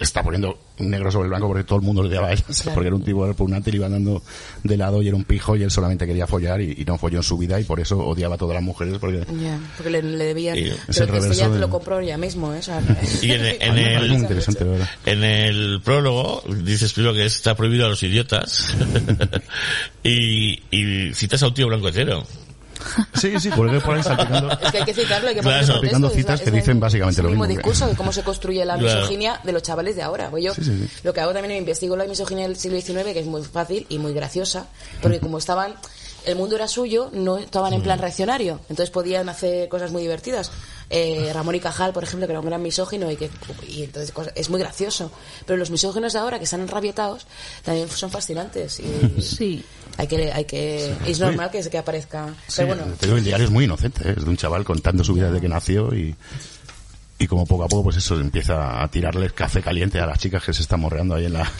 [0.00, 2.42] está poniendo negro sobre el blanco porque todo el mundo le odiaba a él,
[2.74, 4.22] porque era un tipo repugnante y le iba andando
[4.64, 7.18] de lado y era un pijo y él solamente quería follar y, y no folló
[7.18, 10.02] en su vida y por eso odiaba a todas las mujeres porque Ya, porque le,
[10.02, 10.58] le debían...
[10.58, 12.58] Y- es el reverso ya de- lo compro ya mismo, ¿eh?
[12.58, 12.80] O sea,
[13.22, 14.64] Y en, el, interesante,
[15.06, 18.74] en el prólogo dices primero que está prohibido a los idiotas
[20.02, 22.24] y, y citas a un tío blanco hetero.
[23.14, 24.50] Sí, sí, porque por ahí salpicando.
[24.52, 25.66] Es que hay que citarlo, hay que Claro.
[25.74, 27.58] contexto, citas es que es dicen básicamente es lo el mismo mismo.
[27.58, 28.96] discurso de cómo se construye la Claro.
[29.00, 30.30] misoginia de los chavales de ahora.
[30.30, 31.00] Pues yo Sí, sí, sí.
[31.04, 33.86] lo que hago también es investigo la misoginia del siglo XIX, que es muy fácil
[33.88, 34.66] y muy graciosa,
[35.00, 35.74] porque como estaban
[36.24, 40.52] el mundo era suyo, no estaban en plan reaccionario, entonces podían hacer cosas muy divertidas.
[40.94, 43.30] Eh, Ramón y Cajal, por ejemplo, que era un gran misógino y que
[43.66, 45.10] y entonces cosa- es muy gracioso.
[45.46, 47.26] Pero los misóginos de ahora, que están enrabietados,
[47.64, 48.78] también son fascinantes.
[48.80, 49.64] Y Sí.
[49.96, 52.34] hay que, hay que, es normal que, que aparezca.
[52.54, 54.14] Pero bueno, digo, el diario es muy inocente, ¿eh?
[54.16, 56.14] es de un chaval contando su vida desde que nació y,
[57.18, 60.44] y como poco a poco pues eso empieza a tirarles café caliente a las chicas
[60.44, 61.50] que se están morreando ahí en la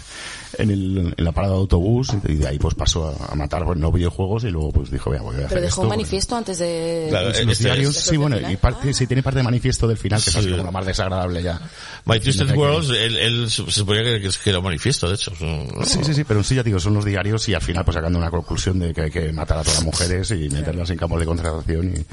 [0.58, 3.64] en, el, en la parada de autobús y de ahí pues pasó a, a matar
[3.64, 5.88] pues, no videojuegos y luego pues dijo vea voy a hacer pero dejó esto, un
[5.88, 7.06] manifiesto antes de...
[7.10, 8.92] Claro, eh, los este diarios es- sí bueno y parte Ah.
[8.92, 11.60] sí tiene parte de manifiesto del final que es como la más desagradable ya
[12.04, 15.32] My Twisted que- Worlds, él, él se suponía que, que era un manifiesto, de hecho.
[15.84, 17.94] Sí, sí, sí, pero en sí ya digo, son los diarios y al final pues
[17.94, 20.96] sacando una conclusión de que hay que matar a todas las mujeres y meterlas en
[20.98, 22.04] campos de concentración y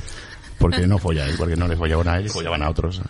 [0.59, 3.01] porque no folláis, porque no les follaban a él, follaban a otros.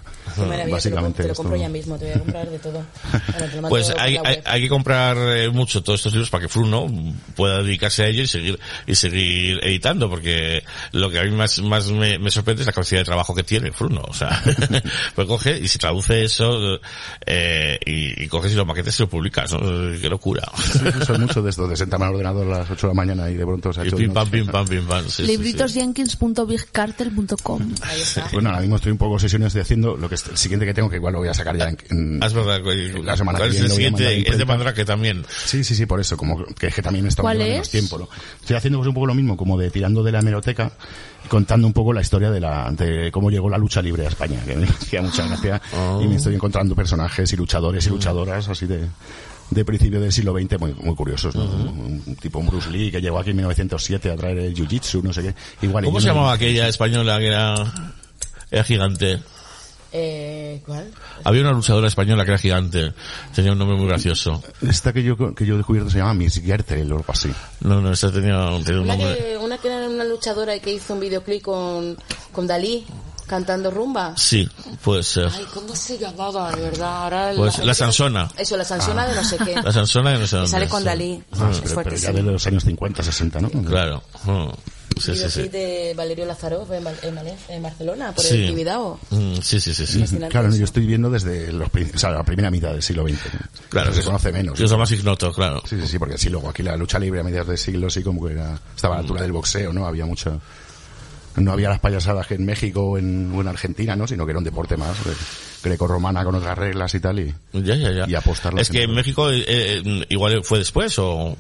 [0.44, 2.50] Qué maravilla, Básicamente te lo, te lo esto- compro ya mismo, te voy a comprar
[2.50, 2.80] de todo.
[3.12, 6.42] Ahora te lo mando Pues hay, hay, que comprar eh, mucho todos estos libros para
[6.44, 6.88] que Fruno
[7.36, 11.62] pueda dedicarse a ello y seguir y seguir editando, porque lo que a mí más,
[11.62, 14.02] más me, me sorprende es la capacidad de trabajo que tiene Fruno.
[14.08, 14.42] O sea,
[15.16, 16.80] pues coge y se traduce eso
[17.26, 19.60] eh, y, y coges y lo maquetes y lo publicas, ¿no?
[20.00, 20.44] Qué locura.
[20.62, 23.30] Sí, son muchos de estos, de sentarme al ordenador a las 8 de la mañana
[23.30, 23.98] y de pronto se ha Y hecho...
[23.98, 25.04] pim de pam, pim pam, pim pam.
[25.06, 25.32] Sí, sí, sí.
[25.32, 27.76] Libritosjenkins.bigcartel.com.
[28.34, 30.74] Bueno, ahora mismo estoy un poco obsesionado, estoy haciendo lo que es el siguiente que
[30.74, 31.78] tengo, que igual lo voy a sacar ya en...
[31.90, 33.02] en- Ah, es verdad, güey.
[33.04, 34.30] La semana ¿Cuál que viene el siguiente?
[34.30, 34.46] Es de.
[34.46, 35.26] Mandrake también.
[35.46, 37.58] Sí, sí, sí, por eso, como que es que también está ¿Cuál llevando es?
[37.58, 38.10] menos tiempo, ¿no?
[38.42, 40.72] Estoy haciendo pues un poco lo mismo, como de tirando de la hemeroteca,
[41.30, 44.40] contando un poco la historia de la, de cómo llegó la lucha libre a España,
[44.46, 45.62] que me hacía mucha gracia,
[46.02, 48.88] y me estoy encontrando personajes y luchadores y luchadoras así de,
[49.52, 51.44] de principio del siglo XX muy, muy curiosos, ¿no?
[51.44, 55.04] un, un tipo un Bruce Lee que llegó aquí en 1907 a traer el Jiu-Jitsu,
[55.04, 55.36] no sé qué.
[55.66, 57.56] Igual, ¿Cómo se no- llamaba aquella española que era,
[58.52, 59.20] era gigante?
[59.92, 60.92] Eh, ¿Cuál?
[61.24, 62.94] Había una luchadora española que era gigante.
[63.34, 64.42] Tenía un nombre muy gracioso.
[64.62, 67.32] Esta que yo, que yo he descubierto se llama Miss Gertel o algo así.
[67.62, 69.18] No, no, esta tenía, tenía un Una nombre.
[69.18, 71.98] que, una que era una luchadora y que hizo un videoclip con,
[72.32, 72.86] con Dalí
[73.26, 74.16] cantando rumba.
[74.18, 74.48] Sí,
[74.84, 75.30] puede ser.
[75.34, 77.04] Ay, ¿cómo se llamaba, de verdad?
[77.04, 78.28] Ahora Pues la que- Sansona.
[78.38, 79.56] Eso, la Sansona de no sé qué.
[79.64, 80.52] La Sansona de no sé Que dónde.
[80.52, 80.86] sale con sí.
[80.86, 81.24] Dalí.
[81.34, 82.14] Ah, es pero, pero ya fuertísimo.
[82.14, 83.50] de los años 50, 60, ¿no?
[83.50, 84.04] Claro.
[84.24, 84.48] Mm.
[85.00, 85.48] Sí, sí, sí.
[85.50, 87.20] de Valerio Lazarov en, en
[87.50, 88.36] en Barcelona, por Sí.
[88.44, 89.00] el Tibidabo.
[89.10, 90.00] Mm, Sí, sí, sí, sí.
[90.00, 93.34] Fascinante Claro, yo estoy viendo desde los, o sea, la primera mitad del siglo XX.
[93.34, 93.40] ¿no?
[93.70, 94.58] Claro, se conoce menos.
[94.60, 95.62] Yo soy más ignoto, claro.
[95.68, 98.04] Sí, sí, sí, porque sí, luego aquí la lucha libre a mediados del siglo sí
[98.04, 99.86] como que era, estaba a la altura del boxeo, ¿no?
[99.86, 100.40] Había mucho,
[101.40, 104.08] no había las payasadas que en México o en, o en Argentina, ¿no?
[104.08, 105.14] Sino que era un deporte más eh,
[105.64, 108.06] greco-romana con otras reglas y tal y, Ya, ya, ya.
[108.08, 108.94] Y apostarlo Es que en.
[108.94, 111.36] México eh, eh, igual fue después o...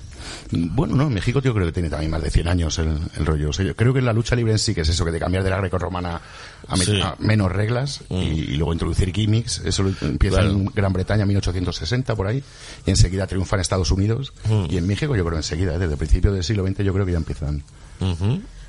[0.51, 3.25] Bueno, no, en México yo creo que tiene también más de 100 años el, el
[3.25, 3.49] rollo.
[3.49, 5.11] O sea, yo creo que en la lucha libre en sí, que es eso, que
[5.11, 6.21] de cambiar de la greco-romana
[6.67, 6.97] a, me- Sí.
[6.97, 7.01] Mm.
[7.03, 10.51] a menos reglas y, y luego introducir gimmicks, eso lo- empieza Claro.
[10.51, 12.43] en Gran Bretaña en 1860 por ahí,
[12.85, 14.65] y enseguida triunfa en Estados Unidos, Mm.
[14.69, 15.79] y en México yo creo enseguida, ¿eh?
[15.79, 17.63] desde el principio del siglo XX yo creo que ya empiezan.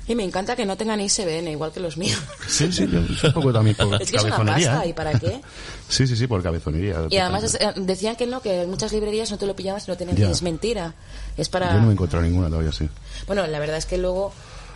[0.07, 2.19] Y me encanta que no tengan ISBN, igual que los míos.
[2.47, 4.89] Sí, sí, yo, es un poco también por Es que es una pasta, ¿eh?
[4.89, 5.41] ¿y para qué?
[5.87, 6.95] Sí, sí, sí, por cabezonería.
[7.09, 9.83] Y además es- eh, decían que no, que en muchas librerías no te lo pillabas
[9.83, 10.19] si no tenías.
[10.31, 10.93] Es mentira.
[11.37, 11.73] Es para...
[11.73, 12.87] Yo no he encontrado ninguna todavía, sí.
[13.27, 14.31] Bueno, la verdad es que luego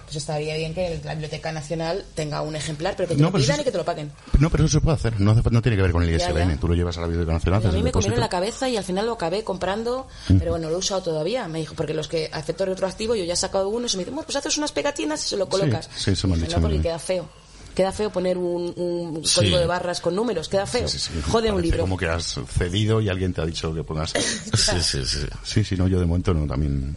[0.06, 3.38] pues estaría bien que la Biblioteca Nacional tenga un ejemplar, pero que te No, lo
[3.38, 4.12] pidan y que te lo paguen.
[4.40, 6.50] No, pero eso se puede hacer, no, hace- no tiene que ver con el ISBN.
[6.54, 6.58] ya.
[6.60, 8.84] Tú lo llevas a la Biblioteca Nacional, a mí me comieron la cabeza y al
[8.84, 11.48] final lo acabé comprando, pero bueno, lo he usado todavía.
[11.48, 14.00] Me dijo, porque los que a efecto retroactivo yo ya he sacado uno y me
[14.00, 15.90] dicen, bueno, pues haces unas pegatinas y se lo colocas.
[15.96, 17.28] sí, eso me han dicho No, porque queda feo.
[17.76, 19.36] Queda feo poner un, un Sí.
[19.36, 20.88] código de barras con números, queda feo.
[20.88, 21.22] Sí, sí, sí.
[21.30, 21.82] Jode un libro.
[21.82, 24.14] como que has cedido y alguien te ha dicho que pongas...
[24.54, 25.20] Sí, sí, sí.
[25.44, 26.96] Sí, sí, no, yo de momento no, también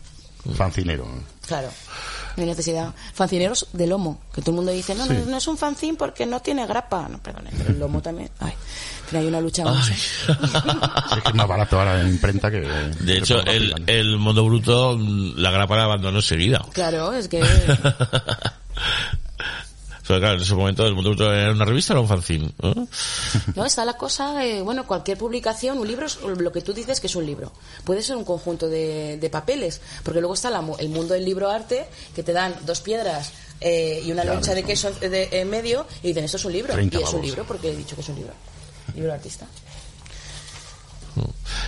[0.55, 1.07] fancinero.
[1.47, 1.69] Claro.
[2.39, 2.95] Hay necesidad.
[3.15, 6.25] Fancineros de lomo, que todo el mundo dice, no, no, no es un fanzine porque
[6.25, 7.09] no tiene grapa.
[7.09, 8.31] No, perdón, pero el lomo también.
[8.39, 8.53] Ay,
[9.11, 9.65] que hay una lucha.
[9.67, 9.95] Ay.
[11.09, 12.61] Sí, es que es más barato ahora en imprenta que...
[12.61, 13.77] De que hecho, el, ¿no?
[13.87, 16.65] el mundo bruto, la grapa la abandonó enseguida.
[16.73, 17.43] Claro, es que
[20.09, 22.51] Pero claro, en ese momento el mundo era una revista o era un fanzine.
[22.63, 22.89] ¿no?
[23.55, 26.99] no está la cosa, eh, bueno, cualquier publicación, un libro es lo que tú dices
[26.99, 27.53] que es un libro.
[27.85, 31.51] Puede ser un conjunto de, de papeles, porque luego está la el mundo del libro
[31.51, 34.67] arte, que te dan dos piedras eh, y una Claro, loncha de eso.
[34.67, 36.73] queso de- en medio y dicen, esto es un libro.
[36.73, 38.33] Y 30 es un libro porque he dicho que es un libro.
[38.95, 39.47] Libro de artista.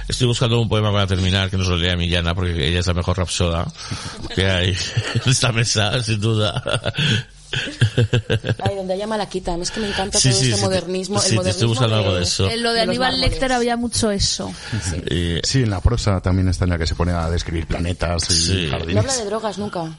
[0.08, 2.94] Estoy buscando un poema para terminar que nos lo lea Millana porque ella es la
[2.94, 3.66] mejor rapsoda
[4.34, 4.70] que hay
[5.24, 6.62] en esta mesa, sin duda.
[8.62, 9.54] Ay, donde haya malaquita.
[9.54, 11.18] A mí es que me encanta Sí, todo sí, este sí, te- modernismo.
[11.20, 12.48] sí, el te modernismo buscando algo de eso.
[12.50, 13.20] En lo de Aníbal.
[13.20, 14.52] Lecter había mucho eso.
[15.10, 18.30] Y- Sí, en la prosa también está en la que se pone a describir planetas
[18.30, 18.68] y Sí.
[18.70, 18.94] jardines.
[18.94, 19.90] No habla de drogas nunca.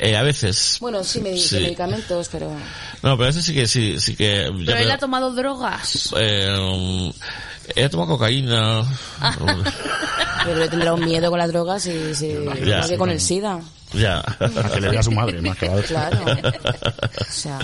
[0.00, 0.76] eh, a veces.
[0.80, 1.56] Bueno, sí, medi- Sí.
[1.56, 2.48] medicamentos, pero...
[3.02, 4.44] No, pero a veces sí que sí, sí que.
[4.44, 6.10] ya Pero él me- ha tomado drogas.
[6.16, 7.12] eh,
[7.74, 8.84] he tomado cocaína.
[10.44, 12.32] Pero le tendrá un miedo con las drogas y si,
[12.64, 12.86] Ya.
[12.86, 13.60] que con el SIDA.
[13.94, 14.18] Ya.
[14.20, 16.10] A que le vea a su madre, más que a la otra.
[16.10, 16.24] Claro.
[17.20, 17.58] O sea,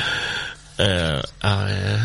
[0.78, 1.98] Eh, a ver.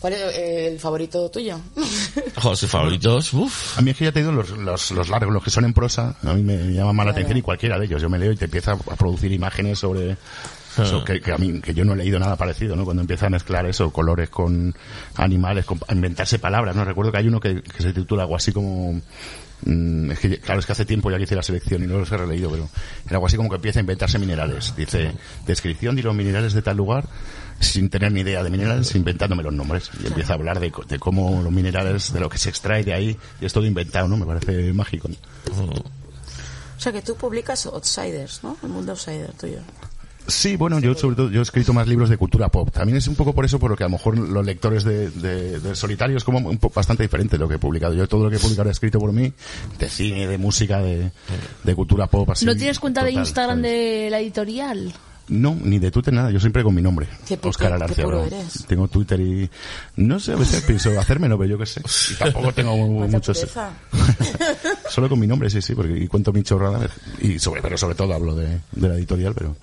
[0.00, 1.58] ¿cuál es eh, el favorito tuyo?
[2.36, 3.32] Ojo, sus favoritos.
[3.32, 3.78] Uf.
[3.78, 5.72] A mí es que ya te digo, los, los, los largos, los que son en
[5.72, 7.16] prosa, a mí me llaman más la Claro.
[7.24, 8.02] atención y cualquiera de ellos.
[8.02, 10.16] Yo me leo y te empieza a producir imágenes sobre...
[10.76, 12.84] eso, que, que a mí, que yo no he leído nada parecido, ¿no?
[12.84, 14.74] Cuando empieza a mezclar eso, colores con
[15.16, 16.84] animales, con, a inventarse palabras, ¿no?
[16.84, 19.00] Recuerdo que hay uno que, que se titula algo así como...
[19.64, 21.98] mm, es que, claro, es que hace tiempo ya que hice la selección y no
[21.98, 22.68] los he releído, pero
[23.06, 24.74] era algo así como que empieza a inventarse minerales.
[24.76, 25.12] Dice,
[25.46, 27.06] descripción de los minerales de tal lugar,
[27.60, 29.90] sin tener ni idea de minerales, inventándome los nombres.
[30.02, 32.94] Y empieza a hablar de, de cómo los minerales, de lo que se extrae de
[32.94, 34.16] ahí, y es todo inventado, ¿no?
[34.16, 35.08] Me parece mágico.
[36.76, 38.56] O sea, que tú publicas Outsiders, ¿no?
[38.62, 39.60] El mundo Outsider tuyo.
[40.26, 42.70] Sí, bueno, yo sobre todo, yo he escrito más libros de cultura pop.
[42.70, 45.10] También es un poco por eso, por lo que a lo mejor los lectores de,
[45.10, 47.92] de, de Solitario es como un po- bastante diferente de lo que he publicado.
[47.94, 49.32] Yo todo lo que he publicado he escrito por mí,
[49.78, 51.10] de cine, de música, de,
[51.62, 52.46] de cultura pop, así.
[52.46, 53.70] ¿No tienes cuenta de Instagram ¿sabes?
[53.72, 54.94] de la editorial?
[55.28, 57.06] No, ni de Twitter nada, yo siempre con mi nombre.
[57.26, 58.66] Qué Oscar eres.
[58.66, 59.48] Tengo Twitter y
[59.96, 61.82] no sé, a veces pienso hacérmelo, pero yo qué sé.
[62.12, 62.76] Y tampoco tengo
[63.08, 63.46] muchos.
[64.90, 66.88] Solo con mi nombre, sí, sí, porque y cuento mi chorrada
[67.20, 69.56] y sobre, pero sobre todo hablo de, de la editorial, pero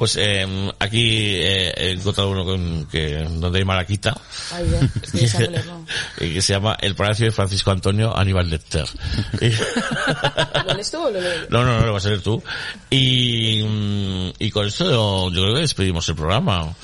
[0.00, 4.18] Pues eh, aquí eh, he encontrado uno con, que, donde hay Malaquita.
[4.50, 4.64] Ay,
[6.18, 8.86] que se llama El Palacio de Francisco Antonio Aníbal Lecter.
[10.66, 11.20] ¿Lo lees tú o lo
[11.50, 12.42] no, no, no, lo vas a leer tú.
[12.88, 16.74] Y, mm, y con esto yo creo que despedimos el programa.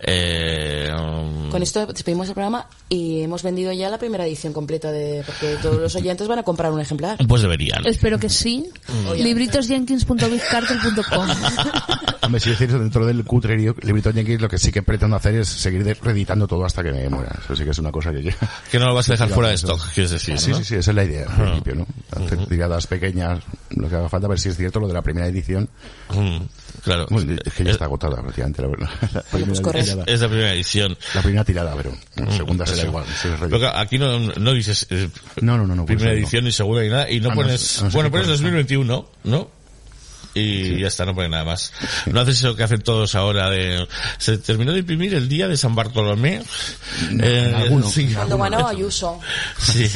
[0.00, 4.90] Eh, um, Con esto despedimos el programa y hemos vendido ya la primera edición completa
[4.92, 5.22] de...
[5.24, 7.16] Porque todos los oyentes van a comprar un ejemplar.
[7.26, 7.86] pues deberían.
[7.86, 8.66] Espero que sí.
[9.16, 11.28] Libritosjenkins.bizcartel.com
[12.24, 15.46] Hombre, si decir dentro del cutrerío, Librito Jenkins lo que sí que pretendo hacer es
[15.48, 17.38] seguir reeditando todo hasta que me muera.
[17.44, 18.36] Eso sí que es una cosa que quiero.
[18.70, 20.56] Que no lo vas a dejar Sí, fuera de stock, quieres decir, Sí, ¿no?
[20.56, 21.86] sí, sí, esa es la idea, al principio, ¿no?
[22.12, 23.40] Hacer tiradas pequeñas,
[23.70, 25.68] lo que haga falta, a ver si es cierto lo de la primera edición.
[26.14, 26.38] Mm,
[26.82, 27.06] claro.
[27.10, 28.88] Bueno, es que ya Es- está agotada prácticamente, la verdad.
[29.30, 30.04] Pues corre.
[30.04, 30.98] tirada, Es la primera edición.
[31.14, 33.04] la primera tirada, pero la segunda será igual.
[33.04, 35.08] es que aquí no, no dices eh,
[35.40, 35.86] No, no, no, no.
[35.86, 36.16] primera no.
[36.18, 38.40] edición ni segunda ni nada y no Ah, no pones, no sé bueno, pones pones,
[38.40, 39.64] 2021, ¿no?
[40.36, 41.72] y ya está, no pone nada más.
[42.06, 43.86] No haces eso que hacen todos ahora de...
[44.18, 46.42] Se terminó de imprimir el día de San Bartolomé.
[47.22, 47.88] Eh, alguno.
[47.88, 48.08] sí.
[48.12, 49.20] Cuando ganó Ayuso.
[49.58, 49.86] Sí.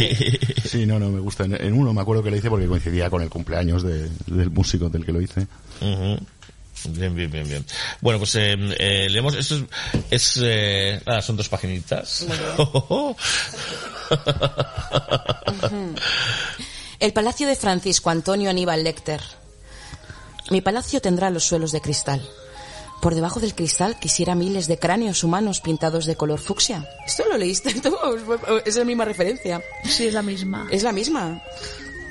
[0.65, 1.44] Sí, no, no, me gusta.
[1.44, 4.50] En- En uno me acuerdo que lo hice porque coincidía con el cumpleaños de- del
[4.50, 5.47] músico del que lo hice.
[5.81, 6.20] Ujú.
[6.84, 7.65] Bien, bien, bien, bien.
[8.00, 9.65] Bueno, pues eh, eh, leemos, esto es,
[10.10, 12.26] es eh, nada, son dos paginitas.
[17.00, 19.20] El palacio de Francisco Antonio Aníbal Lecter.
[20.50, 22.28] Mi palacio tendrá los suelos de cristal.
[23.00, 26.89] Por debajo del cristal quisiera miles de cráneos humanos pintados de color fucsia.
[27.07, 27.94] ¿Esto lo leíste tú?
[28.65, 29.62] Es la misma referencia.
[29.84, 30.66] Sí, es la misma.
[30.70, 31.40] Es la misma.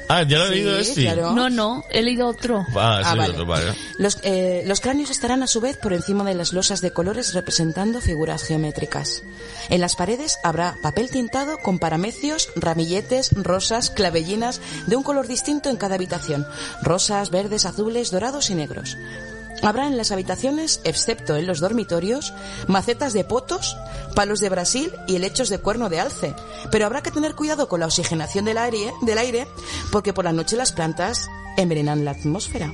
[0.09, 1.01] Ah, ya lo he leído Sí, este.
[1.03, 1.31] claro.
[1.33, 2.65] No, no, he leído otro.
[2.75, 3.33] Ah, sí, Ah, vale.
[3.33, 3.73] otro, vale.
[3.97, 7.33] Los, eh, los cráneos estarán a su vez por encima de las losas de colores
[7.33, 9.23] representando figuras geométricas.
[9.69, 15.69] En las paredes habrá papel tintado con paramecios, ramilletes, rosas, clavellinas de un color distinto
[15.69, 16.45] en cada habitación.
[16.81, 18.97] Rosas, verdes, azules, dorados y negros.
[19.61, 22.33] Habrá en las habitaciones, excepto en los dormitorios,
[22.67, 23.75] macetas de potos,
[24.15, 26.33] palos de Brasil y helechos de cuerno de alce.
[26.71, 29.47] Pero habrá que tener cuidado con la oxigenación del aire, del aire
[29.91, 31.27] porque por la noche las plantas
[31.57, 32.71] envenenan la atmósfera.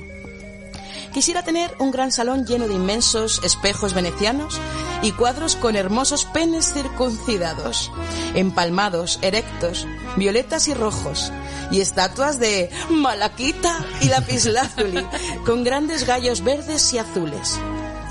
[1.14, 4.60] Quisiera tener un gran salón lleno de inmensos espejos venecianos
[5.00, 7.92] y cuadros con hermosos penes circuncidados,
[8.34, 9.86] empalmados, erectos,
[10.16, 11.32] violetas y rojos,
[11.70, 15.06] y estatuas de Malaquita y Lapislázuli,
[15.46, 17.60] con grandes gallos verdes y azules,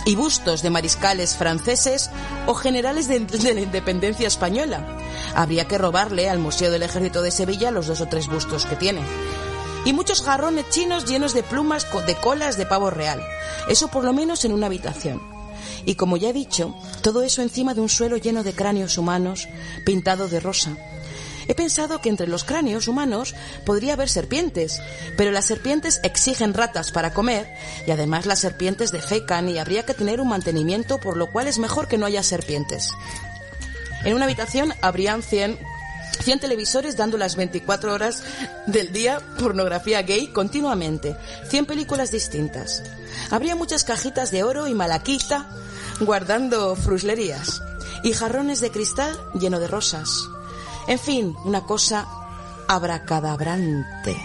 [0.05, 2.09] y bustos de mariscales franceses
[2.47, 4.97] o generales de, de la independencia española.
[5.35, 8.77] Habría que robarle al Museo del Ejército de Sevilla los dos o tres bustos que
[8.77, 9.01] tiene
[9.85, 13.21] y muchos jarrones chinos llenos de plumas de colas de pavo real.
[13.67, 15.21] Eso por lo menos en una habitación.
[15.85, 19.47] Y como ya he dicho, todo eso encima de un suelo lleno de cráneos humanos
[19.85, 20.77] pintado de rosa.
[21.47, 24.81] He pensado que entre los cráneos humanos podría haber serpientes,
[25.17, 27.53] pero las serpientes exigen ratas para comer
[27.85, 31.59] y además las serpientes defecan y habría que tener un mantenimiento por lo cual es
[31.59, 32.91] mejor que no haya serpientes.
[34.05, 35.59] En una habitación habrían 100,
[36.23, 38.23] 100 televisores dando las 24 horas
[38.65, 41.17] del día pornografía gay continuamente.
[41.49, 42.81] 100 películas distintas.
[43.29, 45.49] Habría muchas cajitas de oro y malaquita
[45.99, 47.61] guardando fruslerías.
[48.03, 50.29] Y jarrones de cristal lleno de rosas.
[50.87, 52.07] En fin, una cosa
[52.67, 54.17] abracadabrante.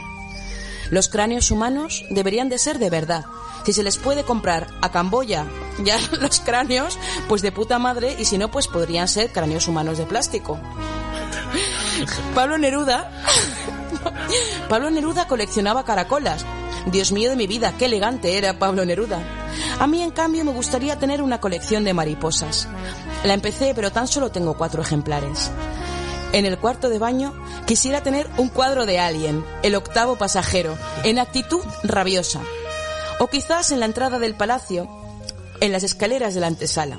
[0.90, 3.24] Los cráneos humanos deberían de ser de verdad.
[3.64, 5.46] Si se les puede comprar a Camboya
[5.84, 9.98] ya los cráneos, pues de puta madre, y si no, pues podrían ser cráneos humanos
[9.98, 10.58] de plástico.
[12.34, 13.10] Pablo Neruda.
[14.68, 16.44] Pablo Neruda coleccionaba caracolas.
[16.86, 19.20] Dios mío de mi vida, qué elegante era Pablo Neruda.
[19.78, 22.68] A mí, en cambio, me gustaría tener una colección de mariposas.
[23.24, 25.50] La empecé, pero tan solo tengo cuatro ejemplares.
[26.32, 27.32] En el cuarto de baño
[27.66, 32.40] quisiera tener un cuadro de Alien, el octavo pasajero, en actitud rabiosa.
[33.18, 34.88] O quizás en la entrada del palacio,
[35.60, 36.98] en las escaleras de la antesala.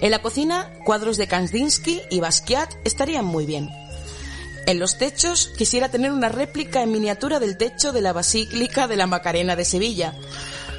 [0.00, 3.68] En la cocina, cuadros de Kandinsky y Basquiat estarían muy bien.
[4.66, 8.96] En los techos quisiera tener una réplica en miniatura del techo de la Basílica de
[8.96, 10.14] la Macarena de Sevilla.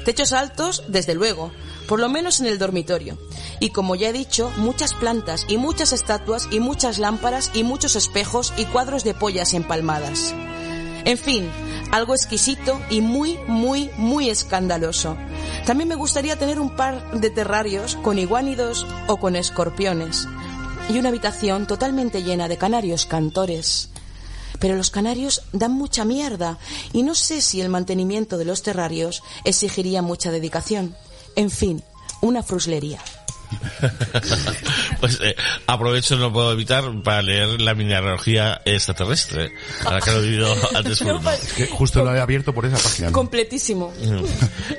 [0.04, 1.52] Techos altos, desde luego,
[1.88, 3.18] por lo menos en el dormitorio.
[3.60, 7.96] Y como ya he dicho, muchas plantas y muchas estatuas y muchas lámparas y muchos
[7.96, 10.34] espejos y cuadros de pollas empalmadas.
[11.04, 11.50] En fin,
[11.90, 15.16] algo exquisito y muy, muy, muy escandaloso.
[15.66, 20.26] También me gustaría tener un par de terrarios con iguánidos o con escorpiones.
[20.88, 23.88] Y una habitación totalmente llena de canarios cantores.
[24.58, 26.58] Pero los canarios dan mucha mierda
[26.92, 30.94] y no sé si el mantenimiento de los terrarios exigiría mucha dedicación.
[31.34, 31.82] En fin,
[32.20, 33.00] una fruslería.
[35.00, 35.34] pues eh,
[35.66, 39.52] aprovecho, no puedo evitar, para leer la mineralogía extraterrestre.
[39.84, 41.30] Ahora que lo he oído antes por uno.
[41.56, 43.08] Que justo lo he abierto por esa página.
[43.08, 43.12] ¿no?
[43.12, 43.92] Completísimo.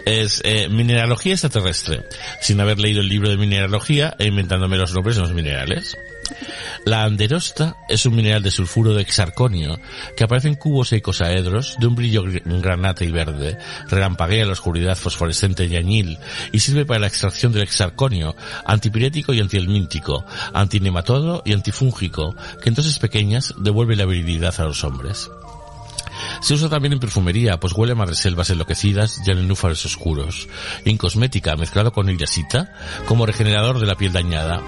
[0.06, 2.04] Es eh, mineralogía extraterrestre,
[2.42, 5.98] sin haber leído el libro de mineralogía e inventándome los nombres de los minerales.
[6.86, 9.80] La anderosta es un mineral de sulfuro de hexarconio
[10.18, 13.58] que aparece en cubos e icosaedros de un brillo gr- granate y verde,
[13.90, 16.18] relampaguea la oscuridad fosforescente y añil
[16.52, 18.36] y sirve para la extracción del hexarconio,
[18.66, 24.84] antipirético y antihelmíntico, antinematodo y antifúngico, que en dosis pequeñas devuelve la virilidad a los
[24.84, 25.30] hombres.
[26.42, 30.48] Se usa también en perfumería, pues huele a madreselvas enloquecidas y a nenúfares oscuros.
[30.86, 32.74] En cosmética, mezclado con irasita,
[33.06, 34.62] como regenerador de la piel dañada.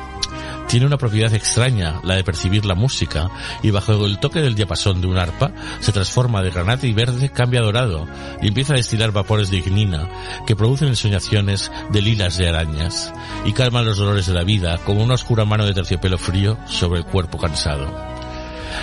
[0.68, 3.30] Tiene una propiedad extraña, la de percibir la música,
[3.62, 7.30] y bajo el toque del diapasón de un arpa, se transforma de granate y verde,
[7.30, 8.08] cambia a dorado,
[8.42, 10.10] y empieza a destilar vapores de ignina,
[10.48, 13.14] que producen ensoñaciones de lilas de arañas,
[13.46, 17.00] y calman los dolores de la vida, como una oscura mano de terciopelo frío sobre
[17.00, 18.25] el cuerpo cansado.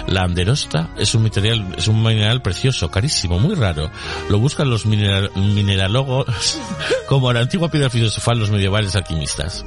[0.07, 3.91] La anderosta es un material, es un mineral precioso, carísimo, muy raro.
[4.29, 6.27] Lo buscan los mineral- mineralogos
[7.09, 9.65] como la antigua piedra filosofal los medievales alquimistas.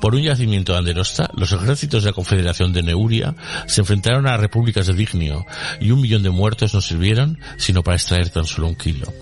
[0.00, 3.34] Por un yacimiento de anderosta, los ejércitos de la Confederación de Neuria
[3.66, 5.46] se enfrentaron a repúblicas de Dignio
[5.80, 9.12] y un millón de muertos no sirvieron sino para extraer tan solo un kilo.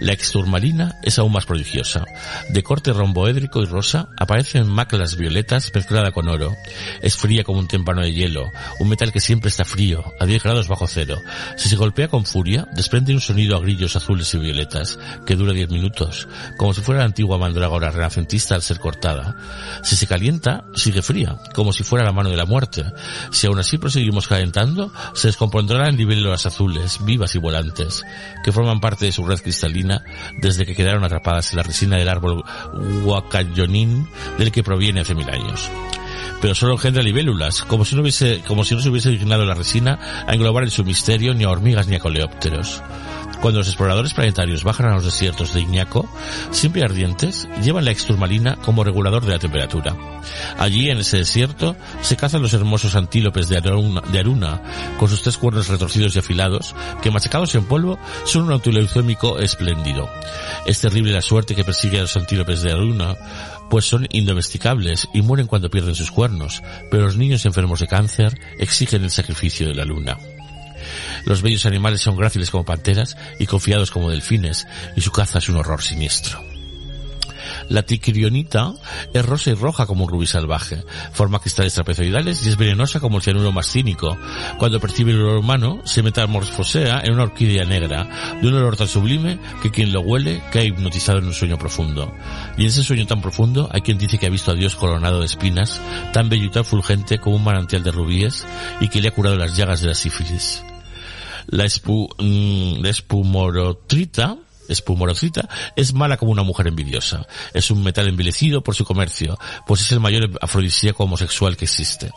[0.00, 2.04] La exturmalina es aún más prodigiosa.
[2.50, 6.56] De corte romboédrico y rosa, aparece en maclas violetas mezclada con oro.
[7.00, 10.42] Es fría como un témpano de hielo, un metal que siempre está frío, a 10
[10.42, 11.18] grados bajo cero.
[11.56, 15.52] Si se golpea con furia, desprende un sonido a grillos azules y violetas, que dura
[15.52, 19.36] 10 minutos, como si fuera la antigua mandrágora renacentista al ser cortada.
[19.82, 22.84] Si se calienta, sigue fría, como si fuera la mano de la muerte.
[23.30, 28.04] Si aún así proseguimos calentando, se descompondrá en libélulas azules, vivas y volantes,
[28.44, 29.40] que forman parte de su red
[30.36, 32.44] desde que quedaron atrapadas en la resina del árbol
[33.04, 35.70] huacayonín del que proviene hace mil años.
[36.40, 39.54] Pero solo engendra libélulas, como si no hubiese, como si no se hubiese dignado la
[39.54, 42.82] resina a englobar en su misterio ni a hormigas ni a coleópteros.
[43.40, 46.08] Cuando los exploradores planetarios bajan a los desiertos de Iñaco,
[46.50, 49.96] siempre ardientes, llevan la exturmalina como regulador de la temperatura.
[50.58, 54.62] Allí, en ese desierto, se cazan los hermosos antílopes de Aruna,
[54.98, 60.08] con sus tres cuernos retorcidos y afilados, que machacados en polvo son un autoleucémico espléndido.
[60.66, 63.16] Es terrible la suerte que persigue a los antílopes de Aruna,
[63.70, 68.40] pues son indomesticables y mueren cuando pierden sus cuernos, pero los niños enfermos de cáncer
[68.58, 70.18] exigen el sacrificio de la luna.
[71.28, 74.66] Los bellos animales son gráciles como panteras y confiados como delfines,
[74.96, 76.42] y su caza es un horror siniestro.
[77.68, 78.72] La ticrionita
[79.12, 80.82] es rosa y roja como un rubí salvaje,
[81.12, 84.16] forma cristales trapezoidales y es venenosa como el cianuro más cínico.
[84.58, 88.08] Cuando percibe el olor humano, se metamorfosea en una orquídea negra,
[88.40, 92.10] de un olor tan sublime que quien lo huele cae hipnotizado en un sueño profundo.
[92.56, 95.20] Y en ese sueño tan profundo hay quien dice que ha visto a Dios coronado
[95.20, 95.78] de espinas,
[96.14, 98.46] tan bello y tan fulgente como un manantial de rubíes,
[98.80, 100.62] y que le ha curado las llagas de la sífilis.
[101.48, 104.36] La, espu, mm, la espumorotrita,
[104.68, 107.26] espumorotrita es mala como una mujer envidiosa.
[107.54, 112.10] Es un metal envilecido por su comercio, pues es el mayor afrodisíaco homosexual que existe.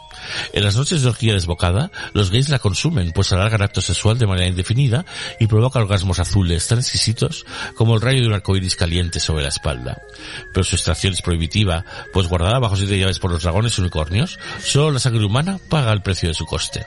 [0.54, 4.18] En las noches de orgía desbocada, los gays la consumen, pues alarga el acto sexual
[4.18, 5.06] de manera indefinida
[5.40, 9.50] y provoca orgasmos azules tan exquisitos como el rayo de un arcoíris caliente sobre la
[9.50, 10.02] espalda.
[10.54, 14.40] Pero su extracción es prohibitiva, pues guardada bajo siete llaves por los dragones y unicornios,
[14.64, 16.86] solo la sangre humana paga el precio de su coste.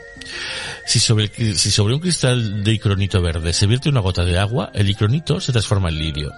[0.86, 4.70] Si sobre, si sobre un cristal de icronito verde se vierte una gota de agua,
[4.75, 6.33] el icronito se transforma en lirio.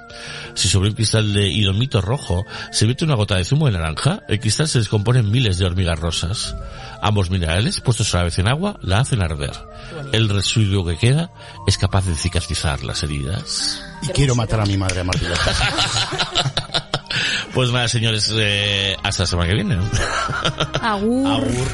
[0.55, 4.21] Si sobre un cristal de idomito rojo se vierte una gota de zumo de naranja,
[4.29, 6.55] el cristal se descompone en miles de hormigas rosas.
[7.03, 9.53] Ambos minerales, puestos a la vez en agua, la hacen arder.
[10.13, 11.31] El residuo que queda
[11.67, 13.83] es capaz de cicatrizar las heridas.
[14.03, 15.05] Y quiero matar a mi madre a.
[17.55, 19.79] Pues nada, señores, eh, hasta la semana que viene.
[20.83, 21.27] Agur.
[21.27, 21.69] Agur.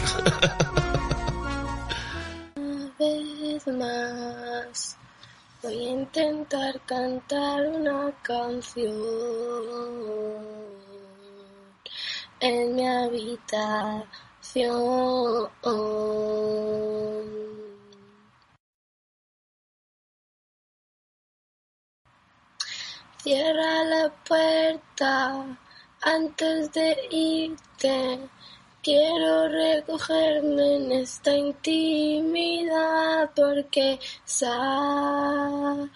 [5.62, 8.92] Voy a intentar cantar una canción
[12.40, 14.08] en mi habitación.
[23.22, 25.56] Cierra la puerta
[26.00, 28.18] antes de irte.
[28.82, 35.86] Quiero recogerme en esta intimidad porque sabes,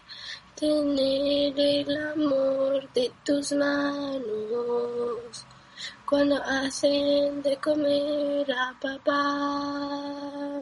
[0.64, 5.46] tener el amor de tus manos
[6.06, 10.62] cuando hacen de comer a papá.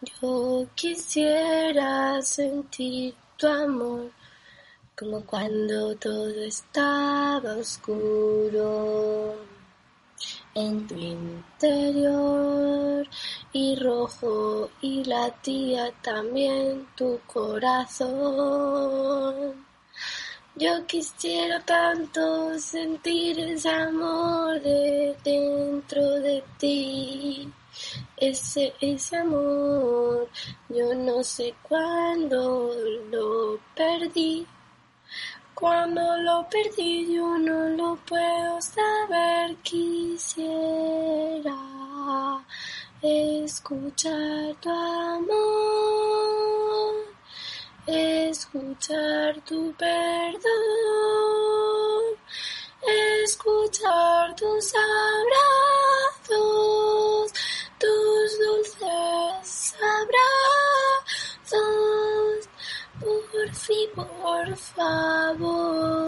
[0.00, 4.10] Yo quisiera sentir tu amor
[4.98, 9.36] como cuando todo estaba oscuro
[10.54, 12.44] en tu interior
[13.52, 18.94] y rojo y latía también tu corazón.
[20.56, 27.52] Yo quisiera tanto sentir ese amor de dentro de ti,
[28.16, 30.28] ese, ese amor,
[30.68, 32.70] yo no sé cuándo
[33.10, 34.46] lo perdí.
[35.54, 40.34] Cuando lo perdí yo no lo puedo saber, quisiera
[43.00, 45.34] escuchar tu amor,
[47.86, 50.42] escuchar tu perdón,
[53.22, 54.74] escuchar tus
[56.24, 57.32] abrazos,
[57.78, 60.34] tus dulces abrazos.
[63.44, 66.04] Murphy, por favor.